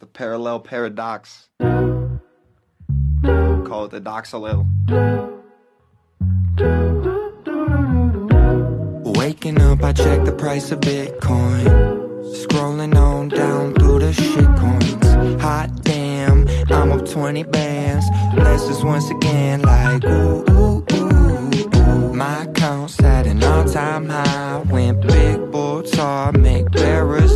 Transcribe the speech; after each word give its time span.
the 0.00 0.06
parallel 0.06 0.60
paradox. 0.60 1.50
Call 1.60 1.74
it 3.84 3.90
the 3.90 4.00
doxalil. 4.00 4.66
Waking 9.18 9.60
up, 9.60 9.82
I 9.84 9.92
check 9.92 10.24
the 10.24 10.32
price 10.32 10.72
of 10.72 10.80
Bitcoin. 10.80 11.64
Scrolling 12.34 12.96
on 12.96 13.28
down 13.28 13.74
through 13.74 13.98
the 13.98 14.14
shit 14.14 14.46
coins. 14.56 15.42
Hot 15.42 15.70
damn, 15.82 16.48
I'm 16.70 16.92
up 16.92 17.06
20 17.06 17.42
bands. 17.42 18.06
Blessings 18.34 18.82
once 18.82 19.10
again, 19.10 19.60
like 19.60 20.02
ooh, 20.04 20.44
ooh, 20.48 20.86
ooh, 20.92 21.50
ooh. 21.76 22.14
My 22.14 22.44
account's 22.44 22.98
at 23.02 23.26
an 23.26 23.44
all 23.44 23.64
time 23.64 24.08
high. 24.08 24.62
Went 24.70 25.02
big 25.02 25.50
bull 25.50 25.82
tar, 25.82 26.32
make 26.32 26.70
bearers 26.70 27.29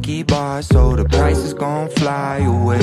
milky 0.00 0.22
bars, 0.22 0.66
so 0.66 0.96
the 0.96 1.04
price 1.04 1.38
is 1.38 1.52
gonna 1.52 1.90
fly 1.90 2.38
away. 2.38 2.78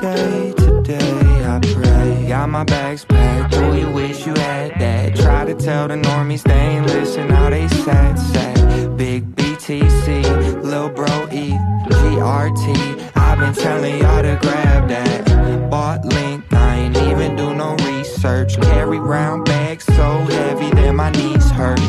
Today, 0.00 0.52
today, 0.56 1.44
I 1.44 1.60
pray. 1.60 2.28
Got 2.28 2.48
my 2.48 2.64
bags 2.64 3.04
packed. 3.04 3.52
Do 3.52 3.74
you 3.76 3.90
wish 3.90 4.26
you 4.26 4.34
had 4.34 4.80
that? 4.80 5.16
Try 5.16 5.44
to 5.44 5.54
tell 5.54 5.88
the 5.88 5.96
normies 5.96 6.42
they 6.42 6.54
ain't 6.54 6.86
listen. 6.86 7.28
Now 7.28 7.50
they 7.50 7.68
sad, 7.68 8.18
sad. 8.18 8.96
Big 8.96 9.34
BTC, 9.36 10.62
Lil 10.62 10.88
Bro 10.88 11.28
E, 11.32 11.50
GRT. 11.98 13.10
I've 13.16 13.38
been 13.38 13.54
telling 13.54 13.98
y'all 13.98 14.22
to 14.22 14.38
grab 14.40 14.88
that. 14.88 15.70
Bought 15.70 16.04
link, 16.04 16.44
I 16.52 16.76
ain't 16.76 16.96
even 16.96 17.36
do 17.36 17.54
no 17.54 17.76
research. 17.84 18.58
Carry 18.60 19.00
round 19.00 19.44
bags 19.44 19.84
so 19.84 20.08
heavy 20.36 20.70
that 20.70 20.92
my 20.92 21.10
knees 21.10 21.50
hurt. 21.50 21.80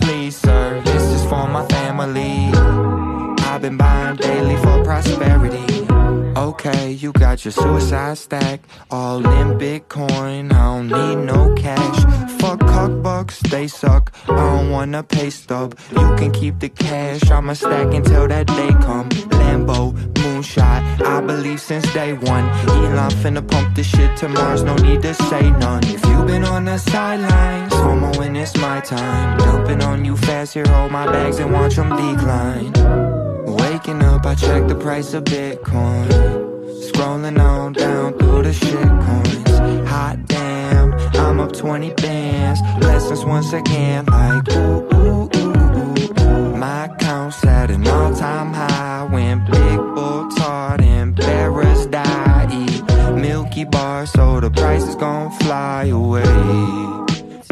Please, 0.00 0.36
sir, 0.36 0.80
this 0.84 1.02
is 1.02 1.22
for 1.24 1.46
my 1.48 1.66
family. 1.66 2.67
I've 3.58 3.62
been 3.62 3.76
buying 3.76 4.14
daily 4.14 4.56
for 4.58 4.84
prosperity. 4.84 5.84
Okay, 6.36 6.92
you 6.92 7.10
got 7.10 7.44
your 7.44 7.50
suicide 7.50 8.16
stack, 8.16 8.60
all 8.88 9.18
in 9.18 9.58
Bitcoin. 9.58 10.52
I 10.52 10.76
don't 10.76 10.86
need 10.86 11.26
no 11.26 11.52
cash. 11.54 12.30
Fuck 12.38 12.60
cock 12.60 13.02
bucks, 13.02 13.40
they 13.50 13.66
suck. 13.66 14.12
I 14.28 14.36
don't 14.36 14.70
wanna 14.70 15.02
pay 15.02 15.30
stub. 15.30 15.76
You 15.90 16.14
can 16.14 16.30
keep 16.30 16.60
the 16.60 16.68
cash. 16.68 17.28
I'ma 17.32 17.54
stack 17.54 17.92
until 17.92 18.28
that 18.28 18.46
day 18.46 18.70
come. 18.80 19.08
Lambo, 19.40 19.92
moonshot. 20.14 21.02
I 21.04 21.20
believe 21.20 21.60
since 21.60 21.92
day 21.92 22.12
one. 22.12 22.44
Elon 22.68 23.10
finna 23.10 23.42
pump 23.42 23.74
this 23.74 23.88
shit 23.88 24.16
to 24.18 24.28
Mars. 24.28 24.62
No 24.62 24.76
need 24.76 25.02
to 25.02 25.14
say 25.14 25.50
none. 25.50 25.82
If 25.82 26.06
you 26.06 26.22
been 26.22 26.44
on 26.44 26.66
the 26.66 26.78
sidelines, 26.78 27.72
FOMO 27.72 28.18
when 28.18 28.36
it's 28.36 28.56
my 28.56 28.78
time. 28.82 29.36
Dumping 29.38 29.82
on 29.82 30.04
you 30.04 30.16
fast. 30.16 30.54
Here, 30.54 30.68
hold 30.68 30.92
my 30.92 31.06
bags 31.06 31.40
and 31.40 31.52
watch 31.52 31.74
them 31.74 31.88
decline. 31.88 33.07
Waking 33.88 34.04
up, 34.04 34.26
I 34.26 34.34
check 34.34 34.68
the 34.68 34.74
price 34.74 35.14
of 35.14 35.24
Bitcoin. 35.24 36.08
Scrolling 36.90 37.40
on 37.40 37.72
down 37.72 38.12
through 38.18 38.42
the 38.42 38.52
shit 38.52 38.86
coins. 39.04 39.88
Hot 39.88 40.18
damn, 40.26 40.92
I'm 41.16 41.40
up 41.40 41.54
20 41.54 41.94
bands. 41.94 42.60
Blessings 42.80 43.24
once 43.24 43.54
again, 43.54 44.04
like 44.04 44.46
ooh, 44.52 44.86
ooh, 44.92 45.30
ooh, 45.34 46.20
ooh. 46.20 46.56
My 46.58 46.84
account's 46.84 47.42
at 47.46 47.70
an 47.70 47.88
all 47.88 48.14
time 48.14 48.52
high. 48.52 49.08
When 49.10 49.46
big 49.46 49.78
bull 49.94 50.28
tart 50.32 50.82
and 50.82 51.16
bearers 51.16 51.86
die. 51.86 52.46
Eat 52.52 53.14
milky 53.14 53.64
bar, 53.64 54.04
so 54.04 54.38
the 54.38 54.50
price 54.50 54.86
is 54.86 54.96
gonna 54.96 55.30
fly 55.38 55.84
away. 55.84 56.24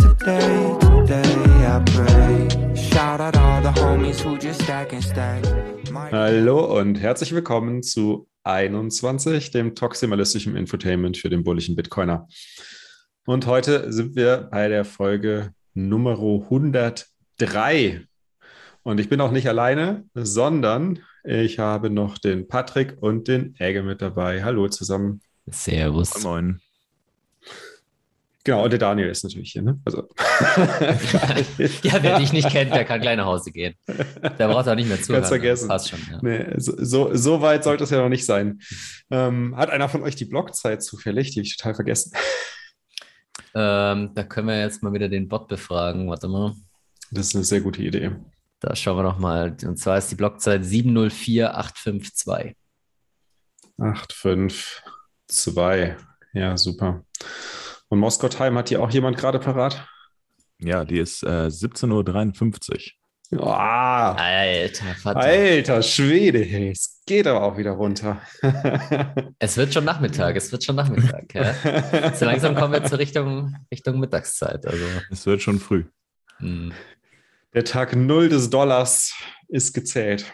Today, 0.03 0.77
today, 0.81 1.67
I 1.73 1.83
pray. 1.87 2.75
Shout 2.75 3.23
out 3.23 3.46
all 3.67 3.75
the 3.75 3.81
homies 3.81 4.25
who 4.25 4.37
just 4.37 4.63
stack 4.63 4.93
and 4.93 5.03
stack. 5.03 5.43
My- 5.91 6.11
Hallo 6.13 6.79
und 6.79 7.01
herzlich 7.01 7.33
willkommen 7.33 7.83
zu 7.83 8.29
21, 8.45 9.51
dem 9.51 9.75
toximalistischen 9.75 10.57
Infotainment 10.57 11.17
für 11.17 11.31
den 11.31 11.43
bulligen 11.43 11.75
Bitcoiner. 11.75 12.29
Und 13.27 13.47
heute 13.47 13.93
sind 13.93 14.15
wir 14.15 14.49
bei 14.53 14.69
der 14.69 14.85
Folge 14.85 15.53
Nummer 15.75 16.13
103. 16.13 18.07
Und 18.85 19.01
ich 19.01 19.09
bin 19.09 19.21
auch 19.21 19.33
nicht 19.33 19.49
alleine, 19.49 20.05
sondern 20.15 21.01
ich 21.25 21.59
habe 21.59 21.91
noch 21.91 22.19
den 22.19 22.47
Patrick 22.47 22.97
und 23.01 23.27
den 23.27 23.57
Äge 23.59 23.83
mit 23.83 24.01
dabei. 24.01 24.45
Hallo 24.45 24.69
zusammen. 24.69 25.23
Servus. 25.49 26.23
Moin. 26.23 26.61
Genau, 28.47 28.63
und 28.63 28.71
der 28.71 28.79
Daniel 28.79 29.09
ist 29.09 29.25
natürlich 29.25 29.51
hier. 29.51 29.63
Ne? 29.63 29.81
Also. 29.85 30.09
Ja, 31.83 32.01
wer 32.01 32.21
dich 32.21 32.33
nicht 32.33 32.49
kennt, 32.49 32.73
der 32.73 32.85
kann 32.85 33.01
gleich 33.01 33.17
nach 33.17 33.27
Hause 33.27 33.51
gehen. 33.51 33.75
Der 33.89 34.47
braucht 34.47 34.69
auch 34.69 34.77
nicht 34.77 34.87
mehr 34.89 35.03
zuhören. 35.03 35.23
Ganz 35.23 35.29
vergessen. 35.31 35.67
Passt 35.67 35.89
schon, 35.89 35.99
ja. 36.09 36.21
Nee, 36.23 36.55
so, 36.57 37.13
so, 37.13 37.43
weit 37.43 37.65
sollte 37.65 37.83
es 37.83 37.91
ja 37.91 38.01
noch 38.01 38.09
nicht 38.09 38.25
sein. 38.25 38.61
Ähm, 39.11 39.57
hat 39.57 39.71
einer 39.71 39.89
von 39.89 40.03
euch 40.03 40.15
die 40.15 40.27
Blockzeit 40.27 40.81
zufällig? 40.81 41.33
Die 41.33 41.41
habe 41.41 41.47
ich 41.47 41.57
total 41.57 41.75
vergessen. 41.75 42.13
Ähm, 43.57 44.13
da 44.15 44.23
können 44.23 44.47
wir 44.47 44.61
jetzt 44.61 44.85
mal 44.85 44.93
wieder 44.93 45.09
den 45.09 45.27
Bot 45.27 45.49
befragen. 45.49 46.09
Warte 46.09 46.29
mal. 46.29 46.55
Das 47.11 47.27
ist 47.27 47.35
eine 47.35 47.45
sehr 47.45 47.63
gute 47.63 47.83
Idee. 47.83 48.13
Da 48.61 48.77
schauen 48.77 48.99
wir 48.99 49.03
noch 49.03 49.19
mal. 49.19 49.57
Und 49.65 49.77
zwar 49.79 49.99
ist 49.99 50.13
die 50.13 50.17
Blockzeit 50.17 50.65
704852. 50.65 52.55
8, 53.79 54.13
5, 54.13 54.83
2. 55.27 55.97
Ja, 56.33 56.57
super. 56.57 57.05
Und 57.89 57.99
Moskau 58.01 58.29
Time 58.29 58.59
hat 58.59 58.69
hier 58.69 58.83
auch 58.83 58.91
jemand 58.91 59.17
gerade 59.17 59.39
parat? 59.39 59.87
Ja, 60.59 60.85
die 60.85 60.99
ist 60.99 61.23
äh, 61.23 61.47
17.53 61.49 62.93
Uhr. 63.33 63.41
Oh, 63.41 63.51
Alter, 63.51 64.85
verdammt. 64.95 65.25
alter 65.27 65.83
Schwede, 65.83 66.45
es 66.71 67.03
geht 67.07 67.27
aber 67.27 67.43
auch 67.43 67.57
wieder 67.57 67.73
runter. 67.73 68.21
Es 69.41 69.57
wird 69.57 69.75
schon 69.75 69.85
Nachmittag, 69.85 70.37
es 70.37 70.51
wird 70.53 70.63
schon 70.63 70.77
Nachmittag. 70.77 71.35
Ja. 71.35 72.15
So 72.15 72.25
langsam 72.25 72.55
kommen 72.55 72.73
wir 72.73 72.85
zur 72.85 72.99
Richtung, 72.99 73.57
Richtung 73.71 73.99
Mittagszeit. 73.99 74.65
Also, 74.65 74.85
Es 75.11 75.27
wird 75.27 75.43
schon 75.43 75.59
früh. 75.59 75.85
hm. 76.39 76.73
Der 77.53 77.65
Tag 77.65 77.97
Null 77.97 78.29
des 78.29 78.49
Dollars 78.49 79.13
ist 79.49 79.75
gezählt. 79.75 80.33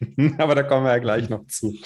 Aber 0.38 0.54
da 0.56 0.62
kommen 0.64 0.84
wir 0.84 0.92
ja 0.92 0.98
gleich 0.98 1.28
noch 1.28 1.46
zu. 1.46 1.76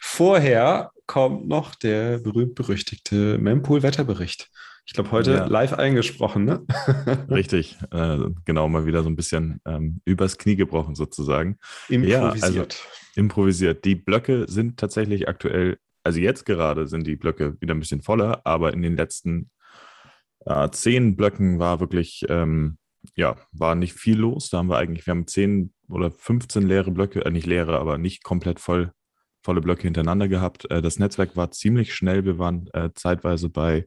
Vorher 0.00 0.91
kommt 1.06 1.46
noch 1.48 1.74
der 1.74 2.18
berühmt-berüchtigte 2.18 3.38
Mempool-Wetterbericht. 3.38 4.48
Ich 4.84 4.94
glaube, 4.94 5.12
heute 5.12 5.32
Ja. 5.32 5.44
live 5.46 5.74
eingesprochen, 5.74 6.44
ne? 6.44 6.64
Richtig. 7.30 7.78
Äh, 7.92 8.18
genau, 8.44 8.68
mal 8.68 8.84
wieder 8.86 9.02
so 9.02 9.08
ein 9.08 9.16
bisschen 9.16 9.60
ähm, 9.66 10.00
übers 10.04 10.38
Knie 10.38 10.56
gebrochen 10.56 10.94
sozusagen. 10.94 11.58
Ja, 11.88 12.30
also- 12.30 12.34
Improvisiert. 12.46 12.88
Improvisiert. 13.14 13.84
Die 13.84 13.94
Blöcke 13.94 14.46
sind 14.48 14.78
tatsächlich 14.78 15.28
aktuell, 15.28 15.78
also 16.02 16.18
jetzt 16.18 16.46
gerade 16.46 16.88
sind 16.88 17.06
die 17.06 17.16
Blöcke 17.16 17.60
wieder 17.60 17.74
ein 17.74 17.80
bisschen 17.80 18.02
voller, 18.02 18.40
aber 18.44 18.72
in 18.72 18.82
den 18.82 18.96
letzten 18.96 19.50
äh, 20.46 20.68
zehn 20.70 21.14
Blöcken 21.14 21.58
war 21.60 21.78
wirklich, 21.78 22.24
ähm, 22.28 22.78
ja, 23.14 23.36
war 23.52 23.74
nicht 23.76 23.92
viel 23.92 24.18
los. 24.18 24.48
Da 24.50 24.58
haben 24.58 24.68
wir 24.70 24.78
eigentlich, 24.78 25.06
wir 25.06 25.12
haben 25.12 25.26
zehn 25.26 25.72
oder 25.88 26.10
15 26.10 26.66
leere 26.66 26.90
Blöcke, 26.90 27.24
äh, 27.24 27.30
nicht 27.30 27.46
leere, 27.46 27.78
aber 27.78 27.98
nicht 27.98 28.24
komplett 28.24 28.58
voll, 28.58 28.92
volle 29.42 29.60
Blöcke 29.60 29.82
hintereinander 29.82 30.28
gehabt. 30.28 30.70
Äh, 30.70 30.82
das 30.82 30.98
Netzwerk 30.98 31.36
war 31.36 31.50
ziemlich 31.50 31.94
schnell. 31.94 32.24
Wir 32.24 32.38
waren 32.38 32.68
äh, 32.72 32.90
zeitweise 32.94 33.48
bei 33.48 33.86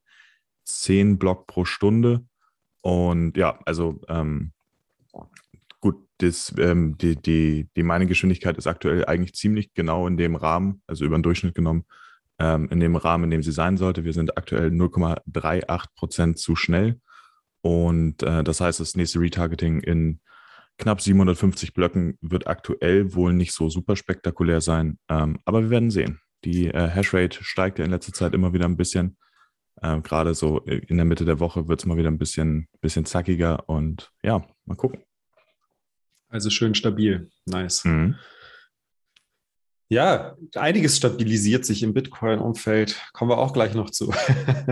10 0.65 1.17
Block 1.17 1.47
pro 1.47 1.65
Stunde. 1.65 2.25
Und 2.81 3.37
ja, 3.37 3.59
also 3.65 3.99
ähm, 4.09 4.51
gut, 5.79 5.97
das, 6.19 6.53
ähm, 6.57 6.97
die, 6.97 7.15
die, 7.15 7.69
die 7.75 7.83
Mining-Geschwindigkeit 7.83 8.57
ist 8.57 8.67
aktuell 8.67 9.05
eigentlich 9.05 9.33
ziemlich 9.33 9.73
genau 9.73 10.07
in 10.07 10.17
dem 10.17 10.35
Rahmen, 10.35 10.81
also 10.87 11.05
über 11.05 11.17
den 11.17 11.23
Durchschnitt 11.23 11.55
genommen, 11.55 11.85
ähm, 12.39 12.67
in 12.69 12.79
dem 12.79 12.95
Rahmen, 12.95 13.25
in 13.25 13.31
dem 13.31 13.43
sie 13.43 13.51
sein 13.51 13.77
sollte. 13.77 14.03
Wir 14.03 14.13
sind 14.13 14.37
aktuell 14.37 14.69
0,38 14.69 15.85
Prozent 15.95 16.39
zu 16.39 16.55
schnell. 16.55 16.99
Und 17.61 18.21
äh, 18.21 18.43
das 18.43 18.61
heißt, 18.61 18.79
das 18.79 18.95
nächste 18.95 19.19
Retargeting 19.19 19.79
in 19.79 20.19
knapp 20.77 21.01
750 21.01 21.73
Blöcken 21.73 22.17
wird 22.21 22.47
aktuell 22.47 23.13
wohl 23.13 23.33
nicht 23.33 23.53
so 23.53 23.69
super 23.69 23.95
spektakulär 23.95 24.61
sein. 24.61 24.99
Ähm, 25.09 25.39
aber 25.45 25.63
wir 25.63 25.69
werden 25.69 25.91
sehen. 25.91 26.19
Die 26.43 26.67
äh, 26.67 26.89
Hashrate 26.89 27.43
steigt 27.43 27.79
ja 27.79 27.85
in 27.85 27.91
letzter 27.91 28.13
Zeit 28.13 28.33
immer 28.33 28.53
wieder 28.53 28.65
ein 28.65 28.77
bisschen. 28.77 29.17
Ähm, 29.81 30.03
Gerade 30.03 30.33
so 30.33 30.59
in 30.59 30.97
der 30.97 31.05
Mitte 31.05 31.25
der 31.25 31.39
Woche 31.39 31.67
wird 31.67 31.79
es 31.79 31.85
mal 31.85 31.97
wieder 31.97 32.09
ein 32.09 32.17
bisschen, 32.17 32.67
bisschen 32.81 33.05
zackiger. 33.05 33.67
Und 33.67 34.11
ja, 34.23 34.45
mal 34.65 34.75
gucken. 34.75 35.01
Also 36.29 36.49
schön 36.49 36.75
stabil. 36.75 37.29
Nice. 37.45 37.85
Mhm. 37.85 38.15
Ja, 39.87 40.35
einiges 40.55 40.97
stabilisiert 40.97 41.63
sich 41.63 41.83
im 41.83 41.93
Bitcoin-Umfeld. 41.93 42.99
Kommen 43.13 43.29
wir 43.29 43.37
auch 43.37 43.53
gleich 43.53 43.75
noch 43.75 43.91
zu. 43.91 44.11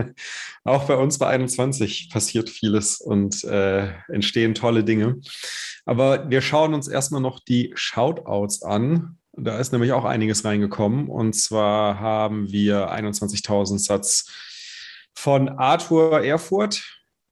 auch 0.64 0.84
bei 0.84 0.96
uns 0.96 1.18
bei 1.18 1.28
21 1.28 2.10
passiert 2.10 2.50
vieles 2.50 3.00
und 3.00 3.44
äh, 3.44 3.92
entstehen 4.08 4.54
tolle 4.54 4.82
Dinge. 4.82 5.20
Aber 5.84 6.28
wir 6.30 6.40
schauen 6.40 6.74
uns 6.74 6.88
erstmal 6.88 7.20
noch 7.20 7.38
die 7.38 7.72
Shoutouts 7.76 8.62
an. 8.64 9.18
Da 9.36 9.58
ist 9.58 9.72
nämlich 9.72 9.92
auch 9.92 10.04
einiges 10.04 10.44
reingekommen. 10.44 11.08
Und 11.08 11.34
zwar 11.34 12.00
haben 12.00 12.50
wir 12.50 12.92
21.000 12.92 13.78
Satz 13.78 14.30
von 15.14 15.48
Arthur 15.48 16.24
Erfurt. 16.24 16.82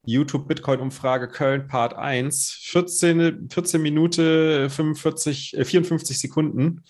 YouTube 0.05 0.49
Bitcoin-Umfrage 0.49 1.29
Köln 1.29 1.67
Part 1.67 1.95
1. 1.95 2.59
14, 2.63 3.49
14 3.51 3.83
Minute 3.83 4.71
45, 4.71 5.57
äh, 5.57 5.65
54 5.65 6.19
Sekunden. 6.19 6.85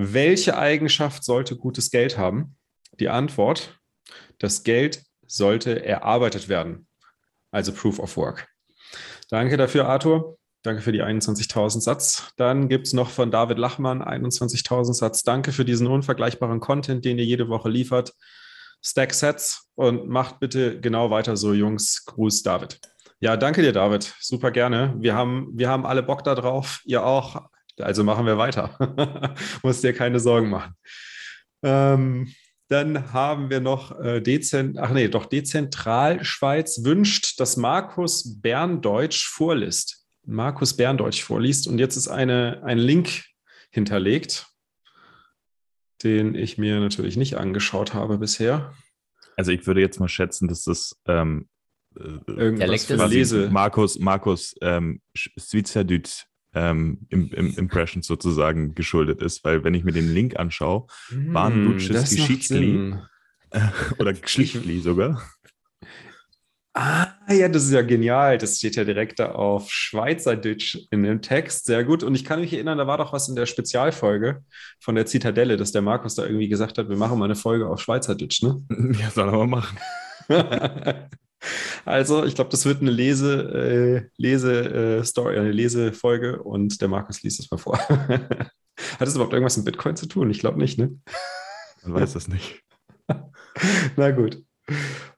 Welche 0.00 0.56
Eigenschaft 0.56 1.24
sollte 1.24 1.56
gutes 1.56 1.90
Geld 1.90 2.16
haben? 2.16 2.56
Die 3.00 3.08
Antwort, 3.08 3.80
das 4.38 4.62
Geld 4.62 5.02
sollte 5.26 5.84
erarbeitet 5.84 6.48
werden. 6.48 6.86
Also 7.50 7.72
Proof 7.72 7.98
of 7.98 8.16
Work. 8.16 8.46
Danke 9.28 9.56
dafür, 9.56 9.88
Arthur. 9.88 10.38
Danke 10.62 10.82
für 10.82 10.92
die 10.92 11.02
21.000 11.02 11.80
Satz. 11.80 12.32
Dann 12.36 12.68
gibt 12.68 12.86
es 12.86 12.92
noch 12.92 13.10
von 13.10 13.32
David 13.32 13.58
Lachmann 13.58 14.00
21.000 14.00 14.92
Satz. 14.92 15.24
Danke 15.24 15.50
für 15.50 15.64
diesen 15.64 15.88
unvergleichbaren 15.88 16.60
Content, 16.60 17.04
den 17.04 17.18
ihr 17.18 17.24
jede 17.24 17.48
Woche 17.48 17.68
liefert. 17.68 18.14
Stack 18.80 19.12
Sets 19.12 19.68
und 19.74 20.08
macht 20.08 20.38
bitte 20.38 20.80
genau 20.80 21.10
weiter 21.10 21.36
so, 21.36 21.52
Jungs. 21.54 22.04
Gruß, 22.04 22.44
David. 22.44 22.78
Ja, 23.18 23.36
danke 23.36 23.62
dir, 23.62 23.72
David. 23.72 24.14
Super 24.20 24.52
gerne. 24.52 24.94
Wir 25.00 25.16
haben, 25.16 25.48
wir 25.54 25.68
haben 25.68 25.84
alle 25.84 26.04
Bock 26.04 26.22
da 26.22 26.36
drauf. 26.36 26.82
Ihr 26.84 27.04
auch. 27.04 27.48
Also 27.80 28.04
machen 28.04 28.26
wir 28.26 28.38
weiter. 28.38 29.34
Musst 29.62 29.84
dir 29.84 29.92
keine 29.92 30.20
Sorgen 30.20 30.50
machen. 30.50 30.74
Ähm, 31.62 32.32
dann 32.68 33.12
haben 33.12 33.48
wir 33.50 33.60
noch 33.60 33.98
äh, 33.98 34.20
Dezent, 34.20 34.78
ach 34.78 34.92
nee, 34.92 35.08
doch 35.08 35.26
Dezentralschweiz 35.26 36.84
wünscht, 36.84 37.40
dass 37.40 37.56
Markus 37.56 38.40
Berndeutsch 38.40 39.26
vorliest. 39.26 40.04
Markus 40.26 40.76
Berndeutsch 40.76 41.22
vorliest. 41.22 41.66
Und 41.66 41.78
jetzt 41.78 41.96
ist 41.96 42.08
eine, 42.08 42.62
ein 42.64 42.78
Link 42.78 43.24
hinterlegt, 43.70 44.46
den 46.02 46.34
ich 46.34 46.58
mir 46.58 46.80
natürlich 46.80 47.16
nicht 47.16 47.36
angeschaut 47.36 47.94
habe 47.94 48.18
bisher. 48.18 48.74
Also 49.36 49.52
ich 49.52 49.66
würde 49.66 49.80
jetzt 49.80 49.98
mal 49.98 50.08
schätzen, 50.08 50.48
dass 50.48 50.64
das 50.64 51.00
ähm, 51.06 51.48
äh, 51.96 52.18
Irgendwas 52.26 52.86
Dialekt 52.86 53.12
Lese. 53.12 53.48
Markus, 53.50 53.98
Markus 53.98 54.54
ähm, 54.60 55.00
Schweizerdeutsch 55.14 56.26
ähm, 56.54 57.06
im, 57.10 57.30
im 57.32 57.54
Impressions 57.56 58.06
sozusagen 58.06 58.74
geschuldet 58.74 59.22
ist, 59.22 59.44
weil 59.44 59.64
wenn 59.64 59.74
ich 59.74 59.84
mir 59.84 59.92
den 59.92 60.12
Link 60.12 60.38
anschaue, 60.38 60.86
Hm, 61.08 61.32
das 61.32 61.54
macht 61.92 62.10
Geschichtli. 62.10 62.66
Sinn. 62.66 63.02
oder 63.98 64.12
Geschlichtli 64.12 64.80
sogar, 64.80 65.22
Ah, 66.74 67.08
ja, 67.28 67.48
das 67.48 67.64
ist 67.64 67.72
ja 67.72 67.82
genial. 67.82 68.38
Das 68.38 68.58
steht 68.58 68.76
ja 68.76 68.84
direkt 68.84 69.18
da 69.18 69.32
auf 69.32 69.68
Schweizerdeutsch 69.68 70.78
in 70.92 71.02
dem 71.02 71.22
Text. 71.22 71.64
Sehr 71.66 71.82
gut. 71.82 72.04
Und 72.04 72.14
ich 72.14 72.24
kann 72.24 72.38
mich 72.40 72.52
erinnern, 72.52 72.78
da 72.78 72.86
war 72.86 72.98
doch 72.98 73.12
was 73.12 73.28
in 73.28 73.34
der 73.34 73.46
Spezialfolge 73.46 74.44
von 74.78 74.94
der 74.94 75.04
Zitadelle, 75.04 75.56
dass 75.56 75.72
der 75.72 75.82
Markus 75.82 76.14
da 76.14 76.24
irgendwie 76.24 76.48
gesagt 76.48 76.78
hat, 76.78 76.88
wir 76.88 76.96
machen 76.96 77.18
mal 77.18 77.24
eine 77.24 77.34
Folge 77.34 77.66
auf 77.68 77.80
Schweizerdeutsch, 77.80 78.42
ne? 78.42 78.62
ja, 79.00 79.10
soll 79.10 79.28
er 79.28 79.44
mal 79.44 79.46
machen. 79.48 79.76
also, 81.88 82.24
ich 82.24 82.34
glaube, 82.34 82.50
das 82.50 82.64
wird 82.66 82.80
eine 82.80 82.90
Lese, 82.90 84.04
äh, 84.06 84.10
Lese, 84.16 84.98
äh, 85.00 85.04
Story, 85.04 85.38
eine 85.38 85.52
Lesefolge 85.52 86.42
und 86.42 86.80
der 86.80 86.88
Markus 86.88 87.22
liest 87.22 87.40
es 87.40 87.50
mal 87.50 87.58
vor. 87.58 87.78
Hat 87.88 88.52
das 89.00 89.14
überhaupt 89.14 89.32
irgendwas 89.32 89.56
mit 89.56 89.66
Bitcoin 89.66 89.96
zu 89.96 90.06
tun? 90.06 90.30
Ich 90.30 90.38
glaube 90.38 90.58
nicht, 90.58 90.78
ne? 90.78 90.96
Man 91.82 91.94
weiß 91.94 92.12
das 92.12 92.28
nicht. 92.28 92.62
Na 93.96 94.10
gut. 94.10 94.42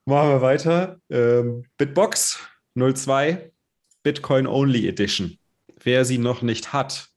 Machen 0.06 0.30
wir 0.30 0.42
weiter. 0.42 0.98
Ähm, 1.10 1.64
Bitbox 1.76 2.38
02 2.78 3.52
Bitcoin 4.02 4.46
Only 4.46 4.88
Edition. 4.88 5.38
Wer 5.82 6.04
sie 6.04 6.18
noch 6.18 6.42
nicht 6.42 6.72
hat, 6.72 7.08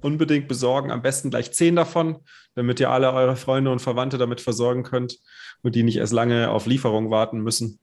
unbedingt 0.00 0.48
besorgen. 0.48 0.90
Am 0.90 1.02
besten 1.02 1.30
gleich 1.30 1.52
10 1.52 1.76
davon, 1.76 2.18
damit 2.54 2.80
ihr 2.80 2.90
alle 2.90 3.12
eure 3.12 3.36
Freunde 3.36 3.72
und 3.72 3.80
Verwandte 3.80 4.18
damit 4.18 4.40
versorgen 4.40 4.82
könnt 4.82 5.18
und 5.62 5.74
die 5.74 5.82
nicht 5.82 5.96
erst 5.96 6.12
lange 6.12 6.50
auf 6.50 6.66
Lieferung 6.66 7.10
warten 7.10 7.40
müssen. 7.40 7.80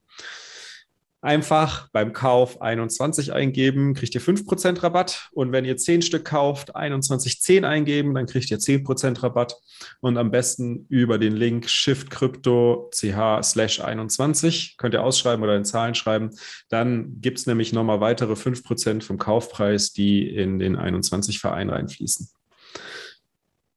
Einfach 1.26 1.88
beim 1.90 2.12
Kauf 2.12 2.62
21 2.62 3.32
eingeben, 3.32 3.94
kriegt 3.94 4.14
ihr 4.14 4.20
5% 4.20 4.84
Rabatt. 4.84 5.28
Und 5.32 5.50
wenn 5.50 5.64
ihr 5.64 5.76
10 5.76 6.02
Stück 6.02 6.24
kauft, 6.24 6.68
2110 6.68 7.64
eingeben, 7.64 8.14
dann 8.14 8.26
kriegt 8.26 8.48
ihr 8.48 8.60
10% 8.60 9.24
Rabatt. 9.24 9.56
Und 9.98 10.18
am 10.18 10.30
besten 10.30 10.86
über 10.88 11.18
den 11.18 11.34
Link 11.34 11.68
shiftcrypto 11.68 12.90
ch 12.94 13.42
slash 13.42 13.80
21. 13.80 14.76
Könnt 14.76 14.94
ihr 14.94 15.02
ausschreiben 15.02 15.42
oder 15.42 15.56
in 15.56 15.64
Zahlen 15.64 15.96
schreiben. 15.96 16.30
Dann 16.68 17.20
gibt 17.20 17.38
es 17.38 17.46
nämlich 17.48 17.72
nochmal 17.72 18.00
weitere 18.00 18.34
5% 18.34 19.02
vom 19.02 19.18
Kaufpreis, 19.18 19.92
die 19.92 20.28
in 20.28 20.60
den 20.60 20.76
21 20.76 21.40
Verein 21.40 21.70
reinfließen. 21.70 22.35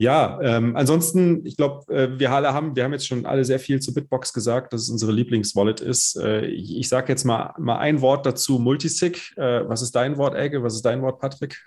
Ja, 0.02 0.40
ähm, 0.42 0.78
ansonsten, 0.78 1.46
ich 1.46 1.58
glaube, 1.58 1.94
äh, 1.94 2.18
wir 2.18 2.32
alle 2.32 2.54
haben, 2.54 2.74
wir 2.74 2.86
haben 2.86 2.94
jetzt 2.94 3.06
schon 3.06 3.26
alle 3.26 3.44
sehr 3.44 3.60
viel 3.60 3.82
zu 3.82 3.94
Bitbox 3.94 4.32
gesagt, 4.32 4.72
dass 4.72 4.84
es 4.84 4.90
unsere 4.90 5.12
Lieblingswallet 5.12 5.82
ist. 5.82 6.16
Äh, 6.16 6.46
ich 6.46 6.78
ich 6.78 6.88
sage 6.88 7.10
jetzt 7.12 7.26
mal, 7.26 7.54
mal 7.58 7.80
ein 7.80 8.00
Wort 8.00 8.26
dazu, 8.26 8.60
Multisig. 8.60 9.34
Äh, 9.36 9.68
was 9.68 9.82
ist 9.82 9.92
dein 9.94 10.18
Wort, 10.18 10.36
Elke? 10.36 10.64
Was 10.64 10.76
ist 10.76 10.86
dein 10.86 11.02
Wort, 11.02 11.20
Patrick? 11.20 11.62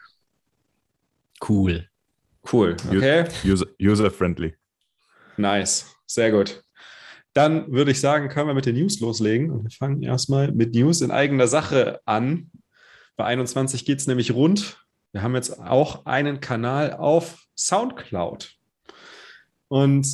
Cool. 1.47 1.87
Cool, 2.51 2.77
okay. 2.91 3.25
User- 3.45 3.69
User-friendly. 3.81 4.55
Nice, 5.37 5.95
sehr 6.07 6.33
gut. 6.33 6.63
Dann 7.35 7.71
würde 7.73 7.93
ich 7.93 8.01
sagen, 8.01 8.29
können 8.29 8.49
wir 8.49 8.55
mit 8.55 8.67
den 8.67 8.77
News 8.77 8.99
loslegen. 9.01 9.51
Und 9.51 9.65
wir 9.65 9.71
fangen 9.71 10.03
erstmal 10.03 10.51
mit 10.53 10.75
News 10.75 11.01
in 11.03 11.11
eigener 11.11 11.47
Sache 11.47 12.01
an. 12.05 12.51
Bei 13.17 13.25
21 13.27 13.85
geht 13.85 14.01
es 14.01 14.07
nämlich 14.07 14.33
rund. 14.33 14.79
Wir 15.13 15.23
haben 15.23 15.35
jetzt 15.35 15.59
auch 15.61 16.05
einen 16.07 16.41
Kanal 16.41 16.95
auf 16.95 17.42
SoundCloud. 17.57 18.57
Und 19.69 20.07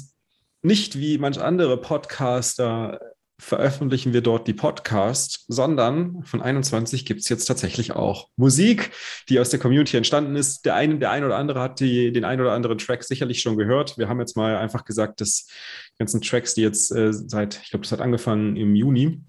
nicht 0.63 0.99
wie 0.99 1.19
manch 1.19 1.41
andere 1.41 1.81
Podcaster 1.81 3.01
veröffentlichen 3.41 4.13
wir 4.13 4.21
dort 4.21 4.49
die 4.49 4.55
Podcasts, 4.55 5.45
sondern 5.47 6.25
von 6.25 6.43
21 6.43 7.05
gibt 7.05 7.21
es 7.21 7.29
jetzt 7.29 7.45
tatsächlich 7.45 7.93
auch 7.93 8.29
Musik, 8.37 8.91
die 9.29 9.39
aus 9.39 9.51
der 9.51 9.61
Community 9.61 9.97
entstanden 9.97 10.35
ist. 10.35 10.65
Der 10.65 10.75
eine, 10.75 10.99
der 10.99 11.13
ein 11.13 11.25
oder 11.25 11.37
andere 11.37 11.61
hat 11.61 11.79
die, 11.79 12.13
den 12.13 12.25
ein 12.25 12.41
oder 12.41 12.53
anderen 12.53 12.79
Track 12.79 13.05
sicherlich 13.05 13.41
schon 13.41 13.57
gehört. 13.57 13.97
Wir 13.97 14.09
haben 14.09 14.19
jetzt 14.19 14.37
mal 14.37 14.57
einfach 14.57 14.85
gesagt, 14.85 15.21
dass 15.21 15.47
die 15.93 15.99
ganzen 15.99 16.21
Tracks, 16.21 16.55
die 16.55 16.63
jetzt 16.63 16.91
äh, 16.91 17.13
seit, 17.13 17.61
ich 17.63 17.71
glaube, 17.71 17.85
das 17.85 17.93
hat 17.93 18.01
angefangen 18.01 18.57
im 18.57 18.75
Juni, 18.75 19.21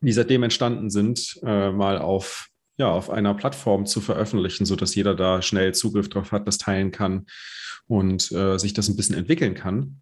die 0.00 0.12
seitdem 0.12 0.42
entstanden 0.42 0.90
sind, 0.90 1.38
äh, 1.44 1.70
mal 1.70 1.98
auf 1.98 2.49
ja, 2.80 2.90
auf 2.90 3.10
einer 3.10 3.34
Plattform 3.34 3.86
zu 3.86 4.00
veröffentlichen, 4.00 4.64
sodass 4.64 4.94
jeder 4.94 5.14
da 5.14 5.42
schnell 5.42 5.74
Zugriff 5.74 6.08
drauf 6.08 6.32
hat, 6.32 6.48
das 6.48 6.58
teilen 6.58 6.90
kann 6.90 7.26
und 7.86 8.32
äh, 8.32 8.58
sich 8.58 8.72
das 8.72 8.88
ein 8.88 8.96
bisschen 8.96 9.16
entwickeln 9.16 9.54
kann. 9.54 10.00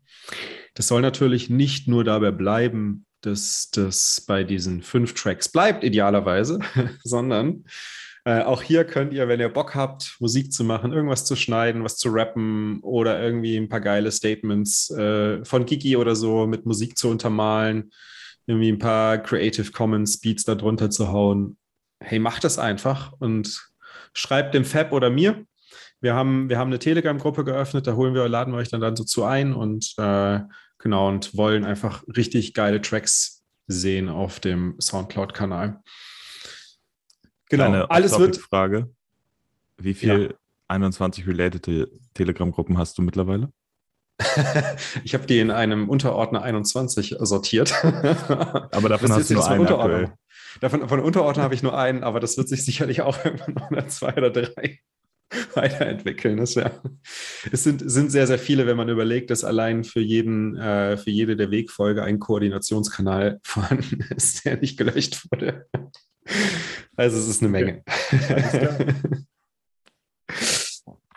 Das 0.75 0.89
soll 0.89 1.03
natürlich 1.03 1.51
nicht 1.51 1.89
nur 1.89 2.05
dabei 2.05 2.31
bleiben, 2.31 3.05
dass 3.21 3.71
das 3.73 4.25
bei 4.27 4.45
diesen 4.45 4.83
fünf 4.83 5.15
Tracks 5.15 5.49
bleibt, 5.49 5.83
idealerweise, 5.83 6.61
sondern 7.03 7.65
äh, 8.25 8.43
auch 8.43 8.63
hier 8.63 8.85
könnt 8.85 9.13
ihr, 9.13 9.27
wenn 9.27 9.41
ihr 9.41 9.49
Bock 9.49 9.75
habt, 9.75 10.17
Musik 10.21 10.53
zu 10.53 10.63
machen, 10.63 10.93
irgendwas 10.93 11.25
zu 11.25 11.35
schneiden, 11.35 11.83
was 11.83 11.97
zu 11.97 12.11
rappen 12.11 12.79
oder 12.83 13.21
irgendwie 13.21 13.57
ein 13.57 13.69
paar 13.69 13.81
geile 13.81 14.13
Statements 14.13 14.91
äh, 14.91 15.45
von 15.45 15.67
Gigi 15.67 15.97
oder 15.97 16.15
so 16.15 16.47
mit 16.47 16.65
Musik 16.65 16.97
zu 16.97 17.09
untermalen, 17.09 17.91
irgendwie 18.47 18.71
ein 18.71 18.79
paar 18.79 19.19
Creative 19.19 19.73
Commons 19.73 20.21
Beats 20.21 20.45
da 20.45 20.55
drunter 20.55 20.91
zu 20.91 21.09
hauen. 21.09 21.58
Hey, 22.01 22.19
macht 22.19 22.45
das 22.45 22.59
einfach 22.59 23.13
und 23.19 23.69
schreibt 24.13 24.55
dem 24.55 24.65
Fab 24.65 24.93
oder 24.93 25.11
mir. 25.11 25.45
Wir 26.01 26.15
haben, 26.15 26.49
wir 26.49 26.59
haben 26.59 26.69
eine 26.69 26.79
Telegram-Gruppe 26.79 27.45
geöffnet, 27.45 27.87
da 27.87 27.95
holen 27.95 28.15
wir, 28.15 28.29
laden 28.29 28.53
wir 28.53 28.59
euch 28.59 28.69
dann, 28.69 28.81
dann 28.81 28.95
so 28.97 29.05
zu 29.05 29.25
ein 29.25 29.53
und 29.53 29.95
äh, 29.99 30.41
genau 30.79 31.09
und 31.09 31.37
wollen 31.37 31.65
einfach 31.65 32.05
richtig 32.17 32.55
geile 32.55 32.81
Tracks 32.81 33.43
sehen 33.67 34.09
auf 34.09 34.41
dem 34.41 34.77
Soundcloud-Kanal. 34.81 35.81
Genau, 37.51 37.65
Kleine 37.65 37.91
alles 37.91 38.19
wird. 38.19 38.37
Frage. 38.37 38.91
Wie 39.77 39.95
viel 39.95 40.37
21 40.69 41.27
related 41.27 41.91
Telegram-Gruppen 42.15 42.79
hast 42.79 42.99
du 42.99 43.03
mittlerweile? 43.03 43.53
ich 45.05 45.15
habe 45.15 45.27
die 45.27 45.39
in 45.39 45.51
einem 45.51 45.89
Unterordner 45.89 46.43
21 46.43 47.17
sortiert. 47.21 47.73
Aber 47.85 48.89
davon 48.89 49.13
hast 49.13 49.31
du 49.31 49.35
nur 49.35 49.49
Unterordner. 49.49 49.95
aktuell. 49.95 50.13
Davon, 50.61 50.89
von 50.89 51.01
Unterordner 51.01 51.43
habe 51.43 51.55
ich 51.55 51.63
nur 51.63 51.77
einen, 51.77 52.03
aber 52.03 52.21
das 52.21 52.37
wird 52.37 52.49
sich 52.49 52.65
sicherlich 52.65 53.03
auch 53.03 53.19
irgendwann 53.25 53.55
noch 53.55 53.71
eine 53.71 53.87
zwei 53.89 54.15
oder 54.15 54.31
drei 54.31 54.81
weiterentwickeln. 55.55 56.39
Das 56.39 56.57
wär, 56.57 56.83
es 57.53 57.65
sind, 57.65 57.83
sind 57.91 58.11
sehr, 58.11 58.27
sehr 58.27 58.39
viele, 58.39 58.67
wenn 58.67 58.77
man 58.77 58.89
überlegt, 58.89 59.31
dass 59.31 59.45
allein 59.45 59.85
für 59.85 60.01
jeden, 60.01 60.57
äh, 60.57 60.97
für 60.97 61.11
jede 61.11 61.37
der 61.37 61.51
Wegfolge 61.51 62.03
ein 62.03 62.19
Koordinationskanal 62.19 63.41
vorhanden 63.45 64.05
ist, 64.15 64.45
der 64.45 64.59
nicht 64.59 64.77
gelöscht 64.79 65.27
wurde. 65.31 65.67
Also 66.97 67.19
es 67.19 67.29
ist 67.29 67.43
eine 67.43 67.51
Menge. 67.51 67.83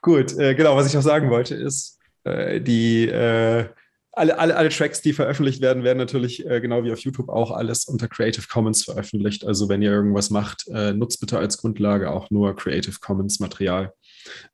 Gut, 0.01 0.37
äh, 0.37 0.55
genau, 0.55 0.75
was 0.75 0.87
ich 0.87 0.93
noch 0.93 1.01
sagen 1.01 1.29
wollte, 1.29 1.55
ist, 1.55 1.99
äh, 2.23 2.61
die 2.61 3.07
äh, 3.07 3.65
alle, 4.13 4.37
alle, 4.37 4.55
alle 4.55 4.69
Tracks, 4.69 5.01
die 5.01 5.13
veröffentlicht 5.13 5.61
werden, 5.61 5.83
werden 5.83 5.97
natürlich 5.97 6.45
äh, 6.45 6.59
genau 6.59 6.83
wie 6.83 6.91
auf 6.91 6.99
YouTube 6.99 7.29
auch 7.29 7.51
alles 7.51 7.85
unter 7.85 8.07
Creative 8.07 8.45
Commons 8.47 8.83
veröffentlicht. 8.83 9.45
Also 9.45 9.69
wenn 9.69 9.81
ihr 9.81 9.91
irgendwas 9.91 10.29
macht, 10.29 10.67
äh, 10.67 10.93
nutzt 10.93 11.19
bitte 11.19 11.37
als 11.37 11.57
Grundlage 11.57 12.11
auch 12.11 12.29
nur 12.29 12.55
Creative 12.55 12.97
Commons 12.99 13.39
Material, 13.39 13.93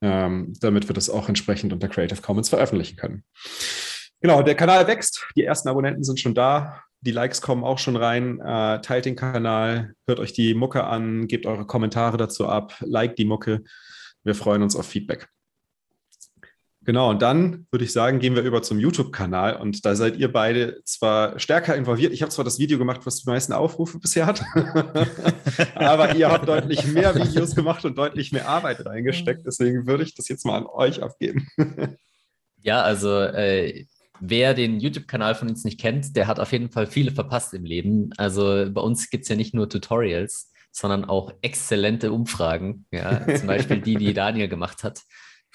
ähm, 0.02 0.54
damit 0.60 0.88
wir 0.88 0.94
das 0.94 1.10
auch 1.10 1.28
entsprechend 1.28 1.74
unter 1.74 1.88
Creative 1.88 2.22
Commons 2.22 2.50
veröffentlichen 2.50 2.98
können. 2.98 3.24
Genau, 4.22 4.42
der 4.42 4.56
Kanal 4.56 4.88
wächst, 4.88 5.28
die 5.36 5.44
ersten 5.44 5.70
Abonnenten 5.70 6.04
sind 6.04 6.20
schon 6.20 6.36
da. 6.36 6.82
Die 7.02 7.12
Likes 7.12 7.42
kommen 7.42 7.64
auch 7.64 7.78
schon 7.78 7.96
rein. 7.96 8.40
Äh, 8.40 8.82
teilt 8.82 9.06
den 9.06 9.16
Kanal, 9.16 9.94
hört 10.08 10.20
euch 10.20 10.34
die 10.34 10.54
Mucke 10.54 10.84
an, 10.84 11.28
gebt 11.28 11.46
eure 11.46 11.66
Kommentare 11.66 12.18
dazu 12.18 12.48
ab, 12.48 12.76
liked 12.82 13.18
die 13.18 13.26
Mucke. 13.26 13.64
Wir 14.24 14.36
freuen 14.36 14.62
uns 14.62 14.76
auf 14.76 14.88
Feedback. 14.88 15.30
Genau, 16.88 17.10
und 17.10 17.22
dann 17.22 17.68
würde 17.70 17.84
ich 17.84 17.92
sagen, 17.92 18.20
gehen 18.20 18.34
wir 18.34 18.44
über 18.44 18.62
zum 18.62 18.80
YouTube-Kanal 18.80 19.58
und 19.58 19.86
da 19.86 19.94
seid 19.94 20.16
ihr 20.16 20.32
beide 20.32 20.82
zwar 20.86 21.38
stärker 21.38 21.76
involviert. 21.76 22.14
Ich 22.14 22.22
habe 22.22 22.32
zwar 22.32 22.46
das 22.46 22.60
Video 22.60 22.78
gemacht, 22.78 23.02
was 23.04 23.18
die 23.18 23.30
meisten 23.30 23.52
Aufrufe 23.52 24.00
bisher 24.00 24.26
hat, 24.26 24.42
aber 25.76 26.16
ihr 26.16 26.32
habt 26.32 26.48
deutlich 26.48 26.88
mehr 26.88 27.14
Videos 27.14 27.56
gemacht 27.56 27.84
und 27.84 27.98
deutlich 27.98 28.32
mehr 28.32 28.48
Arbeit 28.48 28.86
reingesteckt. 28.86 29.46
Deswegen 29.46 29.86
würde 29.86 30.04
ich 30.04 30.16
das 30.16 30.30
jetzt 30.30 30.46
mal 30.46 30.56
an 30.56 30.66
euch 30.66 31.04
abgeben. 31.04 31.50
Ja, 32.62 32.84
also 32.84 33.20
äh, 33.20 33.86
wer 34.22 34.54
den 34.54 34.80
YouTube-Kanal 34.80 35.36
von 35.36 35.50
uns 35.50 35.66
nicht 35.66 35.82
kennt, 35.82 36.16
der 36.16 36.28
hat 36.28 36.40
auf 36.40 36.54
jeden 36.54 36.72
Fall 36.72 36.88
viele 36.88 37.12
verpasst 37.12 37.54
im 37.54 37.66
Leben. 37.66 38.12
Also 38.16 38.66
bei 38.72 38.80
uns 38.80 39.10
gibt 39.10 39.24
es 39.24 39.30
ja 39.30 39.36
nicht 39.36 39.54
nur 39.54 39.68
Tutorials, 39.68 40.54
sondern 40.72 41.04
auch 41.04 41.34
exzellente 41.42 42.14
Umfragen. 42.14 42.86
Ja, 42.92 43.26
zum 43.36 43.48
Beispiel 43.48 43.82
die, 43.82 43.96
die 43.96 44.14
Daniel 44.14 44.48
gemacht 44.48 44.86
hat. 44.86 45.02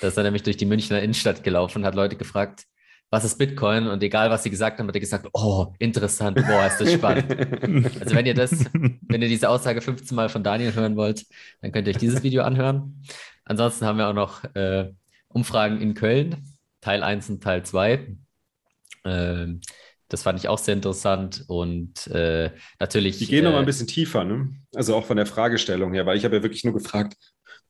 Da 0.02 0.08
ist 0.08 0.16
er 0.16 0.24
nämlich 0.24 0.42
durch 0.42 0.56
die 0.56 0.66
Münchner 0.66 1.00
Innenstadt 1.00 1.44
gelaufen 1.44 1.78
und 1.78 1.84
hat 1.84 1.94
Leute 1.94 2.16
gefragt, 2.16 2.64
was 3.10 3.22
ist 3.22 3.38
Bitcoin? 3.38 3.86
Und 3.86 4.02
egal, 4.02 4.30
was 4.30 4.42
sie 4.42 4.50
gesagt 4.50 4.80
haben, 4.80 4.88
hat 4.88 4.96
er 4.96 5.00
gesagt, 5.00 5.28
oh, 5.32 5.72
interessant, 5.78 6.44
boah, 6.44 6.66
ist 6.66 6.80
das 6.80 6.92
spannend. 6.92 7.30
Also 8.00 8.16
wenn 8.16 8.26
ihr 8.26 8.34
das, 8.34 8.64
wenn 8.72 9.22
ihr 9.22 9.28
diese 9.28 9.48
Aussage 9.48 9.80
15 9.80 10.16
Mal 10.16 10.28
von 10.28 10.42
Daniel 10.42 10.74
hören 10.74 10.96
wollt, 10.96 11.24
dann 11.60 11.70
könnt 11.70 11.86
ihr 11.86 11.92
euch 11.94 12.00
dieses 12.00 12.24
Video 12.24 12.42
anhören. 12.42 13.00
Ansonsten 13.44 13.86
haben 13.86 13.98
wir 13.98 14.08
auch 14.08 14.12
noch 14.12 14.42
äh, 14.56 14.90
Umfragen 15.28 15.80
in 15.80 15.94
Köln, 15.94 16.48
Teil 16.80 17.04
1 17.04 17.30
und 17.30 17.44
Teil 17.44 17.64
2. 17.64 18.16
Ähm, 19.04 19.60
das 20.08 20.24
fand 20.24 20.40
ich 20.40 20.48
auch 20.48 20.58
sehr 20.58 20.74
interessant 20.74 21.44
und 21.46 22.08
äh, 22.08 22.50
natürlich. 22.80 23.18
Die 23.18 23.26
gehen 23.26 23.44
äh, 23.44 23.48
noch 23.48 23.52
mal 23.52 23.60
ein 23.60 23.66
bisschen 23.66 23.86
tiefer, 23.86 24.24
ne? 24.24 24.52
Also 24.74 24.96
auch 24.96 25.04
von 25.04 25.16
der 25.16 25.26
Fragestellung 25.26 25.92
her, 25.94 26.06
weil 26.06 26.16
ich 26.16 26.24
habe 26.24 26.36
ja 26.36 26.42
wirklich 26.42 26.64
nur 26.64 26.74
gefragt, 26.74 27.16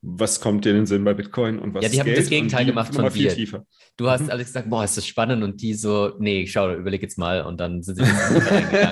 was 0.05 0.41
kommt 0.41 0.65
dir 0.65 0.71
in 0.71 0.75
den 0.75 0.85
Sinn 0.85 1.03
bei 1.05 1.13
Bitcoin 1.13 1.59
und 1.59 1.73
was 1.73 1.83
Ja, 1.83 1.89
die 1.89 1.99
haben 2.01 2.05
Geld? 2.07 2.17
das 2.17 2.29
Gegenteil 2.29 2.65
gemacht 2.65 2.93
von 2.93 3.09
dir. 3.13 3.33
Du 3.95 4.09
hast 4.09 4.29
alles 4.29 4.47
gesagt, 4.47 4.69
boah, 4.69 4.83
ist 4.83 4.97
das 4.97 5.07
spannend 5.07 5.43
und 5.43 5.61
die 5.61 5.73
so, 5.75 6.13
nee, 6.19 6.45
schau, 6.45 6.73
überleg 6.73 7.01
jetzt 7.01 7.17
mal 7.17 7.41
und 7.43 7.57
dann 7.59 7.81
sind 7.83 7.95
sie 7.97 8.03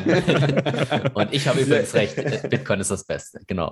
reingegangen. 0.06 1.12
und 1.14 1.34
ich 1.34 1.48
habe 1.48 1.60
übrigens 1.60 1.94
recht, 1.94 2.18
äh, 2.18 2.48
Bitcoin 2.50 2.80
ist 2.80 2.92
das 2.92 3.06
Beste, 3.06 3.42
genau. 3.46 3.72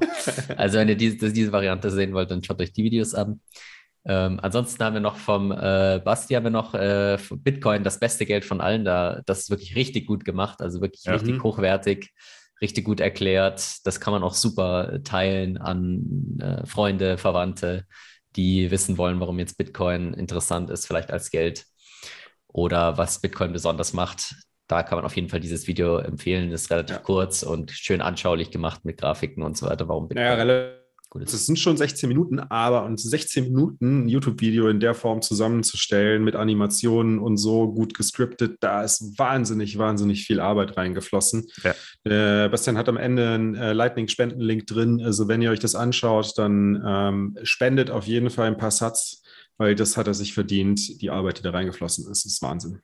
Also 0.58 0.79
wenn 0.79 0.89
ihr 0.89 0.98
diese, 0.98 1.31
diese 1.31 1.51
Variante 1.51 1.89
sehen 1.91 2.13
wollt, 2.13 2.29
dann 2.31 2.43
schaut 2.43 2.60
euch 2.62 2.74
die 2.74 2.84
Videos 2.84 3.13
an. 3.15 3.39
Ähm, 4.05 4.39
ansonsten 4.41 4.84
haben 4.84 4.96
wir 4.96 5.01
noch 5.01 5.17
vom 5.17 5.51
äh, 5.51 6.01
Basti 6.03 6.34
haben 6.34 6.43
wir 6.46 6.50
noch 6.51 6.74
äh, 6.74 7.17
Bitcoin 7.36 7.84
das 7.84 8.00
beste 8.00 8.25
Geld 8.25 8.43
von 8.43 8.60
allen 8.60 8.84
da. 8.84 9.22
Das 9.25 9.39
ist 9.39 9.50
wirklich 9.50 9.75
richtig 9.75 10.08
gut 10.08 10.25
gemacht, 10.25 10.62
also 10.62 10.81
wirklich 10.81 11.03
Ja. 11.05 11.13
richtig 11.13 11.36
Mhm. 11.36 11.43
hochwertig, 11.43 12.12
richtig 12.61 12.85
gut 12.85 12.99
erklärt. 12.99 13.85
Das 13.85 13.99
kann 13.99 14.13
man 14.13 14.23
auch 14.23 14.33
super 14.33 14.99
teilen 15.03 15.57
an 15.57 16.37
äh, 16.41 16.65
Freunde, 16.65 17.17
Verwandte, 17.17 17.85
die 18.35 18.71
wissen 18.71 18.97
wollen, 18.97 19.19
warum 19.19 19.39
jetzt 19.39 19.57
Bitcoin 19.57 20.13
interessant 20.13 20.69
ist, 20.69 20.85
vielleicht 20.85 21.11
als 21.11 21.31
Geld 21.31 21.65
oder 22.47 22.97
was 22.97 23.21
Bitcoin 23.21 23.53
besonders 23.53 23.93
macht. 23.93 24.35
Da 24.67 24.83
kann 24.83 24.97
man 24.97 25.05
auf 25.05 25.15
jeden 25.15 25.29
Fall 25.29 25.39
dieses 25.39 25.67
Video 25.67 25.97
empfehlen. 25.97 26.51
Ist 26.51 26.69
relativ 26.69 26.97
Ja. 26.97 27.01
kurz 27.01 27.43
und 27.43 27.71
schön 27.71 28.01
anschaulich 28.01 28.51
gemacht 28.51 28.85
mit 28.85 28.97
Grafiken 28.99 29.41
und 29.43 29.57
so 29.57 29.65
weiter, 29.67 29.87
warum 29.87 30.07
Bitcoin 30.07 30.25
Naja. 30.25 30.78
Gut. 31.09 31.23
Es 31.23 31.45
sind 31.45 31.57
schon 31.57 31.77
16 31.77 32.07
Minuten, 32.07 32.39
aber 32.39 32.85
und 32.85 32.99
16 32.99 33.45
Minuten 33.45 34.05
ein 34.05 34.09
YouTube-Video 34.09 34.69
in 34.69 34.79
der 34.79 34.93
Form 34.93 35.21
zusammenzustellen 35.21 36.23
mit 36.23 36.35
Animationen 36.35 37.19
und 37.19 37.37
so 37.37 37.71
gut 37.71 37.93
gescriptet, 37.93 38.57
da 38.59 38.83
ist 38.83 39.17
wahnsinnig, 39.17 39.77
wahnsinnig 39.77 40.25
viel 40.25 40.39
Arbeit 40.39 40.77
reingeflossen. 40.77 41.47
Ja. 41.63 42.45
Äh, 42.45 42.49
Bastian 42.49 42.77
hat 42.77 42.89
am 42.89 42.97
Ende 42.97 43.29
einen 43.29 43.55
äh, 43.55 43.73
Lightning-Spendenlink 43.73 44.67
drin. 44.67 45.01
Also 45.01 45.27
wenn 45.27 45.41
ihr 45.41 45.51
euch 45.51 45.59
das 45.59 45.75
anschaut, 45.75 46.37
dann 46.37 46.81
ähm, 46.85 47.37
spendet 47.43 47.89
auf 47.89 48.05
jeden 48.05 48.29
Fall 48.29 48.47
ein 48.47 48.57
paar 48.57 48.71
Satz, 48.71 49.23
weil 49.57 49.75
das 49.75 49.97
hat 49.97 50.07
er 50.07 50.13
sich 50.13 50.33
verdient, 50.33 51.01
die 51.01 51.09
Arbeit, 51.09 51.39
die 51.39 51.43
da 51.43 51.51
reingeflossen 51.51 52.03
ist. 52.09 52.25
Das 52.25 52.31
ist 52.33 52.41
Wahnsinn. 52.41 52.81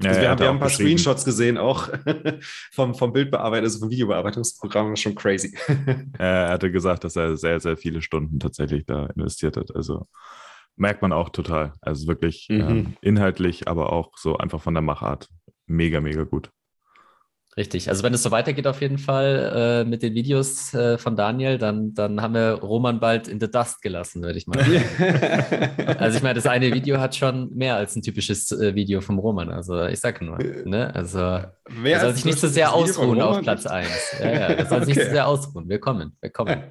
Ja, 0.00 0.08
also 0.10 0.20
wir 0.20 0.30
haben, 0.30 0.38
wir 0.38 0.44
auch 0.46 0.48
haben 0.48 0.56
ein 0.56 0.60
paar 0.60 0.68
Screenshots 0.70 1.24
gesehen, 1.24 1.58
auch 1.58 1.88
vom, 2.72 2.94
vom 2.94 3.12
Bildbearbeitung, 3.12 3.64
also 3.64 3.78
vom 3.80 3.90
Videobearbeitungsprogramm, 3.90 4.96
schon 4.96 5.14
crazy. 5.14 5.56
Er 6.18 6.48
hatte 6.48 6.70
gesagt, 6.72 7.04
dass 7.04 7.16
er 7.16 7.36
sehr, 7.36 7.60
sehr 7.60 7.76
viele 7.76 8.02
Stunden 8.02 8.40
tatsächlich 8.40 8.84
da 8.86 9.06
investiert 9.14 9.56
hat. 9.56 9.74
Also 9.74 10.06
merkt 10.76 11.02
man 11.02 11.12
auch 11.12 11.28
total. 11.28 11.72
Also 11.80 12.06
wirklich 12.08 12.46
Mhm. 12.50 12.60
ähm, 12.60 12.96
inhaltlich, 13.02 13.68
aber 13.68 13.92
auch 13.92 14.16
so 14.16 14.38
einfach 14.38 14.60
von 14.62 14.74
der 14.74 14.82
Machart. 14.82 15.28
Mega, 15.66 16.00
mega 16.00 16.24
gut. 16.24 16.50
Richtig. 17.54 17.90
Also 17.90 18.02
wenn 18.02 18.14
es 18.14 18.22
so 18.22 18.30
weitergeht 18.30 18.66
auf 18.66 18.80
jeden 18.80 18.96
Fall 18.96 19.82
äh, 19.84 19.88
mit 19.88 20.02
den 20.02 20.14
Videos 20.14 20.72
äh, 20.72 20.96
von 20.96 21.16
Daniel, 21.16 21.58
dann, 21.58 21.92
dann 21.92 22.22
haben 22.22 22.32
wir 22.32 22.54
Roman 22.54 22.98
bald 22.98 23.28
in 23.28 23.40
the 23.40 23.50
dust 23.50 23.82
gelassen, 23.82 24.22
würde 24.22 24.38
ich 24.38 24.46
mal 24.46 24.58
sagen. 24.58 24.82
Also 25.98 26.16
ich 26.16 26.22
meine, 26.22 26.34
das 26.34 26.46
eine 26.46 26.72
Video 26.72 26.98
hat 26.98 27.14
schon 27.14 27.54
mehr 27.54 27.76
als 27.76 27.94
ein 27.94 28.02
typisches 28.02 28.50
äh, 28.52 28.74
Video 28.74 29.02
vom 29.02 29.18
Roman. 29.18 29.50
Also 29.50 29.84
ich 29.84 30.00
sage 30.00 30.24
nur, 30.24 30.38
ne? 30.38 30.94
Also 30.94 31.18
Mehr 31.18 31.96
er 31.96 32.00
soll 32.00 32.14
sich 32.14 32.24
nicht 32.24 32.38
so 32.38 32.48
sehr 32.48 32.72
ausruhen 32.72 33.20
auf? 33.20 33.42
Platz 33.42 33.66
1. 33.66 33.88
Ja, 34.20 34.26
ja, 34.26 34.38
er 34.38 34.66
soll 34.66 34.80
sich 34.86 34.96
nicht 34.96 35.06
so 35.06 35.12
sehr 35.12 35.28
ausruhen. 35.28 35.68
Wir 35.68 35.78
kommen, 35.78 36.16
wir 36.20 36.30
kommen. 36.30 36.62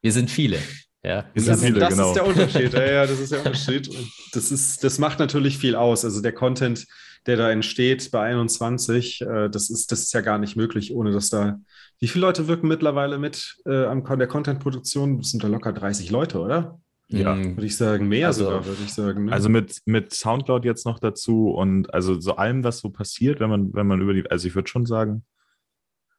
Wir 0.00 0.12
sind 0.12 0.30
viele. 0.30 0.58
Ja, 1.04 1.26
Wir 1.34 1.42
sind 1.42 1.54
Das, 1.54 1.64
viele, 1.64 1.80
das 1.80 1.90
genau. 1.90 2.08
ist 2.08 2.14
der 2.14 2.26
Unterschied. 2.26 2.72
Ja, 2.72 2.84
ja, 2.84 3.06
das 3.06 3.18
ist 3.18 3.32
der 3.32 3.38
Unterschied. 3.44 3.88
Und 3.88 4.10
das, 4.32 4.50
ist, 4.50 4.82
das 4.82 4.98
macht 4.98 5.18
natürlich 5.18 5.58
viel 5.58 5.74
aus. 5.76 6.04
Also 6.04 6.22
der 6.22 6.32
Content, 6.32 6.86
der 7.26 7.36
da 7.36 7.50
entsteht 7.50 8.10
bei 8.10 8.22
21, 8.22 9.20
äh, 9.22 9.48
das, 9.48 9.70
ist, 9.70 9.92
das 9.92 10.02
ist 10.02 10.12
ja 10.12 10.20
gar 10.20 10.38
nicht 10.38 10.56
möglich, 10.56 10.94
ohne 10.94 11.12
dass 11.12 11.30
da. 11.30 11.60
Wie 11.98 12.08
viele 12.08 12.26
Leute 12.26 12.48
wirken 12.48 12.68
mittlerweile 12.68 13.18
mit 13.18 13.56
äh, 13.64 13.84
an 13.84 14.04
der 14.18 14.26
Content-Produktion? 14.26 15.18
Das 15.18 15.30
sind 15.30 15.44
da 15.44 15.48
locker 15.48 15.72
30 15.72 16.10
Leute, 16.10 16.40
oder? 16.40 16.80
Ja. 17.08 17.36
Würde 17.36 17.66
ich 17.66 17.76
sagen. 17.76 18.08
Mehr 18.08 18.28
Also- 18.28 18.44
sogar, 18.44 18.64
würde 18.64 18.82
ich 18.82 18.92
sagen. 18.92 19.26
Ne? 19.26 19.32
Also 19.32 19.48
mit, 19.48 19.82
mit 19.84 20.12
Soundcloud 20.12 20.64
jetzt 20.64 20.86
noch 20.86 20.98
dazu 20.98 21.50
und 21.50 21.92
also 21.92 22.18
so 22.20 22.36
allem, 22.36 22.64
was 22.64 22.78
so 22.78 22.90
passiert, 22.90 23.38
wenn 23.38 23.50
man, 23.50 23.74
wenn 23.74 23.86
man 23.86 24.00
über 24.00 24.14
die, 24.14 24.28
also 24.30 24.48
ich 24.48 24.54
würde 24.54 24.68
schon 24.68 24.86
sagen, 24.86 25.24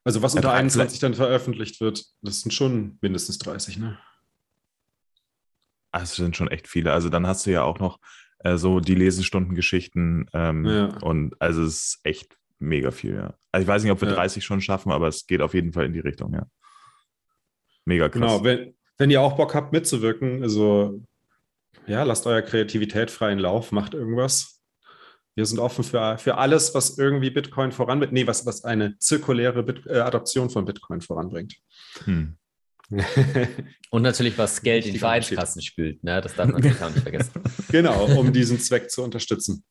also 0.06 0.22
was 0.22 0.36
unter 0.36 0.50
Ja, 0.50 0.56
21 0.56 1.00
dann 1.00 1.14
veröffentlicht 1.14 1.80
wird, 1.82 2.06
das 2.22 2.42
sind 2.42 2.52
schon 2.52 2.98
mindestens 3.02 3.38
30, 3.40 3.78
ne? 3.80 3.98
es 5.94 6.16
sind 6.16 6.36
schon 6.36 6.48
echt 6.48 6.68
viele. 6.68 6.92
Also 6.92 7.10
dann 7.10 7.28
hast 7.28 7.46
du 7.46 7.52
ja 7.52 7.64
auch 7.64 7.80
noch 7.80 8.00
äh, 8.44 8.58
so 8.58 8.80
die 8.80 8.96
Lesestundengeschichten 8.96 10.30
ähm, 10.34 10.66
Ja. 10.66 10.98
und 11.02 11.36
also 11.42 11.64
es 11.64 11.74
ist 11.74 12.00
echt 12.04 12.38
mega 12.60 12.92
viel, 12.92 13.16
ja. 13.16 13.34
Also 13.52 13.64
ich 13.64 13.68
weiß 13.68 13.84
nicht, 13.84 13.92
ob 13.92 14.02
wir 14.02 14.10
Ja. 14.10 14.16
30 14.16 14.44
schon 14.46 14.62
schaffen, 14.62 14.92
aber 14.92 15.08
es 15.08 15.28
geht 15.28 15.42
auf 15.42 15.54
jeden 15.54 15.74
Fall 15.74 15.86
in 15.86 15.94
die 15.94 16.00
Richtung, 16.00 16.34
ja. 16.34 16.46
Mega 17.86 18.08
krass. 18.10 18.22
Genau, 18.22 18.44
wenn, 18.44 18.76
wenn 18.98 19.10
ihr 19.10 19.22
auch 19.22 19.36
Bock 19.36 19.54
habt 19.56 19.74
mitzuwirken, 19.74 20.44
also 20.44 21.02
ja, 21.88 22.04
lasst 22.04 22.26
eurer 22.28 22.42
Kreativität 22.42 23.12
freien 23.12 23.40
Lauf, 23.40 23.72
macht 23.72 23.94
irgendwas. 23.94 24.62
Wir 25.36 25.46
sind 25.46 25.60
offen 25.60 25.84
für, 25.84 26.18
für 26.18 26.38
alles, 26.38 26.76
was 26.76 26.98
irgendwie 26.98 27.32
Bitcoin 27.32 27.72
voranbringt. 27.72 28.14
Nee, 28.14 28.28
was, 28.28 28.46
was 28.46 28.64
eine 28.64 28.98
zirkuläre 29.00 29.64
Bit 29.64 29.88
äh, 29.88 30.00
Adoption 30.00 30.50
von 30.50 30.64
Bitcoin 30.64 31.02
voranbringt. 31.02 31.56
Hm. 32.06 32.38
Und 33.90 34.02
natürlich, 34.02 34.38
was 34.38 34.62
Geld 34.62 34.86
in 34.86 34.94
die. 34.94 35.00
Vereinskassen 35.00 35.62
spült. 35.62 36.04
Ne? 36.04 36.22
Das 36.22 36.36
darf 36.36 36.48
man 36.48 36.62
natürlich 36.62 36.82
auch 36.82 36.90
nicht 36.90 37.04
vergessen. 37.04 37.32
genau, 37.72 38.06
um 38.06 38.34
diesen 38.34 38.60
Zweck 38.60 38.90
zu 38.90 39.04
unterstützen. 39.04 39.64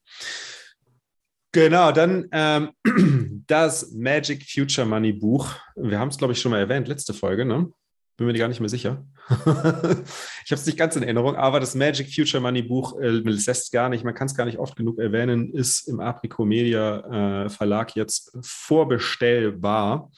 Genau, 1.52 1.93
dann 1.93 2.29
ähm, 2.33 2.71
das 3.47 3.93
Magic 3.93 4.49
Future 4.50 4.87
Money 4.87 5.12
Buch. 5.12 5.55
Wir 5.76 5.99
haben 5.99 6.09
es, 6.09 6.17
glaube 6.17 6.33
ich, 6.33 6.41
schon 6.41 6.50
mal 6.50 6.59
erwähnt, 6.59 6.88
letzte 6.88 7.12
Folge, 7.12 7.45
ne? 7.45 7.71
Bin 8.17 8.26
mir 8.26 8.35
gar 8.35 8.49
nicht 8.49 8.61
mehr 8.61 8.69
sicher. 8.69 9.05
ich 9.29 9.37
habe 9.41 10.61
es 10.61 10.67
nicht 10.67 10.79
ganz 10.79 10.97
in 10.97 11.02
Erinnerung, 11.02 11.35
aber 11.37 11.61
das 11.61 11.75
Magic 11.75 12.12
Future 12.14 12.43
Money 12.43 12.62
Buch 12.62 12.99
äh, 13.00 13.09
lässt 13.09 13.73
gar 13.73 13.88
nicht, 13.88 14.05
man 14.05 14.14
kann 14.14 14.26
es 14.26 14.35
gar 14.35 14.45
nicht 14.45 14.59
oft 14.59 14.76
genug 14.76 14.99
erwähnen, 14.99 15.52
ist 15.52 15.88
im 15.88 16.00
Aprico 16.00 16.45
Media 16.45 17.45
äh, 17.45 17.49
Verlag 17.49 17.97
jetzt 17.97 18.37
vorbestellbar. 18.43 20.11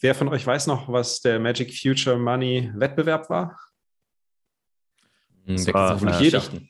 Wer 0.00 0.14
von 0.14 0.28
euch 0.28 0.46
weiß 0.46 0.66
noch, 0.66 0.92
was 0.92 1.20
der 1.20 1.40
Magic 1.40 1.74
Future 1.74 2.18
Money 2.18 2.70
Wettbewerb 2.74 3.30
war? 3.30 3.58
Das 5.46 5.66
wir 5.66 5.74
war, 5.74 5.98
können 5.98 6.12
äh, 6.12 6.22
jeder. 6.22 6.38
Geschichten. 6.38 6.68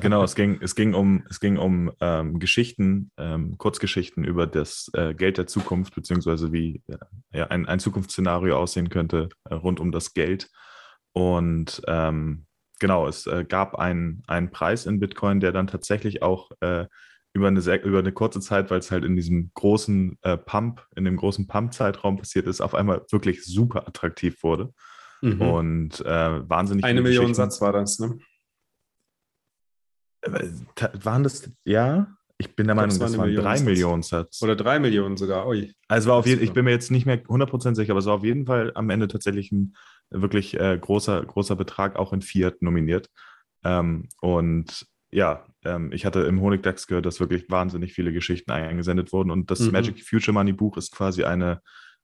Genau, 0.00 0.22
es 0.22 0.34
ging, 0.34 0.58
es 0.60 0.74
ging 0.74 0.92
um, 0.92 1.24
es 1.30 1.40
ging 1.40 1.56
um 1.56 1.90
ähm, 2.00 2.38
Geschichten, 2.38 3.10
ähm, 3.16 3.56
Kurzgeschichten 3.56 4.24
über 4.24 4.46
das 4.46 4.90
äh, 4.92 5.14
Geld 5.14 5.38
der 5.38 5.46
Zukunft, 5.46 5.94
beziehungsweise 5.94 6.52
wie 6.52 6.82
äh, 6.88 6.98
ja, 7.32 7.46
ein, 7.46 7.66
ein 7.66 7.80
Zukunftsszenario 7.80 8.56
aussehen 8.56 8.90
könnte 8.90 9.28
äh, 9.44 9.54
rund 9.54 9.80
um 9.80 9.90
das 9.90 10.12
Geld. 10.12 10.50
Und 11.12 11.80
ähm, 11.86 12.46
genau, 12.80 13.06
es 13.06 13.26
äh, 13.26 13.44
gab 13.48 13.76
einen, 13.76 14.22
einen 14.26 14.50
Preis 14.50 14.84
in 14.84 15.00
Bitcoin, 15.00 15.40
der 15.40 15.52
dann 15.52 15.68
tatsächlich 15.68 16.22
auch 16.22 16.50
äh, 16.60 16.86
über, 17.32 17.48
eine 17.48 17.60
sehr, 17.60 17.84
über 17.84 17.98
eine 17.98 18.12
kurze 18.12 18.40
Zeit, 18.40 18.70
weil 18.70 18.78
es 18.78 18.90
halt 18.90 19.04
in 19.04 19.16
diesem 19.16 19.50
großen 19.54 20.18
äh, 20.22 20.36
Pump, 20.36 20.86
in 20.96 21.04
dem 21.04 21.16
großen 21.16 21.46
Pump-Zeitraum 21.46 22.16
passiert 22.16 22.46
ist, 22.46 22.60
auf 22.60 22.74
einmal 22.74 23.04
wirklich 23.10 23.44
super 23.44 23.86
attraktiv 23.86 24.42
wurde. 24.42 24.72
Mhm. 25.20 25.40
Und 25.40 26.00
äh, 26.00 26.48
wahnsinnig 26.48 26.84
Eine 26.84 27.02
Million 27.02 27.34
Satz 27.34 27.60
war 27.60 27.72
das, 27.72 27.98
ne? 27.98 28.18
äh, 30.22 30.48
waren 31.02 31.22
das, 31.22 31.50
ja, 31.64 32.16
Ich 32.38 32.54
bin 32.54 32.66
der 32.66 32.76
Meinung, 32.76 32.98
das 32.98 33.08
eine 33.08 33.18
waren 33.18 33.26
Million 33.26 33.44
drei. 33.44 33.60
Millionen 33.60 34.02
Sets. 34.02 34.42
Oder 34.42 34.56
drei 34.56 34.78
Millionen 34.78 35.16
sogar. 35.16 35.46
Ui. 35.48 35.72
Also 35.88 36.10
war 36.10 36.16
auf 36.16 36.26
jeden, 36.26 36.42
ich 36.42 36.52
bin 36.52 36.64
mir 36.64 36.70
jetzt 36.70 36.90
nicht 36.90 37.06
mehr 37.06 37.22
100% 37.22 37.74
sicher, 37.74 37.92
aber 37.92 38.00
es 38.00 38.06
war 38.06 38.14
auf 38.14 38.24
jeden 38.24 38.46
Fall 38.46 38.72
am 38.74 38.90
Ende 38.90 39.08
tatsächlich 39.08 39.52
ein 39.52 39.74
wirklich 40.10 40.58
äh, 40.58 40.78
großer, 40.78 41.24
großer 41.24 41.56
Betrag, 41.56 41.96
auch 41.96 42.12
in 42.12 42.22
Fiat 42.22 42.62
nominiert. 42.62 43.10
Ähm, 43.64 44.08
und 44.20 44.86
ja, 45.10 45.44
ähm, 45.64 45.90
ich 45.92 46.04
hatte 46.04 46.20
im 46.20 46.40
Honigdachs 46.40 46.86
gehört, 46.86 47.06
dass 47.06 47.20
wirklich 47.20 47.50
wahnsinnig 47.50 47.92
viele 47.92 48.12
Geschichten 48.12 48.50
eingesendet 48.50 49.12
wurden. 49.12 49.30
Und 49.30 49.50
das 49.50 49.60
Mhm. 49.60 49.72
Magic 49.72 50.04
Future 50.06 50.32
Money 50.34 50.52
Buch 50.52 50.76
ist 50.76 50.92
quasi 50.94 51.24
eine, 51.24 51.60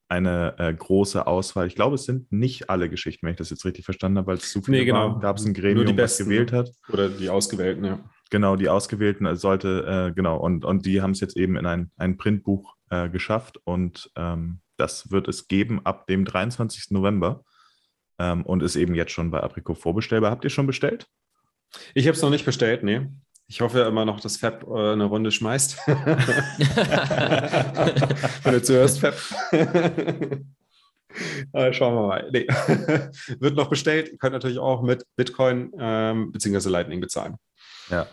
eine 0.07 0.55
äh, 0.59 0.73
große 0.73 1.25
Auswahl. 1.25 1.67
Ich 1.67 1.75
glaube, 1.75 1.95
es 1.95 2.05
sind 2.05 2.31
nicht 2.31 2.69
alle 2.69 2.89
Geschichten, 2.89 3.25
wenn 3.25 3.33
ich 3.33 3.37
das 3.37 3.49
jetzt 3.49 3.65
richtig 3.65 3.85
verstanden 3.85 4.17
habe, 4.19 4.27
weil 4.27 4.37
es 4.37 4.51
zu 4.51 4.61
viele 4.61 4.77
Nee, 4.79 4.85
genau. 4.85 5.11
waren. 5.11 5.19
Gab 5.19 5.37
es 5.37 5.45
ein 5.45 5.53
Nur 5.53 5.61
Gremium, 5.61 5.85
die 5.85 5.93
was 5.93 6.17
Besten, 6.17 6.25
gewählt 6.25 6.51
hat. 6.51 6.69
Oder 6.91 7.09
die 7.09 7.29
Ausgewählten, 7.29 7.85
ja. 7.85 7.99
Genau, 8.31 8.55
die 8.55 8.69
Ausgewählten 8.69 9.25
äh, 9.25 9.35
sollte, 9.35 10.09
äh, 10.09 10.13
genau, 10.13 10.37
und, 10.37 10.65
und 10.65 10.85
die 10.85 11.01
haben 11.01 11.11
es 11.11 11.19
jetzt 11.19 11.37
eben 11.37 11.57
in 11.57 11.65
ein, 11.65 11.91
ein 11.97 12.17
Printbuch 12.17 12.75
äh, 12.89 13.07
geschafft 13.09 13.59
und 13.65 14.11
ähm, 14.15 14.61
das 14.77 15.11
wird 15.11 15.27
es 15.27 15.47
geben 15.47 15.85
ab 15.85 16.07
dem 16.07 16.25
23. 16.25 16.87
November 16.89 17.43
ähm, 18.19 18.43
und 18.45 18.63
ist 18.63 18.75
eben 18.75 18.95
jetzt 18.95 19.11
schon 19.11 19.29
bei 19.31 19.41
Apricot 19.41 19.77
vorbestellbar. 19.77 20.31
Habt 20.31 20.43
ihr 20.43 20.49
schon 20.49 20.67
bestellt? 20.67 21.07
Ich 21.93 22.07
habe 22.07 22.15
es 22.15 22.21
noch 22.21 22.29
nicht 22.29 22.45
bestellt, 22.45 22.83
nee. 22.83 23.01
Ich 23.47 23.61
hoffe 23.61 23.79
ja 23.79 23.87
immer 23.87 24.05
noch, 24.05 24.19
dass 24.19 24.37
Fab 24.37 24.63
äh, 24.63 24.93
eine 24.93 25.05
Runde 25.05 25.31
schmeißt. 25.31 25.77
Wenn 28.43 28.53
du 28.53 28.61
zuhörst, 28.63 28.99
Fab. 28.99 29.15
Äh, 31.53 31.71
schauen 31.71 31.95
wir 31.95 32.07
mal. 32.07 32.29
Nee. 32.31 32.45
Wird 33.39 33.55
noch 33.55 33.69
bestellt. 33.69 34.09
Ihr 34.09 34.17
könnt 34.17 34.33
natürlich 34.33 34.59
auch 34.59 34.81
mit 34.81 35.05
Bitcoin 35.15 35.71
ähm, 35.79 36.33
bzw. 36.33 36.67
Lightning 36.67 36.99
bezahlen. 36.99 37.37
Ja. 37.89 38.05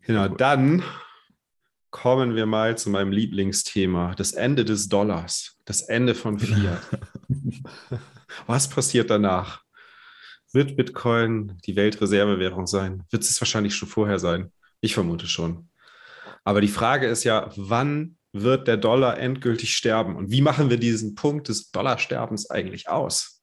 Genau, 0.00 0.26
dann 0.28 0.82
kommen 1.90 2.34
wir 2.34 2.46
mal 2.46 2.76
zu 2.76 2.90
meinem 2.90 3.12
Lieblingsthema, 3.12 4.14
das 4.16 4.32
Ende 4.32 4.64
des 4.64 4.88
Dollars, 4.88 5.56
das 5.64 5.82
Ende 5.82 6.14
von 6.14 6.38
Fiat. 6.38 6.82
Was 8.46 8.68
passiert 8.68 9.10
danach? 9.10 9.62
Wird 10.56 10.74
Bitcoin 10.74 11.58
die 11.66 11.76
Weltreservewährung 11.76 12.66
sein? 12.66 13.02
Wird 13.10 13.22
es 13.22 13.38
wahrscheinlich 13.42 13.74
schon 13.74 13.90
vorher 13.90 14.18
sein? 14.18 14.50
Ich 14.80 14.94
vermute 14.94 15.26
schon. 15.26 15.68
Aber 16.44 16.62
die 16.62 16.68
Frage 16.68 17.08
ist 17.08 17.24
ja, 17.24 17.50
wann 17.56 18.16
wird 18.32 18.66
der 18.66 18.78
Dollar 18.78 19.18
endgültig 19.18 19.76
sterben? 19.76 20.16
Und 20.16 20.30
wie 20.30 20.40
machen 20.40 20.70
wir 20.70 20.78
diesen 20.78 21.14
Punkt 21.14 21.50
des 21.50 21.72
Dollarsterbens 21.72 22.48
eigentlich 22.48 22.88
aus? 22.88 23.42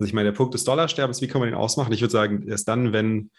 Also 0.00 0.08
ich 0.08 0.12
meine, 0.12 0.30
der 0.30 0.36
Punkt 0.36 0.52
des 0.52 0.64
Dollarsterbens, 0.64 1.22
wie 1.22 1.28
kann 1.28 1.40
man 1.40 1.48
den 1.48 1.56
ausmachen? 1.56 1.92
Ich 1.92 2.00
würde 2.00 2.10
sagen, 2.10 2.48
erst 2.48 2.66
dann, 2.66 2.92
wenn, 2.92 3.30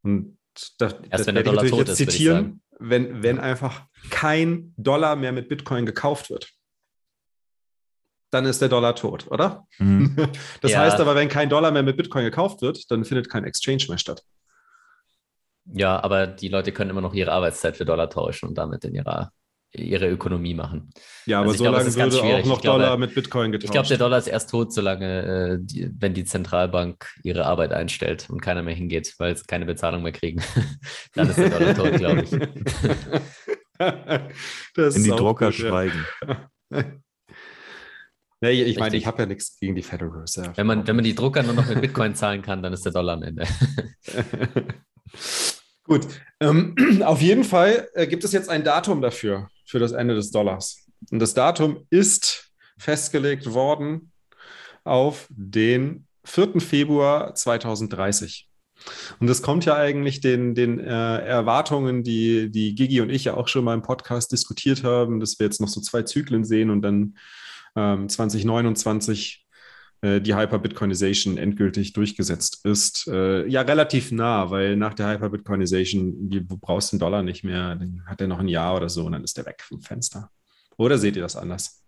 und 0.00 0.38
das, 0.78 0.96
das 1.10 1.26
wenn 1.26 1.34
der 1.34 1.34
werde 1.34 1.40
ich 1.40 1.44
Dollar 1.44 1.64
natürlich 1.64 1.70
tot 1.70 1.78
jetzt 1.80 2.00
ist, 2.00 2.12
zitieren, 2.12 2.62
wenn, 2.78 3.22
wenn 3.22 3.38
einfach 3.38 3.84
kein 4.08 4.72
Dollar 4.78 5.16
mehr 5.16 5.32
mit 5.32 5.50
Bitcoin 5.50 5.84
gekauft 5.84 6.30
wird. 6.30 6.50
Dann 8.32 8.46
ist 8.46 8.60
der 8.60 8.68
Dollar 8.68 8.96
tot, 8.96 9.26
oder? 9.30 9.66
Mhm. 9.78 10.16
Das 10.60 10.72
Ja. 10.72 10.80
heißt 10.80 10.98
aber, 10.98 11.14
wenn 11.14 11.28
kein 11.28 11.48
Dollar 11.48 11.70
mehr 11.70 11.82
mit 11.84 11.96
Bitcoin 11.96 12.24
gekauft 12.24 12.62
wird, 12.62 12.90
dann 12.90 13.04
findet 13.04 13.28
kein 13.30 13.44
Exchange 13.44 13.84
mehr 13.88 13.98
statt. 13.98 14.22
Ja, 15.66 16.02
aber 16.02 16.26
die 16.26 16.48
Leute 16.48 16.72
können 16.72 16.90
immer 16.90 17.00
noch 17.02 17.14
ihre 17.14 17.30
Arbeitszeit 17.30 17.76
für 17.76 17.84
Dollar 17.84 18.10
tauschen 18.10 18.48
und 18.48 18.58
damit 18.58 18.84
in 18.84 18.94
ihrer, 18.94 19.30
ihre 19.72 20.08
Ökonomie 20.08 20.54
machen. 20.54 20.90
Ja, 21.26 21.38
aber 21.40 21.48
Also 21.50 21.58
so 21.58 21.64
glaube, 21.70 21.78
lange 21.78 21.94
würde 21.94 22.16
auch 22.16 22.20
schwierig. 22.20 22.46
noch 22.46 22.56
Ich 22.56 22.62
glaube- 22.62 22.80
Dollar 22.80 22.96
mit 22.96 23.14
Bitcoin 23.14 23.52
getauscht. 23.52 23.64
Ich 23.66 23.70
glaube, 23.70 23.88
der 23.88 23.98
Dollar 23.98 24.18
ist 24.18 24.26
erst 24.26 24.50
tot, 24.50 24.72
solange, 24.72 25.22
äh, 25.22 25.58
die, 25.60 25.90
wenn 25.98 26.14
die 26.14 26.24
Zentralbank 26.24 27.06
ihre 27.22 27.44
Arbeit 27.44 27.72
einstellt 27.72 28.28
und 28.28 28.40
keiner 28.40 28.62
mehr 28.62 28.74
hingeht, 28.74 29.14
weil 29.18 29.36
sie 29.36 29.44
keine 29.44 29.66
Bezahlung 29.66 30.02
mehr 30.02 30.12
kriegen. 30.12 30.42
Dann 31.14 31.28
ist 31.30 31.36
der 31.38 31.50
Dollar 31.50 31.74
tot, 31.74 31.92
glaube 31.98 32.22
ich. 32.22 32.30
Das 34.74 34.94
In 34.96 35.02
die 35.04 35.10
auch 35.12 35.16
Drucker 35.16 35.46
gut, 35.50 35.58
ja. 35.58 35.68
schweigen. 35.68 36.06
Nee, 38.42 38.64
ich 38.64 38.76
meine, 38.76 38.96
ich 38.96 39.06
habe 39.06 39.22
ja 39.22 39.26
nichts 39.26 39.56
gegen 39.60 39.76
die 39.76 39.82
Federal 39.82 40.18
Reserve. 40.18 40.52
Wenn 40.56 40.66
man, 40.66 40.84
wenn 40.84 40.96
man 40.96 41.04
die 41.04 41.14
Drucker 41.14 41.44
nur 41.44 41.54
noch 41.54 41.68
mit 41.68 41.80
Bitcoin 41.80 42.16
zahlen 42.16 42.42
kann, 42.42 42.60
dann 42.60 42.72
ist 42.72 42.84
der 42.84 42.90
Dollar 42.90 43.14
am 43.14 43.22
Ende. 43.22 43.46
Gut, 45.84 46.08
ähm, 46.40 46.74
auf 47.04 47.22
jeden 47.22 47.44
Fall 47.44 47.88
äh, 47.94 48.08
gibt 48.08 48.24
es 48.24 48.32
jetzt 48.32 48.50
ein 48.50 48.64
Datum 48.64 49.00
dafür, 49.00 49.48
für 49.64 49.78
das 49.78 49.92
Ende 49.92 50.16
des 50.16 50.32
Dollars. 50.32 50.84
Und 51.12 51.20
das 51.20 51.34
Datum 51.34 51.86
ist 51.88 52.50
festgelegt 52.78 53.52
worden 53.52 54.10
auf 54.82 55.28
den 55.30 56.08
4. 56.24 56.60
Februar 56.60 57.36
2030. 57.36 58.48
Und 59.20 59.28
das 59.28 59.42
kommt 59.42 59.66
ja 59.66 59.76
eigentlich 59.76 60.20
den, 60.20 60.56
den 60.56 60.80
äh, 60.80 61.18
Erwartungen, 61.18 62.02
die, 62.02 62.50
die 62.50 62.74
Gigi 62.74 63.00
und 63.00 63.10
ich 63.10 63.22
ja 63.22 63.34
auch 63.34 63.46
schon 63.46 63.64
mal 63.64 63.74
im 63.74 63.82
Podcast 63.82 64.32
diskutiert 64.32 64.82
haben, 64.82 65.20
dass 65.20 65.38
wir 65.38 65.46
jetzt 65.46 65.60
noch 65.60 65.68
so 65.68 65.80
zwei 65.80 66.02
Zyklen 66.02 66.44
sehen 66.44 66.70
und 66.70 66.82
dann 66.82 67.14
ähm, 67.76 68.08
2029 68.08 69.46
äh, 70.02 70.20
die 70.20 70.34
Hyper-Bitcoinization 70.34 71.38
endgültig 71.38 71.92
durchgesetzt 71.92 72.64
ist. 72.64 73.06
Äh, 73.08 73.46
ja, 73.46 73.62
relativ 73.62 74.10
nah, 74.10 74.50
weil 74.50 74.76
nach 74.76 74.94
der 74.94 75.08
Hyper-Bitcoinization, 75.08 76.28
du 76.28 76.58
brauchst 76.58 76.92
den 76.92 76.98
Dollar 76.98 77.22
nicht 77.22 77.44
mehr, 77.44 77.76
dann 77.76 78.02
hat 78.06 78.20
er 78.20 78.26
noch 78.26 78.40
ein 78.40 78.48
Jahr 78.48 78.76
oder 78.76 78.88
so 78.88 79.06
und 79.06 79.12
dann 79.12 79.24
ist 79.24 79.36
der 79.36 79.46
weg 79.46 79.62
vom 79.62 79.80
Fenster. 79.80 80.30
Oder 80.76 80.98
seht 80.98 81.16
ihr 81.16 81.22
das 81.22 81.36
anders? 81.36 81.82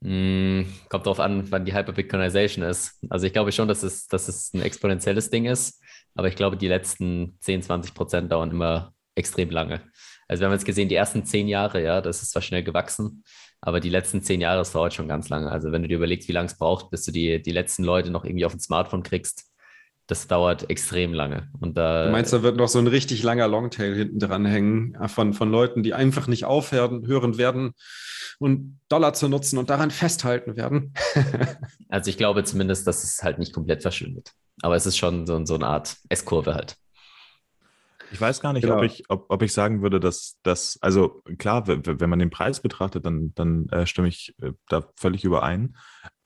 Mm, 0.00 0.62
kommt 0.88 1.06
darauf 1.06 1.18
an, 1.18 1.50
wann 1.50 1.64
die 1.64 1.74
Hyper-Bitcoinization 1.74 2.64
ist. 2.64 3.02
Also 3.08 3.26
ich 3.26 3.32
glaube 3.32 3.52
schon, 3.52 3.68
dass 3.68 3.82
es, 3.82 4.06
dass 4.06 4.28
es 4.28 4.52
ein 4.52 4.60
exponentielles 4.60 5.30
Ding 5.30 5.46
ist, 5.46 5.82
aber 6.14 6.28
ich 6.28 6.36
glaube, 6.36 6.56
die 6.56 6.68
letzten 6.68 7.36
10, 7.40 7.62
20 7.62 7.94
Prozent 7.94 8.30
dauern 8.30 8.50
immer 8.50 8.92
extrem 9.14 9.50
lange. 9.50 9.80
Also 10.28 10.42
wir 10.42 10.46
haben 10.46 10.52
jetzt 10.52 10.66
gesehen, 10.66 10.88
die 10.88 10.94
ersten 10.94 11.24
zehn 11.24 11.48
Jahre, 11.48 11.82
ja, 11.82 12.00
das 12.00 12.22
ist 12.22 12.32
zwar 12.32 12.42
schnell 12.42 12.62
gewachsen, 12.62 13.24
aber 13.60 13.80
die 13.80 13.90
letzten 13.90 14.22
zehn 14.22 14.40
Jahre, 14.40 14.58
das 14.58 14.72
dauert 14.72 14.94
schon 14.94 15.08
ganz 15.08 15.28
lange. 15.28 15.50
Also 15.50 15.72
wenn 15.72 15.82
du 15.82 15.88
dir 15.88 15.96
überlegst, 15.96 16.28
wie 16.28 16.32
lange 16.32 16.46
es 16.46 16.56
braucht, 16.56 16.90
bis 16.90 17.04
du 17.04 17.12
die, 17.12 17.42
die 17.42 17.52
letzten 17.52 17.84
Leute 17.84 18.10
noch 18.10 18.24
irgendwie 18.24 18.44
auf 18.44 18.52
dem 18.52 18.60
Smartphone 18.60 19.02
kriegst, 19.02 19.48
das 20.06 20.26
dauert 20.26 20.70
extrem 20.70 21.12
lange. 21.12 21.48
Und 21.60 21.76
da, 21.76 22.06
Du 22.06 22.12
meinst, 22.12 22.32
da 22.32 22.42
wird 22.42 22.56
noch 22.56 22.68
so 22.68 22.78
ein 22.78 22.86
richtig 22.86 23.22
langer 23.22 23.46
Longtail 23.46 23.94
hinten 23.94 24.18
dran 24.18 24.46
hängen 24.46 24.94
äh, 24.94 25.06
von, 25.06 25.34
von 25.34 25.50
Leuten, 25.50 25.82
die 25.82 25.92
einfach 25.92 26.26
nicht 26.26 26.46
aufhören 26.46 27.06
hören 27.06 27.36
werden 27.36 27.72
und 28.38 28.80
Dollar 28.88 29.12
zu 29.12 29.28
nutzen 29.28 29.58
und 29.58 29.68
daran 29.68 29.90
festhalten 29.90 30.56
werden? 30.56 30.94
also 31.88 32.08
ich 32.08 32.16
glaube 32.16 32.42
zumindest, 32.44 32.86
dass 32.86 33.04
es 33.04 33.22
halt 33.22 33.38
nicht 33.38 33.52
komplett 33.52 33.82
verschwindet. 33.82 34.32
Aber 34.62 34.76
es 34.76 34.86
ist 34.86 34.96
schon 34.96 35.26
so, 35.26 35.44
so 35.44 35.56
eine 35.56 35.66
Art 35.66 35.96
S-Kurve 36.08 36.54
halt. 36.54 36.76
Ich 38.10 38.20
weiß 38.20 38.40
gar 38.40 38.52
nicht, 38.52 38.62
Genau. 38.62 38.78
ob, 38.78 38.84
ich, 38.84 39.04
ob, 39.08 39.26
ob 39.28 39.42
ich 39.42 39.52
sagen 39.52 39.82
würde, 39.82 40.00
dass 40.00 40.38
das, 40.42 40.78
also 40.80 41.22
klar, 41.38 41.66
wenn 41.66 42.10
man 42.10 42.18
den 42.18 42.30
Preis 42.30 42.60
betrachtet, 42.60 43.04
dann, 43.04 43.32
dann 43.34 43.68
äh, 43.68 43.86
stimme 43.86 44.08
ich 44.08 44.34
äh, 44.42 44.52
da 44.68 44.88
völlig 44.96 45.24
überein. 45.24 45.76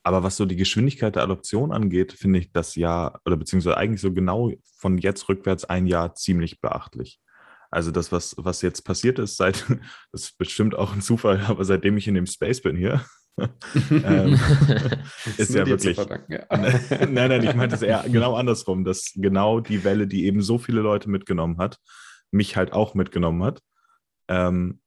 Aber 0.05 0.23
was 0.23 0.37
so 0.37 0.47
die 0.47 0.57
Geschwindigkeit 0.57 1.14
der 1.16 1.23
Adoption 1.23 1.73
angeht, 1.73 2.12
finde 2.12 2.40
ich 2.40 2.53
das 2.53 2.75
Jahr, 2.75 3.21
oder 3.25 3.37
beziehungsweise 3.37 3.77
eigentlich 3.77 4.01
so 4.01 4.12
genau 4.12 4.51
von 4.77 4.99
jetzt 4.99 5.29
rückwärts 5.29 5.64
ein 5.64 5.87
Jahr 5.87 6.14
ziemlich 6.14 6.61
beachtlich. 6.61 7.21
Also 7.71 7.90
das, 7.90 8.12
was, 8.12 8.35
was 8.37 8.62
jetzt 8.62 8.83
passiert 8.83 9.18
ist, 9.18 9.37
seit, 9.37 9.64
das 10.12 10.25
ist 10.25 10.38
bestimmt 10.38 10.75
auch 10.75 10.92
ein 10.92 11.01
Zufall, 11.01 11.40
aber 11.47 11.64
seitdem 11.64 11.97
ich 11.97 12.09
in 12.09 12.14
dem 12.14 12.27
Space 12.27 12.61
bin 12.62 12.77
hier, 12.77 13.05
ähm, 13.90 14.35
ist 15.37 15.55
ja 15.55 15.66
wirklich, 15.66 15.97
ja. 16.29 16.47
nein, 16.51 17.29
nein, 17.29 17.42
ich 17.42 17.55
meinte 17.55 17.75
es 17.75 17.83
eher 17.83 18.05
genau 18.09 18.35
andersrum, 18.35 18.85
dass 18.85 19.12
genau 19.14 19.61
die 19.61 19.85
Welle, 19.85 20.07
die 20.07 20.27
eben 20.27 20.42
so 20.42 20.59
viele 20.59 20.81
Leute 20.81 21.09
mitgenommen 21.09 21.59
hat, 21.59 21.79
mich 22.31 22.57
halt 22.57 22.73
auch 22.73 22.95
mitgenommen 22.95 23.42
hat. 23.42 23.61
Ähm, 24.29 24.81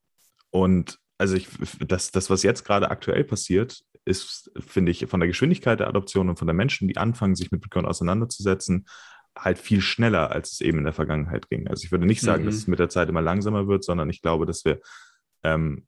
und 0.52 1.00
also 1.18 1.36
ich, 1.36 1.48
das, 1.80 2.12
das, 2.12 2.30
was 2.30 2.44
jetzt 2.44 2.66
gerade 2.66 2.92
aktuell 2.92 3.24
passiert, 3.24 3.82
ist, 4.06 4.52
finde 4.60 4.92
ich, 4.92 5.08
von 5.08 5.20
der 5.20 5.28
Geschwindigkeit 5.28 5.80
der 5.80 5.88
Adoption 5.88 6.30
und 6.30 6.38
von 6.38 6.48
der 6.48 6.54
Menschen, 6.54 6.88
die 6.88 6.98
anfangen, 6.98 7.36
sich 7.36 7.52
mit 7.52 7.62
Bitcoin 7.62 7.86
auseinanderzusetzen, 7.86 8.86
halt 9.38 9.58
viel 9.58 9.82
schneller, 9.82 10.32
als 10.32 10.54
es 10.54 10.62
eben 10.62 10.78
in 10.78 10.84
der 10.84 10.94
Vergangenheit 10.94 11.50
ging. 11.50 11.68
Also 11.68 11.84
ich 11.84 11.92
würde 11.92 12.06
nicht 12.06 12.22
sagen, 12.22 12.44
Mhm. 12.44 12.48
dass 12.48 12.56
es 12.56 12.68
mit 12.68 12.80
der 12.80 12.90
Zeit 12.90 13.10
immer 13.10 13.22
langsamer 13.22 13.68
wird, 13.68 13.84
sondern 13.84 14.10
ich 14.10 14.22
glaube, 14.22 14.46
dass 14.46 14.64
wir 14.64 14.80
ähm, 15.44 15.86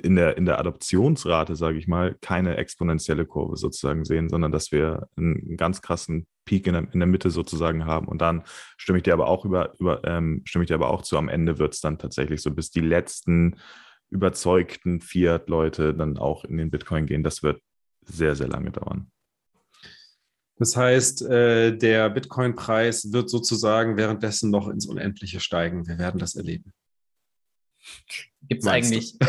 in 0.00 0.16
der, 0.16 0.36
in 0.36 0.46
der 0.46 0.58
Adoptionsrate, 0.58 1.54
sage 1.54 1.76
ich 1.78 1.86
mal, 1.86 2.16
keine 2.20 2.56
exponentielle 2.56 3.26
Kurve 3.26 3.56
sozusagen 3.56 4.04
sehen, 4.04 4.28
sondern 4.28 4.52
dass 4.52 4.72
wir 4.72 5.08
einen 5.16 5.56
ganz 5.56 5.82
krassen 5.82 6.26
Peak 6.44 6.66
in 6.66 6.72
der, 6.72 6.92
in 6.92 7.00
der 7.00 7.06
Mitte 7.06 7.30
sozusagen 7.30 7.84
haben. 7.84 8.08
Und 8.08 8.22
dann 8.22 8.44
stimme 8.78 8.98
ich 8.98 9.04
dir 9.04 9.12
aber 9.12 9.28
auch 9.28 9.44
über, 9.44 9.74
über 9.78 10.02
ähm, 10.04 10.42
stimme 10.44 10.64
ich 10.64 10.68
dir 10.68 10.74
aber 10.74 10.90
auch 10.90 11.02
zu, 11.02 11.18
am 11.18 11.28
Ende 11.28 11.58
wird 11.58 11.74
es 11.74 11.80
dann 11.80 11.98
tatsächlich 11.98 12.40
so, 12.40 12.50
bis 12.50 12.70
die 12.70 12.80
letzten 12.80 13.56
überzeugten 14.08 15.00
Fiat-Leute 15.00 15.94
dann 15.94 16.18
auch 16.18 16.44
in 16.44 16.56
den 16.56 16.70
Bitcoin 16.70 17.06
gehen. 17.06 17.22
Das 17.22 17.42
wird 17.42 17.60
sehr, 18.04 18.34
sehr 18.34 18.48
lange 18.48 18.70
dauern. 18.70 19.10
Das 20.56 20.76
heißt, 20.76 21.22
äh, 21.22 21.76
der 21.76 22.10
Bitcoin-Preis 22.10 23.12
wird 23.12 23.30
sozusagen 23.30 23.96
währenddessen 23.96 24.50
noch 24.50 24.68
ins 24.68 24.86
Unendliche 24.86 25.40
steigen. 25.40 25.86
Wir 25.86 25.98
werden 25.98 26.18
das 26.18 26.36
erleben. 26.36 26.72
Gibt 28.48 28.62
es 28.62 28.68
eigentlich, 28.68 29.14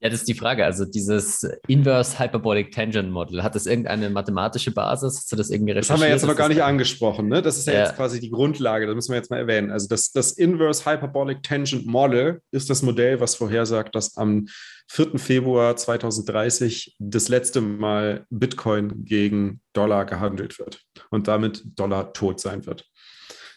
Ja, 0.00 0.10
das 0.10 0.20
ist 0.20 0.28
die 0.28 0.34
Frage. 0.34 0.66
Also 0.66 0.84
dieses 0.84 1.48
Inverse 1.66 2.18
Hyperbolic 2.18 2.72
Tangent 2.72 3.10
Model, 3.10 3.42
hat 3.42 3.54
das 3.54 3.64
irgendeine 3.64 4.10
mathematische 4.10 4.70
Basis? 4.70 5.16
Hast 5.16 5.32
du 5.32 5.36
das 5.36 5.48
irgendwie 5.48 5.72
Das 5.72 5.86
recherchiert? 5.86 6.02
haben 6.02 6.08
wir 6.08 6.14
jetzt 6.14 6.24
aber 6.24 6.34
gar 6.34 6.48
das- 6.48 6.56
nicht 6.56 6.64
angesprochen. 6.64 7.28
Ne? 7.28 7.40
Das 7.40 7.56
ist 7.56 7.66
ja, 7.66 7.72
Ja. 7.72 7.84
jetzt 7.84 7.96
quasi 7.96 8.20
die 8.20 8.28
Grundlage, 8.30 8.84
das 8.86 8.94
müssen 8.94 9.12
wir 9.12 9.16
jetzt 9.16 9.30
mal 9.30 9.38
erwähnen. 9.38 9.70
Also 9.70 9.88
das, 9.88 10.12
das 10.12 10.32
Inverse 10.32 10.84
Hyperbolic 10.84 11.42
Tangent 11.42 11.86
Model 11.86 12.42
ist 12.50 12.68
das 12.68 12.82
Modell, 12.82 13.18
was 13.20 13.34
vorhersagt, 13.36 13.94
dass 13.94 14.14
am 14.18 14.44
4. 14.90 15.18
Februar 15.18 15.74
2030 15.74 16.96
das 16.98 17.28
letzte 17.28 17.62
Mal 17.62 18.26
Bitcoin 18.28 19.04
gegen 19.06 19.62
Dollar 19.72 20.04
gehandelt 20.04 20.58
wird 20.58 20.82
und 21.10 21.28
damit 21.28 21.62
Dollar 21.76 22.12
tot 22.12 22.40
sein 22.40 22.66
wird. 22.66 22.84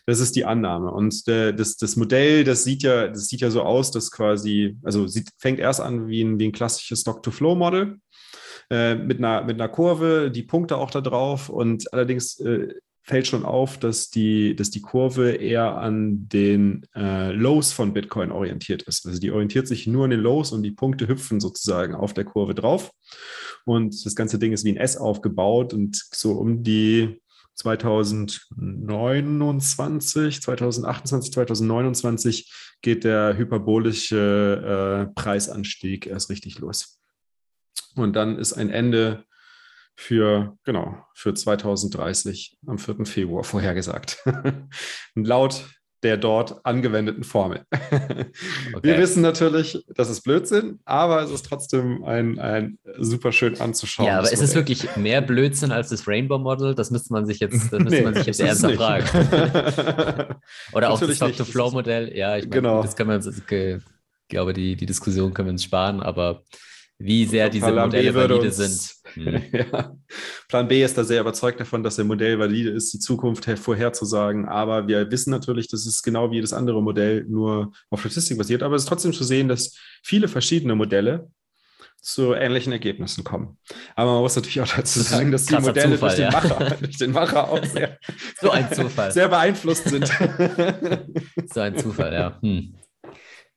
Das 0.07 0.21
ist 0.21 0.37
die 0.37 0.45
Annahme. 0.45 0.89
Und 0.91 1.27
äh, 1.27 1.53
das, 1.53 1.75
das 1.75 1.97
Modell, 1.97 2.45
das 2.45 2.63
sieht 2.63 2.81
ja, 2.81 3.09
das 3.09 3.27
sieht 3.27 3.41
ja 3.41 3.51
so 3.51 3.63
aus, 3.63 3.91
dass 3.91 4.09
quasi, 4.09 4.77
also 4.81 5.05
sieht, 5.05 5.29
fängt 5.37 5.59
erst 5.59 5.81
an 5.81 6.07
wie 6.07 6.23
ein, 6.23 6.39
wie 6.39 6.47
ein 6.47 6.53
klassisches 6.53 7.01
Stock-to-Flow-Model 7.01 7.97
äh, 8.69 8.95
mit, 8.95 9.17
einer, 9.17 9.43
mit 9.43 9.59
einer 9.59 9.67
Kurve, 9.67 10.31
die 10.31 10.43
Punkte 10.43 10.77
auch 10.77 10.91
da 10.91 11.01
drauf. 11.01 11.49
Und 11.49 11.91
allerdings 11.91 12.39
äh, 12.39 12.73
fällt 13.03 13.27
schon 13.27 13.43
auf, 13.43 13.77
dass 13.79 14.09
die, 14.09 14.55
dass 14.55 14.69
die 14.69 14.81
Kurve 14.81 15.31
eher 15.31 15.77
an 15.77 16.29
den 16.29 16.85
äh, 16.95 17.33
Lows 17.33 17.73
von 17.73 17.91
Bitcoin 17.91 18.31
orientiert 18.31 18.83
ist. 18.83 19.05
Also 19.05 19.19
die 19.19 19.31
orientiert 19.31 19.67
sich 19.67 19.87
nur 19.87 20.05
an 20.05 20.11
den 20.11 20.21
Lows 20.21 20.53
und 20.53 20.63
die 20.63 20.71
Punkte 20.71 21.09
hüpfen 21.09 21.41
sozusagen 21.41 21.95
auf 21.95 22.13
der 22.13 22.23
Kurve 22.23 22.55
drauf. 22.55 22.91
Und 23.65 24.05
das 24.05 24.15
ganze 24.15 24.39
Ding 24.39 24.53
ist 24.53 24.63
wie 24.63 24.71
ein 24.71 24.77
S 24.77 24.95
aufgebaut 24.95 25.73
und 25.73 26.01
so 26.13 26.31
um 26.31 26.63
die 26.63 27.19
2029, 27.57 30.41
2028, 30.41 31.33
2029 31.33 32.49
geht 32.81 33.03
der 33.03 33.35
hyperbolische 33.35 35.09
äh, 35.09 35.13
Preisanstieg 35.13 36.07
erst 36.07 36.29
richtig 36.29 36.59
los. 36.59 37.01
Und 37.95 38.15
dann 38.15 38.37
ist 38.37 38.53
ein 38.53 38.69
Ende 38.69 39.25
für, 39.95 40.57
genau, 40.63 41.03
für 41.15 41.33
2030 41.33 42.59
am 42.67 42.77
4. 42.77 43.05
Februar 43.05 43.43
vorhergesagt. 43.43 44.23
Und 45.15 45.25
laut 45.25 45.65
der 46.03 46.15
dort 46.17 46.63
angewendeten 46.65 47.23
Formel. 47.23 47.63
Wir 47.89 48.27
Okay. 48.77 48.97
wissen 48.99 49.21
natürlich, 49.21 49.83
das 49.95 50.09
ist 50.09 50.21
Blödsinn, 50.21 50.79
aber 50.85 51.21
es 51.23 51.31
ist 51.31 51.43
trotzdem 51.47 52.03
ein, 52.03 52.37
ein 52.39 52.77
super 52.99 53.31
schön 53.31 53.59
anzuschauen. 53.59 54.07
Ja, 54.07 54.19
aber 54.19 54.31
ist 54.31 54.41
es 54.41 54.53
wirklich 54.53 54.95
mehr 54.95 55.21
Blödsinn 55.21 55.71
als 55.71 55.89
das 55.89 56.07
Rainbow 56.07 56.37
Model? 56.37 56.75
Das 56.75 56.91
müsste 56.91 57.13
man 57.13 57.25
sich 57.25 57.39
jetzt, 57.39 57.73
das 57.73 57.79
müsste 57.83 58.03
man 58.03 58.13
sich 58.13 58.25
jetzt 58.27 58.39
ernsthaft 58.39 58.75
fragen. 58.75 59.05
Oder 60.73 60.89
auch 60.91 60.99
das 60.99 61.09
Natürlich. 61.09 61.17
Stock-to-Flow-Modell. 61.17 62.15
Ja, 62.15 62.37
ich 62.37 62.43
meine, 62.45 62.61
Genau. 62.61 62.81
das 62.83 62.95
können 62.95 63.09
wir 63.09 63.15
uns, 63.15 63.25
ich 63.27 63.45
glaube, 64.29 64.53
die, 64.53 64.75
die 64.75 64.85
Diskussion 64.85 65.33
können 65.33 65.47
wir 65.47 65.53
uns 65.53 65.63
sparen, 65.63 66.01
aber 66.01 66.43
wie 66.99 67.25
sehr 67.25 67.49
diese 67.49 67.67
Plan 67.67 67.89
Modelle 67.89 68.13
valide 68.13 68.51
sind. 68.51 68.95
Hm. 69.13 69.41
ja. 69.53 69.95
Plan 70.49 70.67
B 70.67 70.83
ist 70.83 70.97
da 70.97 71.03
sehr 71.03 71.21
überzeugt 71.21 71.59
davon, 71.59 71.81
dass 71.81 71.95
der 71.95 72.03
Modell 72.05 72.37
valide 72.37 72.71
ist, 72.71 72.93
die 72.93 72.99
Zukunft 72.99 73.47
her- 73.47 73.55
vorherzusagen. 73.57 74.47
Aber 74.47 74.87
wir 74.87 75.09
wissen 75.09 75.31
natürlich, 75.31 75.69
dass 75.69 75.85
es 75.85 76.03
genau 76.03 76.29
wie 76.29 76.41
das 76.41 76.53
andere 76.53 76.83
Modell 76.83 77.23
nur 77.27 77.71
auf 77.89 78.01
Statistik 78.01 78.37
basiert. 78.37 78.63
Aber 78.63 78.75
es 78.75 78.83
ist 78.83 78.89
trotzdem 78.89 79.13
zu 79.13 79.23
sehen, 79.23 79.47
dass 79.47 79.75
viele 80.03 80.27
verschiedene 80.27 80.75
Modelle 80.75 81.31
zu 82.01 82.33
ähnlichen 82.33 82.73
Ergebnissen 82.73 83.23
kommen. 83.23 83.57
Aber 83.95 84.11
man 84.13 84.21
muss 84.21 84.35
natürlich 84.35 84.61
auch 84.61 84.67
dazu 84.75 84.99
sagen, 84.99 85.31
dass 85.31 85.45
die 85.45 85.55
Modelle 85.55 85.93
Zufall, 85.95 86.09
durch, 86.09 86.15
den 86.15 86.25
ja. 86.25 86.31
Macher, 86.31 86.75
durch 86.81 86.97
den 86.97 87.11
Macher 87.11 87.49
auch 87.49 87.65
sehr, 87.65 87.97
So 88.41 88.51
ein 88.51 88.71
Zufall. 88.71 89.11
sehr 89.13 89.29
beeinflusst 89.29 89.85
sind. 89.89 90.11
So 91.53 91.59
ein 91.61 91.77
Zufall, 91.77 92.13
ja. 92.13 92.37
Hm. 92.41 92.75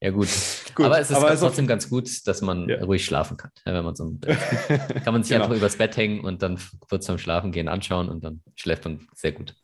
Ja, 0.00 0.10
gut. 0.10 0.28
Gut, 0.74 0.86
aber 0.86 0.98
es 1.00 1.10
ist 1.10 1.16
aber 1.16 1.36
trotzdem 1.36 1.66
ganz 1.66 1.90
gut, 1.90 2.08
dass 2.26 2.40
man 2.42 2.68
Ja. 2.68 2.82
ruhig 2.84 3.04
schlafen 3.04 3.36
kann. 3.36 3.50
Wenn 3.64 3.84
man 3.84 3.94
so 3.96 4.04
ein, 4.04 4.20
kann 5.04 5.12
man 5.12 5.22
sich 5.22 5.32
Genau. 5.32 5.44
einfach 5.44 5.56
übers 5.56 5.76
Bett 5.76 5.96
hängen 5.96 6.20
und 6.20 6.42
dann 6.42 6.58
kurz 6.88 7.06
zum 7.06 7.18
Schlafen 7.18 7.50
gehen 7.52 7.68
anschauen 7.68 8.08
und 8.08 8.22
dann 8.24 8.40
schläft 8.54 8.84
man 8.84 9.06
sehr 9.14 9.32
gut. 9.32 9.54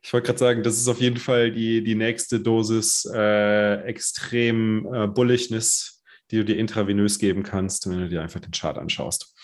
Ich 0.00 0.12
wollte 0.12 0.26
gerade 0.26 0.38
sagen, 0.38 0.62
das 0.62 0.78
ist 0.78 0.88
auf 0.88 1.00
jeden 1.00 1.16
Fall 1.18 1.50
die, 1.52 1.82
die 1.84 1.94
nächste 1.96 2.40
Dosis 2.40 3.04
äh, 3.12 3.82
extrem 3.82 4.86
äh, 4.92 5.06
Bullishness, 5.08 6.02
die 6.30 6.36
du 6.38 6.44
dir 6.44 6.56
intravenös 6.56 7.18
geben 7.18 7.42
kannst, 7.42 7.88
wenn 7.90 7.98
du 7.98 8.08
dir 8.08 8.22
einfach 8.22 8.40
den 8.40 8.52
Chart 8.52 8.78
anschaust. 8.78 9.34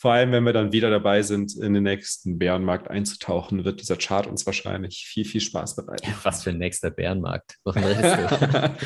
Vor 0.00 0.12
allem, 0.12 0.30
wenn 0.30 0.44
wir 0.44 0.52
dann 0.52 0.72
wieder 0.72 0.90
dabei 0.90 1.22
sind, 1.22 1.56
in 1.56 1.74
den 1.74 1.82
nächsten 1.82 2.38
Bärenmarkt 2.38 2.88
einzutauchen, 2.88 3.64
wird 3.64 3.80
dieser 3.80 3.96
Chart 3.96 4.28
uns 4.28 4.46
wahrscheinlich 4.46 5.06
viel, 5.06 5.24
viel 5.24 5.40
Spaß 5.40 5.74
bereiten. 5.74 6.14
Was 6.22 6.44
für 6.44 6.50
ein 6.50 6.58
nächster 6.58 6.90
Bärenmarkt. 6.90 7.58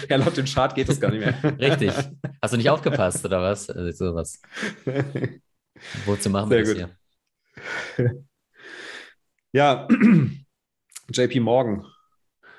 Ja, 0.08 0.16
laut 0.16 0.36
dem 0.36 0.46
Chart 0.46 0.74
geht 0.74 0.88
das 0.88 1.00
gar 1.00 1.10
nicht 1.10 1.20
mehr. 1.20 1.58
Richtig. 1.58 1.92
Hast 2.40 2.52
du 2.52 2.56
nicht 2.56 2.70
aufgepasst 2.70 3.24
oder 3.24 3.42
was? 3.42 3.68
Also 3.68 4.10
sowas. 4.10 4.40
Wozu 6.06 6.30
machen 6.30 6.50
wir 6.50 6.64
Sehr 6.64 6.74
das 6.74 6.88
gut. 7.96 7.96
hier? 7.96 8.24
ja, 9.52 9.88
JP 11.10 11.40
Morgan 11.40 11.84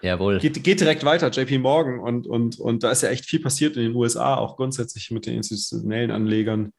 Jawohl. 0.03 0.39
Geht, 0.39 0.61
geht 0.63 0.81
direkt 0.81 1.05
weiter, 1.05 1.29
JP 1.29 1.59
Morgan. 1.59 1.99
Und, 1.99 2.27
und, 2.27 2.59
und 2.59 2.83
da 2.83 2.91
ist 2.91 3.03
ja 3.03 3.09
echt 3.09 3.25
viel 3.25 3.39
passiert 3.39 3.77
in 3.77 3.83
den 3.83 3.95
USA, 3.95 4.35
auch 4.35 4.57
grundsätzlich 4.57 5.09
mit 5.11 5.25
den 5.25 5.35
institutionellen 5.35 6.11
Anlegern. 6.11 6.73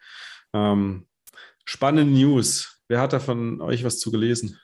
Ähm, 0.52 1.06
spannende 1.64 2.12
News. 2.12 2.80
Wer 2.88 3.00
hat 3.00 3.12
da 3.12 3.20
von 3.20 3.60
euch 3.60 3.84
was 3.84 3.98
zu 3.98 4.10
gelesen? 4.10 4.58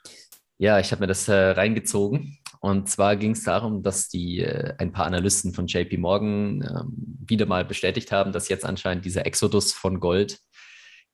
Ja, 0.57 0.79
ich 0.79 0.91
habe 0.91 1.01
mir 1.01 1.07
das 1.07 1.27
äh, 1.27 1.33
reingezogen. 1.33 2.37
Und 2.59 2.87
zwar 2.87 3.15
ging 3.15 3.31
es 3.31 3.43
darum, 3.43 3.81
dass 3.81 4.09
die 4.09 4.41
äh, 4.41 4.75
ein 4.77 4.91
paar 4.91 5.07
Analysten 5.07 5.53
von 5.53 5.65
JP 5.65 5.97
Morgan 5.97 6.61
ähm, 6.61 7.17
wieder 7.27 7.47
mal 7.47 7.65
bestätigt 7.65 8.11
haben, 8.11 8.31
dass 8.31 8.49
jetzt 8.49 8.65
anscheinend 8.65 9.03
dieser 9.03 9.25
Exodus 9.25 9.73
von 9.73 9.99
Gold 9.99 10.37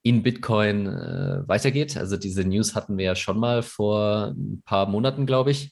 in 0.03 0.23
Bitcoin 0.23 0.87
äh, 0.87 1.47
weitergeht. 1.47 1.95
Also 1.95 2.17
diese 2.17 2.43
News 2.43 2.75
hatten 2.75 2.97
wir 2.97 3.05
ja 3.05 3.15
schon 3.15 3.39
mal 3.39 3.63
vor 3.63 4.33
ein 4.35 4.61
paar 4.65 4.87
Monaten, 4.87 5.25
glaube 5.25 5.51
ich. 5.51 5.71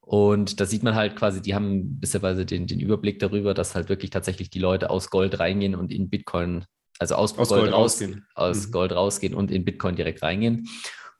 Und 0.00 0.60
da 0.60 0.66
sieht 0.66 0.82
man 0.82 0.94
halt 0.94 1.16
quasi, 1.16 1.40
die 1.40 1.54
haben 1.54 1.98
bisherweise 1.98 2.44
den, 2.44 2.66
den 2.66 2.80
Überblick 2.80 3.20
darüber, 3.20 3.54
dass 3.54 3.74
halt 3.74 3.88
wirklich 3.88 4.10
tatsächlich 4.10 4.50
die 4.50 4.58
Leute 4.58 4.90
aus 4.90 5.08
Gold 5.08 5.38
reingehen 5.38 5.74
und 5.74 5.92
in 5.92 6.10
Bitcoin, 6.10 6.66
also 6.98 7.14
aus, 7.16 7.36
Aus 7.38 7.48
Gold, 7.48 7.60
Gold 7.62 7.72
raus, 7.72 7.92
rausgehen. 7.94 8.26
aus 8.34 8.66
Mhm. 8.66 8.72
Gold 8.72 8.92
rausgehen 8.92 9.34
und 9.34 9.50
in 9.50 9.64
Bitcoin 9.64 9.96
direkt 9.96 10.22
reingehen. 10.22 10.68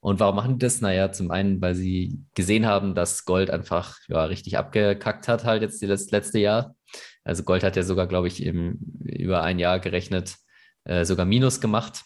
Und 0.00 0.20
warum 0.20 0.36
machen 0.36 0.58
die 0.58 0.64
das? 0.64 0.80
Naja, 0.82 1.12
zum 1.12 1.30
einen, 1.30 1.60
weil 1.62 1.74
sie 1.74 2.20
gesehen 2.34 2.66
haben, 2.66 2.94
dass 2.94 3.24
Gold 3.24 3.50
einfach 3.50 3.96
ja, 4.08 4.24
richtig 4.24 4.58
abgekackt 4.58 5.28
hat, 5.28 5.44
halt 5.44 5.62
jetzt 5.62 5.82
das 5.82 6.10
letzte 6.10 6.38
Jahr. 6.38 6.76
Also 7.24 7.42
Gold 7.42 7.64
hat 7.64 7.74
ja 7.76 7.82
sogar, 7.82 8.06
glaube 8.06 8.28
ich, 8.28 8.44
im, 8.44 8.78
über 9.02 9.42
ein 9.42 9.58
Jahr 9.58 9.80
gerechnet, 9.80 10.36
äh, 10.84 11.06
sogar 11.06 11.24
Minus 11.24 11.60
gemacht. 11.60 12.02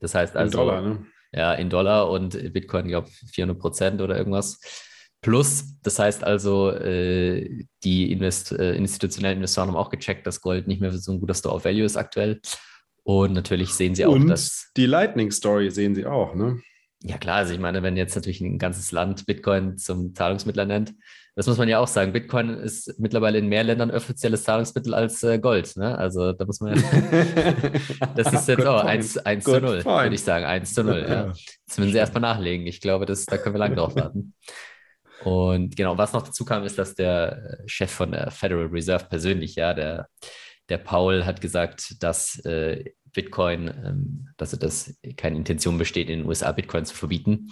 Das 0.00 0.14
heißt 0.14 0.34
In 0.34 0.40
also, 0.40 0.58
Dollar, 0.58 0.80
ne? 0.80 1.06
ja, 1.32 1.52
in 1.52 1.68
Dollar 1.68 2.10
und 2.10 2.52
Bitcoin, 2.54 2.88
glaube 2.88 3.08
ich, 3.08 3.30
400 3.32 3.58
Prozent 3.58 4.00
oder 4.00 4.16
irgendwas. 4.16 4.58
Plus, 5.24 5.64
das 5.82 5.98
heißt 5.98 6.22
also, 6.22 6.70
äh, 6.70 7.64
die 7.82 8.12
Invest 8.12 8.52
äh, 8.52 8.74
institutionellen 8.74 9.38
Investoren 9.38 9.68
haben 9.68 9.76
auch 9.76 9.88
gecheckt, 9.88 10.26
dass 10.26 10.42
Gold 10.42 10.68
nicht 10.68 10.82
mehr 10.82 10.92
so 10.92 11.12
ein 11.12 11.18
guter 11.18 11.32
Store 11.32 11.54
of 11.54 11.64
Value 11.64 11.84
ist 11.84 11.96
aktuell. 11.96 12.42
Und 13.04 13.32
natürlich 13.32 13.72
sehen 13.72 13.94
sie 13.94 14.04
auch, 14.04 14.12
Und 14.12 14.28
dass. 14.28 14.70
die 14.76 14.84
Lightning 14.84 15.30
Story 15.30 15.70
sehen 15.70 15.94
sie 15.94 16.04
auch, 16.04 16.34
ne? 16.34 16.60
Ja, 17.02 17.16
klar, 17.16 17.36
also 17.36 17.54
ich 17.54 17.58
meine, 17.58 17.82
wenn 17.82 17.96
jetzt 17.96 18.14
natürlich 18.14 18.42
ein 18.42 18.58
ganzes 18.58 18.92
Land 18.92 19.24
Bitcoin 19.24 19.78
zum 19.78 20.14
Zahlungsmittel 20.14 20.66
nennt, 20.66 20.92
das 21.36 21.46
muss 21.46 21.56
man 21.56 21.70
ja 21.70 21.78
auch 21.78 21.88
sagen. 21.88 22.12
Bitcoin 22.12 22.50
ist 22.50 23.00
mittlerweile 23.00 23.38
in 23.38 23.48
mehr 23.48 23.64
Ländern 23.64 23.90
offizielles 23.90 24.44
Zahlungsmittel 24.44 24.92
als 24.92 25.22
äh, 25.22 25.38
Gold. 25.38 25.74
Ne? 25.78 25.96
Also 25.96 26.34
da 26.34 26.44
muss 26.44 26.60
man 26.60 26.76
ja. 26.76 26.82
Das 28.14 28.30
ist 28.30 28.46
jetzt 28.46 28.66
auch 28.66 28.82
point. 28.82 28.90
1, 28.90 29.16
1 29.18 29.44
zu 29.44 29.52
Good 29.52 29.62
0, 29.62 29.82
point. 29.82 30.02
würde 30.04 30.14
ich 30.16 30.22
sagen. 30.22 30.44
1 30.44 30.74
zu 30.74 30.84
0. 30.84 31.06
Ja. 31.08 31.32
Das 31.66 31.78
müssen 31.78 31.92
sie 31.92 31.98
erstmal 31.98 32.20
nachlegen. 32.20 32.66
Ich 32.66 32.82
glaube, 32.82 33.06
das, 33.06 33.24
da 33.24 33.38
können 33.38 33.54
wir 33.54 33.58
lange 33.60 33.76
drauf 33.76 33.96
warten. 33.96 34.34
Und 35.24 35.76
genau, 35.76 35.96
was 35.98 36.12
noch 36.12 36.22
dazu 36.22 36.44
kam, 36.44 36.64
ist, 36.64 36.78
dass 36.78 36.94
der 36.94 37.60
äh, 37.60 37.68
Chef 37.68 37.90
von 37.90 38.12
der 38.12 38.30
Federal 38.30 38.66
Reserve 38.66 39.06
persönlich, 39.08 39.54
ja, 39.56 39.74
der, 39.74 40.08
der 40.68 40.78
Paul, 40.78 41.24
hat 41.24 41.40
gesagt, 41.40 42.02
dass 42.02 42.38
äh, 42.44 42.84
Bitcoin, 43.12 43.68
ähm, 43.68 44.28
dass 44.36 44.52
er 44.52 44.58
das 44.58 44.94
keine 45.16 45.36
Intention 45.36 45.78
besteht, 45.78 46.10
in 46.10 46.20
den 46.20 46.28
USA 46.28 46.52
Bitcoin 46.52 46.84
zu 46.84 46.94
verbieten. 46.94 47.50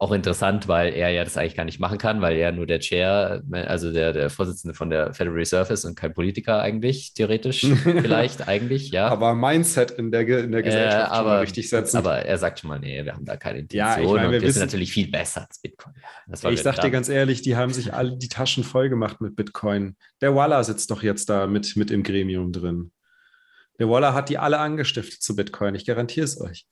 Auch 0.00 0.12
interessant, 0.12 0.68
weil 0.68 0.92
er 0.94 1.10
ja 1.10 1.24
das 1.24 1.36
eigentlich 1.36 1.56
gar 1.56 1.64
nicht 1.64 1.80
machen 1.80 1.98
kann, 1.98 2.20
weil 2.20 2.36
er 2.36 2.52
nur 2.52 2.66
der 2.66 2.78
Chair, 2.78 3.42
also 3.52 3.92
der, 3.92 4.12
der 4.12 4.30
Vorsitzende 4.30 4.72
von 4.74 4.90
der 4.90 5.12
Federal 5.12 5.36
Reserve 5.38 5.72
ist 5.72 5.84
und 5.84 5.96
kein 5.96 6.14
Politiker 6.14 6.60
eigentlich, 6.62 7.14
theoretisch, 7.14 7.60
vielleicht 7.82 8.46
eigentlich, 8.46 8.90
ja. 8.90 9.08
Aber 9.08 9.34
Mindset 9.34 9.90
in 9.90 10.12
der, 10.12 10.20
in 10.26 10.52
der 10.52 10.62
Gesellschaft 10.62 11.10
Äh, 11.12 11.16
schon 11.16 11.24
mal 11.24 11.32
aber, 11.32 11.40
richtig 11.42 11.68
setzen. 11.68 11.96
aber 11.96 12.16
er 12.24 12.38
sagt 12.38 12.60
schon 12.60 12.68
mal, 12.68 12.78
nee, 12.78 13.04
wir 13.04 13.14
haben 13.14 13.24
da 13.24 13.36
keine 13.36 13.58
Intention 13.58 13.88
Ja, 13.88 13.98
ich 14.00 14.06
meine, 14.06 14.18
wir 14.20 14.26
und 14.26 14.32
wir 14.34 14.42
wissen- 14.42 14.52
sind 14.60 14.62
natürlich 14.66 14.92
viel 14.92 15.10
besser 15.10 15.42
als 15.48 15.60
Bitcoin. 15.60 15.94
War 16.28 16.52
ich 16.52 16.62
sag 16.62 16.74
dir 16.76 16.80
klar. 16.82 16.90
ganz 16.90 17.08
ehrlich, 17.08 17.42
die 17.42 17.56
haben 17.56 17.72
sich 17.72 17.92
alle 17.92 18.16
die 18.16 18.28
Taschen 18.28 18.62
voll 18.62 18.88
gemacht 18.88 19.20
mit 19.20 19.34
Bitcoin. 19.34 19.96
Der 20.20 20.34
Waller 20.34 20.62
sitzt 20.62 20.90
doch 20.92 21.02
jetzt 21.02 21.28
da 21.28 21.46
mit, 21.48 21.74
mit 21.76 21.90
im 21.90 22.04
Gremium 22.04 22.52
drin. 22.52 22.92
Der 23.80 23.88
Waller 23.88 24.14
hat 24.14 24.28
die 24.28 24.38
alle 24.38 24.58
angestiftet 24.58 25.22
zu 25.22 25.34
Bitcoin. 25.34 25.74
Ich 25.74 25.84
garantiere 25.86 26.24
es 26.24 26.40
euch. 26.40 26.66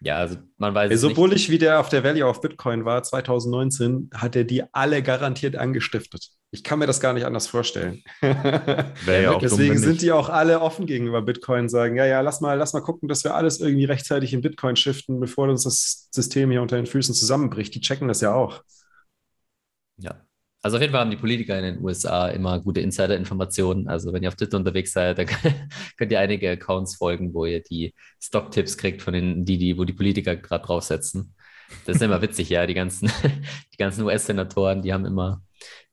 Ja, 0.00 0.16
also 0.16 0.36
man 0.58 0.74
weiß 0.74 1.00
so 1.00 1.08
nicht. 1.08 1.16
bullig 1.16 1.50
wie 1.50 1.58
der 1.58 1.80
auf 1.80 1.88
der 1.88 2.04
Value 2.04 2.26
of 2.26 2.40
Bitcoin 2.40 2.84
war 2.84 3.02
2019, 3.02 4.10
hat 4.14 4.36
er 4.36 4.44
die 4.44 4.62
alle 4.72 5.02
garantiert 5.02 5.56
angestiftet. 5.56 6.28
Ich 6.50 6.62
kann 6.62 6.78
mir 6.78 6.86
das 6.86 7.00
gar 7.00 7.12
nicht 7.12 7.24
anders 7.24 7.46
vorstellen. 7.46 8.02
Ja 8.22 9.38
Deswegen 9.38 9.78
sind 9.78 10.02
die 10.02 10.12
auch 10.12 10.28
alle 10.28 10.60
offen 10.60 10.86
gegenüber 10.86 11.22
Bitcoin, 11.22 11.68
sagen, 11.68 11.96
ja, 11.96 12.06
ja, 12.06 12.20
lass 12.20 12.40
mal, 12.40 12.54
lass 12.54 12.72
mal 12.72 12.80
gucken, 12.80 13.08
dass 13.08 13.24
wir 13.24 13.34
alles 13.34 13.60
irgendwie 13.60 13.84
rechtzeitig 13.84 14.32
in 14.32 14.40
Bitcoin 14.40 14.76
shiften, 14.76 15.20
bevor 15.20 15.48
uns 15.48 15.64
das 15.64 16.08
System 16.10 16.50
hier 16.50 16.62
unter 16.62 16.76
den 16.76 16.86
Füßen 16.86 17.14
zusammenbricht. 17.14 17.74
Die 17.74 17.80
checken 17.80 18.08
das 18.08 18.20
ja 18.20 18.34
auch. 18.34 18.62
Ja. 19.96 20.24
Also 20.64 20.78
auf 20.78 20.80
jeden 20.80 20.92
Fall 20.92 21.02
haben 21.02 21.10
die 21.10 21.18
Politiker 21.18 21.58
in 21.58 21.74
den 21.74 21.84
USA 21.84 22.28
immer 22.28 22.58
gute 22.58 22.80
Insider-Informationen. 22.80 23.86
Also 23.86 24.14
wenn 24.14 24.22
ihr 24.22 24.30
auf 24.30 24.36
Twitter 24.36 24.56
unterwegs 24.56 24.94
seid, 24.94 25.18
dann 25.18 25.26
könnt 25.98 26.10
ihr 26.10 26.18
einige 26.18 26.50
Accounts 26.50 26.96
folgen, 26.96 27.34
wo 27.34 27.44
ihr 27.44 27.62
die 27.62 27.94
Stock-Tipps 28.18 28.78
kriegt 28.78 29.02
von 29.02 29.12
den, 29.12 29.44
die, 29.44 29.58
die, 29.58 29.76
wo 29.76 29.84
die 29.84 29.92
Politiker 29.92 30.36
gerade 30.36 30.64
draufsetzen. 30.64 31.34
Das 31.84 31.96
ist 31.96 32.02
immer 32.02 32.22
witzig, 32.22 32.48
ja. 32.48 32.66
Die 32.66 32.72
ganzen, 32.72 33.12
die 33.74 33.76
ganzen 33.76 34.04
US-Senatoren, 34.04 34.80
die 34.80 34.94
haben 34.94 35.04
immer 35.04 35.42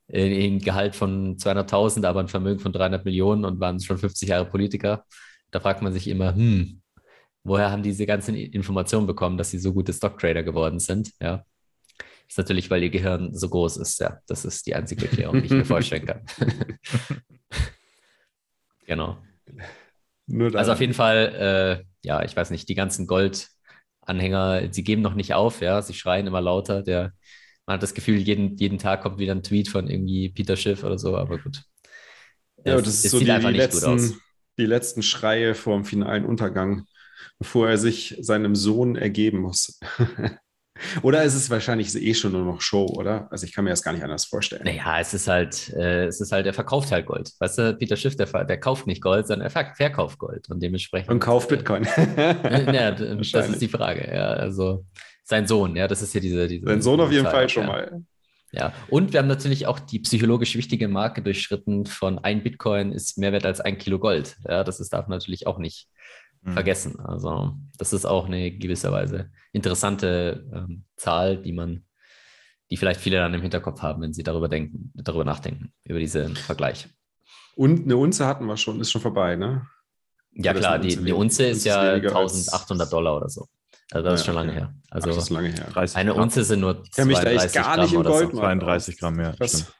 äh, 0.06 0.48
ein 0.48 0.58
Gehalt 0.58 0.96
von 0.96 1.36
200.000, 1.36 2.06
aber 2.06 2.20
ein 2.20 2.28
Vermögen 2.28 2.60
von 2.60 2.72
300 2.72 3.04
Millionen 3.04 3.44
und 3.44 3.60
waren 3.60 3.78
schon 3.78 3.98
50 3.98 4.30
Jahre 4.30 4.46
Politiker. 4.46 5.04
Da 5.50 5.60
fragt 5.60 5.82
man 5.82 5.92
sich 5.92 6.08
immer, 6.08 6.34
hm, 6.34 6.80
woher 7.44 7.70
haben 7.70 7.82
diese 7.82 8.06
ganzen 8.06 8.34
Informationen 8.36 9.06
bekommen, 9.06 9.36
dass 9.36 9.50
sie 9.50 9.58
so 9.58 9.74
gute 9.74 9.92
Stocktrader 9.92 10.42
geworden 10.42 10.78
sind? 10.78 11.10
Ja. 11.20 11.44
Ist 12.32 12.38
natürlich, 12.38 12.70
weil 12.70 12.82
ihr 12.82 12.88
Gehirn 12.90 13.34
so 13.34 13.50
groß 13.50 13.76
ist. 13.76 14.00
Ja, 14.00 14.18
das 14.26 14.46
ist 14.46 14.66
die 14.66 14.74
einzige 14.74 15.04
Erklärung, 15.04 15.42
die 15.42 15.48
ich 15.48 15.52
mir 15.52 15.66
vorstellen 15.66 16.06
kann. 16.06 16.22
genau. 18.86 19.18
Also 20.54 20.72
auf 20.72 20.80
jeden 20.80 20.94
Fall, 20.94 21.82
äh, 21.82 21.84
ja, 22.06 22.22
ich 22.24 22.36
weiß 22.36 22.50
nicht, 22.50 22.68
die 22.68 22.74
ganzen 22.74 23.06
Gold-Anhänger, 23.06 24.72
sie 24.72 24.84
geben 24.84 25.02
noch 25.02 25.14
nicht 25.14 25.34
auf, 25.34 25.60
ja, 25.60 25.82
sie 25.82 25.94
schreien 25.94 26.26
immer 26.26 26.40
lauter. 26.40 26.82
Der, 26.82 27.12
man 27.66 27.74
hat 27.74 27.82
das 27.82 27.94
Gefühl, 27.94 28.16
jeden, 28.18 28.56
jeden 28.56 28.78
Tag 28.78 29.02
kommt 29.02 29.18
wieder 29.18 29.34
ein 29.34 29.42
Tweet 29.42 29.68
von 29.68 29.88
irgendwie 29.88 30.28
Peter 30.30 30.56
Schiff 30.56 30.84
oder 30.84 30.98
so, 30.98 31.16
aber 31.16 31.38
gut. 31.38 31.62
Ja, 32.64 32.76
Es- 32.76 32.80
das 32.80 33.04
ist 33.04 33.10
so 33.10 33.18
sieht 33.18 33.20
die, 33.20 33.30
einfach 33.30 33.48
die, 33.48 33.50
nicht 33.50 33.70
gut 33.70 33.84
aus. 33.84 34.10
letzten, 34.10 34.20
die 34.58 34.66
letzten 34.66 35.02
Schreie 35.02 35.54
vor 35.54 35.76
dem 35.76 35.84
finalen 35.84 36.24
Untergang, 36.24 36.86
bevor 37.38 37.68
er 37.68 37.78
sich 37.78 38.16
seinem 38.20 38.54
Sohn 38.54 38.96
ergeben 38.96 39.38
muss. 39.40 39.78
oder 41.02 41.22
ist 41.22 41.34
es 41.34 41.50
wahrscheinlich 41.50 41.94
eh 41.94 42.14
schon 42.14 42.32
nur 42.32 42.44
noch 42.44 42.60
Show, 42.60 42.86
oder? 42.86 43.28
Also 43.30 43.44
ich 43.46 43.52
kann 43.52 43.64
mir 43.64 43.70
das 43.70 43.82
gar 43.82 43.92
nicht 43.92 44.02
anders 44.02 44.24
vorstellen. 44.24 44.62
Naja, 44.64 44.98
es 45.00 45.14
ist 45.14 45.28
halt, 45.28 45.70
äh, 45.74 46.06
es 46.06 46.20
ist 46.20 46.32
halt, 46.32 46.46
er 46.46 46.54
verkauft 46.54 46.90
halt 46.90 47.06
Gold. 47.06 47.30
Weißt 47.38 47.58
du, 47.58 47.74
Peter 47.74 47.96
Schiff, 47.96 48.16
der, 48.16 48.26
der 48.44 48.58
kauft 48.58 48.86
nicht 48.86 49.02
Gold, 49.02 49.26
sondern 49.26 49.46
er 49.46 49.50
ver 49.50 49.72
verkauft 49.74 50.18
Gold 50.18 50.48
und 50.48 50.62
dementsprechend. 50.62 51.10
Und 51.10 51.20
kauft 51.20 51.48
Bitcoin. 51.48 51.86
ja, 52.16 52.90
d- 52.90 53.16
das 53.32 53.48
ist 53.48 53.60
die 53.60 53.68
Frage. 53.68 54.10
Ja, 54.12 54.30
also 54.30 54.86
sein 55.24 55.46
Sohn, 55.46 55.76
ja, 55.76 55.86
das 55.86 56.02
ist 56.02 56.14
ja 56.14 56.20
diese. 56.20 56.48
diese 56.48 56.66
Sein 56.66 56.82
Sohn 56.82 57.00
auf 57.00 57.12
jeden 57.12 57.26
Fall 57.26 57.48
schon 57.48 57.64
ja. 57.64 57.68
mal. 57.68 58.02
Ja, 58.54 58.74
und 58.90 59.14
wir 59.14 59.20
haben 59.20 59.28
natürlich 59.28 59.66
auch 59.66 59.78
die 59.80 59.98
psychologisch 60.00 60.56
wichtige 60.56 60.86
Marke 60.86 61.22
durchschritten 61.22 61.86
von 61.86 62.18
ein 62.18 62.42
Bitcoin 62.42 62.92
ist 62.92 63.16
mehr 63.16 63.32
wert 63.32 63.46
als 63.46 63.60
ein 63.60 63.78
Kilo 63.78 63.98
Gold. 63.98 64.36
Ja, 64.46 64.62
das 64.62 64.78
ist, 64.78 64.92
darf 64.92 65.08
man 65.08 65.18
natürlich 65.18 65.46
auch 65.46 65.58
nicht 65.58 65.88
Mhm. 66.42 66.52
vergessen. 66.52 67.00
Also, 67.00 67.54
das 67.78 67.92
ist 67.92 68.04
auch 68.04 68.26
eine 68.26 68.50
gewisserweise 68.50 69.30
interessante 69.52 70.44
ähm, 70.52 70.84
Zahl, 70.96 71.36
die 71.42 71.52
man, 71.52 71.84
die 72.70 72.76
vielleicht 72.76 73.00
viele 73.00 73.18
dann 73.18 73.34
im 73.34 73.42
Hinterkopf 73.42 73.82
haben, 73.82 74.02
wenn 74.02 74.12
sie 74.12 74.22
darüber 74.22 74.48
denken, 74.48 74.92
darüber 74.94 75.24
nachdenken, 75.24 75.72
über 75.84 75.98
diesen 75.98 76.34
Vergleich. 76.36 76.88
Und 77.54 77.84
eine 77.84 77.96
Unze 77.96 78.26
hatten 78.26 78.46
wir 78.46 78.56
schon, 78.56 78.80
ist 78.80 78.90
schon 78.90 79.00
vorbei, 79.02 79.36
ne? 79.36 79.66
Ja, 80.34 80.52
Oder 80.52 80.60
klar, 80.60 80.72
eine 80.74 80.86
die, 80.86 80.94
Unze 80.96 81.04
die 81.04 81.12
Unze 81.12 81.44
ist 81.46 81.64
ja 81.64 81.92
ist 81.92 82.04
als- 82.14 82.48
1800 82.48 82.92
Dollar 82.92 83.16
oder 83.18 83.28
so. 83.28 83.46
Also, 83.90 84.08
das 84.08 84.20
ist 84.20 84.26
Ja, 84.26 84.32
schon 84.32 84.34
lange 84.36 84.52
okay. 84.52 84.60
her. 84.60 84.74
Ach, 84.88 84.94
Also, 84.96 85.08
das 85.08 85.16
ist 85.18 85.30
lange 85.30 85.48
her. 85.52 85.66
30 85.72 85.96
eine 85.96 86.10
Gramm. 86.12 86.22
Unze 86.22 86.44
sind 86.44 86.60
nur 86.60 86.82
Ich 86.82 86.90
kenn 86.92 87.08
mich 87.08 87.18
da 87.18 87.24
echt 87.24 87.50
32 87.50 87.54
gar 87.62 87.76
nicht 87.76 87.92
Gramm 87.92 87.94
im 87.94 88.00
oder 88.00 88.10
so. 88.10 88.16
Goldmarkt 88.24 88.60
32 88.62 88.98
Gramm, 88.98 89.20
ja. 89.20 89.34
Was? 89.38 89.72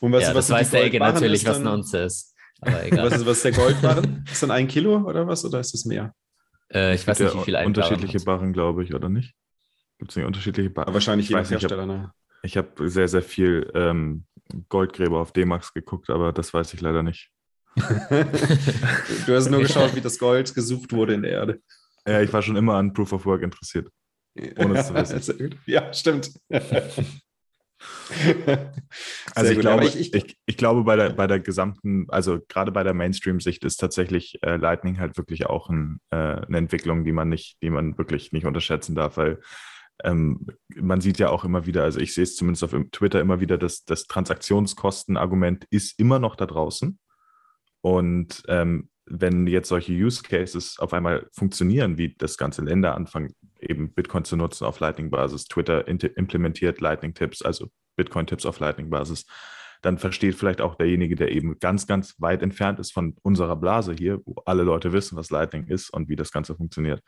Und 0.00 0.12
was, 0.12 0.22
ja, 0.22 0.28
was 0.34 0.46
das 0.48 0.50
weiß 0.50 0.70
der 0.70 0.80
Ege 0.82 0.90
Goldbarren? 0.98 1.14
natürlich, 1.14 1.46
was 1.46 1.56
eine 1.56 1.72
Unze 1.72 1.98
ist. 2.00 2.27
Aber 2.60 2.84
egal. 2.84 3.06
Was 3.06 3.18
ist, 3.20 3.26
was 3.26 3.36
ist 3.38 3.44
der 3.44 3.52
Goldbarren? 3.52 4.24
ist 4.30 4.42
dann 4.42 4.50
ein 4.50 4.66
Kilo 4.68 4.96
oder 4.98 5.26
was? 5.26 5.44
Oder 5.44 5.60
ist 5.60 5.72
das 5.74 5.84
mehr? 5.84 6.14
Äh, 6.72 6.94
ich 6.94 7.06
weiß 7.06 7.18
nicht, 7.20 7.34
wie 7.34 7.44
viel 7.44 7.56
ein 7.56 7.66
Unterschiedliche 7.66 8.18
Barren 8.20 8.40
Barren, 8.40 8.52
glaube 8.52 8.84
ich, 8.84 8.94
oder 8.94 9.08
nicht? 9.08 9.34
Gibt 9.98 10.10
es 10.10 10.16
nicht 10.16 10.26
unterschiedliche 10.26 10.70
Barren? 10.70 10.88
Aber 10.88 10.94
wahrscheinlich 10.94 11.26
ich 11.26 11.30
je 11.30 11.36
nach 11.36 11.42
weiß 11.42 11.50
nicht, 11.50 11.58
ich 11.58 11.62
Hersteller. 11.70 11.92
habe 11.92 12.02
Ne? 12.02 12.12
ich 12.42 12.56
hab 12.56 12.78
sehr, 12.84 13.08
sehr 13.08 13.22
viel 13.22 13.70
ähm, 13.74 14.24
Goldgräber 14.68 15.18
auf 15.20 15.32
D-Max 15.32 15.72
geguckt, 15.72 16.10
aber 16.10 16.32
das 16.32 16.52
weiß 16.54 16.74
ich 16.74 16.80
leider 16.80 17.02
nicht. 17.02 17.30
du 17.76 19.34
hast 19.36 19.50
nur 19.50 19.60
geschaut, 19.60 19.94
wie 19.94 20.00
das 20.00 20.18
Gold 20.18 20.54
gesucht 20.54 20.92
wurde 20.92 21.14
in 21.14 21.22
der 21.22 21.30
Erde. 21.32 21.60
Ja, 22.06 22.20
ich 22.22 22.32
war 22.32 22.42
schon 22.42 22.56
immer 22.56 22.74
an 22.74 22.92
Proof 22.92 23.12
of 23.12 23.26
Work 23.26 23.42
interessiert. 23.42 23.88
Ohne 24.56 24.78
es 24.78 24.86
zu 24.88 24.94
wissen. 24.94 25.54
Ja, 25.66 25.92
stimmt. 25.92 26.30
Also 29.34 29.52
ich 29.52 29.60
glaube, 29.60 29.84
ich, 29.84 30.14
ich, 30.14 30.36
ich, 30.46 30.56
glaube 30.56 30.82
bei 30.82 30.96
der, 30.96 31.10
bei 31.10 31.26
der 31.28 31.38
gesamten, 31.38 32.06
also 32.08 32.40
gerade 32.48 32.72
bei 32.72 32.82
der 32.82 32.94
Mainstream-Sicht 32.94 33.64
ist 33.64 33.76
tatsächlich 33.76 34.38
äh, 34.42 34.56
Lightning 34.56 34.98
halt 34.98 35.16
wirklich 35.16 35.46
auch 35.46 35.68
ein, 35.68 36.00
äh, 36.10 36.16
eine 36.16 36.58
Entwicklung, 36.58 37.04
die 37.04 37.12
man 37.12 37.28
nicht, 37.28 37.62
die 37.62 37.70
man 37.70 37.96
wirklich 37.98 38.32
nicht 38.32 38.46
unterschätzen 38.46 38.96
darf, 38.96 39.16
weil 39.16 39.38
ähm, 40.04 40.46
man 40.74 41.00
sieht 41.00 41.18
ja 41.18 41.30
auch 41.30 41.44
immer 41.44 41.66
wieder, 41.66 41.84
also 41.84 42.00
ich 42.00 42.14
sehe 42.14 42.24
es 42.24 42.36
zumindest 42.36 42.64
auf 42.64 42.74
Twitter 42.92 43.20
immer 43.20 43.40
wieder, 43.40 43.58
dass 43.58 43.84
das 43.84 44.04
Transaktionskostenargument 44.04 45.66
ist 45.70 45.98
immer 45.98 46.18
noch 46.18 46.36
da 46.36 46.46
draußen. 46.46 46.98
Und 47.80 48.42
ähm, 48.48 48.88
wenn 49.06 49.46
jetzt 49.46 49.68
solche 49.68 49.92
Use 49.92 50.22
Cases 50.22 50.78
auf 50.78 50.92
einmal 50.92 51.28
funktionieren, 51.32 51.98
wie 51.98 52.14
das 52.16 52.36
ganze 52.36 52.62
Länder 52.62 52.94
anfangen, 52.94 53.34
eben 53.68 53.92
Bitcoin 53.92 54.24
zu 54.24 54.36
nutzen 54.36 54.64
auf 54.64 54.80
Lightning-Basis, 54.80 55.44
Twitter 55.44 55.86
implementiert 55.86 56.80
Lightning-Tipps, 56.80 57.42
also 57.42 57.68
Bitcoin-Tipps 57.96 58.46
auf 58.46 58.60
Lightning-Basis, 58.60 59.26
dann 59.82 59.98
versteht 59.98 60.34
vielleicht 60.34 60.60
auch 60.60 60.74
derjenige, 60.74 61.14
der 61.14 61.30
eben 61.30 61.58
ganz, 61.58 61.86
ganz 61.86 62.14
weit 62.18 62.42
entfernt 62.42 62.80
ist 62.80 62.92
von 62.92 63.16
unserer 63.22 63.56
Blase 63.56 63.92
hier, 63.92 64.20
wo 64.24 64.34
alle 64.44 64.62
Leute 64.62 64.92
wissen, 64.92 65.16
was 65.16 65.30
Lightning 65.30 65.66
ist 65.68 65.90
und 65.90 66.08
wie 66.08 66.16
das 66.16 66.32
Ganze 66.32 66.56
funktioniert, 66.56 67.02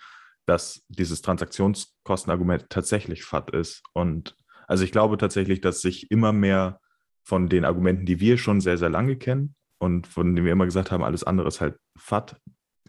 dass 0.46 0.84
dieses 0.88 1.22
Transaktionskostenargument 1.22 2.66
tatsächlich 2.68 3.24
FAT 3.24 3.50
ist. 3.50 3.82
Und 3.92 4.36
also 4.68 4.84
ich 4.84 4.92
glaube 4.92 5.16
tatsächlich, 5.18 5.60
dass 5.60 5.80
sich 5.80 6.10
immer 6.10 6.32
mehr 6.32 6.80
von 7.24 7.48
den 7.48 7.64
Argumenten, 7.64 8.06
die 8.06 8.20
wir 8.20 8.38
schon 8.38 8.60
sehr, 8.60 8.78
sehr 8.78 8.88
lange 8.88 9.16
kennen 9.16 9.54
und 9.78 10.06
von 10.06 10.34
denen 10.34 10.44
wir 10.44 10.52
immer 10.52 10.66
gesagt 10.66 10.92
haben, 10.92 11.02
alles 11.02 11.24
andere 11.24 11.48
ist 11.48 11.60
halt 11.60 11.76
FAT, 11.96 12.40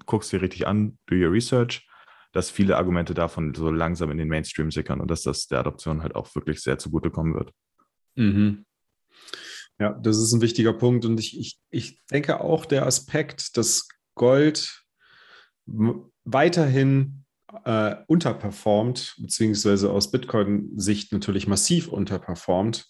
guckst 0.06 0.32
dir 0.32 0.42
richtig 0.42 0.68
an, 0.68 0.98
do 1.08 1.16
your 1.16 1.32
research, 1.32 1.88
dass 2.32 2.50
viele 2.50 2.78
Argumente 2.78 3.14
davon 3.14 3.54
so 3.54 3.70
langsam 3.70 4.12
in 4.12 4.18
den 4.18 4.28
Mainstream 4.28 4.72
sickern 4.72 5.02
und 5.02 5.12
dass 5.12 5.24
das 5.24 5.48
der 5.48 5.60
Adoption 5.60 6.02
halt 6.02 6.16
auch 6.16 6.34
wirklich 6.36 6.62
sehr 6.62 6.78
zugutekommen 6.78 7.34
wird. 7.34 7.52
Mhm. 8.16 8.66
Ja, 9.80 9.94
das 9.94 10.18
ist 10.18 10.32
ein 10.32 10.42
wichtiger 10.42 10.74
Punkt. 10.74 11.06
Und 11.06 11.20
ich, 11.20 11.40
ich, 11.40 11.60
ich 11.70 12.02
denke 12.12 12.42
auch 12.42 12.66
der 12.66 12.86
Aspekt, 12.86 13.58
dass 13.58 13.88
Gold 14.16 14.84
weiterhin 16.24 17.26
äh, 17.66 17.96
unterperformt, 18.08 19.16
beziehungsweise 19.20 19.92
aus 19.92 20.12
Bitcoin-Sicht 20.12 21.12
natürlich 21.12 21.48
massiv 21.48 21.88
unterperformt, 21.88 22.86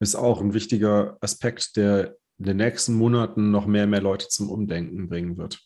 ist 0.00 0.16
auch 0.16 0.40
ein 0.40 0.54
wichtiger 0.54 1.16
Aspekt, 1.20 1.76
der 1.76 2.16
in 2.38 2.46
den 2.46 2.56
nächsten 2.56 2.94
Monaten 2.94 3.50
noch 3.52 3.66
mehr 3.66 3.84
und 3.84 3.90
mehr 3.90 4.02
Leute 4.02 4.28
zum 4.28 4.50
Umdenken 4.50 5.08
bringen 5.08 5.36
wird. 5.36 5.60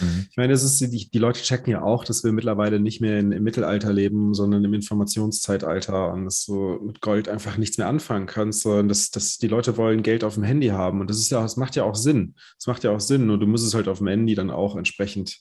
Mhm. 0.00 0.26
Ich 0.30 0.36
meine, 0.36 0.54
es 0.54 0.62
ist, 0.62 0.80
die, 0.80 1.10
die 1.10 1.18
Leute 1.18 1.42
checken 1.42 1.70
ja 1.70 1.82
auch, 1.82 2.04
dass 2.04 2.24
wir 2.24 2.32
mittlerweile 2.32 2.80
nicht 2.80 3.02
mehr 3.02 3.18
in, 3.18 3.30
im 3.30 3.42
Mittelalter 3.42 3.92
leben, 3.92 4.32
sondern 4.32 4.64
im 4.64 4.72
Informationszeitalter 4.72 6.12
und 6.12 6.24
dass 6.24 6.44
du 6.46 6.80
mit 6.82 7.02
Gold 7.02 7.28
einfach 7.28 7.58
nichts 7.58 7.76
mehr 7.76 7.88
anfangen 7.88 8.26
kannst, 8.26 8.62
sondern 8.62 8.88
dass, 8.88 9.10
dass 9.10 9.36
die 9.36 9.48
Leute 9.48 9.76
wollen 9.76 10.02
Geld 10.02 10.24
auf 10.24 10.34
dem 10.34 10.44
Handy 10.44 10.68
haben. 10.68 11.00
Und 11.00 11.10
das 11.10 11.18
ist 11.18 11.30
ja, 11.30 11.42
das 11.42 11.58
macht 11.58 11.76
ja 11.76 11.84
auch 11.84 11.94
Sinn. 11.94 12.34
Das 12.58 12.66
macht 12.66 12.84
ja 12.84 12.90
auch 12.90 13.00
Sinn. 13.00 13.28
Und 13.28 13.40
du 13.40 13.46
musst 13.46 13.66
es 13.66 13.74
halt 13.74 13.88
auf 13.88 13.98
dem 13.98 14.06
Handy 14.08 14.34
dann 14.34 14.50
auch 14.50 14.76
entsprechend 14.76 15.40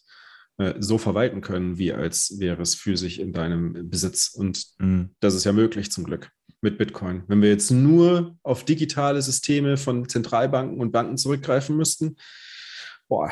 äh, 0.58 0.76
so 0.80 0.98
verwalten 0.98 1.42
können, 1.42 1.78
wie 1.78 1.94
als 1.94 2.40
wäre 2.40 2.62
es 2.62 2.76
physisch 2.76 3.18
in 3.18 3.34
deinem 3.34 3.90
Besitz. 3.90 4.30
Und 4.30 4.66
mhm. 4.78 5.10
das 5.20 5.34
ist 5.34 5.46
ja 5.46 5.52
möglich 5.52 5.92
zum 5.92 6.04
Glück 6.04 6.32
mit 6.62 6.78
Bitcoin. 6.78 7.24
Wenn 7.28 7.42
wir 7.42 7.50
jetzt 7.50 7.72
nur 7.72 8.38
auf 8.44 8.64
digitale 8.64 9.22
Systeme 9.22 9.78
von 9.78 10.08
Zentralbanken 10.08 10.80
und 10.80 10.92
Banken 10.92 11.18
zurückgreifen 11.18 11.76
müssten, 11.76 12.18
boah. 13.08 13.32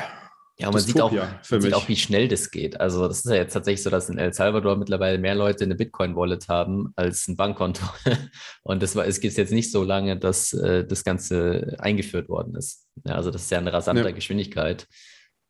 Ja, 0.57 0.69
man 0.69 0.81
sieht, 0.81 1.01
auch, 1.01 1.11
man 1.11 1.61
sieht 1.61 1.73
auch, 1.73 1.87
wie 1.87 1.95
schnell 1.95 2.27
das 2.27 2.51
geht. 2.51 2.79
Also 2.79 3.07
das 3.07 3.25
ist 3.25 3.31
ja 3.31 3.37
jetzt 3.37 3.53
tatsächlich 3.53 3.81
so, 3.81 3.89
dass 3.89 4.09
in 4.09 4.19
El 4.19 4.31
Salvador 4.31 4.75
mittlerweile 4.75 5.17
mehr 5.17 5.33
Leute 5.33 5.63
eine 5.63 5.73
Bitcoin-Wallet 5.73 6.49
haben 6.49 6.91
als 6.95 7.27
ein 7.27 7.35
Bankkonto. 7.35 7.83
Und 8.63 8.83
das 8.83 8.95
war, 8.95 9.07
es 9.07 9.21
gibt 9.21 9.37
jetzt 9.37 9.53
nicht 9.53 9.71
so 9.71 9.83
lange, 9.83 10.19
dass 10.19 10.53
äh, 10.53 10.85
das 10.85 11.03
Ganze 11.03 11.75
eingeführt 11.79 12.29
worden 12.29 12.55
ist. 12.55 12.87
Ja, 13.05 13.15
also 13.15 13.31
das 13.31 13.43
ist 13.43 13.51
ja 13.51 13.57
eine 13.57 13.73
rasante 13.73 14.03
ja. 14.03 14.11
Geschwindigkeit. 14.11 14.87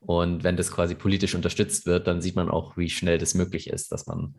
Und 0.04 0.42
wenn 0.44 0.56
das 0.56 0.72
quasi 0.72 0.94
politisch 0.94 1.34
unterstützt 1.34 1.86
wird, 1.86 2.06
dann 2.06 2.20
sieht 2.20 2.36
man 2.36 2.50
auch, 2.50 2.76
wie 2.76 2.90
schnell 2.90 3.18
das 3.18 3.34
möglich 3.34 3.70
ist, 3.70 3.92
dass 3.92 4.06
man 4.06 4.34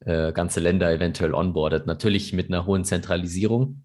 äh, 0.00 0.32
ganze 0.32 0.60
Länder 0.60 0.92
eventuell 0.92 1.32
onboardet. 1.32 1.86
Natürlich 1.86 2.32
mit 2.32 2.48
einer 2.48 2.66
hohen 2.66 2.84
Zentralisierung. 2.84 3.84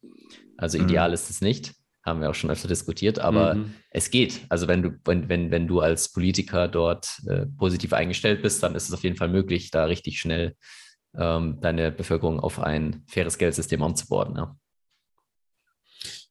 Also 0.58 0.78
ideal 0.78 1.10
mhm. 1.10 1.14
ist 1.14 1.30
es 1.30 1.42
nicht, 1.42 1.74
haben 2.04 2.22
wir 2.22 2.30
auch 2.30 2.36
schon 2.36 2.52
öfter 2.52 2.68
diskutiert, 2.68 3.20
aber 3.20 3.56
mhm. 3.56 3.74
es 3.90 4.12
geht. 4.12 4.42
Also 4.50 4.68
wenn 4.68 4.84
du, 4.84 4.92
wenn, 5.06 5.30
wenn, 5.30 5.52
wenn 5.52 5.68
du 5.68 5.80
als 5.80 6.12
Politiker 6.12 6.68
dort 6.68 7.22
äh, 7.28 7.46
positiv 7.58 7.94
eingestellt 7.94 8.42
bist, 8.42 8.62
dann 8.62 8.76
ist 8.76 8.88
es 8.88 8.94
auf 8.94 9.04
jeden 9.04 9.16
Fall 9.16 9.30
möglich, 9.30 9.72
da 9.72 9.86
richtig 9.86 10.20
schnell 10.20 10.56
ähm, 11.18 11.60
deine 11.62 11.92
Bevölkerung 11.92 12.40
auf 12.40 12.60
ein 12.60 13.04
faires 13.08 13.38
Geldsystem 13.38 13.82
onzuboarden. 13.82 14.36
Ja. 14.38 14.56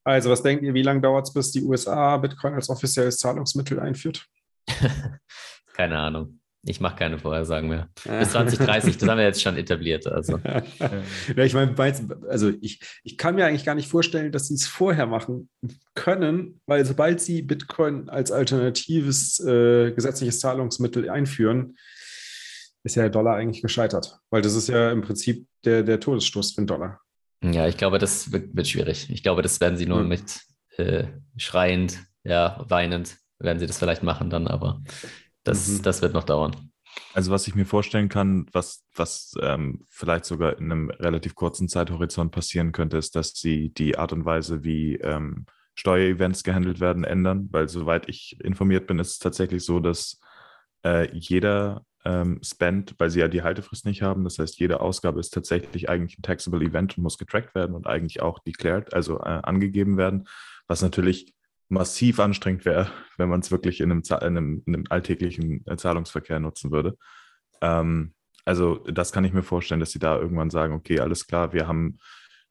Also, 0.03 0.31
was 0.31 0.43
denkt 0.43 0.65
ihr, 0.65 0.75
wie 0.75 0.83
lange 0.83 1.03
dauert 1.03 1.29
es, 1.29 1.33
bis 1.33 1.53
die 1.53 1.63
USA 1.63 2.17
Bitcoin 2.17 2.55
als 2.55 2.71
offizielles 2.71 3.19
Zahlungsmittel 3.19 3.79
einführt? 3.79 4.27
Keine 5.75 5.99
Ahnung. 5.99 6.41
Ich 6.63 6.79
mache 6.79 6.97
keine 6.97 7.19
Vorhersagen 7.19 7.71
mehr. 7.71 7.89
Bis 7.95 8.33
2030, 8.33 8.99
das 8.99 9.09
haben 9.09 9.17
wir 9.17 9.25
jetzt 9.25 9.41
schon 9.41 9.57
etabliert. 9.57 10.07
Also. 10.07 10.39
ja, 11.37 11.43
ich 11.43 11.55
meine, 11.55 11.75
also 12.29 12.53
ich, 12.61 12.81
ich 13.03 13.17
kann 13.17 13.35
mir 13.35 13.47
eigentlich 13.47 13.65
gar 13.65 13.75
nicht 13.75 13.89
vorstellen, 13.89 14.31
dass 14.31 14.49
sie 14.49 14.55
es 14.55 14.67
vorher 14.67 15.07
machen 15.07 15.49
können, 15.95 16.61
weil 16.67 16.85
sobald 16.85 17.23
sie 17.23 17.41
Bitcoin 17.41 18.11
als 18.11 18.31
alternatives 18.31 19.41
äh, 19.41 19.93
gesetzliches 19.93 20.41
Zahlungsmittel 20.41 21.09
einführen, 21.09 21.79
ist 22.83 22.97
ja 22.97 23.05
der 23.05 23.11
Dollar 23.11 23.37
eigentlich 23.37 23.63
gescheitert. 23.63 24.19
Weil 24.29 24.43
das 24.43 24.55
ist 24.55 24.69
ja 24.69 24.93
im 24.93 25.01
Prinzip 25.01 25.47
der, 25.65 25.83
der 25.83 25.99
Todesstoß 25.99 26.53
für 26.53 26.61
den 26.61 26.67
Dollar. 26.67 27.01
Ja, 27.43 27.69
ich 27.69 27.79
glaube, 27.79 27.99
das 27.99 28.33
wird, 28.33 28.55
wird 28.55 28.69
schwierig. 28.69 29.09
Ich 29.11 29.23
glaube, 29.23 29.41
das 29.41 29.61
werden 29.63 29.79
sie 29.79 29.87
nur 29.87 30.01
hm. 30.01 30.09
mit 30.09 30.41
äh, 30.77 31.05
schreiend, 31.39 31.99
ja, 32.23 32.63
weinend, 32.69 33.17
werden 33.41 33.59
sie 33.59 33.67
das 33.67 33.79
vielleicht 33.79 34.03
machen 34.03 34.31
dann, 34.31 34.47
aber 34.47 34.83
das, 35.45 35.69
mhm. 35.69 35.83
das 35.83 36.03
wird 36.03 36.15
noch 36.15 36.25
dauern. 36.25 36.55
Also 37.15 37.31
was 37.31 37.47
ich 37.47 37.55
mir 37.55 37.67
vorstellen 37.67 38.09
kann, 38.09 38.47
was, 38.53 38.85
was 38.95 39.35
ähm, 39.41 39.87
vielleicht 39.89 40.25
sogar 40.25 40.59
in 40.59 40.71
einem 40.71 40.91
relativ 40.91 41.35
kurzen 41.35 41.69
Zeithorizont 41.69 42.33
passieren 42.33 42.73
könnte, 42.73 42.99
ist, 42.99 43.17
dass 43.17 43.33
sie 43.33 43.71
die 43.71 43.97
Art 43.97 44.13
und 44.13 44.25
Weise, 44.25 44.65
wie 44.65 44.97
ähm, 44.97 45.47
Steuerevents 45.75 46.43
gehandelt 46.43 46.81
werden, 46.81 47.05
ändern. 47.05 47.49
Weil 47.53 47.69
soweit 47.69 48.09
ich 48.09 48.37
informiert 48.43 48.87
bin, 48.87 48.99
ist 48.99 49.13
es 49.13 49.19
tatsächlich 49.19 49.65
so, 49.65 49.81
dass 49.81 50.21
äh, 50.85 51.09
jeder 51.17 51.85
ähm, 52.05 52.41
Spend, 52.43 52.95
weil 52.99 53.11
sie 53.11 53.21
ja 53.21 53.29
die 53.29 53.43
Haltefrist 53.43 53.85
nicht 53.85 54.03
haben, 54.03 54.25
das 54.25 54.39
heißt, 54.39 54.59
jede 54.59 54.81
Ausgabe 54.81 55.21
ist 55.21 55.35
tatsächlich 55.35 55.89
eigentlich 55.89 56.19
ein 56.19 56.23
taxable 56.23 56.65
Event 56.65 56.97
und 56.97 57.03
muss 57.03 57.19
getrackt 57.19 57.55
werden 57.55 57.75
und 57.75 57.87
eigentlich 57.87 58.23
auch 58.23 58.39
declared, 58.39 58.95
also 58.95 59.19
äh, 59.19 59.41
angegeben 59.43 59.97
werden, 59.97 60.27
was 60.67 60.83
natürlich 60.83 61.35
massiv 61.71 62.19
anstrengend 62.21 62.65
wäre, 62.65 62.91
wenn 63.17 63.29
man 63.29 63.41
es 63.41 63.51
wirklich 63.51 63.81
in 63.81 63.91
einem, 63.91 64.03
in, 64.03 64.17
einem, 64.17 64.63
in 64.67 64.75
einem, 64.75 64.85
alltäglichen 64.91 65.65
äh, 65.67 65.77
Zahlungsverkehr 65.77 66.41
nutzen 66.41 66.73
würde. 66.73 66.97
Ähm, 67.63 68.15
also 68.45 68.79
das 68.79 69.13
kann 69.13 69.25
ich 69.25 69.33
mir 69.33 69.43
vorstellen, 69.43 69.81
dass 69.81 69.93
sie 69.93 69.99
da 69.99 70.19
irgendwann 70.19 70.51
sagen, 70.51 70.75
okay, 70.75 71.01
alles 71.01 71.27
klar, 71.27 71.53
wir 71.53 71.69
haben 71.69 71.99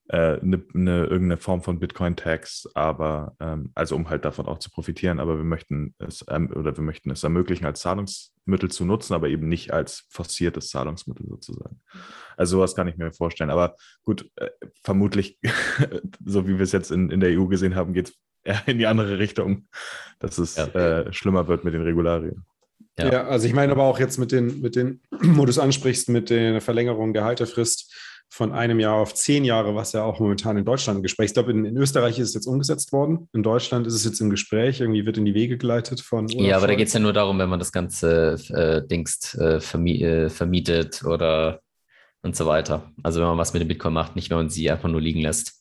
äh, 0.08 0.40
eine, 0.40 0.64
eine, 0.74 1.04
irgendeine 1.04 1.38
Form 1.38 1.62
von 1.62 1.80
Bitcoin-Tax, 1.80 2.70
aber 2.74 3.36
ähm, 3.40 3.72
also 3.76 3.96
um 3.96 4.10
halt 4.10 4.24
davon 4.24 4.46
auch 4.46 4.60
zu 4.60 4.72
profitieren, 4.72 5.20
aber 5.20 5.38
wir 5.38 5.44
möchten 5.44 5.94
es 6.00 6.24
ähm, 6.30 6.50
oder 6.56 6.76
wir 6.76 6.84
möchten 6.84 7.12
es 7.12 7.24
ermöglichen, 7.24 7.66
als 7.66 7.82
Zahlungsmittel 7.82 8.72
zu 8.72 8.86
nutzen, 8.86 9.14
aber 9.14 9.28
eben 9.28 9.50
nicht 9.50 9.74
als 9.74 10.06
forciertes 10.10 10.70
Zahlungsmittel 10.70 11.28
sozusagen. 11.28 11.82
Also 12.38 12.58
sowas 12.58 12.74
kann 12.76 12.88
ich 12.88 12.96
mir 12.96 13.12
vorstellen. 13.12 13.50
Aber 13.50 13.76
gut, 14.04 14.32
äh, 14.38 14.50
vermutlich, 14.84 15.38
so 16.26 16.48
wie 16.48 16.56
wir 16.56 16.64
es 16.64 16.72
jetzt 16.72 16.92
in, 16.92 17.10
in 17.10 17.20
der 17.20 17.38
EU 17.38 17.48
gesehen 17.48 17.76
haben, 17.76 17.94
geht 17.94 18.10
es 18.10 18.20
eher 18.44 18.62
in 18.68 18.78
die 18.78 18.88
andere 18.88 19.20
Richtung, 19.20 19.68
dass 20.20 20.38
es 20.38 20.56
ja. 20.56 20.66
äh, 20.68 21.14
schlimmer 21.14 21.48
wird 21.48 21.64
mit 21.64 21.74
den 21.74 21.84
Regularien. 21.84 22.46
Ja. 22.98 23.12
ja. 23.12 23.28
also 23.28 23.48
ich 23.48 23.54
meine 23.54 23.72
aber 23.72 23.84
auch 23.84 24.00
jetzt 24.00 24.18
mit 24.18 24.32
den, 24.32 24.62
mit 24.62 24.76
den, 24.76 25.02
wo 25.12 25.46
du 25.46 25.50
es 25.50 25.60
ansprichst, 25.60 26.10
mit 26.10 26.30
der 26.30 26.62
Verlängerung 26.62 27.14
der 27.14 27.24
Haltefrist 27.24 27.94
von 28.32 28.52
einem 28.52 28.80
Jahr 28.80 28.96
auf 28.96 29.16
zehn 29.16 29.44
Jahre, 29.44 29.74
was 29.74 29.94
ja 29.94 30.04
auch 30.04 30.20
momentan 30.20 30.56
in 30.56 30.64
Deutschland 30.64 30.98
im 30.98 31.04
Gespräch 31.04 31.26
ist. 31.26 31.32
Ich 31.32 31.34
glaube, 31.34 31.52
in, 31.52 31.66
in, 31.66 31.78
Österreich 31.78 32.20
ist 32.20 32.30
es 32.30 32.34
jetzt 32.36 32.46
umgesetzt 32.46 32.94
worden. 32.94 33.28
In 33.34 33.42
Deutschland 33.42 33.88
ist 33.88 33.96
es 33.96 34.06
jetzt 34.06 34.22
im 34.22 34.30
Gespräch, 34.30 34.82
irgendwie 34.82 35.06
wird 35.06 35.18
in 35.18 35.26
die 35.26 35.34
Wege 35.34 35.58
geleitet 35.58 36.02
von. 36.02 36.26
Olaf 36.26 36.46
ja, 36.46 36.58
aber 36.58 36.68
da 36.68 36.76
geht 36.76 36.88
es 36.88 36.94
ja 36.94 37.00
nur 37.00 37.14
darum, 37.14 37.40
wenn 37.40 37.50
man 37.50 37.58
das 37.58 37.72
Ganze 37.72 38.38
äh, 38.50 38.88
Dings 38.88 39.36
äh, 39.36 39.56
äh, 39.56 40.30
vermietet 40.30 41.04
oder 41.04 41.62
und 42.22 42.36
so 42.36 42.46
weiter. 42.46 42.92
Also 43.02 43.20
wenn 43.20 43.28
man 43.30 43.38
was 43.38 43.54
mit 43.54 43.62
dem 43.62 43.68
Bitcoin 43.68 43.94
macht, 43.94 44.16
nicht 44.16 44.30
wenn 44.30 44.38
man 44.38 44.50
sie 44.50 44.70
einfach 44.70 44.90
nur 44.90 45.02
liegen 45.02 45.22
lässt. 45.22 45.59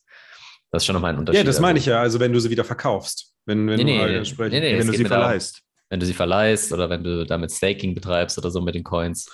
Das 0.71 0.83
ist 0.83 0.87
schon 0.87 0.93
nochmal 0.93 1.13
ein 1.13 1.19
Unterschied. 1.19 1.39
Ja, 1.39 1.43
das 1.43 1.59
meine 1.59 1.79
ich 1.79 1.85
ja. 1.85 1.99
Also 1.99 2.19
wenn 2.19 2.31
du 2.31 2.39
sie 2.39 2.49
wieder 2.49 2.63
verkaufst. 2.63 3.33
Wenn, 3.45 3.67
wenn 3.67 3.83
nee, 3.83 3.97
du 3.97 4.03
halt 4.03 4.15
entsprechend, 4.15 4.53
nee, 4.53 4.59
nee, 4.59 4.79
wenn 4.79 4.87
du 4.87 4.93
sie 4.93 5.05
verleihst. 5.05 5.61
Wenn 5.89 5.99
du 5.99 6.05
sie 6.05 6.13
verleihst 6.13 6.71
oder 6.71 6.89
wenn 6.89 7.03
du 7.03 7.25
damit 7.25 7.51
Staking 7.51 7.95
betreibst 7.95 8.37
oder 8.37 8.51
so 8.51 8.61
mit 8.61 8.75
den 8.75 8.83
Coins. 8.83 9.27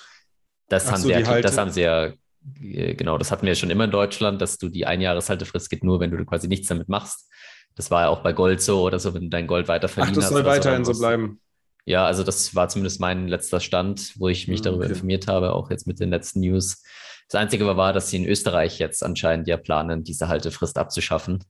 Das, 0.68 0.90
haben, 0.90 1.02
so, 1.02 1.08
sie 1.08 1.14
ja, 1.14 1.40
das 1.40 1.58
haben 1.58 1.70
sie 1.70 1.82
ja, 1.82 2.12
äh, 2.60 2.94
genau, 2.94 3.18
das 3.18 3.30
hatten 3.30 3.42
wir 3.42 3.50
ja 3.50 3.54
schon 3.54 3.70
immer 3.70 3.84
in 3.84 3.90
Deutschland, 3.90 4.40
dass 4.40 4.58
du 4.58 4.68
die 4.68 4.86
Einjahreshaltefrist 4.86 5.70
geht 5.70 5.84
nur, 5.84 6.00
wenn 6.00 6.10
du 6.10 6.24
quasi 6.24 6.48
nichts 6.48 6.68
damit 6.68 6.88
machst. 6.88 7.30
Das 7.74 7.90
war 7.90 8.02
ja 8.02 8.08
auch 8.08 8.22
bei 8.22 8.32
Gold 8.32 8.62
so 8.62 8.82
oder 8.82 8.98
so, 8.98 9.12
wenn 9.12 9.22
du 9.22 9.28
dein 9.28 9.46
Gold 9.46 9.68
weiter 9.68 9.88
verliehen 9.88 10.14
Ach, 10.16 10.20
das 10.20 10.30
soll 10.30 10.44
weiterhin 10.44 10.84
so 10.84 10.92
bleiben. 10.92 11.40
Ja, 11.84 12.04
also 12.04 12.24
das 12.24 12.54
war 12.54 12.68
zumindest 12.68 13.00
mein 13.00 13.28
letzter 13.28 13.60
Stand, 13.60 14.14
wo 14.16 14.28
ich 14.28 14.48
mich 14.48 14.58
hm, 14.58 14.64
darüber 14.64 14.84
okay. 14.84 14.92
informiert 14.94 15.28
habe, 15.28 15.52
auch 15.52 15.70
jetzt 15.70 15.86
mit 15.86 16.00
den 16.00 16.10
letzten 16.10 16.40
News. 16.40 16.82
Das 17.28 17.40
Einzige 17.40 17.66
war, 17.76 17.92
dass 17.92 18.10
sie 18.10 18.18
in 18.18 18.26
Österreich 18.26 18.78
jetzt 18.78 19.02
anscheinend 19.02 19.48
ja 19.48 19.56
planen, 19.56 20.04
diese 20.04 20.28
Haltefrist 20.28 20.78
abzuschaffen 20.78 21.44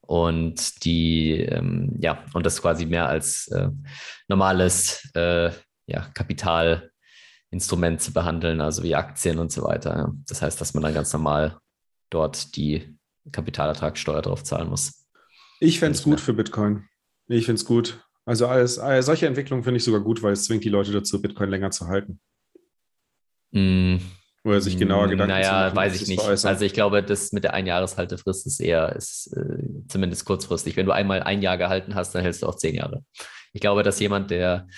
und 0.00 0.84
die, 0.84 1.32
ähm, 1.40 1.96
ja, 2.00 2.24
und 2.32 2.46
das 2.46 2.62
quasi 2.62 2.86
mehr 2.86 3.08
als 3.08 3.48
äh, 3.48 3.68
normales 4.28 5.10
äh, 5.14 5.50
ja, 5.86 6.08
Kapitalinstrument 6.14 8.00
zu 8.00 8.12
behandeln, 8.12 8.60
also 8.60 8.82
wie 8.82 8.94
Aktien 8.94 9.38
und 9.38 9.50
so 9.50 9.64
weiter. 9.64 9.96
Ja. 9.96 10.12
Das 10.28 10.42
heißt, 10.42 10.60
dass 10.60 10.74
man 10.74 10.82
dann 10.84 10.94
ganz 10.94 11.12
normal 11.12 11.58
dort 12.10 12.56
die 12.56 12.96
Kapitalertragssteuer 13.32 14.22
drauf 14.22 14.44
zahlen 14.44 14.68
muss. 14.68 15.06
Ich 15.58 15.80
fände 15.80 15.96
es 15.96 16.04
gut 16.04 16.20
für 16.20 16.34
Bitcoin. 16.34 16.84
Ich 17.28 17.46
finde 17.46 17.60
es 17.60 17.64
gut. 17.64 18.00
Also 18.24 18.46
alles, 18.46 18.78
alles, 18.78 19.06
solche 19.06 19.26
Entwicklungen 19.26 19.64
finde 19.64 19.78
ich 19.78 19.84
sogar 19.84 20.00
gut, 20.00 20.22
weil 20.22 20.32
es 20.32 20.44
zwingt 20.44 20.64
die 20.64 20.68
Leute 20.68 20.92
dazu, 20.92 21.20
Bitcoin 21.20 21.50
länger 21.50 21.70
zu 21.70 21.86
halten. 21.86 22.20
Mm, 23.52 23.96
oder 24.46 24.60
sich 24.60 24.76
genauer 24.76 25.08
Gedanken 25.08 25.32
naja, 25.32 25.44
zu 25.44 25.52
machen. 25.52 25.74
Naja, 25.74 25.76
weiß 25.76 26.00
ich 26.00 26.08
nicht. 26.08 26.22
Also 26.22 26.64
ich 26.64 26.72
glaube, 26.72 27.02
das 27.02 27.32
mit 27.32 27.44
der 27.44 27.54
Einjahreshaltefrist 27.54 28.46
ist 28.46 28.60
eher, 28.60 28.94
ist 28.94 29.36
äh, 29.36 29.86
zumindest 29.88 30.24
kurzfristig. 30.24 30.76
Wenn 30.76 30.86
du 30.86 30.92
einmal 30.92 31.22
ein 31.22 31.42
Jahr 31.42 31.58
gehalten 31.58 31.94
hast, 31.94 32.14
dann 32.14 32.22
hältst 32.22 32.42
du 32.42 32.46
auch 32.46 32.56
zehn 32.56 32.74
Jahre. 32.74 33.02
Ich 33.52 33.60
glaube, 33.60 33.82
dass 33.82 33.98
jemand, 33.98 34.30
der, 34.30 34.68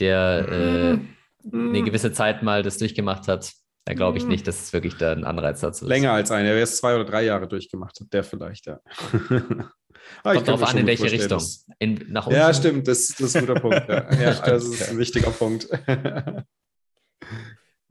der 0.00 0.48
äh, 0.50 0.98
eine 1.52 1.82
gewisse 1.82 2.12
Zeit 2.12 2.42
mal 2.42 2.62
das 2.62 2.78
durchgemacht 2.78 3.28
hat, 3.28 3.52
da 3.84 3.94
glaube 3.94 4.18
ich 4.18 4.26
nicht, 4.26 4.46
dass 4.46 4.62
es 4.62 4.72
wirklich 4.72 4.96
da 4.96 5.12
ein 5.12 5.24
Anreiz 5.24 5.60
dazu 5.60 5.84
ist. 5.84 5.88
Länger 5.88 6.12
als 6.12 6.30
einer, 6.30 6.54
der 6.54 6.62
es 6.62 6.76
zwei 6.76 6.94
oder 6.94 7.04
drei 7.04 7.24
Jahre 7.24 7.48
durchgemacht 7.48 7.98
hat, 8.00 8.12
der 8.12 8.24
vielleicht, 8.24 8.66
ja. 8.66 8.80
Ah, 10.24 10.34
Kommt 10.34 10.48
drauf 10.48 10.64
an, 10.64 10.78
in 10.78 10.86
welche 10.86 11.10
Richtung. 11.10 11.40
In, 11.78 12.06
nach 12.08 12.26
unten? 12.26 12.38
Ja, 12.38 12.52
stimmt, 12.52 12.88
das, 12.88 13.08
das 13.08 13.20
ist 13.20 13.36
ein 13.36 13.46
guter 13.46 13.60
Punkt. 13.60 13.88
Ja, 13.88 14.12
ja 14.20 14.34
das 14.40 14.64
ist 14.64 14.90
ein 14.90 14.98
wichtiger 14.98 15.30
Punkt. 15.30 15.68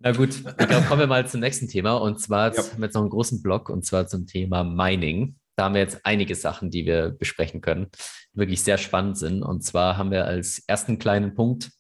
Na 0.03 0.11
gut, 0.13 0.29
ich 0.29 0.67
glaube, 0.67 0.85
kommen 0.87 0.99
wir 0.99 1.07
mal 1.07 1.27
zum 1.27 1.41
nächsten 1.41 1.67
Thema. 1.67 1.93
Und 1.93 2.19
zwar 2.19 2.53
ja. 2.55 2.63
haben 2.63 2.79
wir 2.79 2.85
jetzt 2.85 2.95
noch 2.95 3.01
einen 3.01 3.11
großen 3.11 3.41
Block 3.41 3.69
und 3.69 3.85
zwar 3.85 4.07
zum 4.07 4.25
Thema 4.25 4.63
Mining. 4.63 5.35
Da 5.55 5.65
haben 5.65 5.75
wir 5.75 5.81
jetzt 5.81 5.99
einige 6.05 6.33
Sachen, 6.33 6.71
die 6.71 6.85
wir 6.85 7.11
besprechen 7.11 7.61
können, 7.61 7.87
die 8.33 8.39
wirklich 8.39 8.63
sehr 8.63 8.77
spannend 8.79 9.17
sind. 9.17 9.43
Und 9.43 9.63
zwar 9.63 9.97
haben 9.97 10.09
wir 10.09 10.25
als 10.25 10.63
ersten 10.65 10.97
kleinen 10.97 11.35
Punkt, 11.35 11.71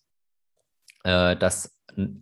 äh, 1.03 1.35
dass 1.35 1.75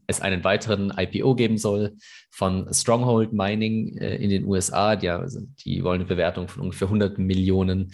es 0.07 0.21
einen 0.21 0.43
weiteren 0.43 0.93
IPO 0.95 1.35
geben 1.35 1.57
soll 1.57 1.97
von 2.31 2.73
Stronghold 2.73 3.33
Mining 3.33 3.97
äh, 3.97 4.15
in 4.15 4.29
den 4.29 4.45
USA. 4.45 4.95
Die, 4.95 5.09
also, 5.09 5.41
die 5.65 5.83
wollen 5.83 6.01
eine 6.01 6.07
Bewertung 6.07 6.47
von 6.47 6.63
ungefähr 6.63 6.87
100 6.87 7.17
Millionen 7.17 7.91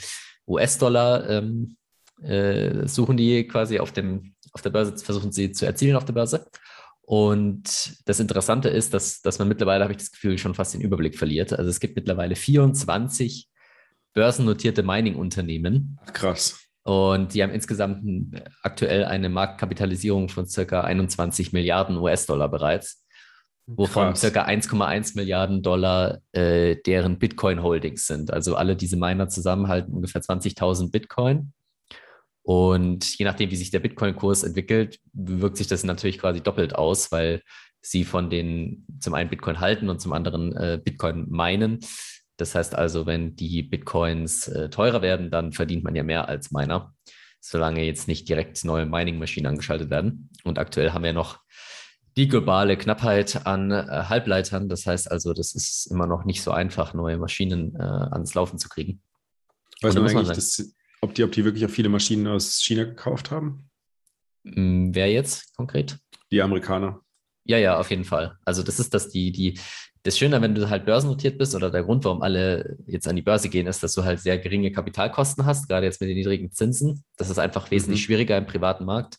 US-Dollar 0.48 1.28
ähm, 1.30 1.76
äh, 2.22 2.88
suchen 2.88 3.18
die 3.18 3.48
quasi 3.48 3.80
auf, 3.80 3.91
dem, 3.91 4.36
auf 4.52 4.62
der 4.62 4.70
Börse, 4.70 4.96
versuchen 4.98 5.32
sie 5.32 5.52
zu 5.52 5.65
erzielen 5.65 5.96
auf 5.96 6.06
der 6.06 6.13
Börse. 6.13 6.46
Und 7.08 8.02
das 8.06 8.20
Interessante 8.20 8.70
ist, 8.70 8.94
dass, 8.96 9.22
dass 9.22 9.38
man 9.38 9.48
mittlerweile, 9.48 9.84
habe 9.84 9.94
ich 9.94 10.00
das 10.00 10.12
Gefühl, 10.12 10.39
schon 10.39 10.56
fast 10.56 10.74
den 10.74 10.82
Überblick 10.82 11.18
verliert. 11.18 11.54
Also 11.54 11.70
es 11.70 11.80
gibt 11.80 11.96
mittlerweile 11.96 12.36
24 12.36 13.48
börsennotierte 14.13 14.82
Mining-Unternehmen. 14.82 16.00
Krass. 16.13 16.60
Und 16.82 17.34
die 17.34 17.44
haben 17.44 17.52
insgesamt 17.52 18.41
aktuell 18.63 19.06
eine 19.06 19.30
Marktkapitalisierung 19.30 20.30
von 20.30 20.48
circa 20.48 20.82
21 20.82 21.54
Milliarden 21.54 21.98
US-Dollar 21.98 22.50
bereits, 22.50 23.06
wovon 23.68 24.10
Krass. 24.10 24.22
circa 24.22 24.46
1,1 24.46 25.15
Milliarden 25.15 25.62
Dollar 25.62 26.22
äh, 26.32 26.76
deren 26.88 27.20
Bitcoin-Holdings 27.20 28.08
sind. 28.08 28.32
Also 28.32 28.56
alle 28.56 28.76
diese 28.76 28.98
Miner 28.98 29.30
zusammenhalten 29.30 29.94
ungefähr 29.94 30.22
20.000 30.22 30.91
Bitcoin. 30.91 31.54
Und 32.45 33.17
je 33.17 33.25
nachdem, 33.25 33.49
wie 33.49 33.55
sich 33.55 33.71
der 33.71 33.79
Bitcoin-Kurs 33.79 34.43
entwickelt, 34.43 34.99
wirkt 35.13 35.58
sich 35.58 35.65
das 35.65 35.84
natürlich 35.84 36.19
quasi 36.19 36.41
doppelt 36.41 36.75
aus, 36.75 37.12
weil 37.12 37.41
sie 37.81 38.03
von 38.03 38.29
den 38.29 38.86
zum 38.99 39.15
einen 39.15 39.31
Bitcoin 39.31 39.60
halten 39.60 39.89
und 39.89 39.99
zum 39.99 40.13
anderen 40.13 40.55
äh, 40.55 40.79
Bitcoin 40.81 41.25
meinen. 41.27 41.79
Das 42.38 42.53
heißt 42.53 42.75
also, 42.75 43.08
wenn 43.08 43.36
die 43.36 43.63
Bitcoins 43.63 44.47
äh, 44.47 44.69
teurer 44.69 45.01
werden, 45.01 45.31
dann 45.31 45.53
verdient 45.53 45.84
man 45.84 45.95
ja 45.95 46.03
mehr 46.03 46.29
als 46.29 46.51
Miner, 46.51 46.93
solange 47.41 47.84
jetzt 47.84 48.08
nicht 48.08 48.29
direkt 48.29 48.63
neue 48.63 48.86
Mining-Maschinen 48.86 49.47
angeschaltet 49.47 49.89
werden. 49.89 50.29
Und 50.43 50.60
aktuell 50.60 50.91
haben 50.91 51.03
wir 51.03 51.13
noch 51.13 51.39
die 52.15 52.27
globale 52.27 52.77
Knappheit 52.77 53.47
an 53.47 53.71
äh, 53.71 53.88
Halbleitern. 53.88 54.69
Das 54.69 54.86
heißt 54.86 55.10
also, 55.10 55.34
das 55.34 55.55
ist 55.55 55.88
immer 55.88 56.05
noch 56.05 56.26
nicht 56.26 56.43
so 56.43 56.51
einfach, 56.51 56.93
neue 56.93 57.17
Maschinen 57.17 57.76
äh, 57.76 57.82
ans 57.82 58.36
Laufen 58.36 58.59
zu 58.59 58.70
kriegen. 58.70 59.01
Weiß 59.82 59.95
man 59.95 60.07
eigentlich, 60.07 60.28
das, 60.28 60.76
ob 61.06 61.16
die, 61.16 61.24
ob 61.24 61.32
die 61.32 61.45
wirklich 61.45 61.66
auch 61.66 61.70
viele 61.70 61.89
Maschinen 61.89 62.28
aus 62.28 62.62
China 62.62 62.84
gekauft 62.84 63.32
haben? 63.32 63.70
Mm, 64.43 64.89
wer 64.93 65.12
jetzt 65.12 65.56
konkret? 65.56 65.97
Die 66.32 66.41
Amerikaner. 66.41 66.99
Ja, 67.45 67.58
ja, 67.58 67.80
auf 67.80 67.89
jeden 67.91 68.06
Fall. 68.06 68.38
Also 68.43 68.64
das 68.64 68.80
ist 68.80 68.93
das, 68.93 69.10
die, 69.10 69.32
die 69.32 69.60
das 70.03 70.18
Schöne, 70.20 70.39
wenn 70.41 70.53
du 70.53 70.70
halt 70.70 70.86
börsennotiert 70.86 71.38
bist 71.39 71.56
oder 71.56 71.72
der 71.72 71.84
Grund, 71.84 72.06
warum 72.06 72.22
alle 72.22 72.78
jetzt 72.86 73.08
an 73.08 73.16
die 73.16 73.24
Börse 73.24 73.49
gehen, 73.49 73.66
ist, 73.66 73.82
dass 73.82 73.93
du 73.93 74.03
halt 74.03 74.20
sehr 74.20 74.38
geringe 74.38 74.72
Kapitalkosten 74.72 75.45
hast, 75.45 75.68
gerade 75.68 75.86
jetzt 75.88 75.99
mit 75.99 76.10
den 76.10 76.18
niedrigen 76.18 76.51
Zinsen. 76.51 77.03
Das 77.18 77.30
ist 77.32 77.39
einfach 77.39 77.72
wesentlich 77.72 78.01
Mhm. 78.01 78.06
schwieriger 78.06 78.38
im 78.38 78.45
privaten 78.45 78.86
Markt. 78.86 79.18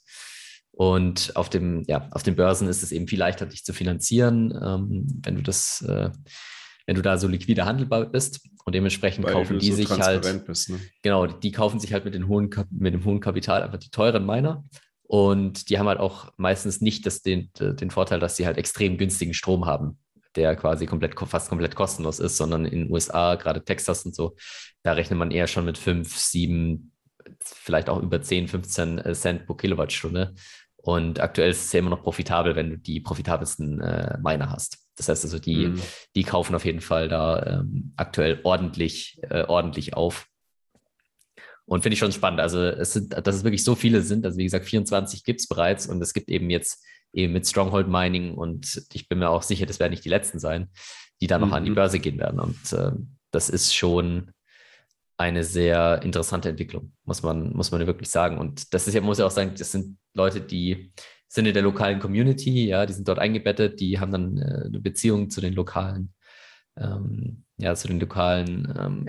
Und 0.71 1.35
auf 1.35 1.49
dem, 1.51 1.83
ja, 1.89 2.09
auf 2.13 2.23
den 2.23 2.37
Börsen 2.37 2.69
ist 2.69 2.83
es 2.83 2.93
eben 2.93 3.09
viel 3.09 3.19
leichter, 3.19 3.47
dich 3.47 3.65
zu 3.65 3.73
finanzieren, 3.73 4.53
ähm, 4.63 5.07
wenn 5.25 5.37
du 5.37 5.43
das, 5.43 5.83
äh, 5.83 6.11
wenn 6.87 6.97
du 6.97 7.03
da 7.03 7.19
so 7.19 7.29
liquide 7.29 7.65
handelbar 7.65 8.07
bist. 8.07 8.49
Und 8.65 8.75
dementsprechend 8.75 9.25
Weil 9.25 9.35
kaufen 9.35 9.59
die 9.59 9.71
so 9.71 9.77
sich 9.77 9.91
halt, 9.91 10.47
bist. 10.47 10.71
Ne? 10.71 10.81
genau, 11.03 11.27
die 11.27 11.53
kaufen 11.53 11.79
sich 11.79 11.93
halt 11.93 12.05
mit, 12.05 12.15
den 12.15 12.29
hohen, 12.29 12.51
mit 12.71 12.95
dem 12.95 13.05
hohen 13.05 13.21
Kapital 13.21 13.63
einfach 13.63 13.79
die 13.79 13.91
teuren 13.91 14.25
Miner. 14.25 14.65
Und 15.03 15.71
die 15.71 15.79
haben 15.79 15.87
halt 15.87 16.01
auch 16.01 16.33
meistens 16.37 16.81
nicht 16.81 17.07
das, 17.07 17.23
den, 17.23 17.51
den 17.61 17.91
Vorteil, 17.91 18.19
dass 18.19 18.37
sie 18.37 18.47
halt 18.47 18.59
extrem 18.59 18.99
günstigen 18.99 19.35
Strom 19.35 19.67
haben, 19.67 19.99
der 20.35 20.57
quasi 20.57 20.87
komplett, 20.87 21.19
fast 21.19 21.49
komplett 21.49 21.77
kostenlos 21.77 22.19
ist, 22.19 22.37
sondern 22.37 22.65
in 22.65 22.81
den 22.81 22.93
USA, 22.93 23.37
gerade 23.37 23.65
Texas 23.65 24.05
und 24.05 24.17
so, 24.17 24.35
da 24.83 24.93
rechnet 24.93 25.19
man 25.19 25.31
eher 25.31 25.47
schon 25.47 25.65
mit 25.65 25.79
5, 25.79 26.17
7, 26.17 26.93
vielleicht 27.41 27.89
auch 27.89 28.03
über 28.03 28.21
10, 28.21 28.49
15 28.49 29.15
Cent 29.15 29.47
pro 29.47 29.55
Kilowattstunde. 29.55 30.35
Und 30.77 31.21
aktuell 31.21 31.51
ist 31.51 31.67
es 31.67 31.73
ja 31.73 31.81
immer 31.81 31.91
noch 31.91 32.03
profitabel, 32.03 32.57
wenn 32.57 32.71
du 32.71 32.79
die 32.79 33.01
profitabelsten 33.01 33.81
äh, 33.81 34.19
Miner 34.21 34.51
hast. 34.51 34.86
Das 34.97 35.09
heißt 35.09 35.25
also, 35.25 35.39
die, 35.39 35.69
Mhm. 35.69 35.83
die 36.15 36.25
kaufen 36.25 36.55
auf 36.55 36.65
jeden 36.65 36.81
Fall 36.81 37.09
da 37.09 37.61
ähm, 37.61 37.93
aktuell 37.97 38.41
ordentlich, 38.45 39.19
äh, 39.29 39.45
ordentlich 39.45 39.95
auf. 39.95 40.27
Und 41.67 41.83
finde 41.83 41.95
ich 41.95 41.99
schon 41.99 42.13
spannend. 42.13 42.41
Also, 42.41 42.63
es 42.63 42.93
sind, 42.93 43.13
dass 43.13 43.35
es 43.35 43.45
wirklich 43.45 43.65
so 43.65 43.75
viele 43.75 44.03
sind. 44.03 44.25
Also, 44.25 44.39
wie 44.39 44.45
gesagt, 44.45 44.67
24 44.67 45.25
gibt 45.25 45.41
es 45.41 45.49
bereits 45.49 45.87
und 45.87 46.01
es 46.01 46.13
gibt 46.15 46.29
eben 46.29 46.49
jetzt 46.51 46.85
eben 47.13 47.33
mit 47.33 47.47
Stronghold 47.47 47.89
Mining 47.89 48.35
und 48.35 48.83
ich 48.93 49.09
bin 49.09 49.19
mir 49.19 49.31
auch 49.31 49.43
sicher, 49.43 49.67
das 49.67 49.81
werden 49.81 49.93
nicht 49.93 50.05
die 50.05 50.09
letzten 50.11 50.39
sein, 50.39 50.71
die 51.21 51.27
dann 51.27 51.41
noch 51.41 51.53
an 51.53 51.65
die 51.65 51.71
Mhm. 51.71 51.75
Börse 51.77 51.99
gehen 51.99 52.19
werden. 52.19 52.41
Und 52.41 52.73
äh, 52.73 52.93
das 53.31 53.49
ist 53.51 53.75
schon 53.75 54.31
eine 55.19 55.45
sehr 55.45 56.03
interessante 56.03 56.49
Entwicklung, 56.51 56.93
muss 57.05 57.23
man, 57.23 57.53
muss 57.55 57.71
man 57.71 57.87
wirklich 57.87 58.11
sagen. 58.11 58.39
Und 58.39 58.73
das 58.75 58.87
ist 58.87 58.95
ja, 58.95 59.01
muss 59.01 59.19
ja 59.19 59.27
auch 59.27 59.31
sagen, 59.31 59.55
das 59.59 59.73
sind 59.73 59.99
Leute, 60.15 60.41
die 60.43 60.93
sind 61.29 61.47
in 61.47 61.55
der 61.55 61.63
lokalen 61.63 61.99
Community, 62.01 62.67
ja, 62.69 62.87
die 62.87 62.93
sind 62.93 63.09
dort 63.09 63.19
eingebettet, 63.19 63.81
die 63.81 63.99
haben 63.99 64.13
dann 64.13 64.39
äh, 64.39 64.67
eine 64.67 64.81
Beziehung 64.81 65.29
zu 65.31 65.41
den 65.41 65.55
lokalen, 65.55 66.13
ähm, 66.79 67.43
ja, 67.59 67.75
zu 67.75 67.89
den 67.89 67.99
lokalen 67.99 68.67
ähm, 68.79 69.05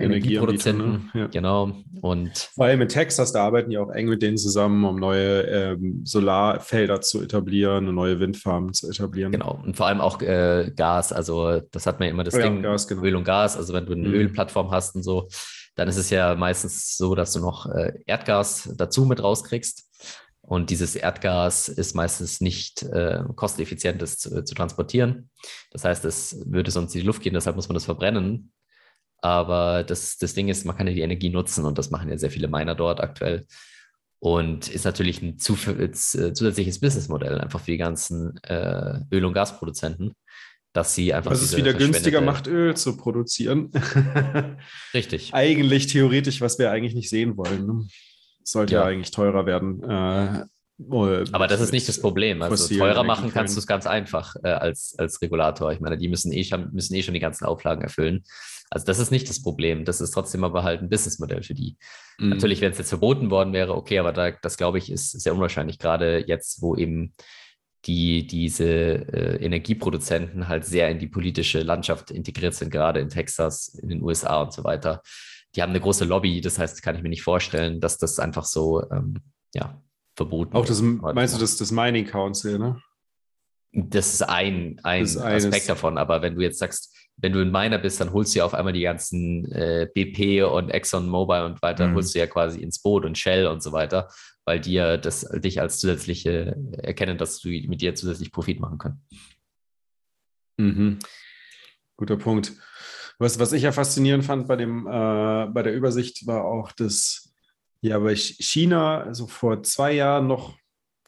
Energieproduzenten. 0.80 1.10
ne? 1.12 1.20
Ja. 1.20 1.26
Genau. 1.26 1.72
Und 2.00 2.38
Vor 2.54 2.64
allem 2.64 2.80
in 2.80 2.88
Texas, 2.88 3.32
da 3.32 3.44
arbeiten 3.44 3.70
die 3.70 3.76
auch 3.78 3.90
eng 3.90 4.08
mit 4.08 4.22
denen 4.22 4.38
zusammen, 4.38 4.84
um 4.84 4.96
neue 4.96 5.42
ähm, 5.42 6.00
Solarfelder 6.04 7.00
zu 7.02 7.22
etablieren 7.22 7.86
und 7.88 7.94
neue 7.94 8.18
Windfarmen 8.20 8.72
zu 8.72 8.88
etablieren. 8.88 9.32
Genau, 9.32 9.60
und 9.64 9.76
vor 9.76 9.86
allem 9.86 10.00
auch 10.00 10.20
äh, 10.22 10.72
Gas. 10.74 11.12
Also, 11.12 11.60
das 11.72 11.86
hat 11.86 12.00
man 12.00 12.08
ja 12.08 12.14
immer 12.14 12.24
das 12.24 12.34
Oh 12.34 12.38
ja, 12.38 12.48
Ding, 12.48 12.62
Gas, 12.62 12.88
genau. 12.88 13.02
Öl 13.02 13.16
und 13.16 13.24
Gas. 13.24 13.56
Also, 13.56 13.74
wenn 13.74 13.84
du 13.86 13.92
eine 13.92 14.08
Mhm. 14.08 14.14
Ölplattform 14.14 14.70
hast 14.70 14.96
und 14.96 15.02
so, 15.02 15.28
dann 15.76 15.86
ist 15.88 15.98
es 15.98 16.08
ja 16.10 16.34
meistens 16.34 16.96
so, 16.96 17.14
dass 17.14 17.32
du 17.34 17.40
noch 17.40 17.66
äh, 17.66 17.92
Erdgas 18.06 18.74
dazu 18.76 19.04
mit 19.04 19.22
rauskriegst. 19.22 19.84
Und 20.48 20.70
dieses 20.70 20.96
Erdgas 20.96 21.68
ist 21.68 21.94
meistens 21.94 22.40
nicht 22.40 22.82
äh, 22.82 23.22
kosteneffizient, 23.36 24.00
das 24.00 24.16
zu, 24.16 24.42
zu 24.42 24.54
transportieren. 24.54 25.28
Das 25.70 25.84
heißt, 25.84 26.06
es 26.06 26.42
würde 26.46 26.70
sonst 26.70 26.94
in 26.94 27.02
die 27.02 27.06
Luft 27.06 27.20
gehen, 27.20 27.34
deshalb 27.34 27.54
muss 27.54 27.68
man 27.68 27.74
das 27.74 27.84
verbrennen. 27.84 28.50
Aber 29.20 29.84
das, 29.84 30.16
das 30.16 30.32
Ding 30.32 30.48
ist, 30.48 30.64
man 30.64 30.74
kann 30.74 30.86
ja 30.86 30.94
die 30.94 31.02
Energie 31.02 31.28
nutzen 31.28 31.66
und 31.66 31.76
das 31.76 31.90
machen 31.90 32.08
ja 32.08 32.16
sehr 32.16 32.30
viele 32.30 32.48
Miner 32.48 32.74
dort 32.74 33.00
aktuell. 33.00 33.46
Und 34.20 34.68
ist 34.68 34.86
natürlich 34.86 35.20
ein 35.20 35.36
zuf- 35.36 35.68
äh, 35.68 35.92
zusätzliches 35.92 36.80
Businessmodell 36.80 37.38
einfach 37.38 37.60
für 37.60 37.72
die 37.72 37.76
ganzen 37.76 38.38
äh, 38.44 39.00
Öl- 39.12 39.26
und 39.26 39.34
Gasproduzenten, 39.34 40.14
dass 40.72 40.94
sie 40.94 41.12
einfach. 41.12 41.30
Was 41.30 41.42
es 41.42 41.58
wieder 41.58 41.74
günstiger 41.74 42.22
macht, 42.22 42.46
Öl 42.46 42.74
zu 42.74 42.96
produzieren. 42.96 43.70
Richtig. 44.94 45.34
eigentlich 45.34 45.88
theoretisch, 45.88 46.40
was 46.40 46.58
wir 46.58 46.70
eigentlich 46.70 46.94
nicht 46.94 47.10
sehen 47.10 47.36
wollen. 47.36 47.66
Ne? 47.66 47.86
Sollte 48.50 48.74
ja. 48.74 48.84
Eigentlich 48.84 49.10
teurer 49.10 49.44
werden. 49.46 49.82
Äh, 49.82 50.44
Aber 51.32 51.46
das 51.46 51.60
ist 51.60 51.72
nicht 51.72 51.88
das 51.88 52.00
Problem. 52.00 52.40
Also 52.40 52.74
teurer 52.74 53.04
machen 53.04 53.30
kannst 53.32 53.56
du 53.56 53.60
es 53.60 53.66
ganz 53.66 53.86
einfach 53.86 54.36
äh, 54.42 54.48
als, 54.48 54.94
als 54.96 55.20
Regulator. 55.20 55.72
Ich 55.72 55.80
meine, 55.80 55.98
die 55.98 56.08
müssen 56.08 56.32
eh, 56.32 56.44
schon, 56.44 56.72
müssen 56.72 56.94
eh 56.94 57.02
schon 57.02 57.14
die 57.14 57.20
ganzen 57.20 57.44
Auflagen 57.44 57.82
erfüllen. 57.82 58.24
Also 58.70 58.86
das 58.86 58.98
ist 58.98 59.10
nicht 59.10 59.28
das 59.28 59.42
Problem. 59.42 59.84
Das 59.84 60.00
ist 60.00 60.12
trotzdem 60.12 60.44
aber 60.44 60.62
halt 60.62 60.80
ein 60.80 60.88
Businessmodell 60.88 61.42
für 61.42 61.54
die. 61.54 61.76
Mhm. 62.18 62.30
Natürlich, 62.30 62.60
wenn 62.60 62.72
es 62.72 62.78
jetzt 62.78 62.88
verboten 62.88 63.30
worden 63.30 63.52
wäre, 63.52 63.74
okay, 63.74 63.98
aber 63.98 64.12
da, 64.12 64.30
das 64.30 64.56
glaube 64.56 64.78
ich 64.78 64.90
ist 64.90 65.20
sehr 65.20 65.34
unwahrscheinlich, 65.34 65.78
gerade 65.78 66.24
jetzt, 66.26 66.62
wo 66.62 66.74
eben 66.76 67.14
die, 67.84 68.26
diese 68.26 68.64
äh, 68.64 69.44
Energieproduzenten 69.44 70.48
halt 70.48 70.64
sehr 70.64 70.90
in 70.90 70.98
die 70.98 71.06
politische 71.06 71.62
Landschaft 71.62 72.10
integriert 72.10 72.54
sind, 72.54 72.70
gerade 72.70 73.00
in 73.00 73.08
Texas, 73.08 73.68
in 73.68 73.88
den 73.88 74.02
USA 74.02 74.42
und 74.42 74.52
so 74.52 74.64
weiter. 74.64 75.02
Die 75.54 75.62
haben 75.62 75.70
eine 75.70 75.80
große 75.80 76.04
Lobby, 76.04 76.40
das 76.40 76.58
heißt, 76.58 76.82
kann 76.82 76.94
ich 76.96 77.02
mir 77.02 77.08
nicht 77.08 77.22
vorstellen, 77.22 77.80
dass 77.80 77.98
das 77.98 78.18
einfach 78.18 78.44
so 78.44 78.82
ähm, 78.90 79.16
ja, 79.54 79.80
verboten 80.16 80.54
Auch 80.56 80.66
das, 80.66 80.82
wird. 80.82 81.00
meinst 81.14 81.34
du 81.34 81.40
das, 81.40 81.56
das 81.56 81.70
Mining 81.70 82.06
Council, 82.06 82.58
ne? 82.58 82.82
Das 83.72 84.14
ist 84.14 84.22
ein, 84.22 84.80
ein 84.82 85.02
Das 85.02 85.10
ist 85.14 85.16
eines. 85.18 85.44
Aspekt 85.46 85.68
davon, 85.68 85.98
aber 85.98 86.22
wenn 86.22 86.34
du 86.34 86.40
jetzt 86.42 86.58
sagst, 86.58 86.94
wenn 87.16 87.32
du 87.32 87.40
ein 87.40 87.50
Miner 87.50 87.78
bist, 87.78 88.00
dann 88.00 88.12
holst 88.12 88.34
du 88.34 88.38
ja 88.38 88.44
auf 88.44 88.54
einmal 88.54 88.72
die 88.72 88.82
ganzen 88.82 89.50
äh, 89.52 89.88
BP 89.92 90.42
und 90.44 90.70
Exxon 90.70 91.08
Mobil 91.08 91.42
und 91.42 91.60
weiter, 91.62 91.88
Mhm. 91.88 91.94
holst 91.94 92.14
du 92.14 92.18
ja 92.18 92.26
quasi 92.26 92.60
ins 92.62 92.80
Boot 92.80 93.04
und 93.04 93.18
Shell 93.18 93.46
und 93.46 93.62
so 93.62 93.72
weiter, 93.72 94.08
weil 94.44 94.60
die 94.60 94.72
ja 94.74 94.96
das 94.96 95.20
dich 95.34 95.60
als 95.60 95.80
zusätzliche 95.80 96.56
erkennen, 96.78 97.18
dass 97.18 97.40
du 97.40 97.48
mit 97.48 97.80
dir 97.80 97.94
zusätzlich 97.94 98.30
Profit 98.32 98.60
machen 98.60 98.78
können. 98.78 99.02
Mhm. 100.58 100.98
Guter 101.96 102.16
Punkt. 102.16 102.52
Was, 103.18 103.38
was 103.38 103.52
ich 103.52 103.62
ja 103.62 103.72
faszinierend 103.72 104.24
fand 104.24 104.46
bei, 104.46 104.56
dem, 104.56 104.86
äh, 104.86 105.46
bei 105.52 105.62
der 105.62 105.74
Übersicht 105.74 106.26
war 106.26 106.44
auch, 106.44 106.70
dass 106.72 107.30
ja 107.80 107.98
bei 107.98 108.12
Ch- 108.12 108.36
China 108.40 109.12
so 109.12 109.26
vor 109.26 109.62
zwei 109.62 109.92
Jahren 109.92 110.26
noch 110.28 110.56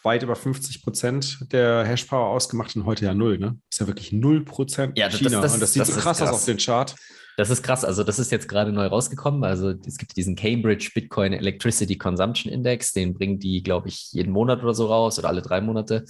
weit 0.03 0.23
über 0.23 0.35
50 0.35 0.83
Prozent 0.83 1.39
der 1.53 1.85
Hashpower 1.85 2.27
ausgemacht 2.31 2.75
und 2.75 2.85
heute 2.87 3.05
ja 3.05 3.15
null, 3.15 3.39
ne? 3.39 3.59
Ist 3.71 3.81
ja 3.81 3.87
wirklich 3.87 4.13
null 4.13 4.45
Prozent 4.45 4.99
Ja, 4.99 5.09
das- 5.09 5.19
China. 5.19 5.41
das- 5.41 5.55
und 5.55 5.61
das 5.61 5.73
sieht 5.73 5.83
das 5.83 5.89
so 5.89 5.97
ist 5.97 6.03
krass 6.03 6.21
aus 6.23 6.29
krass. 6.29 6.37
auf 6.39 6.45
den 6.47 6.57
Chart. 6.59 6.95
Das 7.37 7.49
ist 7.49 7.63
krass. 7.63 7.85
Also, 7.85 8.03
das 8.03 8.19
ist 8.19 8.33
jetzt 8.33 8.49
gerade 8.49 8.73
neu 8.73 8.87
rausgekommen. 8.87 9.45
Also, 9.45 9.71
es 9.87 9.97
gibt 9.97 10.17
diesen 10.17 10.35
Cambridge 10.37 10.91
Bitcoin 10.95 11.33
Electricity 11.33 11.97
Consumption 11.97 12.53
Index. 12.53 12.93
Den 12.93 13.15
bringen 13.15 13.39
die, 13.39 13.63
glaube 13.63 13.89
ich, 13.89 14.11
jeden 14.13 14.33
Monat 14.33 14.63
oder 14.63 14.75
so 14.75 14.87
raus 14.87 15.19
oder 15.19 15.29
alle 15.29 15.41
drei 15.43 15.61
Monate. 15.61 16.05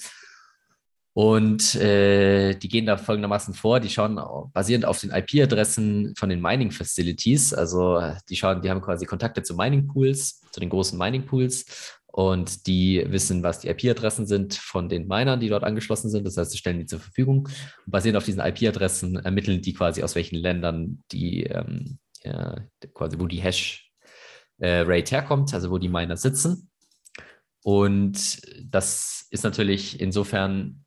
Und 1.12 1.74
äh, 1.74 2.54
die 2.54 2.68
gehen 2.68 2.86
da 2.86 2.96
folgendermaßen 2.96 3.52
vor. 3.54 3.80
Die 3.80 3.90
schauen 3.90 4.18
au- 4.18 4.50
basierend 4.52 4.84
auf 4.84 5.00
den 5.00 5.10
IP-Adressen 5.10 6.14
von 6.16 6.28
den 6.28 6.40
Mining 6.40 6.70
Facilities. 6.70 7.52
Also, 7.52 7.98
äh, 7.98 8.14
die 8.28 8.36
schauen, 8.36 8.62
die 8.62 8.70
haben 8.70 8.80
quasi 8.80 9.06
Kontakte 9.06 9.42
zu 9.42 9.54
Mining 9.56 9.88
Pools, 9.88 10.40
zu 10.52 10.60
den 10.60 10.68
großen 10.70 10.96
Mining 10.98 11.26
Pools. 11.26 11.98
Und 12.12 12.66
die 12.66 13.04
wissen, 13.08 13.42
was 13.42 13.60
die 13.60 13.68
IP-Adressen 13.68 14.26
sind 14.26 14.54
von 14.54 14.88
den 14.88 15.06
Minern, 15.08 15.40
die 15.40 15.48
dort 15.48 15.64
angeschlossen 15.64 16.10
sind. 16.10 16.26
Das 16.26 16.36
heißt, 16.36 16.50
sie 16.52 16.58
stellen 16.58 16.78
die 16.78 16.86
zur 16.86 17.00
Verfügung. 17.00 17.46
Und 17.86 17.90
basierend 17.90 18.16
auf 18.16 18.24
diesen 18.24 18.40
IP-Adressen 18.40 19.16
ermitteln 19.16 19.62
die 19.62 19.72
quasi, 19.74 20.02
aus 20.02 20.14
welchen 20.14 20.36
Ländern 20.36 21.02
die 21.12 21.44
ähm, 21.44 21.98
ja, 22.24 22.56
quasi, 22.94 23.18
wo 23.18 23.26
die 23.26 23.40
Hash-Rate 23.40 25.10
herkommt, 25.10 25.54
also 25.54 25.70
wo 25.70 25.78
die 25.78 25.88
Miner 25.88 26.16
sitzen. 26.16 26.68
Und 27.62 28.40
das 28.64 29.26
ist 29.30 29.44
natürlich 29.44 30.00
insofern 30.00 30.84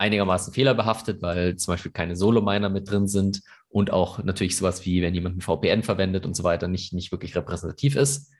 einigermaßen 0.00 0.52
fehlerbehaftet, 0.52 1.20
weil 1.20 1.56
zum 1.56 1.74
Beispiel 1.74 1.92
keine 1.92 2.16
Solo-Miner 2.16 2.70
mit 2.70 2.90
drin 2.90 3.06
sind 3.06 3.42
und 3.68 3.92
auch 3.92 4.22
natürlich 4.24 4.56
sowas 4.56 4.84
wie, 4.86 5.02
wenn 5.02 5.14
jemand 5.14 5.36
ein 5.36 5.40
VPN 5.42 5.82
verwendet 5.82 6.24
und 6.24 6.34
so 6.34 6.42
weiter, 6.42 6.68
nicht, 6.68 6.94
nicht 6.94 7.12
wirklich 7.12 7.36
repräsentativ 7.36 7.96
ist. 7.96 8.32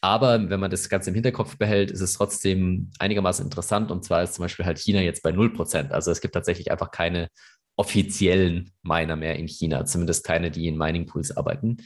Aber 0.00 0.48
wenn 0.48 0.58
man 0.58 0.70
das 0.70 0.88
Ganze 0.88 1.10
im 1.10 1.14
Hinterkopf 1.14 1.58
behält, 1.58 1.90
ist 1.90 2.00
es 2.00 2.14
trotzdem 2.14 2.90
einigermaßen 2.98 3.44
interessant. 3.44 3.90
Und 3.90 4.04
zwar 4.04 4.22
ist 4.22 4.34
zum 4.34 4.44
Beispiel 4.44 4.64
halt 4.64 4.78
China 4.78 5.00
jetzt 5.02 5.22
bei 5.22 5.30
0%. 5.30 5.90
Also 5.90 6.10
es 6.10 6.22
gibt 6.22 6.32
tatsächlich 6.32 6.70
einfach 6.70 6.90
keine 6.90 7.28
offiziellen 7.76 8.72
Miner 8.82 9.16
mehr 9.16 9.36
in 9.36 9.48
China, 9.48 9.84
zumindest 9.84 10.24
keine, 10.24 10.50
die 10.50 10.66
in 10.66 10.78
Mining 10.78 11.04
Pools 11.04 11.36
arbeiten. 11.36 11.76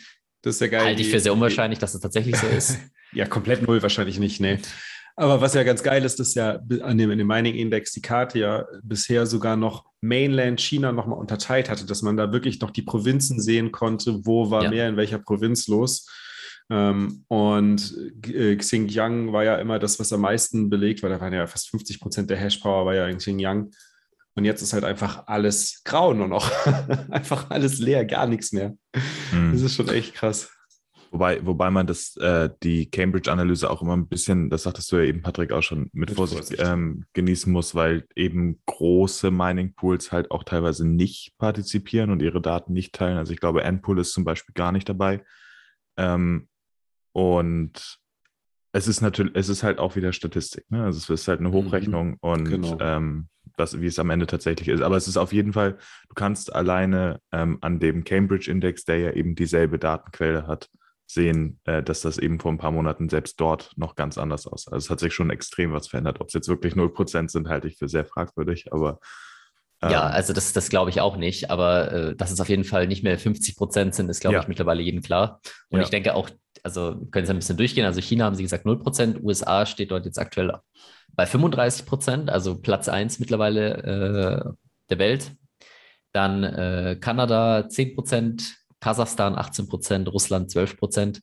Das 0.42 0.56
ist 0.56 0.60
ja 0.60 0.68
geil. 0.68 0.84
Halte 0.84 1.02
ich 1.02 1.08
für 1.08 1.18
sehr 1.18 1.32
unwahrscheinlich, 1.32 1.80
dass 1.80 1.94
es 1.94 2.00
tatsächlich 2.00 2.36
so 2.36 2.46
ist. 2.46 2.78
Ja, 3.12 3.26
komplett 3.26 3.62
null 3.62 3.80
wahrscheinlich 3.80 4.18
nicht, 4.18 4.40
nee. 4.40 4.58
Aber 5.16 5.40
was 5.40 5.54
ja 5.54 5.62
ganz 5.62 5.82
geil 5.82 6.04
ist, 6.04 6.18
dass 6.18 6.34
ja 6.34 6.58
an 6.82 6.98
dem, 6.98 7.10
in 7.12 7.18
dem 7.18 7.26
Mining-Index 7.28 7.92
die 7.92 8.02
Karte 8.02 8.38
ja 8.40 8.64
bisher 8.82 9.26
sogar 9.26 9.56
noch 9.56 9.84
Mainland 10.00 10.60
China 10.60 10.90
nochmal 10.90 11.18
unterteilt 11.18 11.70
hatte, 11.70 11.86
dass 11.86 12.02
man 12.02 12.16
da 12.16 12.32
wirklich 12.32 12.60
noch 12.60 12.70
die 12.72 12.82
Provinzen 12.82 13.40
sehen 13.40 13.70
konnte, 13.70 14.24
wo 14.26 14.50
war 14.50 14.64
Ja. 14.64 14.70
mehr 14.70 14.88
in 14.88 14.96
welcher 14.96 15.18
Provinz 15.18 15.68
los. 15.68 16.08
Ähm, 16.70 17.24
und 17.28 17.94
äh, 18.26 18.56
Xinjiang 18.56 19.32
war 19.32 19.44
ja 19.44 19.56
immer 19.56 19.78
das, 19.78 20.00
was 20.00 20.12
am 20.12 20.22
meisten 20.22 20.68
belegt, 20.70 21.02
weil 21.02 21.10
da 21.10 21.20
waren 21.20 21.32
ja 21.32 21.46
fast 21.46 21.68
50 21.70 22.00
Prozent 22.00 22.30
der 22.30 22.38
Hashpower 22.38 22.86
war 22.86 22.94
ja 22.94 23.06
in 23.06 23.18
Xinjiang. 23.18 23.70
Und 24.34 24.44
jetzt 24.44 24.62
ist 24.62 24.72
halt 24.72 24.82
einfach 24.82 25.28
alles 25.28 25.82
grau 25.84 26.12
nur 26.12 26.26
noch. 26.26 26.50
einfach 27.10 27.50
alles 27.50 27.78
leer, 27.78 28.04
gar 28.04 28.26
nichts 28.26 28.50
mehr. 28.52 28.74
Das 28.92 29.02
Mhm. 29.32 29.54
ist 29.64 29.74
schon 29.76 29.88
echt 29.90 30.14
krass. 30.14 30.50
Wobei, 31.14 31.46
wobei 31.46 31.70
man 31.70 31.86
das, 31.86 32.16
äh, 32.16 32.50
die 32.64 32.90
Cambridge-Analyse 32.90 33.70
auch 33.70 33.82
immer 33.82 33.96
ein 33.96 34.08
bisschen, 34.08 34.50
das 34.50 34.64
sagtest 34.64 34.90
du 34.90 34.96
ja 34.96 35.04
eben, 35.04 35.22
Patrick, 35.22 35.52
auch 35.52 35.62
schon 35.62 35.82
mit, 35.92 36.08
Mit 36.08 36.10
Vorsicht, 36.16 36.40
Vorsicht. 36.40 36.60
Ähm, 36.60 37.04
genießen 37.12 37.52
muss, 37.52 37.76
weil 37.76 38.04
eben 38.16 38.60
große 38.66 39.30
Mining-Pools 39.30 40.10
halt 40.10 40.32
auch 40.32 40.42
teilweise 40.42 40.84
nicht 40.84 41.38
partizipieren 41.38 42.10
und 42.10 42.20
ihre 42.20 42.42
Daten 42.42 42.72
nicht 42.72 42.94
teilen. 42.96 43.16
Also 43.16 43.32
ich 43.32 43.38
glaube, 43.38 43.62
Npool 43.62 44.00
ist 44.00 44.12
zum 44.12 44.24
Beispiel 44.24 44.54
gar 44.54 44.72
nicht 44.72 44.88
dabei. 44.88 45.22
Ähm, 45.96 46.48
und 47.12 48.00
es 48.72 48.88
ist 48.88 49.00
natürlich, 49.00 49.36
es 49.36 49.48
ist 49.48 49.62
halt 49.62 49.78
auch 49.78 49.94
wieder 49.94 50.12
Statistik. 50.12 50.68
Ne? 50.68 50.82
Also 50.82 50.98
es 50.98 51.08
ist 51.20 51.28
halt 51.28 51.38
eine 51.38 51.52
Hochrechnung 51.52 52.16
und 52.22 52.46
Genau. 52.46 52.76
ähm, 52.80 53.28
das, 53.56 53.80
wie 53.80 53.86
es 53.86 54.00
am 54.00 54.10
Ende 54.10 54.26
tatsächlich 54.26 54.66
ist. 54.66 54.82
Aber 54.82 54.96
es 54.96 55.06
ist 55.06 55.16
auf 55.16 55.32
jeden 55.32 55.52
Fall, 55.52 55.74
du 56.08 56.14
kannst 56.16 56.52
alleine 56.52 57.20
ähm, 57.30 57.58
an 57.60 57.78
dem 57.78 58.02
Cambridge-Index, 58.02 58.84
der 58.84 58.98
ja 58.98 59.12
eben 59.12 59.36
dieselbe 59.36 59.78
Datenquelle 59.78 60.48
hat, 60.48 60.68
sehen, 61.14 61.60
äh, 61.64 61.82
dass 61.82 62.02
das 62.02 62.18
eben 62.18 62.38
vor 62.40 62.52
ein 62.52 62.58
paar 62.58 62.70
Monaten 62.72 63.08
selbst 63.08 63.40
dort 63.40 63.70
noch 63.76 63.94
ganz 63.94 64.18
anders 64.18 64.46
aussah. 64.46 64.72
Also 64.72 64.84
es 64.86 64.90
hat 64.90 65.00
sich 65.00 65.14
schon 65.14 65.30
extrem 65.30 65.72
was 65.72 65.88
verändert. 65.88 66.20
Ob 66.20 66.28
es 66.28 66.34
jetzt 66.34 66.48
wirklich 66.48 66.74
0% 66.74 67.30
sind, 67.30 67.48
halte 67.48 67.68
ich 67.68 67.78
für 67.78 67.88
sehr 67.88 68.04
fragwürdig, 68.04 68.72
aber 68.72 68.98
Ja, 69.82 70.08
ähm, 70.08 70.14
also 70.14 70.32
das, 70.32 70.52
das 70.52 70.68
glaube 70.68 70.90
ich 70.90 71.00
auch 71.00 71.16
nicht, 71.16 71.50
aber 71.50 71.92
äh, 71.92 72.16
dass 72.16 72.30
es 72.30 72.40
auf 72.40 72.48
jeden 72.48 72.64
Fall 72.64 72.86
nicht 72.86 73.02
mehr 73.04 73.18
50 73.18 73.56
Prozent 73.56 73.94
sind, 73.94 74.08
ist, 74.10 74.20
glaube 74.20 74.34
Ja. 74.34 74.42
ich, 74.42 74.48
mittlerweile 74.48 74.82
jedem 74.82 75.00
klar. 75.02 75.40
Und 75.70 75.78
Ja. 75.78 75.84
ich 75.84 75.90
denke 75.90 76.14
auch, 76.14 76.28
also 76.62 76.96
können 77.10 77.24
es 77.24 77.30
ein 77.30 77.36
bisschen 77.36 77.56
durchgehen. 77.56 77.84
Also 77.86 78.00
China 78.00 78.24
haben 78.24 78.34
sie 78.36 78.42
gesagt 78.42 78.66
0 78.66 78.78
Prozent, 78.78 79.22
USA 79.22 79.64
steht 79.66 79.90
dort 79.90 80.04
jetzt 80.06 80.18
aktuell 80.18 80.52
bei 81.12 81.26
35 81.26 81.86
Prozent, 81.86 82.30
also 82.30 82.60
Platz 82.60 82.88
1 82.88 83.20
mittlerweile 83.20 83.76
äh, 83.82 84.52
der 84.90 84.98
Welt. 84.98 85.32
Dann 86.12 86.42
äh, 86.44 86.96
Kanada 87.00 87.68
10 87.68 87.94
Prozent, 87.94 88.56
Kasachstan 88.84 89.34
18 89.34 89.66
Prozent, 89.66 90.12
Russland 90.12 90.50
12 90.50 90.76
Prozent. 90.76 91.22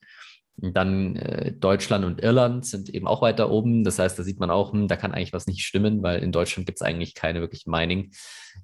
Dann 0.58 1.16
äh, 1.16 1.54
Deutschland 1.54 2.06
und 2.06 2.20
Irland 2.20 2.66
sind 2.66 2.90
eben 2.90 3.06
auch 3.06 3.22
weiter 3.22 3.52
oben. 3.52 3.84
Das 3.84 4.00
heißt, 4.00 4.18
da 4.18 4.24
sieht 4.24 4.40
man 4.40 4.50
auch, 4.50 4.74
hm, 4.74 4.88
da 4.88 4.96
kann 4.96 5.12
eigentlich 5.14 5.32
was 5.32 5.46
nicht 5.46 5.64
stimmen, 5.64 6.02
weil 6.02 6.24
in 6.24 6.32
Deutschland 6.32 6.66
gibt 6.66 6.80
es 6.80 6.82
eigentlich 6.82 7.14
keine 7.14 7.40
wirklich 7.40 7.68
Mining. 7.68 8.14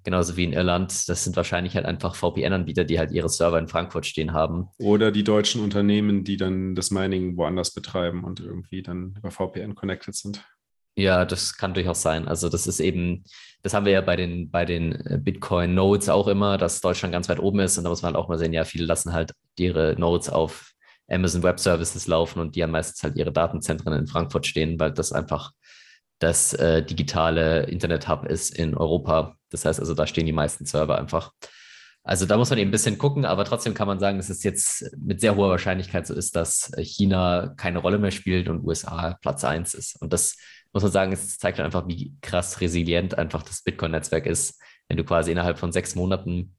Genauso 0.03 0.35
wie 0.35 0.45
in 0.45 0.53
Irland. 0.53 1.07
Das 1.07 1.23
sind 1.23 1.35
wahrscheinlich 1.35 1.75
halt 1.75 1.85
einfach 1.85 2.15
VPN-Anbieter, 2.15 2.85
die 2.85 2.97
halt 2.97 3.11
ihre 3.11 3.29
Server 3.29 3.59
in 3.59 3.67
Frankfurt 3.67 4.07
stehen 4.07 4.33
haben. 4.33 4.69
Oder 4.79 5.11
die 5.11 5.23
deutschen 5.23 5.61
Unternehmen, 5.61 6.23
die 6.23 6.37
dann 6.37 6.73
das 6.73 6.89
Mining 6.89 7.37
woanders 7.37 7.75
betreiben 7.75 8.23
und 8.23 8.39
irgendwie 8.39 8.81
dann 8.81 9.13
über 9.15 9.29
VPN 9.29 9.75
connected 9.75 10.15
sind. 10.15 10.43
Ja, 10.95 11.23
das 11.25 11.55
kann 11.55 11.75
durchaus 11.75 12.01
sein. 12.01 12.27
Also 12.27 12.49
das 12.49 12.65
ist 12.65 12.79
eben, 12.79 13.23
das 13.67 13.73
haben 13.73 13.85
wir 13.85 13.91
ja 13.91 13.99
bei 13.99 14.15
den, 14.15 14.49
bei 14.49 14.63
den 14.63 14.93
äh, 14.93 15.19
Bitcoin-Nodes 15.21 16.07
auch 16.07 16.29
immer, 16.29 16.57
dass 16.57 16.79
Deutschland 16.79 17.11
ganz 17.11 17.27
weit 17.27 17.39
oben 17.39 17.59
ist. 17.59 17.77
Und 17.77 17.83
da 17.83 17.89
muss 17.89 18.01
man 18.01 18.13
halt 18.13 18.23
auch 18.23 18.29
mal 18.29 18.39
sehen, 18.39 18.53
ja, 18.53 18.63
viele 18.63 18.85
lassen 18.85 19.11
halt 19.11 19.33
ihre 19.57 19.93
Nodes 19.99 20.29
auf 20.29 20.71
Amazon 21.09 21.43
Web 21.43 21.59
Services 21.59 22.07
laufen 22.07 22.39
und 22.39 22.55
die 22.55 22.63
haben 22.63 22.71
meistens 22.71 23.03
halt 23.03 23.17
ihre 23.17 23.33
Datenzentren 23.33 23.91
in 23.91 24.07
Frankfurt 24.07 24.47
stehen, 24.47 24.79
weil 24.79 24.93
das 24.93 25.11
einfach 25.11 25.51
das 26.19 26.53
äh, 26.53 26.81
digitale 26.81 27.63
Internet-Hub 27.63 28.25
ist 28.25 28.57
in 28.57 28.73
Europa. 28.73 29.35
Das 29.49 29.65
heißt 29.65 29.81
also, 29.81 29.93
da 29.93 30.07
stehen 30.07 30.25
die 30.25 30.31
meisten 30.31 30.65
Server 30.65 30.97
einfach. 30.97 31.33
Also 32.03 32.25
da 32.25 32.37
muss 32.37 32.49
man 32.49 32.59
eben 32.59 32.69
ein 32.69 32.71
bisschen 32.71 32.97
gucken, 32.97 33.25
aber 33.25 33.43
trotzdem 33.43 33.73
kann 33.73 33.87
man 33.87 33.99
sagen, 33.99 34.15
dass 34.17 34.29
es 34.29 34.43
jetzt 34.43 34.95
mit 34.97 35.19
sehr 35.19 35.35
hoher 35.35 35.49
Wahrscheinlichkeit 35.49 36.07
so 36.07 36.13
ist, 36.13 36.37
dass 36.37 36.71
China 36.77 37.53
keine 37.57 37.79
Rolle 37.79 37.99
mehr 37.99 38.11
spielt 38.11 38.47
und 38.47 38.65
USA 38.65 39.17
Platz 39.21 39.43
1 39.43 39.73
ist. 39.73 40.01
Und 40.01 40.13
das 40.13 40.37
muss 40.73 40.83
man 40.83 40.91
sagen, 40.91 41.11
es 41.11 41.37
zeigt 41.37 41.59
einfach, 41.59 41.87
wie 41.87 42.15
krass 42.21 42.61
resilient 42.61 43.17
einfach 43.17 43.43
das 43.43 43.63
Bitcoin-Netzwerk 43.63 44.25
ist, 44.25 44.61
wenn 44.87 44.97
du 44.97 45.03
quasi 45.03 45.31
innerhalb 45.31 45.57
von 45.57 45.71
sechs 45.71 45.95
Monaten 45.95 46.55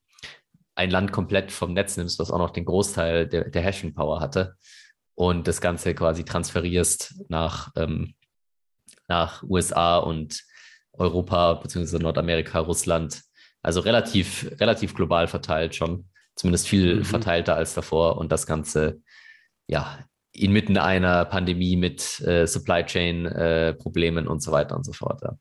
ein 0.75 0.91
Land 0.91 1.13
komplett 1.13 1.51
vom 1.51 1.73
Netz 1.73 1.97
nimmst, 1.97 2.19
was 2.19 2.31
auch 2.31 2.39
noch 2.39 2.51
den 2.51 2.65
Großteil 2.65 3.27
der, 3.27 3.51
der 3.51 3.63
Hashing-Power 3.63 4.21
hatte 4.21 4.57
und 5.15 5.49
das 5.49 5.61
Ganze 5.61 5.95
quasi 5.95 6.25
transferierst 6.25 7.25
nach, 7.29 7.73
ähm, 7.77 8.15
nach 9.09 9.43
USA 9.43 9.99
und 9.99 10.45
Europa 10.93 11.55
beziehungsweise 11.55 12.03
Nordamerika, 12.03 12.61
Russland. 12.61 13.23
Also 13.63 13.81
relativ, 13.81 14.49
relativ 14.61 14.95
global 14.95 15.27
verteilt 15.27 15.75
schon, 15.75 16.09
zumindest 16.37 16.69
viel 16.69 16.97
Mhm. 16.97 17.05
verteilter 17.05 17.57
als 17.57 17.75
davor 17.75 18.19
und 18.19 18.31
das 18.31 18.47
Ganze 18.47 19.03
ja 19.67 19.99
inmitten 20.43 20.77
einer 20.77 21.25
Pandemie 21.25 21.77
mit 21.77 22.21
äh, 22.21 22.47
Supply 22.47 22.85
Chain 22.85 23.27
äh, 23.27 23.75
Problemen 23.75 24.27
und 24.27 24.43
so 24.43 24.53
weiter 24.53 24.77
und 24.77 24.85
so 24.85 24.93
fort. 24.93 25.21
Ja. 25.23 25.39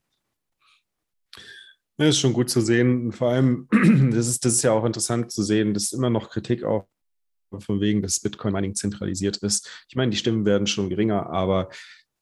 Ja, 2.00 2.08
ist 2.08 2.20
schon 2.20 2.34
gut 2.34 2.50
zu 2.50 2.62
sehen. 2.62 3.12
Vor 3.12 3.30
allem, 3.30 3.68
das 4.12 4.28
ist, 4.28 4.46
das 4.46 4.54
ist 4.54 4.64
ja 4.64 4.72
auch 4.72 4.86
interessant 4.86 5.32
zu 5.32 5.42
sehen, 5.42 5.74
dass 5.74 5.94
immer 5.94 6.10
noch 6.10 6.30
Kritik 6.30 6.64
auch 6.64 6.88
von 7.60 7.82
wegen, 7.82 8.02
dass 8.02 8.20
Bitcoin-Mining 8.20 8.76
zentralisiert 8.76 9.38
ist. 9.38 9.86
Ich 9.90 9.96
meine, 9.96 10.12
die 10.12 10.18
Stimmen 10.18 10.46
werden 10.46 10.68
schon 10.68 10.90
geringer, 10.90 11.28
aber 11.30 11.70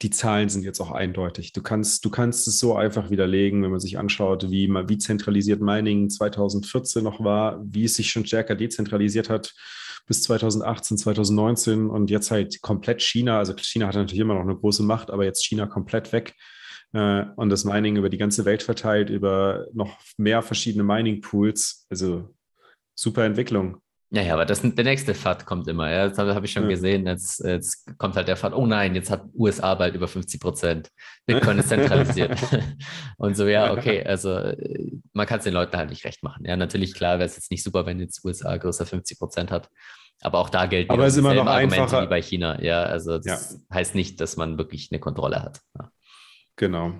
die 0.02 0.10
Zahlen 0.10 0.48
sind 0.48 0.62
jetzt 0.62 0.80
auch 0.80 0.92
eindeutig. 0.92 1.52
Du 1.52 1.62
kannst, 1.62 2.04
du 2.04 2.10
kannst 2.10 2.46
es 2.48 2.58
so 2.58 2.76
einfach 2.76 3.10
widerlegen, 3.10 3.62
wenn 3.62 3.70
man 3.70 3.80
sich 3.80 3.98
anschaut, 3.98 4.50
wie, 4.50 4.68
wie 4.68 4.98
zentralisiert 4.98 5.60
Mining 5.60 6.10
2014 6.10 7.02
noch 7.02 7.22
war, 7.22 7.60
wie 7.64 7.84
es 7.84 7.94
sich 7.94 8.10
schon 8.10 8.26
stärker 8.26 8.54
dezentralisiert 8.54 9.28
hat 9.30 9.54
bis 10.06 10.22
2018, 10.22 10.98
2019 10.98 11.90
und 11.90 12.10
jetzt 12.10 12.30
halt 12.30 12.62
komplett 12.62 13.02
China. 13.02 13.38
Also 13.38 13.54
China 13.56 13.88
hat 13.88 13.96
natürlich 13.96 14.20
immer 14.20 14.34
noch 14.34 14.42
eine 14.42 14.56
große 14.56 14.82
Macht, 14.82 15.10
aber 15.10 15.24
jetzt 15.24 15.44
China 15.44 15.66
komplett 15.66 16.12
weg 16.12 16.34
äh, 16.92 17.24
und 17.36 17.50
das 17.50 17.64
Mining 17.64 17.96
über 17.96 18.08
die 18.08 18.18
ganze 18.18 18.44
Welt 18.44 18.62
verteilt, 18.62 19.10
über 19.10 19.66
noch 19.72 19.98
mehr 20.16 20.42
verschiedene 20.42 20.84
Mining-Pools. 20.84 21.86
Also 21.90 22.34
super 22.94 23.24
Entwicklung. 23.24 23.82
Naja, 24.16 24.32
aber 24.32 24.46
das, 24.46 24.62
der 24.62 24.84
nächste 24.84 25.14
FAT 25.14 25.44
kommt 25.44 25.68
immer. 25.68 25.90
Ja, 25.90 26.08
das 26.08 26.16
habe 26.16 26.34
hab 26.34 26.42
ich 26.42 26.50
schon 26.50 26.62
Ja. 26.62 26.70
gesehen. 26.70 27.06
Jetzt, 27.06 27.44
jetzt 27.44 27.86
kommt 27.98 28.16
halt 28.16 28.28
der 28.28 28.38
FAT. 28.38 28.54
Oh 28.54 28.64
nein, 28.64 28.94
jetzt 28.94 29.10
hat 29.10 29.26
USA 29.34 29.74
bald 29.74 29.94
über 29.94 30.08
50 30.08 30.40
Prozent. 30.40 30.88
Bitcoin 31.26 31.58
ist 31.58 31.68
zentralisiert. 31.68 32.38
und 33.18 33.36
so, 33.36 33.46
ja, 33.46 33.72
okay. 33.74 34.02
Also 34.06 34.32
äh, 34.32 34.90
man 35.12 35.26
kann 35.26 35.38
es 35.38 35.44
den 35.44 35.52
Leuten 35.52 35.76
halt 35.76 35.90
nicht 35.90 36.02
recht 36.06 36.22
machen. 36.22 36.46
Ja, 36.46 36.56
natürlich, 36.56 36.94
klar 36.94 37.18
wäre 37.18 37.26
es 37.26 37.36
jetzt 37.36 37.50
nicht 37.50 37.62
super, 37.62 37.84
wenn 37.84 38.00
jetzt 38.00 38.24
USA 38.24 38.56
größer 38.56 38.86
50 38.86 39.18
Prozent 39.18 39.50
hat. 39.50 39.68
Aber 40.22 40.38
auch 40.38 40.48
da 40.48 40.64
gelten 40.64 40.90
Aber 40.90 41.06
ist 41.06 41.18
immer 41.18 41.34
noch 41.34 41.44
Argumente 41.46 41.82
einfacher. 41.82 42.04
wie 42.04 42.08
bei 42.08 42.22
China. 42.22 42.62
Ja, 42.62 42.84
also 42.84 43.18
das 43.18 43.60
heißt 43.70 43.94
nicht, 43.94 44.18
dass 44.22 44.38
man 44.38 44.56
wirklich 44.56 44.88
eine 44.90 44.98
Kontrolle 44.98 45.42
hat. 45.42 45.60
Ja. 45.78 45.90
Genau. 46.56 46.94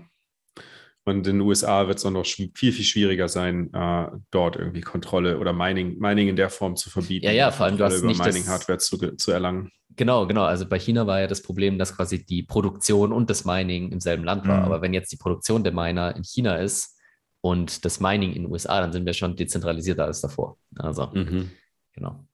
Und 1.09 1.19
in 1.19 1.39
den 1.39 1.41
USA 1.41 1.87
wird 1.87 1.99
es 1.99 2.05
auch 2.05 2.11
noch 2.11 2.27
viel, 2.27 2.51
viel 2.73 2.85
schwieriger 2.85 3.29
sein, 3.29 3.73
äh, 3.73 4.09
dort 4.33 4.57
irgendwie 4.57 4.81
Kontrolle 4.81 5.39
oder 5.39 5.53
Mining, 5.53 5.99
Mining 5.99 6.27
in 6.29 6.35
der 6.37 6.51
Form 6.51 6.75
zu 6.75 6.91
verbieten. 6.91 7.25
Ja, 7.27 7.33
ja, 7.33 7.51
vor 7.53 7.67
allem 7.67 7.77
du 7.79 7.85
hast 7.85 7.99
über 7.99 8.09
nicht 8.09 8.19
das- 8.19 8.27
Mining-Hardware 8.35 8.79
zu, 8.79 8.99
zu 9.17 9.31
erlangen. 9.31 9.71
Genau, 9.95 10.27
genau. 10.27 10.43
Also 10.43 10.69
bei 10.69 10.79
China 10.81 11.07
war 11.07 11.21
ja 11.21 11.27
das 11.29 11.43
Problem, 11.43 11.79
dass 11.79 11.97
quasi 11.97 12.27
die 12.27 12.43
Produktion 12.43 13.13
und 13.13 13.31
das 13.31 13.45
Mining 13.45 13.93
im 13.93 14.01
selben 14.01 14.25
Land 14.25 14.47
war. 14.49 14.59
Mhm. 14.59 14.65
Aber 14.65 14.83
wenn 14.83 14.93
jetzt 14.93 15.13
die 15.13 15.17
Produktion 15.17 15.63
der 15.63 15.73
Miner 15.73 16.15
in 16.17 16.25
China 16.25 16.57
ist 16.57 16.99
und 17.41 17.85
das 17.85 18.01
Mining 18.01 18.33
in 18.33 18.43
den 18.43 18.51
USA, 18.53 18.81
dann 18.81 18.93
sind 18.93 19.07
wir 19.07 19.15
schon 19.15 19.37
dezentralisierter 19.37 20.05
als 20.05 20.21
davor. 20.21 20.59
Also, 20.77 21.07
Mhm. 21.15 21.51
genau. 21.95 22.27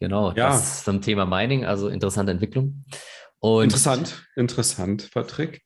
Genau, 0.00 0.28
Ja. 0.32 0.48
das 0.48 0.84
zum 0.84 1.00
Thema 1.00 1.24
Mining, 1.26 1.64
also 1.64 1.88
interessante 1.88 2.32
Entwicklung. 2.32 2.84
Und 3.38 3.64
Interessant, 3.64 4.26
interessant, 4.34 5.10
Patrick. 5.12 5.62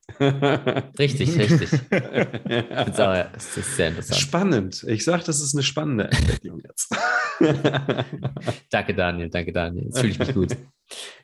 Richtig, 0.98 1.38
richtig. 1.38 1.70
Es 1.90 3.56
ist 3.56 3.76
sehr 3.76 3.88
interessant. 3.88 4.20
Spannend. 4.20 4.84
Ich 4.88 5.04
sage, 5.04 5.22
das 5.24 5.40
ist 5.40 5.54
eine 5.54 5.62
spannende 5.62 6.04
Entwicklung 6.04 6.60
jetzt. 6.66 6.94
Danke, 8.70 8.94
Daniel, 8.94 9.30
danke, 9.30 9.52
Daniel. 9.52 9.84
Jetzt 9.84 9.98
fühle 10.00 10.12
ich 10.12 10.18
mich 10.18 10.34
gut. 10.34 10.56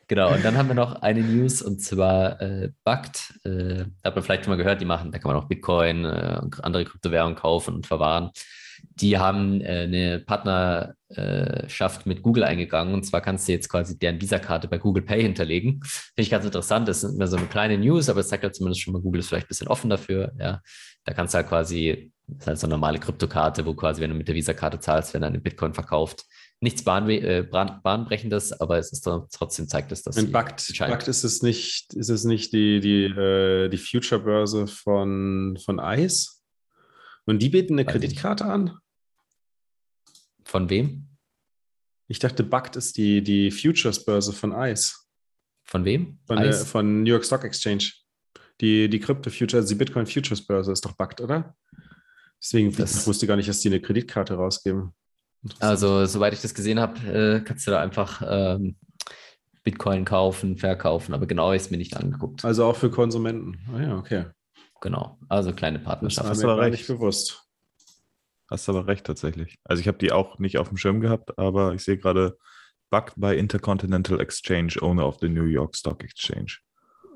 Genau, 0.09 0.32
und 0.32 0.44
dann 0.44 0.57
haben 0.57 0.68
wir 0.68 0.74
noch 0.74 1.03
eine 1.03 1.20
News 1.20 1.62
und 1.62 1.80
zwar 1.82 2.40
äh, 2.40 2.70
Bugt. 2.84 3.34
Äh, 3.44 3.84
da 4.03 4.09
hat 4.09 4.14
man 4.14 4.22
vielleicht 4.22 4.44
schon 4.44 4.53
mal 4.53 4.57
gehört, 4.57 4.80
die 4.80 4.84
machen, 4.84 5.11
da 5.11 5.18
kann 5.18 5.32
man 5.32 5.42
auch 5.42 5.49
Bitcoin 5.49 6.05
äh, 6.05 6.38
und 6.40 6.64
andere 6.64 6.84
Kryptowährungen 6.84 7.34
kaufen 7.36 7.74
und 7.74 7.86
verwahren. 7.86 8.30
Die 8.95 9.18
haben 9.18 9.61
äh, 9.61 9.83
eine 9.85 10.20
Partnerschaft 10.20 12.07
mit 12.07 12.22
Google 12.22 12.45
eingegangen 12.45 12.95
und 12.95 13.05
zwar 13.05 13.20
kannst 13.20 13.49
du 13.49 13.53
jetzt 13.53 13.68
quasi 13.68 13.99
deren 13.99 14.20
Visa-Karte 14.20 14.68
bei 14.68 14.79
Google 14.79 15.03
Pay 15.05 15.22
hinterlegen. 15.22 15.81
Finde 15.85 16.22
ich 16.22 16.31
ganz 16.31 16.45
interessant. 16.45 16.89
Das 16.89 17.03
ist 17.05 17.14
immer 17.14 17.27
so 17.27 17.37
eine 17.37 17.47
kleine 17.47 17.79
News, 17.79 18.09
aber 18.09 18.20
es 18.20 18.29
zeigt 18.29 18.45
ja 18.45 18.53
zumindest 18.53 18.83
schon 18.83 18.93
mal, 18.93 19.01
Google 19.03 19.20
ist 19.20 19.29
vielleicht 19.29 19.47
ein 19.47 19.49
bisschen 19.49 19.68
offen 19.68 19.91
dafür. 19.91 20.33
Ja, 20.39 20.61
da 21.05 21.12
kannst 21.12 21.35
du 21.35 21.37
halt 21.37 21.49
quasi, 21.49 22.12
das 22.27 22.39
ist 22.41 22.47
halt 22.47 22.59
so 22.59 22.66
eine 22.66 22.74
normale 22.74 22.99
Kryptokarte, 22.99 23.64
wo 23.66 23.74
quasi, 23.74 24.01
wenn 24.01 24.11
du 24.11 24.16
mit 24.16 24.29
der 24.29 24.35
Visa-Karte 24.35 24.81
zahlst, 24.81 25.14
wenn 25.14 25.22
deine 25.22 25.41
Bitcoin 25.41 25.74
verkauft, 25.74 26.24
nichts 26.61 26.83
bahnwe 26.83 27.20
äh, 27.20 27.43
bahn 27.43 27.81
bahnbrechendes, 27.83 28.53
aber 28.61 28.79
es 28.79 28.91
ist 28.91 29.03
trotzdem 29.03 29.68
zeigt 29.68 29.93
es, 29.93 30.03
dass 30.03 30.16
In 30.16 30.33
entscheidend- 30.68 30.91
Bakt 30.95 31.07
ist 31.07 31.22
es 31.22 31.43
nicht, 31.43 31.93
ist 31.95 32.09
es 32.09 32.24
nicht 32.24 32.53
die, 32.53 32.81
die, 32.81 33.05
äh, 33.05 33.68
die 33.68 33.77
Future-Börse 33.77 34.66
von, 34.66 35.59
von 35.62 35.79
ICE? 35.79 36.36
Und 37.27 37.41
die 37.41 37.49
bieten 37.51 37.74
eine 37.74 37.87
Weiß 37.87 37.95
ich 37.97 38.01
nicht. 38.01 38.09
Kreditkarte 38.11 38.45
an? 38.47 38.79
Von 40.45 40.70
wem? 40.70 41.09
Ich 42.09 42.18
dachte, 42.20 42.45
Bakt 42.45 42.77
ist 42.77 42.97
die, 42.97 43.22
die 43.22 43.51
Futures-Börse 43.51 44.33
von 44.33 44.53
ICE, 44.53 44.93
Von 45.64 45.85
wem? 45.85 46.18
von, 46.27 46.37
der, 46.39 46.51
Ice? 46.51 46.64
von 46.64 47.03
New 47.03 47.11
York 47.11 47.24
Stock 47.24 47.43
Exchange. 47.45 47.91
Die, 48.61 48.89
die 48.89 49.01
Crypto-Futures, 49.01 49.66
die 49.66 49.74
Bitcoin-Futures-Börse 49.74 50.72
ist 50.72 50.85
doch 50.85 50.93
Bakt, 50.93 51.20
oder? 51.20 51.55
Deswegen 52.41 52.72
Das- 52.74 53.01
ich 53.01 53.07
wusste 53.07 53.27
gar 53.27 53.37
nicht, 53.37 53.49
dass 53.49 53.61
die 53.61 53.68
eine 53.68 53.81
Kreditkarte 53.81 54.35
rausgeben. 54.35 54.93
Also, 55.59 56.07
soweit 56.07 56.33
ich 56.33 56.41
das 56.41 56.55
gesehen 56.55 56.79
habe, 56.81 56.99
äh, 57.07 57.41
kannst 57.41 57.66
du 57.66 57.70
da 57.72 57.81
einfach 57.81 58.22
ähm, 58.27 58.77
Bitcoin 59.64 60.05
kaufen, 60.05 60.57
verkaufen, 60.57 61.12
aber 61.12 61.27
genau 61.27 61.53
ist 61.53 61.70
mir 61.70 61.77
nicht 61.77 61.97
angeguckt. 61.97 62.45
Also 62.45 62.64
auch 62.64 62.77
für 62.77 62.91
Konsumenten. 62.91 63.59
Ah 63.72 63.81
ja, 63.83 63.97
okay. 63.99 64.27
Genau. 64.81 65.18
Also 65.29 65.53
kleine 65.53 65.79
Das 65.79 65.87
Partnerschaft. 65.87 66.24
war 66.24 66.31
Hast 66.31 66.39
mir 66.39 66.43
du 66.49 66.49
gar 66.57 66.59
recht. 66.66 66.72
nicht 66.72 66.87
bewusst. 66.87 67.43
Hast 68.51 68.68
aber 68.68 68.87
recht 68.87 69.05
tatsächlich. 69.05 69.59
Also 69.64 69.81
ich 69.81 69.89
habe 69.89 69.99
die 69.99 70.12
auch 70.12 70.39
nicht 70.39 70.59
auf 70.59 70.68
dem 70.68 70.77
Schirm 70.77 71.01
gehabt, 71.01 71.37
aber 71.39 71.74
ich 71.74 71.83
sehe 71.83 71.97
gerade 71.99 72.37
Backed 72.91 73.14
by 73.16 73.37
Intercontinental 73.37 74.20
Exchange, 74.20 74.74
Owner 74.81 75.07
of 75.07 75.18
the 75.20 75.29
New 75.29 75.45
York 75.45 75.74
Stock 75.77 76.05
Exchange. 76.05 76.59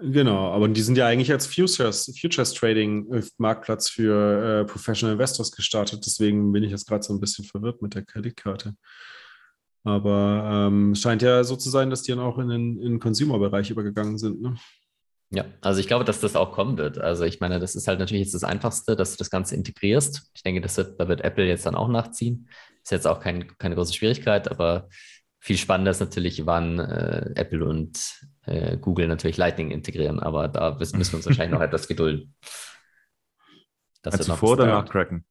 Genau, 0.02 0.50
aber 0.52 0.66
die 0.68 0.80
sind 0.80 0.96
ja 0.96 1.06
eigentlich 1.06 1.30
als 1.30 1.46
Futures, 1.46 2.10
Futures 2.18 2.54
Trading 2.54 3.12
äh, 3.12 3.22
Marktplatz 3.36 3.90
für 3.90 4.62
äh, 4.62 4.64
Professional 4.64 5.12
Investors 5.12 5.52
gestartet. 5.52 6.04
Deswegen 6.06 6.50
bin 6.52 6.64
ich 6.64 6.70
jetzt 6.70 6.88
gerade 6.88 7.02
so 7.02 7.12
ein 7.12 7.20
bisschen 7.20 7.44
verwirrt 7.44 7.82
mit 7.82 7.94
der 7.94 8.04
Kreditkarte. 8.04 8.74
Aber 9.84 10.68
ähm, 10.68 10.92
es 10.92 11.00
scheint 11.02 11.22
ja 11.22 11.44
so 11.44 11.54
zu 11.56 11.70
sein, 11.70 11.90
dass 11.90 12.02
die 12.02 12.12
dann 12.12 12.20
auch 12.20 12.38
in 12.38 12.48
den, 12.48 12.80
in 12.80 12.92
den 12.92 13.00
Consumer-Bereich 13.00 13.70
übergegangen 13.70 14.18
sind. 14.18 14.40
Ne? 14.40 14.56
Ja, 15.32 15.44
also 15.60 15.78
ich 15.80 15.86
glaube, 15.86 16.04
dass 16.04 16.20
das 16.20 16.34
auch 16.34 16.52
kommen 16.52 16.76
wird. 16.76 16.98
Also 16.98 17.24
ich 17.24 17.38
meine, 17.38 17.60
das 17.60 17.76
ist 17.76 17.86
halt 17.86 18.00
natürlich 18.00 18.24
jetzt 18.24 18.34
das 18.34 18.42
Einfachste, 18.42 18.96
dass 18.96 19.12
du 19.12 19.18
das 19.18 19.30
Ganze 19.30 19.54
integrierst. 19.54 20.30
Ich 20.34 20.42
denke, 20.42 20.60
das 20.60 20.76
wird, 20.76 20.98
da 20.98 21.06
wird 21.06 21.20
Apple 21.20 21.46
jetzt 21.46 21.66
dann 21.66 21.76
auch 21.76 21.88
nachziehen. 21.88 22.48
Ist 22.82 22.90
jetzt 22.90 23.06
auch 23.06 23.20
kein, 23.20 23.56
keine 23.58 23.76
große 23.76 23.94
Schwierigkeit, 23.94 24.50
aber 24.50 24.88
viel 25.38 25.56
spannender 25.56 25.92
ist 25.92 26.00
natürlich, 26.00 26.46
wann 26.46 26.80
äh, 26.80 27.30
Apple 27.36 27.64
und 27.64 27.98
äh, 28.46 28.76
Google 28.76 29.06
natürlich 29.06 29.36
Lightning 29.36 29.70
integrieren. 29.70 30.18
Aber 30.18 30.48
da 30.48 30.72
müssen 30.78 30.98
wir 30.98 31.16
uns 31.16 31.26
wahrscheinlich 31.26 31.52
noch 31.52 31.60
etwas 31.64 31.86
gedulden. 31.86 32.34
Das 34.02 34.26
noch 34.26 34.38
vor 34.38 34.52
oder 34.52 34.66
nach 34.66 34.88
Cracken? 34.88 35.24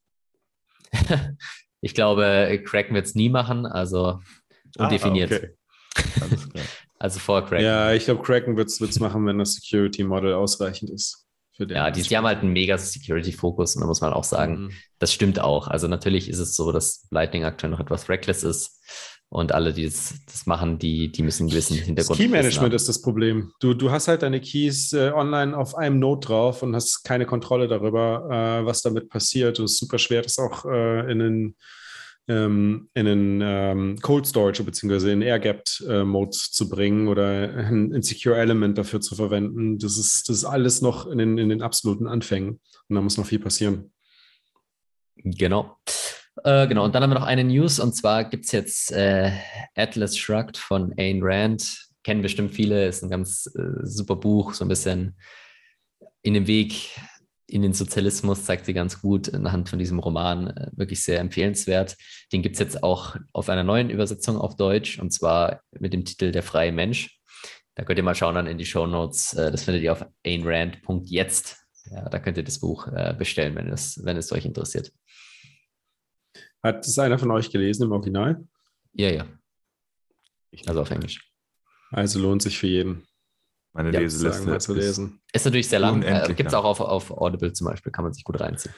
Ich 1.81 1.93
glaube, 1.93 2.61
Cracken 2.65 2.93
wird 2.93 3.05
es 3.05 3.15
nie 3.15 3.29
machen, 3.29 3.65
also 3.65 4.19
undefiniert. 4.77 5.31
Ah, 5.31 5.35
okay. 5.35 6.21
Alles 6.21 6.49
klar. 6.49 6.65
Also 6.99 7.19
vor 7.19 7.45
Cracken. 7.45 7.63
Ja, 7.65 7.93
ich 7.93 8.05
glaube, 8.05 8.21
Kraken 8.23 8.57
wird 8.57 8.67
es 8.69 8.99
machen, 8.99 9.25
wenn 9.25 9.39
das 9.39 9.53
Security-Model 9.53 10.33
ausreichend 10.33 10.89
ist. 10.89 11.25
Ja, 11.57 11.91
die, 11.91 12.03
die 12.03 12.15
haben 12.15 12.25
halt 12.25 12.39
einen 12.39 12.53
mega 12.53 12.77
Security-Fokus 12.77 13.75
und 13.75 13.81
da 13.81 13.87
muss 13.87 13.99
man 14.01 14.13
auch 14.13 14.23
sagen, 14.23 14.63
Mhm. 14.65 14.71
das 14.99 15.13
stimmt 15.13 15.39
auch. 15.39 15.67
Also 15.67 15.87
natürlich 15.87 16.29
ist 16.29 16.39
es 16.39 16.55
so, 16.55 16.71
dass 16.71 17.07
Lightning 17.11 17.43
aktuell 17.43 17.71
noch 17.71 17.81
etwas 17.81 18.07
reckless 18.07 18.43
ist 18.43 18.79
und 19.27 19.51
alle, 19.51 19.73
die 19.73 19.83
das, 19.85 20.13
das 20.25 20.45
machen, 20.45 20.79
die, 20.79 21.11
die 21.11 21.21
müssen 21.21 21.43
einen 21.43 21.49
gewissen 21.51 21.75
Das 21.77 21.85
Hintergrund. 21.85 22.17
Key-Management 22.19 22.65
haben. 22.71 22.75
ist 22.75 22.87
das 22.87 23.01
Problem. 23.01 23.51
Du, 23.59 23.73
du 23.73 23.91
hast 23.91 24.07
halt 24.07 24.21
deine 24.21 24.39
Keys 24.39 24.93
äh, 24.93 25.11
online 25.13 25.55
auf 25.57 25.75
einem 25.75 25.99
Node 25.99 26.27
drauf 26.27 26.63
und 26.63 26.73
hast 26.75 27.03
keine 27.03 27.25
Kontrolle 27.25 27.67
darüber, 27.67 28.61
äh, 28.61 28.65
was 28.65 28.81
damit 28.81 29.09
passiert. 29.09 29.59
Und 29.59 29.65
es 29.65 29.73
ist 29.73 29.79
super 29.79 29.99
schwer, 29.99 30.21
das 30.21 30.39
auch 30.39 30.63
äh, 30.65 31.11
in 31.11 31.19
den, 31.19 31.55
ähm, 32.30 32.89
in 32.93 33.05
den 33.05 33.41
ähm, 33.43 33.99
Cold 34.01 34.27
Storage 34.27 34.63
bzw. 34.63 35.11
in 35.11 35.21
Air-Gapped-Mode 35.21 36.30
zu 36.32 36.69
bringen 36.69 37.07
oder 37.07 37.25
ein, 37.55 37.93
ein 37.93 38.01
Secure 38.03 38.38
Element 38.38 38.77
dafür 38.77 39.01
zu 39.01 39.15
verwenden. 39.15 39.80
Das 39.80 39.97
ist, 39.97 40.30
das 40.30 40.38
ist 40.38 40.45
alles 40.45 40.82
noch 40.82 41.07
in 41.07 41.17
den, 41.17 41.38
in 41.38 41.49
den 41.49 41.61
absoluten 41.61 42.07
Anfängen. 42.07 42.59
Und 42.88 42.95
da 42.95 43.01
muss 43.01 43.17
noch 43.17 43.25
viel 43.25 43.39
passieren. 43.39 43.91
Genau. 45.15 45.77
Äh, 46.43 46.67
genau, 46.67 46.86
und 46.86 46.95
dann 46.95 47.03
haben 47.03 47.09
wir 47.09 47.19
noch 47.19 47.25
eine 47.25 47.43
News 47.43 47.80
und 47.80 47.93
zwar 47.93 48.23
gibt 48.23 48.45
es 48.45 48.51
jetzt 48.51 48.91
äh, 48.91 49.32
Atlas 49.75 50.17
Shrugged 50.17 50.57
von 50.57 50.93
Ayn 50.97 51.19
Rand. 51.21 51.88
Kennen 52.03 52.21
bestimmt 52.21 52.53
viele, 52.53 52.88
ist 52.88 53.03
ein 53.03 53.09
ganz 53.09 53.51
äh, 53.57 53.84
super 53.84 54.15
Buch, 54.15 54.53
so 54.53 54.63
ein 54.63 54.69
bisschen 54.69 55.17
in 56.21 56.34
dem 56.34 56.47
Weg 56.47 56.91
in 57.49 57.61
den 57.61 57.73
Sozialismus, 57.73 58.45
zeigt 58.45 58.65
sie 58.65 58.73
ganz 58.73 59.01
gut 59.01 59.33
anhand 59.33 59.69
von 59.69 59.79
diesem 59.79 59.99
Roman, 59.99 60.47
äh, 60.47 60.69
wirklich 60.73 61.03
sehr 61.03 61.19
empfehlenswert. 61.19 61.97
Den 62.31 62.41
gibt 62.41 62.55
es 62.55 62.59
jetzt 62.59 62.83
auch 62.83 63.15
auf 63.33 63.49
einer 63.49 63.63
neuen 63.63 63.89
Übersetzung 63.89 64.37
auf 64.37 64.55
Deutsch 64.55 64.99
und 64.99 65.11
zwar 65.11 65.61
mit 65.71 65.93
dem 65.93 66.05
Titel 66.05 66.31
Der 66.31 66.43
freie 66.43 66.71
Mensch. 66.71 67.19
Da 67.75 67.83
könnt 67.83 67.97
ihr 67.97 68.03
mal 68.03 68.15
schauen 68.15 68.35
dann 68.35 68.47
in 68.47 68.57
die 68.57 68.65
Show 68.65 68.87
Notes. 68.87 69.33
Äh, 69.33 69.51
das 69.51 69.63
findet 69.63 69.83
ihr 69.83 69.93
auf 69.93 70.05
ainrand.jetzt. 70.25 71.57
Ja, 71.91 72.09
da 72.09 72.19
könnt 72.19 72.37
ihr 72.37 72.43
das 72.43 72.59
Buch 72.59 72.87
äh, 72.87 73.15
bestellen, 73.17 73.55
wenn 73.55 73.69
es, 73.69 74.03
wenn 74.03 74.17
es 74.17 74.31
euch 74.31 74.45
interessiert. 74.45 74.91
Hat 76.61 76.85
das 76.85 76.99
einer 76.99 77.17
von 77.17 77.31
euch 77.31 77.51
gelesen 77.51 77.83
im 77.83 77.91
Original? 77.91 78.45
Ja, 78.93 79.09
ja. 79.09 79.27
Also 80.65 80.81
auf 80.81 80.91
Englisch. 80.91 81.31
Also 81.91 82.19
lohnt 82.19 82.41
sich 82.41 82.57
für 82.57 82.67
jeden, 82.67 83.07
Meine 83.74 83.91
Ja, 83.93 83.99
Leseliste 83.99 84.51
ist- 84.51 84.67
lesen. 84.70 85.22
Ist 85.32 85.45
natürlich 85.45 85.70
sehr 85.70 85.80
lang. 85.80 86.01
Äh, 86.01 86.34
Gibt 86.36 86.47
es 86.49 86.53
auch 86.55 86.63
auf, 86.65 86.80
auf 86.82 87.11
Audible 87.11 87.53
zum 87.53 87.67
Beispiel, 87.67 87.91
kann 87.91 88.03
man 88.03 88.13
sich 88.13 88.24
gut 88.24 88.39
reinziehen. 88.39 88.74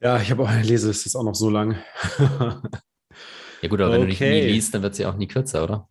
Ja, 0.00 0.20
ich 0.20 0.30
habe 0.30 0.42
auch 0.42 0.48
eine 0.48 0.62
Leseliste, 0.62 1.06
ist 1.08 1.14
auch 1.16 1.22
noch 1.24 1.34
so 1.34 1.50
lang. 1.50 1.76
Ja 3.62 3.68
gut, 3.68 3.80
aber 3.80 3.92
wenn 3.92 4.00
du 4.02 4.06
nicht 4.06 4.20
Okay. 4.22 4.40
nie 4.46 4.52
liest, 4.52 4.74
dann 4.74 4.82
wird 4.82 4.94
sie 4.94 5.04
auch 5.06 5.16
nie 5.16 5.28
kürzer, 5.28 5.62
oder? 5.64 5.88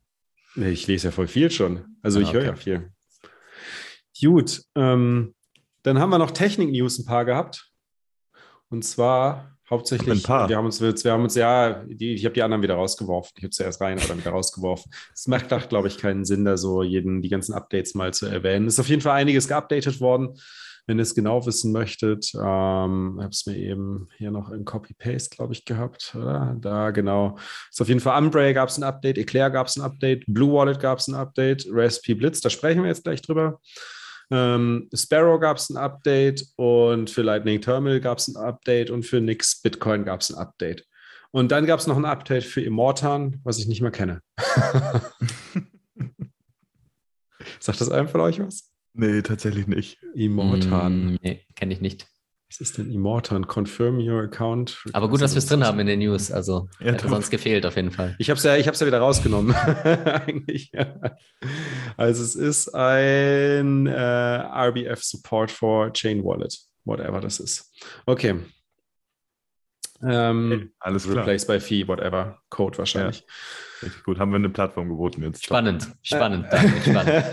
Nee, 0.55 0.69
Ich 0.71 0.87
lese 0.87 1.07
ja 1.07 1.11
voll 1.11 1.27
viel 1.27 1.51
schon. 1.51 1.97
Also 2.01 2.19
Ah, 2.19 2.23
ich 2.23 2.33
höre 2.33 2.41
okay. 2.41 2.49
ja 2.49 2.55
viel. 2.55 2.91
Gut, 4.19 4.63
ähm, 4.75 5.35
dann 5.83 5.99
haben 5.99 6.09
wir 6.09 6.17
noch 6.17 6.31
Technik-News 6.31 6.99
ein 6.99 7.05
paar 7.05 7.23
gehabt. 7.25 7.71
Und 8.69 8.83
zwar 8.83 9.57
hauptsächlich, 9.69 10.27
wir 10.27 10.57
haben 10.57 10.65
uns, 10.65 10.81
wir 10.81 11.11
haben 11.11 11.23
uns 11.23 11.35
ja, 11.35 11.83
die, 11.85 12.13
ich 12.13 12.25
habe 12.25 12.33
die 12.33 12.43
anderen 12.43 12.63
wieder 12.63 12.75
rausgeworfen. 12.75 13.33
Ich 13.37 13.43
habe 13.43 13.51
zuerst 13.51 13.81
rein, 13.81 13.97
aber 13.97 14.07
dann 14.07 14.19
wieder 14.19 14.31
rausgeworfen. 14.31 14.91
Es 15.13 15.27
macht, 15.27 15.49
glaube 15.69 15.87
ich, 15.87 15.97
keinen 15.97 16.25
Sinn, 16.25 16.45
da 16.45 16.57
so 16.57 16.83
jeden, 16.83 17.21
die 17.21 17.29
ganzen 17.29 17.53
Updates 17.53 17.95
mal 17.95 18.13
zu 18.13 18.25
erwähnen. 18.25 18.67
Es 18.67 18.75
ist 18.75 18.79
auf 18.79 18.89
jeden 18.89 19.01
Fall 19.01 19.15
einiges 19.15 19.47
geupdatet 19.47 20.01
worden. 20.01 20.37
Wenn 20.89 20.97
ihr 20.97 21.03
es 21.03 21.13
genau 21.13 21.45
wissen 21.45 21.71
möchtet, 21.71 22.31
ähm, 22.33 23.19
habe 23.19 23.29
es 23.29 23.45
mir 23.45 23.55
eben 23.55 24.07
hier 24.17 24.31
noch 24.31 24.49
in 24.49 24.65
Copy-Paste, 24.65 25.35
glaube 25.35 25.53
ich, 25.53 25.63
gehabt. 25.63 26.15
Oder? 26.15 26.55
Da 26.59 26.89
genau. 26.89 27.37
Ist 27.69 27.79
auf 27.79 27.89
jeden 27.89 27.99
Fall 27.99 28.17
Umbrella 28.17 28.53
gab 28.53 28.69
es 28.69 28.77
ein 28.79 28.83
Update, 28.83 29.19
Eclair 29.19 29.51
gab 29.51 29.67
es 29.67 29.77
ein 29.77 29.83
Update, 29.83 30.23
Blue 30.25 30.51
Wallet 30.51 30.79
gab 30.79 30.97
es 30.97 31.07
ein 31.07 31.13
Update, 31.13 31.67
Raspberry 31.69 32.15
Blitz, 32.15 32.41
da 32.41 32.49
sprechen 32.49 32.81
wir 32.81 32.89
jetzt 32.89 33.03
gleich 33.03 33.21
drüber. 33.21 33.59
Ähm, 34.31 34.89
Sparrow 34.93 35.39
gab 35.39 35.57
es 35.57 35.69
ein 35.69 35.77
Update 35.77 36.45
und 36.55 37.09
für 37.09 37.23
Lightning 37.23 37.61
Terminal 37.61 37.99
gab 37.99 38.19
es 38.19 38.27
ein 38.27 38.37
Update 38.37 38.91
und 38.91 39.03
für 39.03 39.21
Nix 39.21 39.61
Bitcoin 39.61 40.05
gab 40.05 40.21
es 40.21 40.29
ein 40.29 40.37
Update. 40.37 40.85
Und 41.31 41.51
dann 41.51 41.65
gab 41.65 41.79
es 41.79 41.87
noch 41.87 41.97
ein 41.97 42.05
Update 42.05 42.43
für 42.43 42.61
Immortan, 42.61 43.39
was 43.43 43.59
ich 43.59 43.67
nicht 43.67 43.81
mehr 43.81 43.91
kenne. 43.91 44.21
Sagt 47.59 47.81
das 47.81 47.91
einem 47.91 48.07
von 48.07 48.21
euch 48.21 48.39
was? 48.39 48.71
Nee, 48.93 49.21
tatsächlich 49.21 49.67
nicht. 49.67 49.99
Immortan. 50.15 51.13
Mm, 51.13 51.19
nee, 51.21 51.45
kenne 51.55 51.73
ich 51.73 51.81
nicht. 51.81 52.07
Was 52.59 52.71
ist 52.71 52.77
denn 52.77 52.91
Immortan? 52.91 53.47
Confirm 53.47 54.05
your 54.05 54.23
account. 54.23 54.83
Aber 54.91 55.07
gut, 55.07 55.21
dass 55.21 55.33
wir 55.33 55.37
es 55.37 55.45
drin 55.45 55.63
haben 55.63 55.79
in 55.79 55.87
den 55.87 55.99
News. 55.99 56.29
Also 56.29 56.67
Ja, 56.81 56.91
hätte 56.91 57.07
sonst 57.07 57.29
gefehlt 57.29 57.65
auf 57.65 57.77
jeden 57.77 57.91
Fall. 57.91 58.17
Ich 58.19 58.29
habe 58.29 58.37
es 58.37 58.43
ja, 58.43 58.57
ich 58.57 58.65
ja 58.65 58.85
wieder 58.85 58.99
rausgenommen. 58.99 59.55
Eigentlich. 59.85 60.69
Ja. 60.73 60.93
Also 61.95 62.21
es 62.21 62.35
ist 62.35 62.75
ein 62.75 63.87
äh, 63.87 63.93
RBF 63.93 65.01
Support 65.01 65.51
for 65.51 65.93
Chain 65.93 66.21
Wallet, 66.25 66.59
whatever 66.83 67.21
das 67.21 67.39
ist. 67.39 67.71
Okay. 68.05 68.35
Ähm, 70.03 70.73
Alles 70.79 71.05
klar. 71.05 71.19
Replace 71.19 71.47
by 71.47 71.61
Fee, 71.61 71.87
whatever. 71.87 72.39
Code 72.49 72.77
wahrscheinlich. 72.77 73.25
Richtig 73.81 74.03
gut. 74.03 74.19
Haben 74.19 74.31
wir 74.31 74.35
eine 74.35 74.49
Plattform 74.49 74.89
geboten 74.89 75.23
jetzt. 75.23 75.45
Spannend, 75.45 75.89
spannend, 76.01 76.45
spannend. 76.83 77.23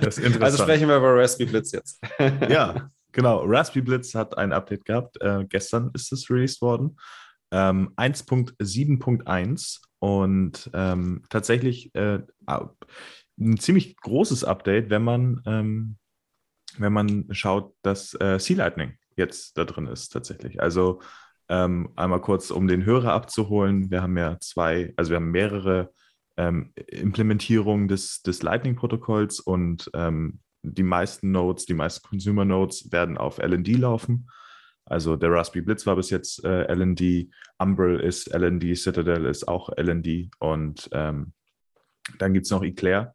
Das 0.00 0.16
ist 0.16 0.24
interessant. 0.24 0.42
Also 0.42 0.62
sprechen 0.62 0.88
wir 0.88 0.96
über 0.96 1.16
Raspberry 1.16 1.50
Blitz 1.50 1.72
jetzt. 1.72 2.00
Ja, 2.48 2.90
genau. 3.12 3.44
Raspberry 3.44 3.82
Blitz 3.82 4.14
hat 4.14 4.36
ein 4.38 4.52
Update 4.52 4.84
gehabt. 4.84 5.20
Äh, 5.20 5.44
gestern 5.48 5.90
ist 5.94 6.12
es 6.12 6.30
released 6.30 6.62
worden. 6.62 6.98
Ähm, 7.52 7.92
1.7.1 7.96 9.80
und 9.98 10.70
ähm, 10.72 11.22
tatsächlich 11.28 11.94
äh, 11.94 12.20
ein 13.38 13.56
ziemlich 13.58 13.96
großes 13.96 14.44
Update, 14.44 14.90
wenn 14.90 15.02
man, 15.02 15.42
ähm, 15.46 15.96
wenn 16.78 16.92
man 16.92 17.26
schaut, 17.32 17.74
dass 17.82 18.14
äh, 18.14 18.38
Sea 18.38 18.56
Lightning 18.56 18.94
jetzt 19.16 19.58
da 19.58 19.64
drin 19.64 19.86
ist 19.86 20.10
tatsächlich. 20.10 20.60
Also 20.62 21.00
ähm, 21.48 21.90
einmal 21.96 22.20
kurz, 22.20 22.50
um 22.50 22.68
den 22.68 22.84
Hörer 22.84 23.12
abzuholen. 23.12 23.90
Wir 23.90 24.02
haben 24.02 24.16
ja 24.16 24.38
zwei, 24.40 24.94
also 24.96 25.10
wir 25.10 25.16
haben 25.16 25.32
mehrere 25.32 25.92
ähm, 26.36 26.72
Implementierungen 26.86 27.88
des, 27.88 28.22
des 28.22 28.42
Lightning-Protokolls 28.42 29.40
und 29.40 29.90
ähm, 29.94 30.38
die 30.62 30.82
meisten 30.82 31.30
Nodes, 31.30 31.66
die 31.66 31.74
meisten 31.74 32.06
Consumer 32.06 32.44
Nodes 32.44 32.90
werden 32.92 33.18
auf 33.18 33.38
LND 33.38 33.68
laufen. 33.78 34.28
Also 34.84 35.16
der 35.16 35.30
Raspberry 35.30 35.64
Blitz 35.64 35.86
war 35.86 35.96
bis 35.96 36.10
jetzt 36.10 36.44
äh, 36.44 36.72
LND, 36.72 37.30
Umbrel 37.58 38.00
ist 38.00 38.34
LND, 38.34 38.76
Citadel 38.76 39.26
ist 39.26 39.46
auch 39.46 39.70
LND 39.76 40.30
und 40.40 40.88
ähm, 40.92 41.32
dann 42.18 42.32
gibt 42.32 42.46
es 42.46 42.50
noch 42.50 42.64
Eclair, 42.64 43.14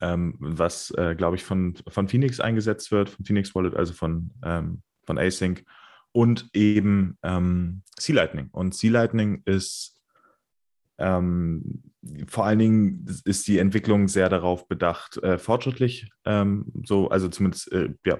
ähm, 0.00 0.36
was, 0.38 0.92
äh, 0.92 1.16
glaube 1.16 1.36
ich, 1.36 1.44
von, 1.44 1.74
von 1.88 2.08
Phoenix 2.08 2.38
eingesetzt 2.38 2.92
wird, 2.92 3.10
von 3.10 3.24
Phoenix 3.24 3.54
Wallet, 3.54 3.74
also 3.74 3.94
von, 3.94 4.30
ähm, 4.44 4.82
von 5.04 5.18
Async 5.18 5.64
und 6.12 6.48
eben 6.52 7.18
ähm, 7.22 7.82
Sea 7.98 8.14
Lightning. 8.14 8.48
Und 8.52 8.74
Sea 8.74 8.90
Lightning 8.90 9.42
ist 9.44 9.97
ähm, 10.98 11.82
vor 12.26 12.46
allen 12.46 12.58
Dingen 12.58 13.06
ist 13.24 13.48
die 13.48 13.58
Entwicklung 13.58 14.08
sehr 14.08 14.28
darauf 14.28 14.68
bedacht, 14.68 15.16
äh, 15.22 15.38
fortschrittlich, 15.38 16.10
ähm, 16.24 16.66
so, 16.84 17.08
also 17.08 17.28
zumindest 17.28 17.70
äh, 17.72 17.90
ja, 18.04 18.18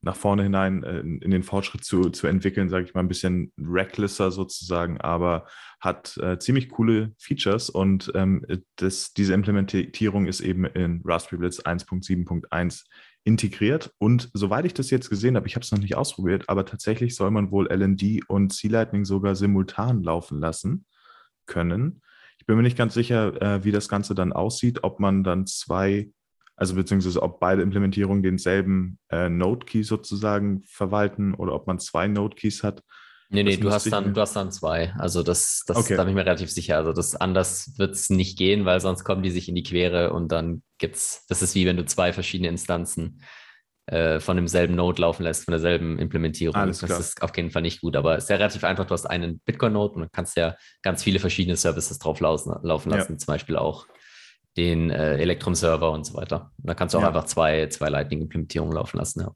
nach 0.00 0.16
vorne 0.16 0.44
hinein 0.44 0.84
äh, 0.84 1.00
in, 1.00 1.30
den 1.30 1.42
Fortschritt 1.42 1.84
zu, 1.84 2.10
zu 2.10 2.26
entwickeln, 2.26 2.68
sage 2.68 2.84
ich 2.84 2.94
mal, 2.94 3.00
ein 3.00 3.08
bisschen 3.08 3.52
recklesser 3.58 4.30
sozusagen, 4.30 5.00
aber 5.00 5.46
hat 5.80 6.16
äh, 6.18 6.38
ziemlich 6.38 6.68
coole 6.68 7.12
Features 7.18 7.68
und 7.70 8.12
ähm, 8.14 8.44
das, 8.76 9.12
diese 9.12 9.34
Implementierung 9.34 10.26
ist 10.26 10.40
eben 10.40 10.64
in 10.64 11.02
Raspberry 11.04 11.38
Blitz 11.38 11.60
1.7.1 11.60 12.84
integriert. 13.24 13.92
Und 13.98 14.30
soweit 14.32 14.64
ich 14.64 14.74
das 14.74 14.90
jetzt 14.90 15.10
gesehen 15.10 15.36
habe, 15.36 15.46
ich 15.46 15.54
habe 15.54 15.62
es 15.62 15.72
noch 15.72 15.80
nicht 15.80 15.96
ausprobiert, 15.96 16.48
aber 16.48 16.64
tatsächlich 16.64 17.14
soll 17.14 17.30
man 17.30 17.50
wohl 17.50 17.70
LND 17.70 18.22
und 18.28 18.52
C-Lightning 18.52 19.04
sogar 19.04 19.34
simultan 19.34 20.02
laufen 20.02 20.38
lassen 20.38 20.86
können. 21.46 22.00
Ich 22.48 22.50
bin 22.50 22.56
mir 22.56 22.62
nicht 22.62 22.78
ganz 22.78 22.94
sicher, 22.94 23.42
äh, 23.42 23.62
wie 23.64 23.72
das 23.72 23.90
Ganze 23.90 24.14
dann 24.14 24.32
aussieht, 24.32 24.82
ob 24.82 25.00
man 25.00 25.22
dann 25.22 25.46
zwei, 25.46 26.08
also 26.56 26.74
beziehungsweise 26.76 27.22
ob 27.22 27.40
beide 27.40 27.60
Implementierungen 27.60 28.22
denselben 28.22 28.98
äh, 29.10 29.28
Node-Key 29.28 29.82
sozusagen 29.82 30.62
verwalten 30.64 31.34
oder 31.34 31.52
ob 31.52 31.66
man 31.66 31.78
zwei 31.78 32.08
Node-Keys 32.08 32.62
hat. 32.62 32.82
Nee, 33.28 33.42
nee, 33.42 33.50
Das 33.50 33.60
du 33.60 33.70
hast, 33.70 33.92
dann, 33.92 34.06
mir- 34.06 34.12
du 34.14 34.20
hast 34.22 34.34
dann 34.34 34.50
zwei. 34.50 34.94
Also 34.96 35.22
das, 35.22 35.62
das 35.66 35.76
Okay. 35.76 35.94
da 35.98 36.04
bin 36.04 36.12
ich 36.12 36.14
mir 36.14 36.24
relativ 36.24 36.50
sicher. 36.50 36.78
Also 36.78 36.94
das 36.94 37.14
anders 37.16 37.74
wird 37.76 37.94
es 37.94 38.08
nicht 38.08 38.38
gehen, 38.38 38.64
weil 38.64 38.80
sonst 38.80 39.04
kommen 39.04 39.22
die 39.22 39.30
sich 39.30 39.50
in 39.50 39.54
die 39.54 39.62
Quere 39.62 40.14
und 40.14 40.32
dann 40.32 40.62
gibt's, 40.78 41.26
das 41.28 41.42
ist 41.42 41.54
wie 41.54 41.66
wenn 41.66 41.76
du 41.76 41.84
zwei 41.84 42.14
verschiedene 42.14 42.48
Instanzen 42.48 43.20
äh, 43.88 44.20
von 44.20 44.36
demselben 44.36 44.74
Node 44.74 45.02
laufen 45.02 45.22
lässt, 45.22 45.44
von 45.44 45.52
derselben 45.52 45.98
Implementierung. 45.98 46.54
Alles 46.56 46.78
das 46.80 46.88
klar. 46.88 47.00
ist 47.00 47.22
auf 47.22 47.36
jeden 47.36 47.50
Fall 47.50 47.62
nicht 47.62 47.80
gut, 47.80 47.96
aber 47.96 48.16
es 48.16 48.24
ist 48.24 48.30
ja 48.30 48.36
relativ 48.36 48.64
einfach. 48.64 48.84
Du 48.86 48.92
hast 48.92 49.06
einen 49.06 49.40
Bitcoin-Node 49.40 49.94
und 49.94 50.00
dann 50.02 50.12
kannst 50.12 50.36
ja 50.36 50.56
ganz 50.82 51.02
viele 51.02 51.18
verschiedene 51.18 51.56
Services 51.56 51.98
drauf 51.98 52.20
laufen, 52.20 52.54
laufen 52.62 52.90
Ja. 52.90 52.96
lassen, 52.98 53.18
zum 53.18 53.26
Beispiel 53.32 53.56
auch 53.56 53.86
den 54.56 54.90
äh, 54.90 55.16
Electrum-Server 55.18 55.90
und 55.92 56.04
so 56.04 56.14
weiter. 56.14 56.50
Und 56.58 56.68
da 56.68 56.74
kannst 56.74 56.94
du 56.94 56.98
auch 56.98 57.02
Ja. 57.02 57.08
einfach 57.08 57.24
zwei, 57.24 57.66
zwei 57.68 57.88
Lightning-Implementierungen 57.88 58.74
laufen 58.74 58.98
lassen, 58.98 59.20
ja. 59.20 59.32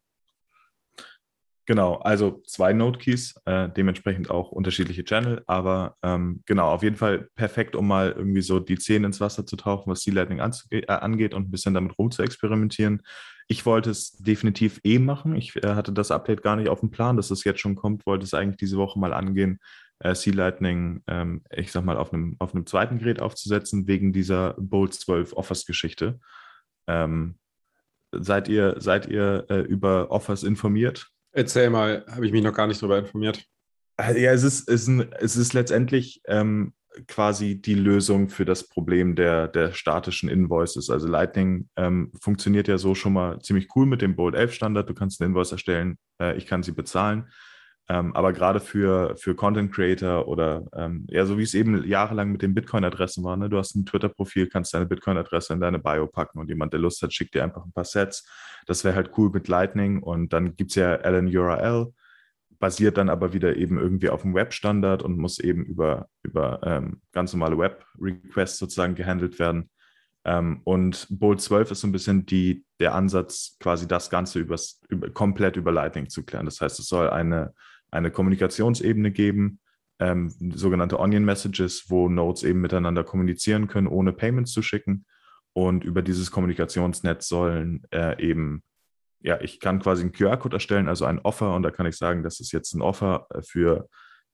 Genau, 1.64 1.94
also 1.98 2.42
zwei 2.44 2.72
Node-Keys, 2.72 3.40
äh, 3.44 3.68
dementsprechend 3.68 4.30
auch 4.30 4.50
unterschiedliche 4.50 5.04
Channel, 5.04 5.44
aber 5.46 5.96
ähm, 6.02 6.42
genau, 6.44 6.72
auf 6.72 6.82
jeden 6.82 6.96
Fall 6.96 7.28
perfekt, 7.36 7.76
um 7.76 7.86
mal 7.86 8.10
irgendwie 8.10 8.42
so 8.42 8.58
die 8.58 8.78
Zehen 8.78 9.04
ins 9.04 9.20
Wasser 9.20 9.46
zu 9.46 9.54
tauchen, 9.54 9.88
was 9.88 10.00
C-Lightning 10.00 10.40
anzuge- 10.40 10.82
äh, 10.88 10.92
angeht 10.92 11.34
und 11.34 11.46
ein 11.46 11.50
bisschen 11.52 11.74
damit 11.74 11.96
rum 11.98 12.10
zu 12.10 12.22
experimentieren. 12.22 13.02
Ich 13.46 13.64
wollte 13.64 13.90
es 13.90 14.12
definitiv 14.12 14.80
eh 14.82 14.98
machen. 14.98 15.36
Ich 15.36 15.54
äh, 15.62 15.74
hatte 15.74 15.92
das 15.92 16.10
Update 16.10 16.42
gar 16.42 16.56
nicht 16.56 16.68
auf 16.68 16.80
dem 16.80 16.90
Plan, 16.90 17.16
dass 17.16 17.30
es 17.30 17.44
jetzt 17.44 17.60
schon 17.60 17.76
kommt, 17.76 18.06
wollte 18.06 18.24
es 18.24 18.34
eigentlich 18.34 18.56
diese 18.56 18.76
Woche 18.76 18.98
mal 18.98 19.12
angehen, 19.12 19.60
äh, 20.00 20.14
C-Lightning, 20.14 21.02
ähm, 21.06 21.44
ich 21.54 21.70
sag 21.70 21.84
mal, 21.84 21.96
auf 21.96 22.12
einem, 22.12 22.34
auf 22.40 22.52
zweiten 22.64 22.98
Gerät 22.98 23.22
aufzusetzen, 23.22 23.86
wegen 23.86 24.12
dieser 24.12 24.54
Bolt 24.58 24.94
12 24.94 25.32
Offers-Geschichte. 25.32 26.18
Ähm, 26.88 27.38
seid 28.10 28.48
ihr, 28.48 28.76
seid 28.78 29.06
ihr 29.06 29.46
äh, 29.48 29.60
über 29.60 30.10
Offers 30.10 30.42
informiert? 30.42 31.12
Erzähl 31.32 31.70
mal, 31.70 32.04
habe 32.10 32.26
ich 32.26 32.32
mich 32.32 32.42
noch 32.42 32.54
gar 32.54 32.66
nicht 32.66 32.80
darüber 32.80 32.98
informiert. 32.98 33.44
Also, 33.96 34.18
Ja, 34.18 34.32
es 34.32 34.42
ist, 34.42 34.68
es 34.68 34.82
ist, 34.82 34.88
ein, 34.88 35.12
es 35.18 35.36
ist 35.36 35.54
letztendlich 35.54 36.20
ähm, 36.26 36.74
quasi 37.08 37.60
die 37.60 37.74
Lösung 37.74 38.28
für 38.28 38.44
das 38.44 38.68
Problem 38.68 39.14
der, 39.14 39.48
der 39.48 39.72
statischen 39.72 40.28
Invoices. 40.28 40.90
Also 40.90 41.08
Lightning 41.08 41.68
ähm, 41.76 42.12
funktioniert 42.20 42.68
ja 42.68 42.78
so 42.78 42.94
schon 42.94 43.14
mal 43.14 43.40
ziemlich 43.40 43.68
cool 43.74 43.86
mit 43.86 44.02
dem 44.02 44.14
Bolt 44.16 44.34
11 44.34 44.52
Standard. 44.52 44.88
Du 44.88 44.94
kannst 44.94 45.20
eine 45.20 45.28
Invoice 45.28 45.52
erstellen, 45.52 45.98
äh, 46.20 46.36
ich 46.36 46.46
kann 46.46 46.62
sie 46.62 46.72
bezahlen. 46.72 47.30
Ähm, 47.88 48.14
aber 48.14 48.32
gerade 48.32 48.60
für, 48.60 49.16
für 49.16 49.34
Content 49.34 49.72
Creator 49.72 50.28
oder 50.28 50.64
ähm, 50.74 51.04
ja, 51.10 51.26
so 51.26 51.36
wie 51.36 51.42
es 51.42 51.54
eben 51.54 51.84
jahrelang 51.84 52.30
mit 52.30 52.42
den 52.42 52.54
Bitcoin-Adressen 52.54 53.24
war, 53.24 53.36
ne? 53.36 53.48
du 53.48 53.58
hast 53.58 53.74
ein 53.74 53.84
Twitter-Profil, 53.84 54.48
kannst 54.48 54.72
deine 54.72 54.86
Bitcoin-Adresse 54.86 55.52
in 55.52 55.60
deine 55.60 55.80
Bio 55.80 56.06
packen 56.06 56.38
und 56.38 56.48
jemand, 56.48 56.72
der 56.72 56.80
Lust 56.80 57.02
hat, 57.02 57.12
schickt 57.12 57.34
dir 57.34 57.42
einfach 57.42 57.64
ein 57.64 57.72
paar 57.72 57.84
Sets. 57.84 58.26
Das 58.66 58.84
wäre 58.84 58.94
halt 58.94 59.10
cool 59.16 59.30
mit 59.30 59.48
Lightning 59.48 60.00
und 60.02 60.32
dann 60.32 60.54
gibt 60.54 60.70
es 60.70 60.76
ja 60.76 60.94
LNURL, 60.94 61.92
basiert 62.60 62.96
dann 62.98 63.08
aber 63.08 63.32
wieder 63.32 63.56
eben 63.56 63.78
irgendwie 63.78 64.10
auf 64.10 64.22
dem 64.22 64.34
Web-Standard 64.34 65.02
und 65.02 65.18
muss 65.18 65.40
eben 65.40 65.64
über, 65.64 66.06
über 66.22 66.60
ähm, 66.62 67.02
ganz 67.10 67.32
normale 67.32 67.58
Web-Requests 67.58 68.58
sozusagen 68.58 68.94
gehandelt 68.94 69.40
werden. 69.40 69.68
Ähm, 70.24 70.60
und 70.62 71.08
Bolt 71.10 71.40
12 71.40 71.72
ist 71.72 71.80
so 71.80 71.88
ein 71.88 71.92
bisschen 71.92 72.26
die, 72.26 72.64
der 72.78 72.94
Ansatz, 72.94 73.56
quasi 73.58 73.88
das 73.88 74.10
Ganze 74.10 74.38
übers, 74.38 74.80
über, 74.88 75.10
komplett 75.10 75.56
über 75.56 75.72
Lightning 75.72 76.08
zu 76.08 76.24
klären. 76.24 76.44
Das 76.44 76.60
heißt, 76.60 76.78
es 76.78 76.86
soll 76.86 77.10
eine, 77.10 77.52
eine 77.92 78.10
Kommunikationsebene 78.10 79.12
geben, 79.12 79.60
ähm, 80.00 80.34
sogenannte 80.54 80.98
Onion 80.98 81.24
Messages, 81.24 81.84
wo 81.88 82.08
Nodes 82.08 82.42
eben 82.42 82.60
miteinander 82.60 83.04
kommunizieren 83.04 83.68
können, 83.68 83.86
ohne 83.86 84.12
Payments 84.12 84.52
zu 84.52 84.62
schicken. 84.62 85.04
Und 85.52 85.84
über 85.84 86.02
dieses 86.02 86.30
Kommunikationsnetz 86.30 87.28
sollen 87.28 87.84
äh, 87.92 88.20
eben, 88.20 88.64
ja, 89.20 89.40
ich 89.40 89.60
kann 89.60 89.78
quasi 89.78 90.02
einen 90.02 90.12
QR-Code 90.12 90.56
erstellen, 90.56 90.88
also 90.88 91.04
ein 91.04 91.20
Offer, 91.20 91.54
und 91.54 91.62
da 91.62 91.70
kann 91.70 91.86
ich 91.86 91.96
sagen, 91.96 92.22
das 92.22 92.40
ist 92.40 92.52
jetzt 92.52 92.74
ein 92.74 92.82
Offer 92.82 93.26
äh, 93.30 93.42
für 93.42 93.88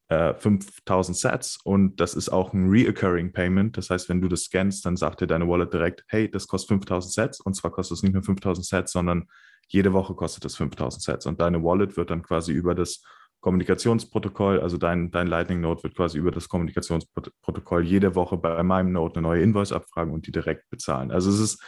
äh, 0.09 0.35
5000 0.35 1.17
Sets 1.17 1.59
und 1.63 2.01
das 2.01 2.15
ist 2.15 2.31
auch 2.31 2.55
ein 2.55 2.71
reoccurring 2.71 3.33
Payment. 3.33 3.77
Das 3.77 3.91
heißt, 3.91 4.09
wenn 4.09 4.21
du 4.21 4.29
das 4.29 4.45
scannst, 4.45 4.87
dann 4.87 4.97
sagt 4.97 5.21
dir 5.21 5.27
deine 5.27 5.49
Wallet 5.49 5.73
direkt, 5.73 6.05
hey, 6.09 6.31
das 6.31 6.47
kostet 6.47 6.69
5000 6.69 7.13
Sets 7.13 7.41
und 7.41 7.55
zwar 7.55 7.73
kostet 7.73 7.99
es 7.99 8.03
nicht 8.03 8.15
nur 8.15 8.23
5000 8.23 8.65
Sets, 8.65 8.93
sondern 8.93 9.27
jede 9.67 9.93
Woche 9.93 10.15
kostet 10.15 10.45
es 10.47 10.57
5000 10.57 11.03
Sets 11.03 11.27
und 11.27 11.41
deine 11.41 11.63
Wallet 11.63 11.97
wird 11.99 12.11
dann 12.11 12.23
quasi 12.23 12.53
über 12.53 12.75
das 12.75 13.03
Kommunikationsprotokoll, 13.41 14.61
also 14.61 14.77
dein, 14.79 15.11
dein 15.11 15.29
Lightning 15.29 15.61
Node 15.61 15.83
wird 15.85 15.95
quasi 15.95 16.19
über 16.19 16.31
das 16.31 16.49
Kommunikationsprotokoll 16.49 17.85
jede 17.85 18.15
Woche 18.15 18.37
bei 18.37 18.63
meinem 18.63 18.93
Node 18.93 19.17
eine 19.17 19.29
neue 19.29 19.43
Invoice 19.43 19.73
abfragen 19.73 20.13
und 20.13 20.27
die 20.27 20.33
direkt 20.33 20.69
bezahlen. 20.71 21.13
Also 21.13 21.31
es 21.31 21.39
ist 21.39 21.63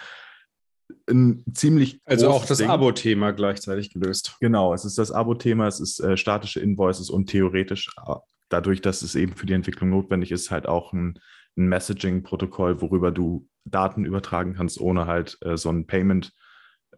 ein 1.08 1.44
ziemlich 1.54 2.00
Also 2.04 2.30
auch 2.30 2.44
das. 2.44 2.60
Abo-Thema 2.60 3.32
gleichzeitig 3.32 3.92
gelöst. 3.92 4.36
Genau, 4.40 4.74
es 4.74 4.84
ist 4.84 4.98
das 4.98 5.12
Abo-Thema, 5.12 5.68
es 5.68 5.78
ist 5.78 6.00
äh, 6.00 6.16
statische 6.16 6.60
Invoices 6.60 7.08
und 7.08 7.26
theoretisch, 7.26 7.88
äh, 8.04 8.14
dadurch, 8.48 8.80
dass 8.80 9.02
es 9.02 9.14
eben 9.14 9.36
für 9.36 9.46
die 9.46 9.52
Entwicklung 9.52 9.90
notwendig 9.90 10.32
ist, 10.32 10.50
halt 10.50 10.66
auch 10.66 10.92
ein, 10.92 11.18
ein 11.56 11.68
Messaging-Protokoll, 11.68 12.80
worüber 12.80 13.12
du 13.12 13.46
Daten 13.64 14.04
übertragen 14.04 14.54
kannst, 14.54 14.80
ohne 14.80 15.06
halt 15.06 15.38
äh, 15.42 15.56
so 15.56 15.70
ein 15.70 15.86
Payment. 15.86 16.32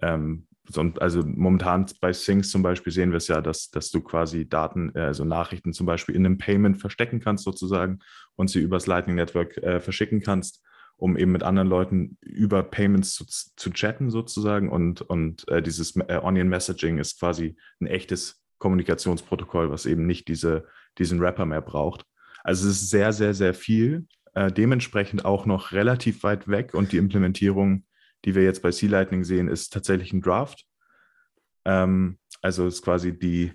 Ähm, 0.01 0.47
also 0.79 1.23
momentan 1.25 1.87
bei 2.01 2.13
Things 2.13 2.51
zum 2.51 2.63
Beispiel 2.63 2.93
sehen 2.93 3.11
wir 3.11 3.19
es 3.19 3.29
ja, 3.29 3.41
dass, 3.41 3.71
dass 3.71 3.91
du 3.91 4.01
quasi 4.01 4.49
Daten, 4.49 4.93
äh, 4.95 5.01
also 5.01 5.25
Nachrichten 5.25 5.73
zum 5.73 5.87
Beispiel 5.87 6.15
in 6.15 6.27
einem 6.27 6.39
Payment 6.39 6.79
verstecken 6.79 7.21
kannst 7.21 7.45
sozusagen 7.45 8.01
und 8.37 8.49
sie 8.49 8.61
übers 8.61 8.87
Lightning 8.87 9.17
Network 9.17 9.57
äh, 9.59 9.81
verschicken 9.81 10.21
kannst 10.21 10.63
um 11.03 11.17
eben 11.17 11.33
mit 11.33 11.43
anderen 11.43 11.67
Leuten 11.67 12.17
über 12.21 12.63
Payments 12.63 13.15
zu, 13.15 13.25
zu 13.27 13.71
chatten 13.71 14.09
sozusagen. 14.09 14.69
Und, 14.69 15.01
und 15.01 15.49
äh, 15.49 15.61
dieses 15.61 15.97
äh, 15.97 16.21
Onion 16.23 16.49
Messaging 16.49 16.99
ist 16.99 17.19
quasi 17.19 17.57
ein 17.81 17.89
echtes 17.89 18.41
Kommunikationsprotokoll, 18.59 19.69
was 19.69 19.85
eben 19.85 20.07
nicht 20.07 20.29
diese, 20.29 20.65
diesen 20.99 21.19
Rapper 21.19 21.45
mehr 21.45 21.61
braucht. 21.61 22.07
Also 22.45 22.69
es 22.69 22.83
ist 22.83 22.91
sehr, 22.91 23.13
sehr, 23.13 23.35
sehr 23.35 23.53
viel. 23.53 24.07
Äh, 24.35 24.53
dementsprechend 24.53 25.25
auch 25.25 25.45
noch 25.45 25.73
relativ 25.73 26.23
weit 26.23 26.47
weg. 26.47 26.73
Und 26.73 26.93
die 26.93 26.99
Implementierung, 26.99 27.85
die 28.25 28.35
wir 28.35 28.43
jetzt 28.43 28.63
bei 28.63 28.71
Sea 28.71 28.89
Lightning 28.91 29.25
sehen, 29.25 29.49
ist 29.49 29.73
tatsächlich 29.73 30.13
ein 30.13 30.23
Draft. 30.23 30.65
Ähm, 31.65 32.19
also 32.41 32.67
ist 32.67 32.83
quasi 32.83 33.17
die, 33.19 33.53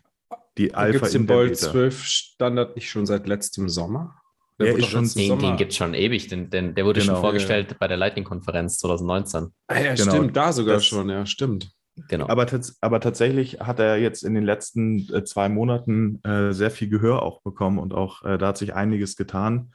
die 0.57 0.63
Gibt 0.65 0.75
Alpha 0.75 1.05
es 1.05 1.11
den 1.11 1.27
der 1.27 1.33
Bolt 1.35 1.49
Beta. 1.59 1.71
12 1.71 2.03
Standard 2.03 2.75
nicht 2.75 2.89
schon 2.89 3.05
seit 3.05 3.27
letztem 3.27 3.69
Sommer? 3.69 4.15
Der 4.59 4.71
wurde 4.73 4.81
ist 4.81 4.87
schon- 4.89 5.03
Den, 5.03 5.27
Sommer- 5.27 5.41
den 5.41 5.57
gibt 5.57 5.71
es 5.71 5.77
schon 5.77 5.93
ewig, 5.93 6.27
den, 6.29 6.49
den, 6.49 6.73
der 6.73 6.85
wurde 6.85 6.99
Genau. 7.01 7.13
schon 7.13 7.21
vorgestellt 7.21 7.77
bei 7.79 7.87
der 7.87 7.97
Lightning-Konferenz 7.97 8.77
2019. 8.79 9.53
Ah, 9.67 9.79
ja, 9.79 9.93
Genau. 9.95 10.11
stimmt, 10.15 10.35
da 10.35 10.51
sogar 10.53 10.75
Das- 10.75 10.85
schon, 10.85 11.09
ja, 11.09 11.25
stimmt. 11.25 11.71
Genau. 12.09 12.27
Aber, 12.27 12.45
tats 12.45 12.77
aber 12.81 12.99
tatsächlich 12.99 13.59
hat 13.59 13.79
er 13.79 13.97
jetzt 13.97 14.23
in 14.23 14.35
den 14.35 14.43
letzten 14.43 15.11
äh, 15.13 15.23
zwei 15.23 15.49
Monaten 15.49 16.21
äh, 16.23 16.53
sehr 16.53 16.69
viel 16.69 16.89
Gehör 16.89 17.23
auch 17.23 17.41
bekommen 17.41 17.79
und 17.79 17.91
auch 17.93 18.23
äh, 18.23 18.37
da 18.37 18.47
hat 18.49 18.57
sich 18.59 18.75
einiges 18.75 19.15
getan. 19.15 19.71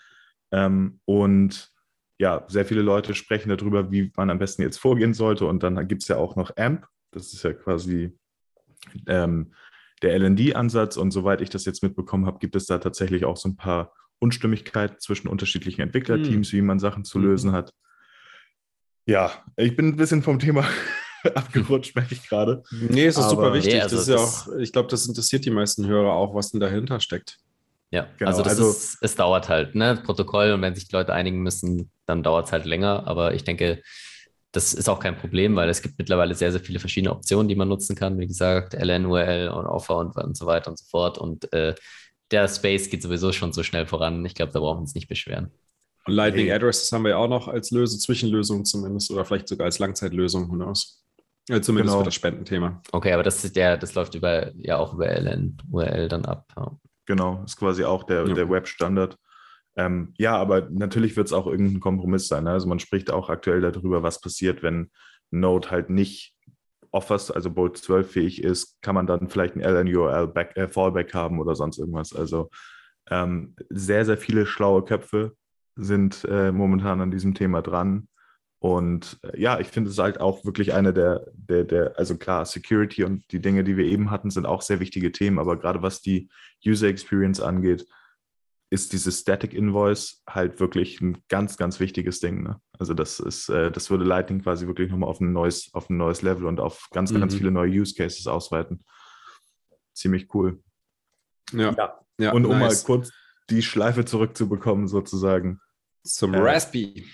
Ähm, 0.53 1.01
und 1.05 1.71
ja, 2.23 2.45
sehr 2.47 2.65
viele 2.65 2.83
Leute 2.83 3.17
sprechen 3.17 3.49
darüber, 3.49 3.91
wie 3.91 4.13
man 4.17 4.31
am 4.31 4.39
besten 4.39 4.63
jetzt 4.63 4.79
vorgehen 4.79 5.13
sollte. 5.13 5.45
Und 5.45 5.65
dann 5.65 5.89
gibt 5.89 6.03
es 6.03 6.09
ja 6.09 6.19
auch 6.19 6.37
noch 6.37 6.57
AMP, 6.57 6.87
das 7.11 7.33
ist 7.33 7.43
ja 7.43 7.53
quasi 7.53 8.17
ähm, 9.09 9.53
der 10.03 10.15
LND-Ansatz. 10.21 10.97
Und 10.97 11.11
soweit 11.11 11.41
ich 11.41 11.51
das 11.51 11.65
jetzt 11.65 11.83
mitbekommen 11.83 12.27
habe, 12.27 12.39
gibt 12.39 12.55
es 12.55 12.67
da 12.67 12.79
tatsächlich 12.79 13.25
auch 13.25 13.37
so 13.37 13.49
ein 13.49 13.57
paar 13.57 13.93
Unstimmigkeiten 14.21 15.01
zwischen 15.01 15.27
unterschiedlichen 15.27 15.81
Entwicklerteams, 15.81 16.53
wie 16.53 16.63
man 16.63 16.79
Sachen 16.79 17.03
zu 17.05 17.19
Mhm. 17.19 17.25
lösen 17.25 17.53
hat. 17.53 17.73
Ja, 19.05 19.33
ich 19.57 19.75
bin 19.75 19.89
ein 19.89 19.97
bisschen 19.97 20.23
vom 20.23 20.39
Thema 20.39 20.65
abgerutscht, 21.35 21.97
merke 21.97 22.15
ich 22.15 22.29
gerade. 22.29 22.63
Nee, 22.71 23.07
es 23.07 23.17
ist 23.17 23.23
Aber- 23.25 23.31
super 23.31 23.55
wichtig. 23.55 23.75
Nee, 23.75 23.81
also 23.81 23.97
das 23.97 24.07
ist 24.09 24.15
ja 24.15 24.21
auch, 24.53 24.59
ich 24.61 24.73
glaube, 24.73 24.89
das 24.89 25.07
interessiert 25.09 25.45
die 25.45 25.51
meisten 25.51 25.87
Hörer 25.89 26.13
auch, 26.13 26.35
was 26.37 26.53
denn 26.53 26.61
dahinter 26.61 27.01
steckt. 27.01 27.39
Ja, 27.91 28.07
Genau, 28.19 28.31
also 28.31 28.43
das 28.43 28.53
also- 28.59 28.71
ist, 28.71 28.99
es 29.03 29.17
dauert 29.17 29.49
halt, 29.49 29.75
ne? 29.75 30.01
Protokoll 30.05 30.53
und 30.53 30.63
wenn 30.63 30.75
sich 30.75 30.87
die 30.89 30.95
Leute 30.95 31.13
einigen 31.13 31.43
müssen, 31.43 31.91
dann 32.13 32.23
dauert 32.23 32.47
es 32.47 32.53
halt 32.53 32.65
länger. 32.67 33.07
Aber 33.07 33.35
ich 33.35 33.45
denke, 33.45 33.83
das 34.53 34.75
ist 34.75 34.89
auch 34.89 35.01
kein 35.01 35.17
Problem, 35.17 35.57
weil 35.57 35.69
es 35.71 35.81
gibt 35.83 35.99
mittlerweile 35.99 36.35
sehr, 36.35 36.53
sehr 36.53 36.61
viele 36.61 36.79
verschiedene 36.79 37.13
Optionen, 37.13 37.49
die 37.49 37.57
man 37.57 37.69
nutzen 37.69 37.97
kann. 37.97 38.19
Wie 38.19 38.27
gesagt, 38.27 38.75
LN, 38.75 39.07
URL 39.07 39.49
und 39.49 39.67
Offer 39.67 39.97
und, 39.97 40.15
und 40.17 40.37
so 40.37 40.47
weiter 40.47 40.71
und 40.71 40.79
so 40.79 40.85
fort. 40.91 41.17
Und 41.19 41.53
äh, 41.53 41.75
der 42.31 42.49
Space 42.49 42.91
geht 42.91 43.03
sowieso 43.03 43.33
schon 43.33 43.53
so 43.53 43.63
schnell 43.63 43.87
voran. 43.87 44.25
Ich 44.27 44.35
glaube, 44.35 44.53
da 44.53 44.61
brauchen 44.61 44.79
wir 44.79 44.83
uns 44.83 44.95
nicht 44.95 45.09
beschweren. 45.09 45.51
Und 46.07 46.15
Lightning 46.15 46.47
Nee. 46.47 46.53
Addresses 46.53 46.91
haben 46.93 47.05
wir 47.05 47.11
ja 47.11 47.17
auch 47.17 47.29
noch 47.29 47.49
als 47.49 47.71
Löse, 47.71 47.99
Zwischenlösung 47.99 48.65
zumindest 48.65 49.11
oder 49.11 49.25
vielleicht 49.25 49.49
sogar 49.49 49.67
als 49.67 49.79
Langzeitlösung, 49.79 50.49
knows. 50.49 51.03
Ja, 51.49 51.61
zumindest 51.63 51.93
Genau. 51.95 51.99
für 52.01 52.05
das 52.07 52.15
Spendenthema. 52.15 52.83
Okay, 52.93 53.13
aber 53.13 53.23
das 53.23 53.43
ist 53.45 53.57
der, 53.57 53.77
das 53.77 53.95
läuft 53.95 54.15
über, 54.15 54.53
ja 54.57 54.77
auch 54.79 54.95
über 54.95 55.07
LN, 55.09 55.57
URL 55.71 56.09
dann 56.09 56.25
ab. 56.25 56.47
Ja. 56.57 56.77
Genau, 57.07 57.43
ist 57.45 57.57
quasi 57.57 57.85
auch 57.85 58.05
der, 58.05 58.27
Ja. 58.27 58.35
der 58.35 58.49
Web-Standard. 58.51 59.17
Ähm, 59.77 60.15
ja, 60.19 60.37
aber 60.37 60.69
natürlich 60.71 61.17
wird 61.17 61.29
es 61.29 61.33
auch 61.33 61.47
irgendein 61.47 61.81
Kompromiss 61.81 62.29
sein. 62.29 62.45
Ne? 62.45 62.51
Also 62.51 62.69
man 62.69 62.79
spricht 62.79 63.11
auch 63.11 63.31
aktuell 63.31 63.61
darüber, 63.61 64.03
was 64.03 64.21
passiert, 64.21 64.63
wenn 64.63 64.91
Node 65.31 65.71
halt 65.71 65.91
nicht 65.91 66.35
Offers, 66.91 67.31
also 67.31 67.51
Bolt 67.51 67.79
12 67.79 68.11
fähig 68.11 68.45
ist, 68.45 68.77
kann 68.83 68.95
man 68.95 69.07
dann 69.07 69.31
vielleicht 69.31 69.57
ein 69.57 69.63
LNURL 69.63 70.29
Back, 70.29 70.57
äh, 70.57 70.69
Fallback 70.69 71.15
haben 71.15 71.41
oder 71.41 71.55
sonst 71.55 71.79
irgendwas. 71.79 72.15
Also 72.15 72.51
ähm, 73.11 73.57
sehr, 73.71 74.05
sehr 74.05 74.19
viele 74.19 74.45
schlaue 74.45 74.85
Köpfe 74.85 75.35
sind 75.75 76.25
äh, 76.29 76.53
momentan 76.53 77.01
an 77.01 77.11
diesem 77.11 77.35
Thema 77.35 77.63
dran. 77.63 78.09
Und 78.59 79.19
äh, 79.23 79.41
ja, 79.41 79.59
ich 79.59 79.69
finde 79.69 79.91
es 79.91 79.99
halt 79.99 80.21
auch 80.21 80.45
wirklich 80.45 80.75
eine 80.75 80.93
der, 80.93 81.27
der, 81.33 81.65
der, 81.65 81.99
also 81.99 82.17
klar, 82.17 82.45
Security 82.45 83.05
und 83.05 83.25
die 83.33 83.41
Dinge, 83.41 83.65
die 83.65 83.79
wir 83.79 83.87
eben 83.87 84.11
hatten, 84.11 84.31
sind 84.31 84.45
auch 84.45 84.61
sehr 84.61 84.79
wichtige 84.79 85.13
Themen, 85.13 85.39
aber 85.39 85.59
gerade 85.59 85.83
was 85.83 86.03
die 86.03 86.29
User 86.65 86.89
Experience 86.89 87.41
angeht, 87.41 87.87
ist 88.73 88.95
dieses 88.95 89.21
Static 89.21 89.53
Invoice 89.53 90.23
halt 90.27 90.59
wirklich 90.59 90.99
ein 91.03 91.19
ganz, 91.29 91.59
ganz 91.59 91.79
wichtiges 91.79 92.21
Ding. 92.21 92.43
Ne? 92.43 92.59
Also 92.79 92.95
das 92.95 93.21
ist, 93.21 93.51
äh, 93.51 93.71
das 93.71 93.91
würde 93.91 94.05
Lightning 94.05 94.41
quasi 94.43 94.67
wirklich 94.67 94.91
nochmal 94.91 95.11
auf 95.11 95.21
ein 95.21 95.33
neues, 95.33 95.69
auf 95.75 95.91
ein 95.91 95.99
neues 95.99 96.23
Level 96.23 96.47
und 96.47 96.59
auf 96.59 96.89
ganz, 96.91 97.13
ganz 97.13 97.35
Mhm. 97.35 97.39
viele 97.39 97.51
neue 97.51 97.71
Use 97.71 97.95
Cases 97.95 98.27
ausweiten. 98.27 98.83
Ziemlich 99.93 100.35
cool. 100.35 100.63
Ja. 101.53 101.75
Ja. 101.77 102.01
ja 102.19 102.33
und 102.33 102.47
um 102.47 102.59
nice. 102.59 102.83
mal 102.83 102.87
kurz 102.87 103.13
die 103.51 103.61
Schleife 103.63 104.07
zurückzubekommen, 104.07 104.89
sozusagen. 104.89 105.61
zum 106.03 106.33
äh, 106.33 106.39
Raspi. 106.39 107.07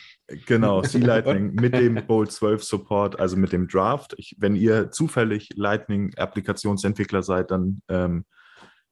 Genau, 0.46 0.80
C-Lightning 0.82 1.54
mit 1.54 1.74
dem 1.74 2.06
Bolt 2.06 2.30
12 2.30 2.62
Support, 2.62 3.18
also 3.18 3.36
mit 3.36 3.52
dem 3.52 3.66
Draft. 3.66 4.14
Ich, 4.16 4.36
wenn 4.38 4.54
ihr 4.54 4.92
zufällig 4.92 5.50
Lightning-Applikationsentwickler 5.56 7.24
seid, 7.24 7.50
dann 7.50 7.82
ähm, 7.88 8.24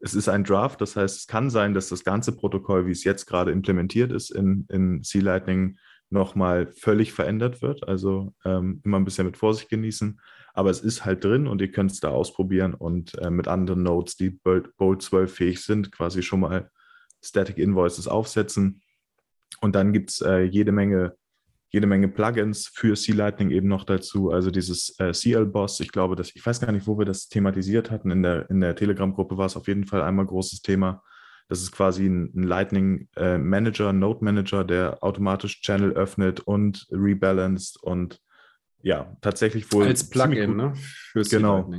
es 0.06 0.14
ist 0.14 0.28
ein 0.28 0.44
Draft. 0.44 0.80
Das 0.80 0.96
heißt, 0.96 1.18
es 1.18 1.26
kann 1.26 1.50
sein, 1.50 1.74
dass 1.74 1.88
das 1.88 2.04
ganze 2.04 2.32
Protokoll, 2.32 2.86
wie 2.86 2.92
es 2.92 3.04
jetzt 3.04 3.26
gerade 3.26 3.50
implementiert 3.50 4.12
ist 4.12 4.30
in, 4.30 4.66
in 4.70 5.02
C-Lightning, 5.02 5.78
nochmal 6.08 6.68
völlig 6.68 7.12
verändert 7.12 7.62
wird. 7.62 7.86
Also 7.88 8.32
ähm, 8.44 8.80
immer 8.84 8.98
ein 8.98 9.04
bisschen 9.04 9.26
mit 9.26 9.36
Vorsicht 9.36 9.68
genießen. 9.68 10.20
Aber 10.54 10.70
es 10.70 10.80
ist 10.80 11.04
halt 11.04 11.24
drin 11.24 11.46
und 11.46 11.60
ihr 11.60 11.70
könnt 11.70 11.90
es 11.90 12.00
da 12.00 12.10
ausprobieren 12.10 12.74
und 12.74 13.18
äh, 13.18 13.30
mit 13.30 13.48
anderen 13.48 13.82
Nodes, 13.82 14.16
die 14.16 14.30
Bolt, 14.30 14.76
Bolt 14.76 15.02
12 15.02 15.34
fähig 15.34 15.62
sind, 15.62 15.92
quasi 15.92 16.22
schon 16.22 16.40
mal 16.40 16.70
Static 17.22 17.58
Invoices 17.58 18.08
aufsetzen. 18.08 18.80
Und 19.60 19.74
dann 19.74 19.92
gibt 19.92 20.10
es 20.10 20.20
äh, 20.20 20.42
jede 20.42 20.72
Menge 20.72 21.16
jede 21.76 21.86
Menge 21.86 22.08
Plugins 22.08 22.68
für 22.72 22.94
C-Lightning 22.94 23.50
eben 23.50 23.68
noch 23.68 23.84
dazu. 23.84 24.30
Also 24.30 24.50
dieses 24.50 24.98
äh, 24.98 25.12
CL-Boss, 25.12 25.78
ich 25.80 25.92
glaube, 25.92 26.16
dass, 26.16 26.34
ich 26.34 26.44
weiß 26.44 26.58
gar 26.60 26.72
nicht, 26.72 26.86
wo 26.86 26.96
wir 26.98 27.04
das 27.04 27.28
thematisiert 27.28 27.90
hatten. 27.90 28.10
In 28.10 28.22
der, 28.22 28.48
in 28.48 28.60
der 28.62 28.74
Telegram-Gruppe 28.74 29.36
war 29.36 29.44
es 29.44 29.58
auf 29.58 29.68
jeden 29.68 29.84
Fall 29.84 30.00
einmal 30.00 30.24
großes 30.24 30.62
Thema. 30.62 31.02
Das 31.50 31.60
ist 31.60 31.72
quasi 31.72 32.06
ein, 32.06 32.32
ein 32.34 32.44
Lightning 32.44 33.08
äh, 33.16 33.36
Manager, 33.36 33.92
Node 33.92 34.24
Manager, 34.24 34.64
der 34.64 35.02
automatisch 35.02 35.60
Channel 35.60 35.92
öffnet 35.92 36.40
und 36.40 36.86
rebalanced 36.90 37.76
und 37.82 38.20
ja, 38.82 39.14
tatsächlich 39.20 39.70
wohl 39.70 39.84
Als 39.84 40.08
Plugin, 40.08 40.46
gut- 40.46 40.56
ne? 40.56 40.72
Für 40.74 41.22
Genau. 41.24 41.70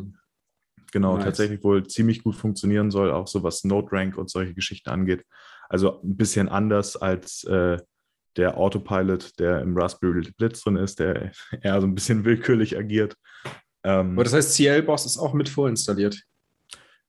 Genau, 0.91 1.15
Nice. 1.15 1.25
tatsächlich 1.25 1.63
wohl 1.63 1.87
ziemlich 1.87 2.23
gut 2.23 2.35
funktionieren 2.35 2.91
soll, 2.91 3.11
auch 3.11 3.27
so 3.27 3.41
was 3.41 3.63
Node 3.63 3.91
Rank 3.91 4.15
und 4.15 4.29
solche 4.29 4.53
Geschichten 4.53 4.89
angeht. 4.89 5.25
Also 5.69 6.01
ein 6.01 6.15
bisschen 6.15 6.47
anders 6.49 6.95
als 6.95 7.43
äh, 7.45 7.77
der 8.37 8.57
Autopilot, 8.57 9.37
der 9.39 9.61
im 9.61 9.77
Raspberry 9.77 10.31
Blitz 10.37 10.61
drin 10.63 10.77
ist, 10.77 10.99
der 10.99 11.31
eher 11.61 11.81
so 11.81 11.87
ein 11.87 11.95
bisschen 11.95 12.23
willkürlich 12.25 12.77
agiert. 12.77 13.15
Ähm, 13.83 14.13
Aber 14.13 14.23
das 14.23 14.33
heißt, 14.33 14.55
CL-Boss 14.55 15.05
ist 15.05 15.17
auch 15.17 15.33
mit 15.33 15.49
vorinstalliert. 15.49 16.21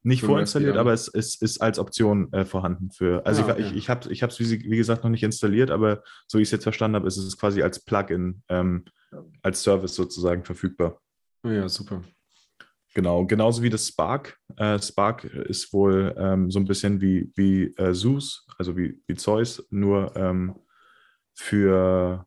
nicht 0.03 0.21
für 0.21 0.27
vorinstalliert, 0.27 0.77
aber 0.77 0.93
es 0.93 1.09
ist, 1.09 1.43
ist 1.43 1.61
als 1.61 1.79
Option 1.79 2.33
äh, 2.33 2.45
vorhanden 2.45 2.91
für. 2.91 3.25
Also 3.27 3.43
Ah, 3.43 3.57
ich, 3.59 3.67
okay. 3.67 3.77
ich, 3.77 3.77
ich 4.11 4.23
habe 4.23 4.33
es, 4.33 4.41
wie, 4.41 4.71
wie 4.71 4.77
gesagt, 4.77 5.03
noch 5.05 5.11
nicht 5.11 5.23
installiert, 5.23 5.71
aber 5.71 6.03
so 6.27 6.39
wie 6.39 6.43
ich 6.43 6.49
es 6.49 6.53
jetzt 6.53 6.63
verstanden 6.65 6.97
habe, 6.97 7.07
ist 7.09 7.17
es 7.17 7.37
quasi 7.37 7.63
als 7.63 7.85
Plugin, 7.85 8.43
ähm, 8.49 8.85
als 9.43 9.63
Service 9.63 9.95
sozusagen 9.95 10.45
verfügbar. 10.45 11.01
Oh 11.43 11.49
ja, 11.49 11.69
super. 11.69 12.03
Genau, 12.95 13.27
genauso 13.27 13.63
wie 13.63 13.71
das 13.71 13.87
Spark. 13.89 14.39
Äh, 14.57 14.81
Spark 14.81 15.25
ist 15.25 15.73
wohl 15.73 16.15
ähm, 16.19 16.51
so 16.51 16.59
ein 16.59 16.65
bisschen 16.67 17.01
wie, 17.01 17.31
wie 17.37 17.65
äh, 17.77 17.93
Zeus, 17.93 18.47
also 18.59 18.77
wie, 18.77 19.01
wie 19.07 19.15
Zeus, 19.15 19.67
nur 19.71 20.15
ähm, 20.17 20.55
für, 21.39 22.27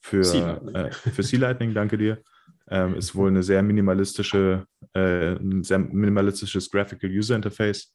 für, 0.00 0.22
C-Lightning. 0.22 0.74
äh, 0.74 0.90
für 0.92 1.22
C-Lightning, 1.22 1.74
danke 1.74 1.98
dir. 1.98 2.22
Ähm, 2.68 2.94
ist 2.94 3.14
wohl 3.14 3.28
eine 3.28 3.42
sehr 3.42 3.62
minimalistische, 3.62 4.66
äh, 4.94 5.32
ein 5.32 5.64
sehr 5.64 5.78
minimalistisches 5.78 6.70
Graphical 6.70 7.10
User 7.10 7.36
Interface. 7.36 7.94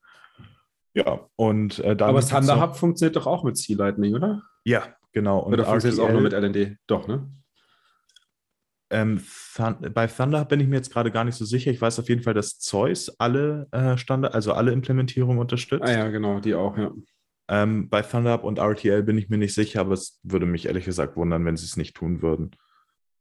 Ja, 0.93 1.27
und 1.35 1.79
äh, 1.79 1.95
dann. 1.95 2.09
Aber 2.09 2.21
Thunder 2.21 2.61
Hub 2.61 2.75
funktioniert 2.75 3.15
doch 3.15 3.27
auch 3.27 3.43
mit 3.43 3.57
C-Lightning, 3.57 4.15
oder? 4.15 4.41
Ja, 4.63 4.95
genau. 5.11 5.39
Und 5.39 5.53
Oder 5.53 5.65
funktioniert 5.65 5.99
es 5.99 6.05
auch 6.05 6.11
nur 6.11 6.21
mit 6.21 6.33
LND? 6.33 6.77
Doch, 6.87 7.07
ne? 7.07 7.29
Ähm, 8.91 9.23
Thun 9.55 9.77
bei 9.93 10.07
Thunder 10.07 10.45
bin 10.45 10.59
ich 10.59 10.67
mir 10.67 10.77
jetzt 10.77 10.91
gerade 10.91 11.11
gar 11.11 11.23
nicht 11.23 11.35
so 11.35 11.45
sicher. 11.45 11.69
Ich 11.69 11.79
weiß 11.79 11.99
auf 11.99 12.09
jeden 12.09 12.23
Fall, 12.23 12.33
dass 12.33 12.57
Zeus 12.57 13.09
alle 13.19 13.67
äh, 13.71 13.97
Standard, 13.97 14.33
also 14.33 14.53
alle 14.53 14.71
Implementierungen 14.71 15.37
unterstützt. 15.37 15.83
Ah 15.83 15.91
ja, 15.91 16.09
genau, 16.09 16.39
die 16.39 16.55
auch, 16.55 16.75
ja. 16.75 16.91
Ähm, 17.49 17.89
bei 17.89 18.03
ThunderHub 18.03 18.43
und 18.43 18.59
RTL 18.59 19.01
bin 19.01 19.17
ich 19.17 19.29
mir 19.29 19.39
nicht 19.39 19.55
sicher, 19.55 19.81
aber 19.81 19.93
es 19.93 20.19
würde 20.21 20.45
mich 20.45 20.67
ehrlich 20.67 20.85
gesagt 20.85 21.17
wundern, 21.17 21.43
wenn 21.45 21.57
sie 21.57 21.65
es 21.65 21.77
nicht 21.77 21.95
tun 21.95 22.21
würden. 22.21 22.51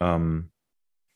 Ähm, 0.01 0.51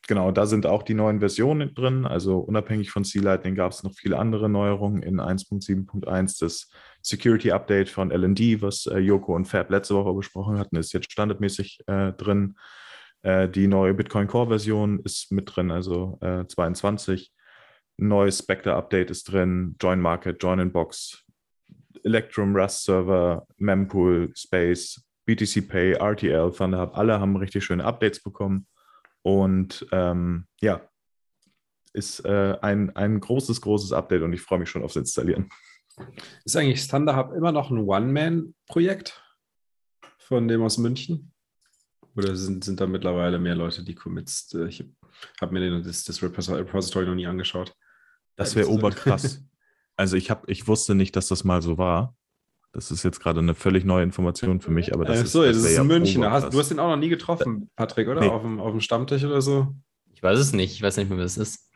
genau, 0.07 0.31
da 0.31 0.47
sind 0.47 0.65
auch 0.65 0.81
die 0.81 0.95
neuen 0.95 1.19
Versionen 1.19 1.75
drin. 1.75 2.05
Also 2.07 2.39
unabhängig 2.39 2.89
von 2.89 3.03
C-Lightning 3.03 3.53
gab 3.53 3.71
es 3.71 3.83
noch 3.83 3.93
viele 3.93 4.17
andere 4.17 4.49
Neuerungen 4.49 5.03
in 5.03 5.21
1.7.1. 5.21 6.39
Das 6.39 6.71
Security 7.03 7.51
Update 7.51 7.89
von 7.89 8.09
LND, 8.09 8.63
was 8.63 8.87
äh, 8.87 8.97
Joko 8.97 9.35
und 9.35 9.45
Fab 9.45 9.69
letzte 9.69 9.93
Woche 9.93 10.13
besprochen 10.13 10.57
hatten, 10.57 10.77
ist 10.77 10.91
jetzt 10.91 11.11
standardmäßig 11.11 11.81
äh, 11.85 12.13
drin. 12.13 12.55
Äh, 13.21 13.47
die 13.47 13.67
neue 13.67 13.93
Bitcoin 13.93 14.27
Core-Version 14.27 15.01
ist 15.01 15.31
mit 15.31 15.55
drin, 15.55 15.69
also 15.69 16.17
äh, 16.21 16.47
22. 16.47 17.31
Ein 17.99 18.07
neues 18.07 18.39
Spectre-Update 18.39 19.11
ist 19.11 19.31
drin, 19.31 19.75
Join 19.79 20.01
Market, 20.01 20.41
Join 20.41 20.57
in 20.57 20.71
Box, 20.71 21.22
Electrum, 22.03 22.55
Rust 22.55 22.83
Server, 22.83 23.45
Mempool, 23.57 24.31
Space, 24.35 25.03
BTC 25.25 25.67
Pay, 25.67 25.93
RTL, 25.93 26.51
ThunderHub, 26.51 26.97
alle 26.97 27.19
haben 27.19 27.35
richtig 27.35 27.63
schöne 27.63 27.85
Updates 27.85 28.21
bekommen. 28.21 28.67
Und 29.21 29.85
ähm, 29.91 30.47
ja, 30.61 30.81
ist 31.93 32.19
äh, 32.25 32.57
ein, 32.61 32.95
ein 32.95 33.19
großes, 33.19 33.61
großes 33.61 33.93
Update 33.93 34.23
und 34.23 34.33
ich 34.33 34.41
freue 34.41 34.59
mich 34.59 34.69
schon 34.69 34.83
aufs 34.83 34.95
Installieren. 34.95 35.49
Ist 36.43 36.57
eigentlich 36.57 36.87
Thunder 36.87 37.15
Hub 37.15 37.33
immer 37.33 37.51
noch 37.51 37.69
ein 37.69 37.77
One-Man-Projekt 37.77 39.23
von 40.17 40.47
dem 40.47 40.63
aus 40.63 40.77
München? 40.77 41.31
Oder 42.15 42.35
sind, 42.35 42.63
sind 42.63 42.79
da 42.79 42.87
mittlerweile 42.87 43.39
mehr 43.39 43.55
Leute, 43.55 43.83
die 43.83 43.95
Commits? 43.95 44.53
äh, 44.53 44.67
Ich 44.67 44.83
habe 45.39 45.53
mir 45.53 45.59
den, 45.61 45.83
das, 45.83 46.03
das 46.03 46.21
Repository 46.21 47.05
noch 47.05 47.15
nie 47.15 47.27
angeschaut. 47.27 47.73
Das 48.35 48.55
wäre 48.55 48.69
oberkrass. 48.69 49.43
Also 49.95 50.17
ich, 50.17 50.29
hab, 50.31 50.49
ich 50.49 50.67
wusste 50.67 50.95
nicht, 50.95 51.15
dass 51.15 51.27
das 51.27 51.43
mal 51.43 51.61
so 51.61 51.77
war. 51.77 52.15
Das 52.71 52.89
ist 52.89 53.03
jetzt 53.03 53.19
gerade 53.19 53.39
eine 53.39 53.53
völlig 53.53 53.85
neue 53.85 54.03
Information 54.03 54.59
für 54.59 54.71
mich, 54.71 54.93
aber 54.93 55.05
das 55.05 55.21
ist, 55.21 55.31
so, 55.31 55.43
das, 55.43 55.57
ist 55.57 55.75
ja 55.75 55.81
in 55.81 55.87
München. 55.87 56.21
Da 56.21 56.27
oberkrass. 56.29 56.45
Hast, 56.45 56.53
du 56.53 56.59
hast 56.59 56.69
den 56.69 56.79
auch 56.79 56.89
noch 56.89 56.97
nie 56.97 57.09
getroffen, 57.09 57.69
Patrick, 57.75 58.07
oder? 58.07 58.21
Nee. 58.21 58.29
Auf, 58.29 58.41
dem, 58.41 58.59
auf 58.59 58.71
dem 58.71 58.81
Stammtisch 58.81 59.23
oder 59.23 59.41
so? 59.41 59.75
Ich 60.11 60.23
weiß 60.23 60.39
es 60.39 60.53
nicht. 60.53 60.73
Ich 60.73 60.81
weiß 60.81 60.97
nicht 60.97 61.09
mehr, 61.09 61.19
wer 61.19 61.25
es 61.25 61.37
ist. 61.37 61.69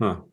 Ha. 0.00 0.26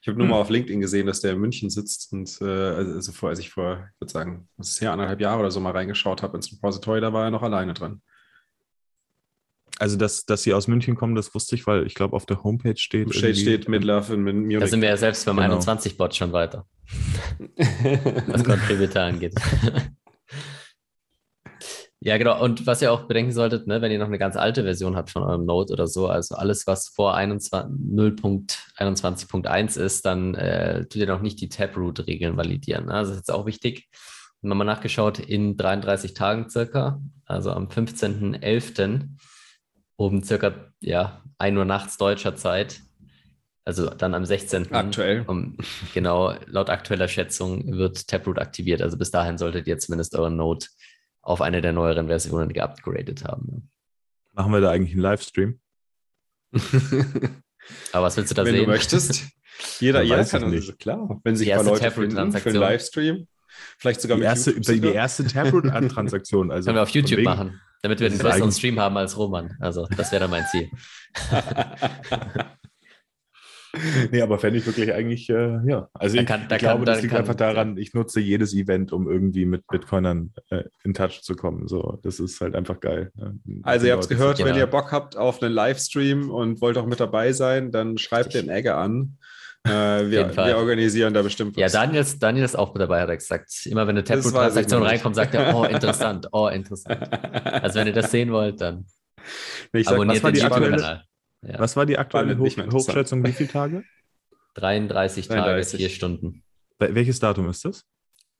Ich 0.00 0.08
habe 0.08 0.18
nur 0.18 0.26
Hm. 0.26 0.30
mal 0.30 0.40
auf 0.40 0.50
LinkedIn 0.50 0.80
gesehen, 0.80 1.06
dass 1.06 1.20
der 1.20 1.32
in 1.32 1.38
München 1.38 1.70
sitzt 1.70 2.12
und 2.12 2.40
äh, 2.40 2.44
also 2.44 3.12
vor, 3.12 3.28
als 3.28 3.38
ich 3.38 3.50
vor, 3.50 3.88
ich 3.94 4.00
würde 4.00 4.12
sagen, 4.12 4.48
was 4.56 4.70
ist 4.70 4.80
her, 4.80 4.92
anderthalb 4.92 5.20
Jahre 5.20 5.40
oder 5.40 5.50
so 5.50 5.60
mal 5.60 5.72
reingeschaut 5.72 6.22
habe 6.22 6.36
ins 6.36 6.52
Repository, 6.52 7.00
da 7.00 7.12
war 7.12 7.24
er 7.24 7.30
noch 7.30 7.42
alleine 7.42 7.74
dran. 7.74 8.00
Also, 9.78 9.96
dass, 9.96 10.24
dass 10.24 10.42
sie 10.42 10.54
aus 10.54 10.66
München 10.66 10.96
kommen, 10.96 11.14
das 11.14 11.34
wusste 11.34 11.54
ich, 11.54 11.66
weil 11.66 11.86
ich 11.86 11.94
glaube, 11.94 12.16
auf 12.16 12.26
der 12.26 12.42
Homepage 12.42 12.76
steht. 12.76 13.14
Irgendwie- 13.14 13.34
steht 13.40 13.68
Midlove 13.68 14.14
in 14.14 14.24
Mun- 14.24 14.40
Munich. 14.42 14.58
Da 14.58 14.66
sind 14.66 14.80
wir 14.82 14.88
ja 14.88 14.96
selbst 14.96 15.24
beim 15.26 15.36
Genau. 15.36 15.58
21-Bot 15.58 16.14
schon 16.16 16.32
weiter, 16.32 16.66
was 18.26 18.42
Contributor 18.44 19.02
angeht. 19.02 19.34
Ja, 22.00 22.16
genau. 22.16 22.40
Und 22.40 22.64
was 22.64 22.80
ihr 22.80 22.92
auch 22.92 23.08
bedenken 23.08 23.32
solltet, 23.32 23.66
ne, 23.66 23.82
wenn 23.82 23.90
ihr 23.90 23.98
noch 23.98 24.06
eine 24.06 24.18
ganz 24.18 24.36
alte 24.36 24.62
Version 24.62 24.94
habt 24.94 25.10
von 25.10 25.24
eurem 25.24 25.44
Node 25.44 25.72
oder 25.72 25.88
so, 25.88 26.06
also 26.06 26.36
alles, 26.36 26.64
was 26.68 26.86
vor 26.86 27.16
21 27.16 27.72
0.21.1 27.74 29.80
ist, 29.80 30.06
dann 30.06 30.36
äh, 30.36 30.82
tut 30.82 30.94
ihr 30.96 31.08
noch 31.08 31.22
nicht 31.22 31.40
die 31.40 31.48
Taproot-Regeln 31.48 32.36
validieren. 32.36 32.86
Ne? 32.86 32.92
Also 32.94 33.10
das 33.10 33.16
ist 33.20 33.26
jetzt 33.28 33.34
auch 33.34 33.46
wichtig. 33.46 33.88
Wir 34.42 34.50
haben 34.50 34.58
mal 34.58 34.64
nachgeschaut, 34.64 35.18
in 35.18 35.56
33 35.56 36.14
Tagen 36.14 36.48
circa, 36.48 37.00
also 37.26 37.50
am 37.50 37.66
15.11. 37.66 39.08
um 39.98 40.22
circa 40.22 40.72
ja, 40.80 41.22
1 41.38 41.58
Uhr 41.58 41.64
nachts 41.64 41.98
deutscher 41.98 42.36
Zeit, 42.36 42.80
also 43.64 43.90
dann 43.90 44.14
am 44.14 44.24
16. 44.24 44.72
Aktuell. 44.72 45.24
Um, 45.26 45.58
genau, 45.92 46.34
laut 46.46 46.70
aktueller 46.70 47.08
Schätzung 47.08 47.76
wird 47.76 48.06
Taproot 48.06 48.38
aktiviert. 48.38 48.80
Also 48.80 48.96
bis 48.96 49.10
dahin 49.10 49.36
solltet 49.38 49.66
ihr 49.66 49.78
zumindest 49.78 50.14
euren 50.14 50.36
Node 50.36 50.66
auf 51.20 51.42
eine 51.42 51.60
der 51.60 51.72
neueren 51.72 52.06
Versionen 52.06 52.52
geupgradet 52.52 53.24
haben. 53.24 53.70
Machen 54.32 54.52
wir 54.52 54.60
da 54.60 54.70
eigentlich 54.70 54.92
einen 54.92 55.02
Livestream? 55.02 55.60
Aber 57.92 58.06
was 58.06 58.16
willst 58.16 58.30
du 58.30 58.34
da 58.36 58.44
Wenn 58.44 58.54
sehen? 58.54 58.64
du 58.64 58.70
möchtest. 58.70 59.26
Jeder, 59.80 60.02
jeder 60.02 60.24
kann 60.24 60.24
es 60.24 60.30
das 60.30 60.68
nicht. 60.68 60.78
klar. 60.78 61.20
Wenn 61.24 61.34
sich 61.34 61.46
Die 61.46 61.50
erste 61.50 61.68
Leute 61.68 61.90
finden 61.90 62.12
für 62.12 62.20
einen 62.20 62.30
Taproot-Transaktion. 62.30 62.54
Livestream. 62.62 63.28
Vielleicht 63.76 64.00
sogar 64.00 64.16
Die 64.16 64.20
mit 64.20 64.28
erste, 64.28 64.50
YouTube 64.52 64.80
die 64.82 64.88
erste 64.92 65.26
Taproot-Transaktion. 65.26 66.52
Also 66.52 66.66
Können 66.66 66.76
wir 66.76 66.82
auf 66.82 66.90
YouTube 66.90 67.22
machen, 67.24 67.60
damit 67.82 68.00
wir 68.00 68.08
Das 68.08 68.20
einen 68.20 68.28
besseren 68.30 68.52
Stream 68.52 68.80
haben 68.80 68.96
als 68.96 69.16
Roman. 69.16 69.56
Also, 69.60 69.86
das 69.96 70.10
wäre 70.12 70.20
dann 70.22 70.30
mein 70.30 70.46
Ziel. 70.46 70.70
nee, 74.10 74.22
aber 74.22 74.38
fände 74.38 74.58
ich 74.58 74.66
wirklich 74.66 74.92
eigentlich, 74.92 75.28
äh, 75.28 75.58
ja. 75.68 75.88
Also 75.92 76.16
Da 76.16 76.22
ich, 76.22 76.28
kann- 76.28 76.46
da 76.48 76.56
ich 76.56 76.60
glaube, 76.60 76.78
kann- 76.78 76.86
das 76.86 76.96
da 76.96 77.00
liegt 77.02 77.10
kann- 77.12 77.20
einfach 77.20 77.34
daran, 77.34 77.76
ich 77.76 77.92
nutze 77.94 78.20
jedes 78.20 78.54
Event, 78.54 78.92
um 78.92 79.08
irgendwie 79.10 79.44
mit 79.44 79.66
Bitcoinern 79.66 80.32
äh, 80.50 80.64
in 80.84 80.94
Touch 80.94 81.20
zu 81.22 81.34
kommen. 81.34 81.68
So, 81.68 81.98
das 82.02 82.18
ist 82.18 82.40
halt 82.40 82.54
einfach 82.54 82.80
geil. 82.80 83.12
ne? 83.14 83.38
Also 83.62 83.86
ihr 83.86 83.92
habt 83.92 84.04
es 84.04 84.08
gehört, 84.08 84.38
zu- 84.38 84.44
wenn 84.44 84.54
Genau. 84.54 84.64
ihr 84.64 84.70
Bock 84.70 84.90
habt 84.90 85.16
auf 85.16 85.42
einen 85.42 85.52
Livestream 85.52 86.30
und 86.30 86.60
wollt 86.62 86.78
auch 86.78 86.86
mit 86.86 86.98
dabei 87.00 87.32
sein, 87.32 87.70
dann 87.70 87.98
schreibt 87.98 88.34
den 88.34 88.48
Egge 88.48 88.74
an. 88.76 89.18
Äh, 89.66 89.70
wir, 90.10 90.34
wir 90.36 90.56
organisieren 90.56 91.12
da 91.12 91.22
bestimmt 91.22 91.56
Ja, 91.56 91.66
was. 91.66 91.72
Daniel 91.72 92.00
ist, 92.00 92.22
Daniel 92.22 92.44
ist 92.44 92.56
auch 92.56 92.72
mit 92.72 92.80
dabei, 92.80 93.00
hat 93.02 93.08
er 93.08 93.16
gesagt. 93.16 93.50
Immer 93.66 93.82
wenn 93.86 93.96
eine 93.96 94.04
Taproot-Transaktion 94.04 94.82
reinkommt, 94.82 95.14
sagt 95.16 95.34
er, 95.34 95.54
oh, 95.54 95.64
interessant, 95.64 96.28
oh, 96.32 96.48
interessant. 96.48 97.12
Also, 97.44 97.78
wenn 97.80 97.86
ihr 97.88 97.92
das 97.92 98.10
sehen 98.10 98.30
wollt, 98.32 98.60
dann 98.60 98.86
Nee, 99.72 99.80
ich 99.80 99.86
sag, 99.86 99.94
abonniert 99.94 100.16
was 100.16 100.22
war 100.24 100.32
den 100.32 100.38
die 100.40 100.42
aktuelle- 100.46 100.66
YouTube-Kanal. 100.70 101.04
Ja. 101.42 101.58
Was 101.58 101.76
war 101.76 101.86
die 101.86 101.98
aktuelle 101.98 102.38
Hoch. 102.38 102.56
Hochschätzung? 102.72 103.24
Wie 103.24 103.32
viele 103.32 103.48
Tage? 103.50 103.84
33 104.54 105.28
Tage, 105.28 105.40
33. 105.42 105.78
4 105.80 105.88
Stunden. 105.90 106.42
Wel- 106.80 106.94
Welches 106.94 107.18
Datum 107.20 107.48
ist 107.50 107.64
das? 107.64 107.84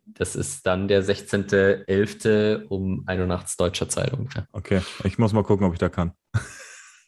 Das 0.07 0.35
ist 0.35 0.67
dann 0.67 0.89
der 0.89 1.05
16.11. 1.05 2.65
um 2.69 3.05
1 3.07 3.21
Uhr 3.21 3.27
nachts 3.27 3.57
deutscher 3.57 3.89
Zeit 3.89 4.13
ungefähr. 4.15 4.47
Okay, 4.53 4.81
ich 5.05 5.19
muss 5.19 5.33
mal 5.35 5.43
gucken, 5.45 5.67
ob 5.67 5.75
ich 5.75 5.79
da 5.79 5.89
kann. 5.91 6.13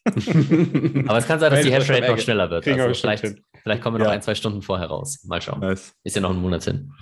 Aber 0.05 1.19
es 1.19 1.27
kann 1.27 1.41
sein, 1.41 1.51
dass 1.51 1.63
die 1.63 1.73
Hashrate 1.73 2.07
noch 2.09 2.19
schneller 2.19 2.51
wird. 2.51 2.67
Also 2.69 2.95
vielleicht. 3.01 3.25
Vielleicht 3.63 3.83
kommen 3.83 3.97
wir 3.97 4.01
noch 4.05 4.07
Ja. 4.11 4.13
ein, 4.13 4.23
zwei 4.23 4.35
Stunden 4.35 4.63
vorher 4.63 4.87
raus. 4.89 5.23
Mal 5.25 5.41
schauen. 5.43 5.61
Nice. 5.61 5.95
Ist 6.05 6.17
ja 6.17 6.23
noch 6.23 6.31
ein 6.31 6.37
Monat 6.41 6.65
hin. 6.65 6.93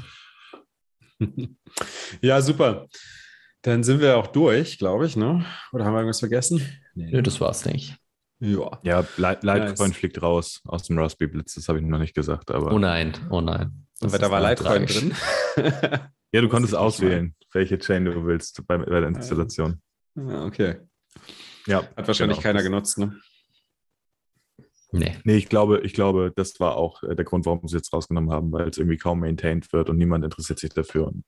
ja, 2.20 2.40
super. 2.40 2.86
Dann 3.62 3.82
sind 3.82 4.00
wir 4.00 4.16
auch 4.16 4.28
durch, 4.28 4.78
glaube 4.78 5.06
ich, 5.06 5.16
ne? 5.16 5.44
Oder 5.72 5.84
haben 5.84 5.92
wir 5.94 5.98
irgendwas 6.00 6.20
vergessen? 6.20 6.61
Nö, 6.94 7.22
das 7.22 7.40
war's, 7.40 7.62
denke 7.62 7.78
ich. 7.78 7.96
Ja. 8.40 8.78
Ja, 8.84 9.00
Li- 9.16 9.36
Litecoin 9.40 9.88
Nice. 9.88 9.96
fliegt 9.96 10.22
raus 10.22 10.61
aus 10.64 10.84
dem 10.84 10.96
Raspberry 10.98 11.32
Blitz, 11.32 11.54
das 11.54 11.68
habe 11.68 11.80
ich 11.80 11.84
noch 11.84 11.98
nicht 11.98 12.14
gesagt. 12.14 12.52
Aber 12.52 12.72
Oh 12.72 12.78
nein, 12.78 13.12
oh 13.30 13.40
nein. 13.40 13.84
Und 14.00 14.12
Das 14.12 14.20
da 14.20 14.30
war 14.30 14.40
Litecoin 14.48 14.86
tragisch. 14.86 15.00
drin. 15.00 15.12
ja, 16.32 16.40
du 16.40 16.48
konntest 16.48 16.76
auswählen, 16.76 17.34
welche 17.52 17.78
Chain 17.80 18.04
du 18.04 18.24
willst 18.24 18.64
bei, 18.68 18.78
bei 18.78 19.00
der 19.00 19.09
Installation. 19.09 19.82
Ja, 20.14 20.44
okay. 20.44 20.76
Ja, 21.66 21.82
Hat 21.96 22.06
wahrscheinlich 22.06 22.38
genau. 22.38 22.48
keiner 22.48 22.62
genutzt, 22.62 22.96
ne? 22.98 23.18
Nee. 24.91 25.16
Nee, 25.24 25.36
ich 25.36 25.49
glaube, 25.49 25.80
ich 25.80 25.93
glaube, 25.93 26.32
das 26.34 26.59
war 26.61 26.76
auch 26.76 27.03
äh, 27.03 27.14
der 27.14 27.24
Grund, 27.26 27.45
warum 27.47 27.61
sie 27.61 27.66
es 27.76 27.80
jetzt 27.82 27.93
rausgenommen 27.93 28.30
haben, 28.32 28.51
weil 28.53 28.68
es 28.68 28.78
irgendwie 28.78 28.97
kaum 28.97 29.20
maintained 29.20 29.70
wird 29.72 29.91
und 29.91 29.99
niemand 29.99 30.24
interessiert 30.24 30.59
sich 30.59 30.70
dafür. 30.70 31.07
Und 31.09 31.24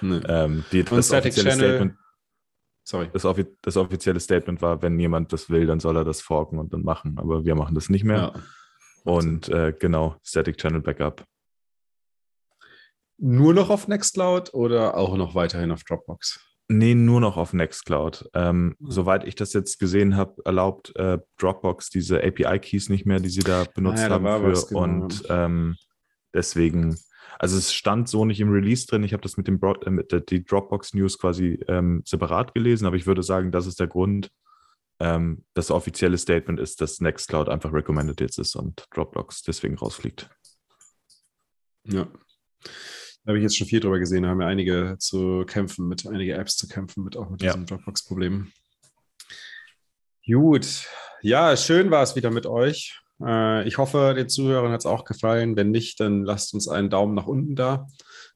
Nee. 0.00 0.20
ähm, 0.28 0.64
die, 0.72 0.80
Und 0.80 0.92
das, 0.92 1.06
Static 1.06 1.32
offizielle 1.32 1.50
Channel- 1.50 1.68
Statement, 1.76 1.98
Sorry. 2.84 3.10
das, 3.12 3.24
offi 3.24 3.46
das 3.62 3.76
offizielle 3.76 4.18
Statement 4.18 4.62
war, 4.62 4.82
wenn 4.82 4.98
jemand 4.98 5.32
das 5.32 5.48
will, 5.50 5.66
dann 5.66 5.78
soll 5.78 5.96
er 5.96 6.04
das 6.04 6.20
forken 6.22 6.58
und 6.58 6.72
dann 6.72 6.82
machen. 6.82 7.18
Aber 7.18 7.44
wir 7.44 7.54
machen 7.54 7.74
das 7.74 7.88
nicht 7.88 8.02
mehr. 8.04 8.32
Ja. 8.34 8.42
Und 9.04 9.48
äh, 9.50 9.72
genau, 9.78 10.16
Static 10.24 10.56
Channel 10.58 10.80
Backup. 10.80 11.24
Nur 13.18 13.52
noch 13.54 13.68
auf 13.70 13.88
Nextcloud 13.88 14.54
oder 14.54 14.96
auch 14.96 15.16
noch 15.16 15.34
weiterhin 15.34 15.70
auf 15.70 15.84
Dropbox? 15.84 16.40
Nee, 16.70 16.94
nur 16.94 17.20
noch 17.20 17.38
auf 17.38 17.54
Nextcloud. 17.54 18.30
Ähm, 18.34 18.76
Hm. 18.78 18.90
Soweit 18.90 19.24
ich 19.24 19.34
das 19.34 19.54
jetzt 19.54 19.78
gesehen 19.78 20.16
habe, 20.16 20.42
erlaubt 20.44 20.94
äh, 20.96 21.18
Dropbox 21.38 21.88
diese 21.88 22.22
API-Keys 22.22 22.90
nicht 22.90 23.06
mehr, 23.06 23.20
die 23.20 23.30
sie 23.30 23.40
da 23.40 23.64
benutzt 23.74 24.00
Ah 24.00 24.02
ja, 24.02 24.08
da 24.10 24.14
haben. 24.16 24.24
war 24.24 24.40
Für, 24.40 24.52
was, 24.52 24.68
genau. 24.68 24.80
Und 24.82 25.24
ähm, 25.30 25.76
deswegen, 26.34 26.98
also 27.38 27.56
es 27.56 27.72
stand 27.72 28.08
so 28.08 28.26
nicht 28.26 28.40
im 28.40 28.50
Release 28.52 28.86
drin. 28.86 29.02
Ich 29.02 29.14
habe 29.14 29.22
das 29.22 29.38
mit 29.38 29.48
dem 29.48 29.58
Broad, 29.58 29.86
äh, 29.86 29.90
mit 29.90 30.12
der, 30.12 30.20
die 30.20 30.44
Dropbox-News 30.44 31.18
quasi 31.18 31.58
ähm, 31.68 32.02
separat 32.04 32.54
gelesen, 32.54 32.86
aber 32.86 32.96
ich 32.96 33.06
würde 33.06 33.22
sagen, 33.22 33.50
das 33.50 33.66
ist 33.66 33.80
der 33.80 33.86
Grund. 33.86 34.30
Ähm, 35.00 35.44
das 35.54 35.70
offizielle 35.70 36.18
Statement 36.18 36.60
ist, 36.60 36.80
dass 36.82 37.00
Nextcloud 37.00 37.48
einfach 37.48 37.72
recommended 37.72 38.20
jetzt 38.20 38.38
ist 38.38 38.56
und 38.56 38.86
Dropbox 38.90 39.42
deswegen 39.42 39.78
rausfliegt. 39.78 40.28
Ja. 41.84 42.08
Da 43.24 43.30
habe 43.30 43.38
ich 43.38 43.42
jetzt 43.42 43.56
schon 43.58 43.66
viel 43.66 43.80
drüber 43.80 43.98
gesehen. 43.98 44.22
Da 44.22 44.30
haben 44.30 44.40
ja 44.40 44.46
einige 44.46 44.96
zu 44.98 45.44
kämpfen 45.46 45.86
mit, 45.88 46.06
einige 46.06 46.34
Apps 46.34 46.56
zu 46.56 46.66
kämpfen 46.68 47.04
mit, 47.04 47.16
auch 47.16 47.28
mit 47.28 47.42
Ja. 47.42 47.52
diesem 47.52 47.66
Dropbox-Problem. 47.66 48.50
Gut. 50.26 50.86
Ja, 51.22 51.56
schön 51.56 51.90
war 51.90 52.02
es 52.02 52.16
wieder 52.16 52.30
mit 52.30 52.46
euch. 52.46 53.00
Äh, 53.24 53.66
ich 53.66 53.78
hoffe, 53.78 54.14
den 54.16 54.28
Zuhörern 54.28 54.72
hat 54.72 54.80
es 54.80 54.86
auch 54.86 55.04
gefallen. 55.04 55.56
Wenn 55.56 55.70
nicht, 55.70 56.00
dann 56.00 56.22
lasst 56.24 56.54
uns 56.54 56.68
einen 56.68 56.90
Daumen 56.90 57.14
nach 57.14 57.26
unten 57.26 57.56
da. 57.56 57.86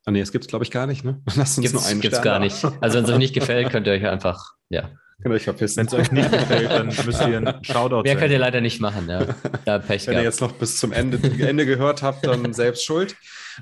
Ah, 0.05 0.11
nee, 0.11 0.21
es 0.21 0.33
gibt 0.33 0.45
es, 0.45 0.49
glaube 0.49 0.65
ich, 0.65 0.71
gar 0.71 0.87
nicht, 0.87 1.05
ne? 1.05 1.23
Lasst 1.37 1.59
uns 1.59 1.73
nur 1.73 1.81
Gibt's, 1.81 1.87
einen 1.87 2.01
gibt's 2.01 2.19
Stern 2.19 2.25
gar 2.25 2.39
da. 2.41 2.45
nicht. 2.45 2.65
Also, 2.83 2.99
wenn 2.99 3.05
es 3.05 3.11
euch 3.11 3.19
nicht 3.19 3.35
gefällt, 3.35 3.71
könnt 3.71 3.87
ihr 3.87 3.93
euch 3.93 4.05
einfach, 4.07 4.55
ja. 4.69 4.91
Könnt 5.23 5.33
ihr 5.33 5.37
euch 5.37 5.45
verpissen. 5.45 5.77
Wenn 5.79 5.87
es 5.87 5.95
euch 5.95 6.11
nicht 6.11 6.33
gefällt, 6.33 6.71
dann 6.73 6.87
müsst 6.89 7.21
ihr 7.21 7.37
einen 7.37 7.65
Shoutout 7.65 8.03
Mehr 8.03 8.17
könnt 8.17 8.33
ihr 8.33 8.41
leider 8.41 8.61
nicht 8.61 8.81
machen, 8.81 9.09
ja. 9.09 9.25
Da 9.65 9.79
Pech 9.79 10.09
Wenn 10.09 10.15
ihr 10.15 10.23
gehabt. 10.23 10.25
jetzt 10.25 10.41
noch 10.41 10.53
bis 10.53 10.77
zum 10.79 10.91
Ende, 10.91 11.19
Ende 11.47 11.67
gehört 11.67 12.03
habt, 12.03 12.27
dann 12.27 12.53
selbst 12.53 12.85
schuld. 12.85 13.15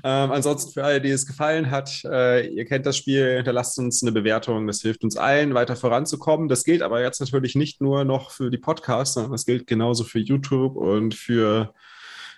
Ähm, 0.03 0.31
ansonsten 0.31 0.71
für 0.73 0.83
alle, 0.83 1.01
die 1.01 1.09
es 1.09 1.25
gefallen 1.25 1.71
hat, 1.71 2.03
äh, 2.05 2.47
ihr 2.47 2.65
kennt 2.65 2.85
das 2.85 2.97
Spiel, 2.97 3.35
hinterlasst 3.35 3.77
uns 3.79 4.01
eine 4.01 4.11
Bewertung. 4.11 4.67
Das 4.67 4.81
hilft 4.81 5.03
uns 5.03 5.17
allen, 5.17 5.53
weiter 5.53 5.75
voranzukommen. 5.75 6.47
Das 6.47 6.63
gilt 6.63 6.81
aber 6.81 7.01
jetzt 7.01 7.19
natürlich 7.19 7.55
nicht 7.55 7.81
nur 7.81 8.03
noch 8.03 8.31
für 8.31 8.49
die 8.49 8.57
Podcasts, 8.57 9.13
sondern 9.15 9.31
das 9.31 9.45
gilt 9.45 9.67
genauso 9.67 10.03
für 10.03 10.19
YouTube 10.19 10.75
und 10.75 11.13
für 11.15 11.73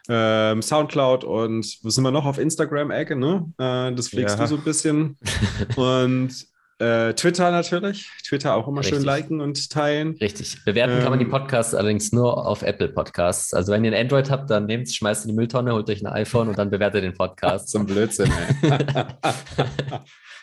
ähm, 0.10 0.62
Soundcloud 0.62 1.24
und 1.24 1.78
wo 1.82 1.90
sind 1.90 2.04
wir 2.04 2.12
noch 2.12 2.26
auf 2.26 2.38
Instagram, 2.38 2.92
Ecke, 2.92 3.16
ne? 3.16 3.50
Äh, 3.58 3.94
das 3.96 4.10
pflegst 4.10 4.38
Ja. 4.38 4.44
du 4.44 4.50
so 4.50 4.56
ein 4.58 4.64
bisschen. 4.64 5.18
und 5.78 6.46
äh, 6.80 7.14
Twitter 7.14 7.52
natürlich. 7.52 8.10
Twitter 8.28 8.56
auch 8.56 8.68
immer 8.68 8.84
schön 8.84 8.96
Richtig. 8.96 9.06
liken 9.06 9.42
und 9.42 9.70
teilen. 9.70 10.18
Richtig. 10.20 10.64
Bewerten 10.66 11.00
kann 11.02 11.12
man 11.12 11.20
die 11.20 11.26
Ähm, 11.26 11.32
Podcasts 11.32 11.74
allerdings 11.74 12.12
nur 12.12 12.46
auf 12.46 12.62
Apple 12.62 12.90
Podcasts. 12.90 13.54
Also 13.54 13.72
wenn 13.72 13.84
ihr 13.84 13.92
ein 13.92 14.02
Android 14.02 14.30
habt, 14.30 14.50
dann 14.50 14.66
nehmt 14.66 14.92
schmeißt 14.92 15.26
in 15.26 15.30
die 15.30 15.36
Mülltonne, 15.36 15.74
holt 15.74 15.90
euch 15.90 16.02
ein 16.02 16.12
iPhone 16.12 16.50
und 16.50 16.58
dann 16.58 16.70
bewertet 16.70 17.04
den 17.04 17.14
Podcast. 17.14 17.70
Zum 17.70 17.86
Blödsinn, 17.86 18.32
ey. 18.62 19.06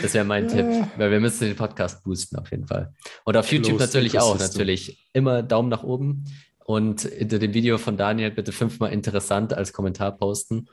Das 0.00 0.14
wäre 0.14 0.24
mein 0.24 0.48
Tipp, 0.48 0.66
weil 0.96 1.10
wir 1.10 1.20
müssen 1.20 1.44
den 1.44 1.56
Podcast 1.56 2.02
boosten 2.02 2.36
auf 2.36 2.50
jeden 2.50 2.66
Fall. 2.66 2.94
Und 3.24 3.36
auf 3.36 3.52
YouTube 3.52 3.76
Closed 3.76 3.94
natürlich 3.94 4.18
auch, 4.18 4.38
natürlich 4.38 5.10
immer 5.12 5.42
Daumen 5.42 5.68
nach 5.68 5.82
oben 5.82 6.24
und 6.64 7.02
hinter 7.02 7.38
dem 7.38 7.52
Video 7.52 7.76
von 7.76 7.98
Daniel 7.98 8.30
bitte 8.30 8.52
fünfmal 8.52 8.92
interessant 8.92 9.52
als 9.52 9.74
Kommentar 9.74 10.16
posten. 10.16 10.68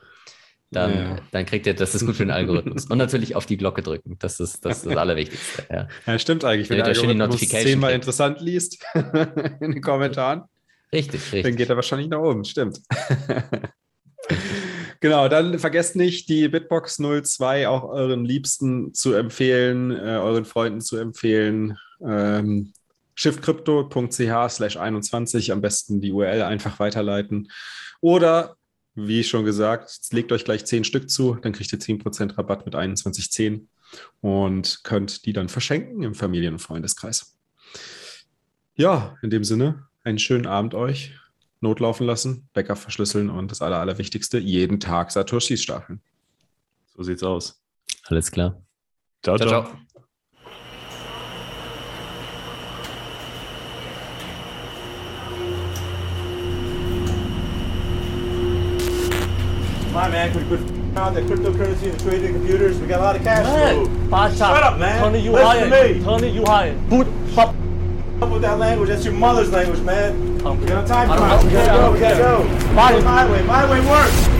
Dann, 0.70 0.94
Ja. 0.94 1.16
dann 1.30 1.46
kriegt 1.46 1.66
ihr, 1.66 1.74
das 1.74 1.94
ist 1.94 2.04
gut 2.04 2.16
für 2.16 2.24
den 2.24 2.30
Algorithmus. 2.30 2.86
Und 2.86 2.98
natürlich 2.98 3.36
auf 3.36 3.46
die 3.46 3.56
Glocke 3.56 3.82
drücken. 3.82 4.16
Das 4.18 4.38
ist 4.38 4.64
das, 4.64 4.78
ist 4.78 4.86
das 4.86 4.96
Allerwichtigste. 4.96 5.64
Ja. 5.70 5.88
Ja, 6.06 6.18
stimmt 6.18 6.44
eigentlich. 6.44 6.68
Wenn 6.68 6.78
Damit 6.78 6.96
der 6.96 7.02
er 7.04 7.08
Algorithmus 7.08 7.28
Notification 7.28 7.70
zehnmal 7.72 7.92
interessant 7.92 8.40
liest 8.40 8.84
in 9.60 9.72
den 9.72 9.82
Kommentaren, 9.82 10.42
Richtig, 10.92 11.20
dann 11.22 11.30
richtig. 11.32 11.56
geht 11.56 11.68
er 11.68 11.76
wahrscheinlich 11.76 12.08
nach 12.08 12.20
oben. 12.20 12.44
Stimmt. 12.44 12.80
genau, 15.00 15.28
dann 15.28 15.58
vergesst 15.58 15.96
nicht, 15.96 16.28
die 16.28 16.48
Bitbox 16.48 16.96
02 16.96 17.68
auch 17.68 17.84
euren 17.84 18.24
Liebsten 18.24 18.94
zu 18.94 19.14
empfehlen, 19.14 19.90
äh, 19.90 20.18
euren 20.18 20.44
Freunden 20.44 20.80
zu 20.80 20.96
empfehlen. 20.96 21.76
Ähm, 22.04 22.72
shiftcrypto.ch 23.14 24.50
slash 24.50 24.76
21 24.76 25.52
am 25.52 25.60
besten 25.60 26.00
die 26.00 26.12
URL 26.12 26.42
einfach 26.42 26.78
weiterleiten. 26.78 27.50
Oder, 28.00 28.56
wie 29.06 29.22
schon 29.22 29.44
gesagt, 29.44 30.00
legt 30.10 30.32
euch 30.32 30.44
gleich 30.44 30.64
10 30.64 30.84
Stück 30.84 31.08
zu, 31.08 31.34
dann 31.36 31.52
kriegt 31.52 31.72
ihr 31.72 31.78
10% 31.78 32.36
Rabatt 32.36 32.64
mit 32.66 32.74
2110 32.74 33.68
und 34.20 34.80
könnt 34.82 35.24
die 35.24 35.32
dann 35.32 35.48
verschenken 35.48 36.02
im 36.02 36.14
Familien- 36.14 36.54
und 36.54 36.58
Freundeskreis. 36.58 37.36
Ja, 38.74 39.16
in 39.22 39.30
dem 39.30 39.44
Sinne, 39.44 39.86
einen 40.02 40.18
schönen 40.18 40.46
Abend 40.46 40.74
euch. 40.74 41.14
Notlaufen 41.60 42.06
lassen, 42.06 42.48
Backup 42.52 42.78
verschlüsseln 42.78 43.30
und 43.30 43.50
das 43.50 43.62
Aller, 43.62 43.80
Allerwichtigste, 43.80 44.38
jeden 44.38 44.78
Tag 44.78 45.10
Satoshis 45.10 45.62
stapeln. 45.62 46.00
So 46.94 47.02
sieht's 47.02 47.22
aus. 47.22 47.60
Alles 48.04 48.30
klar. 48.30 48.62
ciao. 49.22 49.36
Ciao, 49.36 49.48
ciao. 49.48 49.64
ciao. 49.64 49.87
My 59.98 60.08
man, 60.08 60.32
could 60.32 60.46
put 60.46 60.60
on 60.96 61.12
the 61.12 61.22
cryptocurrency 61.22 61.90
and 61.90 61.98
trade 61.98 62.22
the 62.22 62.28
computers. 62.28 62.78
We 62.78 62.86
got 62.86 63.00
a 63.00 63.02
lot 63.02 63.16
of 63.16 63.22
cash 63.24 63.44
man, 63.44 64.08
flow. 64.08 64.30
Shut 64.30 64.62
up, 64.62 64.78
man. 64.78 65.00
Tony, 65.00 65.18
you 65.18 65.32
Listen. 65.32 65.70
To 65.70 65.94
me. 65.94 66.04
Tony, 66.04 66.28
you 66.28 66.44
hired. 66.44 66.88
Boot, 66.88 67.08
fuck. 67.34 67.48
Up 68.22 68.30
with 68.30 68.42
that 68.42 68.60
language. 68.60 68.90
That's 68.90 69.04
your 69.04 69.14
mother's 69.14 69.50
language, 69.50 69.80
man. 69.80 70.38
Hungry. 70.38 70.68
Get 70.68 70.76
on 70.76 70.86
time. 70.86 71.10
I 71.10 71.16
don't, 71.16 71.24
I 71.24 71.42
don't, 71.42 71.46
I 71.48 71.66
don't, 71.66 72.02
I 72.02 72.12
don't, 72.12 72.78
I 72.78 72.92
don't, 72.92 73.06
I 73.06 74.28
don't, 74.28 74.37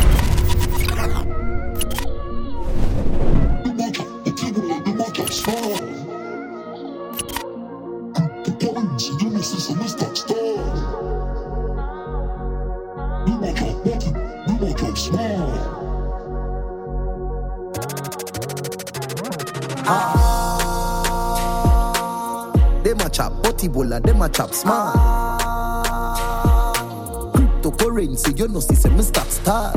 a 23.59 23.67
chop 23.67 23.67
butty 23.67 23.69
bola, 23.69 24.01
them 24.01 24.23
a 24.23 24.29
chop 24.29 24.55
small. 24.55 24.93
Cryptocurrency, 27.33 28.39
you 28.39 28.49
know, 28.49 28.61
see, 28.61 28.75
say 28.75 28.91
me 28.91 29.03
style. 29.03 29.73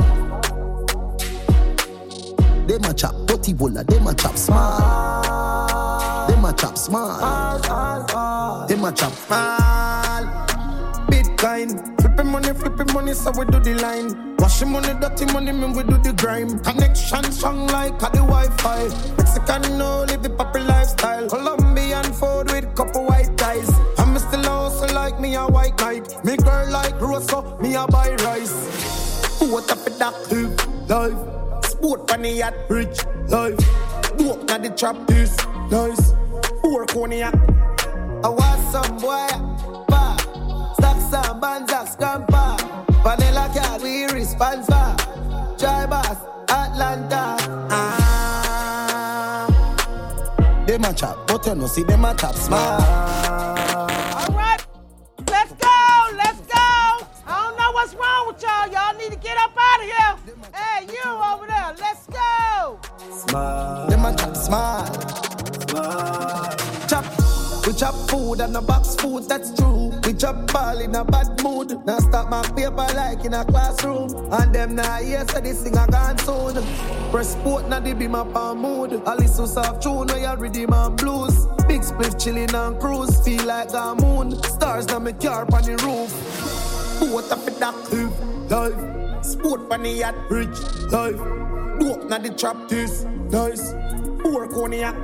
Them 2.66 2.84
a 2.84 2.94
chop 2.94 3.14
butty 3.26 3.52
bola, 3.52 3.84
them 3.84 4.06
a 4.06 4.14
chop 4.14 4.36
small. 4.36 6.28
Them 6.28 6.44
a 6.44 6.52
chop 6.52 6.78
small. 6.78 8.66
Them 8.68 8.84
a 8.84 8.92
chop 8.92 9.12
small. 9.12 10.22
Bitcoin, 11.08 12.00
flipping 12.00 12.28
money, 12.28 12.52
flipping 12.54 12.92
money, 12.94 13.14
so 13.14 13.32
we 13.32 13.44
do 13.46 13.58
the 13.58 13.74
line. 13.82 14.36
Washing 14.38 14.70
money, 14.70 14.94
dirty 15.00 15.26
money, 15.32 15.52
me 15.52 15.66
we 15.66 15.82
do 15.82 15.98
the 15.98 16.12
grime. 16.16 16.58
Connection 16.60 17.24
strong 17.32 17.66
like 17.68 17.94
a 17.94 18.10
the 18.12 18.18
Wi-Fi. 18.18 18.88
Mexican 19.16 19.78
no 19.78 20.04
live 20.04 20.22
the 20.22 20.30
proper 20.30 20.60
lifestyle. 20.60 21.28
Colombian 21.28 21.71
Rosa, 27.32 27.56
me 27.62 27.74
a 27.74 27.86
buy 27.86 28.14
rice. 28.24 29.40
What 29.40 29.70
up 29.70 29.84
with 29.84 29.98
that 29.98 30.14
live 30.30 30.54
life? 30.88 31.64
Sport 31.64 32.10
on 32.12 32.22
the 32.22 32.30
yacht, 32.30 32.54
rich 32.68 33.04
life. 33.28 33.58
Dope 34.16 34.44
na 34.44 34.58
the 34.58 34.70
trap 34.70 34.96
is 35.10 35.36
nice. 35.70 36.12
Four 36.60 36.86
cognac. 36.86 37.34
I 38.24 38.28
want 38.28 38.60
some 38.70 38.98
boy, 38.98 39.28
pa. 39.88 40.16
Stocks 40.78 41.12
and 41.12 41.40
bands, 41.40 41.72
scamper. 41.92 42.56
Vanilla 43.02 43.50
cat, 43.52 43.82
we 43.82 44.04
respond 44.06 44.64
for. 44.66 44.96
Try 45.58 45.86
boss, 45.86 46.16
Atlanta. 46.48 47.36
Ah. 47.70 49.46
Them 50.66 50.84
a 50.84 50.92
chop, 50.94 51.26
but 51.26 51.46
you 51.46 51.54
know 51.54 51.66
see 51.66 51.82
them 51.82 52.04
a 52.04 52.14
chop 52.14 52.34
smart. 52.34 53.31
Food 68.12 68.40
and 68.40 68.54
a 68.54 68.60
box 68.60 68.94
food, 68.96 69.26
that's 69.26 69.54
true. 69.54 69.90
We 70.04 70.12
chop 70.12 70.52
ball 70.52 70.78
in 70.78 70.94
a 70.94 71.02
bad 71.02 71.42
mood. 71.42 71.84
Now 71.86 71.98
stop 71.98 72.28
my 72.28 72.42
paper 72.42 72.86
like 72.94 73.24
in 73.24 73.32
a 73.32 73.42
classroom. 73.44 74.10
And 74.30 74.54
them 74.54 74.74
now 74.74 74.98
hear 74.98 75.26
say 75.28 75.40
this 75.40 75.62
thing 75.62 75.78
a 75.78 75.86
gone 75.86 76.18
soon. 76.18 76.62
Press 77.10 77.32
sport 77.32 77.68
now 77.68 77.80
they 77.80 77.94
be 77.94 78.06
my 78.08 78.24
palm 78.24 78.58
mood. 78.58 79.02
I 79.06 79.14
listen 79.14 79.46
soft 79.46 79.82
tune 79.82 80.08
where 80.08 80.18
you 80.18 80.36
redeem 80.38 80.74
and 80.74 80.96
blues. 80.96 81.46
Big 81.66 81.82
split 81.82 82.18
chilling 82.18 82.54
on 82.54 82.78
cruise. 82.78 83.18
Feel 83.24 83.44
like 83.46 83.72
a 83.72 83.94
moon. 83.94 84.42
Stars 84.42 84.86
now 84.88 84.98
me 84.98 85.14
car 85.14 85.46
on 85.50 85.62
the 85.64 85.76
roof. 85.82 86.12
Boat 87.00 87.32
up 87.32 87.48
in 87.48 87.58
that 87.60 87.74
life. 88.50 89.24
Sport 89.24 89.72
on 89.72 89.82
the 89.84 89.90
yacht, 89.90 90.14
rich 90.30 90.58
life. 90.92 91.16
Dope 91.80 92.10
na 92.10 92.18
the 92.18 92.34
trap 92.36 92.68
this 92.68 93.04
nice. 93.30 93.72
Cognac. 94.22 94.94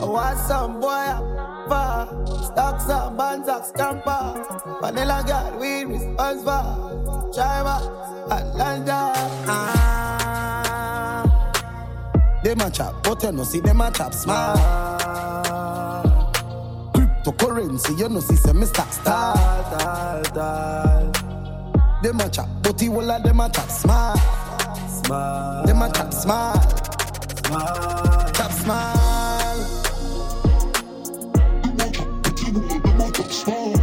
I 0.00 0.04
want 0.04 0.38
some 0.38 0.80
boy 0.80 1.37
for. 1.68 2.26
Stocks 2.44 2.88
up, 2.88 3.16
bands 3.16 3.48
up, 3.48 3.64
scamper. 3.64 4.44
Vanilla 4.80 5.22
girl, 5.26 5.58
we 5.60 5.84
responsible. 5.84 6.42
for. 6.44 7.32
Driver, 7.34 7.80
Atlanta. 8.30 9.12
Ah. 9.46 9.98
They 12.42 12.54
match 12.54 12.80
up, 12.80 13.02
but 13.02 13.22
you 13.22 13.32
know 13.32 13.44
see 13.44 13.60
them 13.60 13.76
match 13.76 14.00
up 14.00 14.14
smart. 14.14 14.58
Ah. 14.60 16.30
Cryptocurrency, 16.94 17.98
you 17.98 18.08
know 18.08 18.20
see 18.20 18.36
say 18.36 18.52
me 18.52 18.66
stack 18.66 18.92
star. 18.92 19.34
Dal, 19.36 20.22
dal, 20.22 21.12
dal. 21.12 21.12
They 22.02 22.12
match 22.12 22.38
up, 22.38 22.48
but 22.62 22.80
you 22.80 22.94
all 22.94 23.10
of 23.10 23.22
them 23.22 23.36
match 23.36 23.58
up 23.58 23.70
smart. 23.70 24.18
Smart. 25.04 25.66
Them 25.66 25.78
match 25.78 25.98
up 25.98 26.14
smart. 26.14 26.88
Smart. 27.46 28.34
Top 28.34 28.52
smart. 28.52 29.07
The 33.28 33.77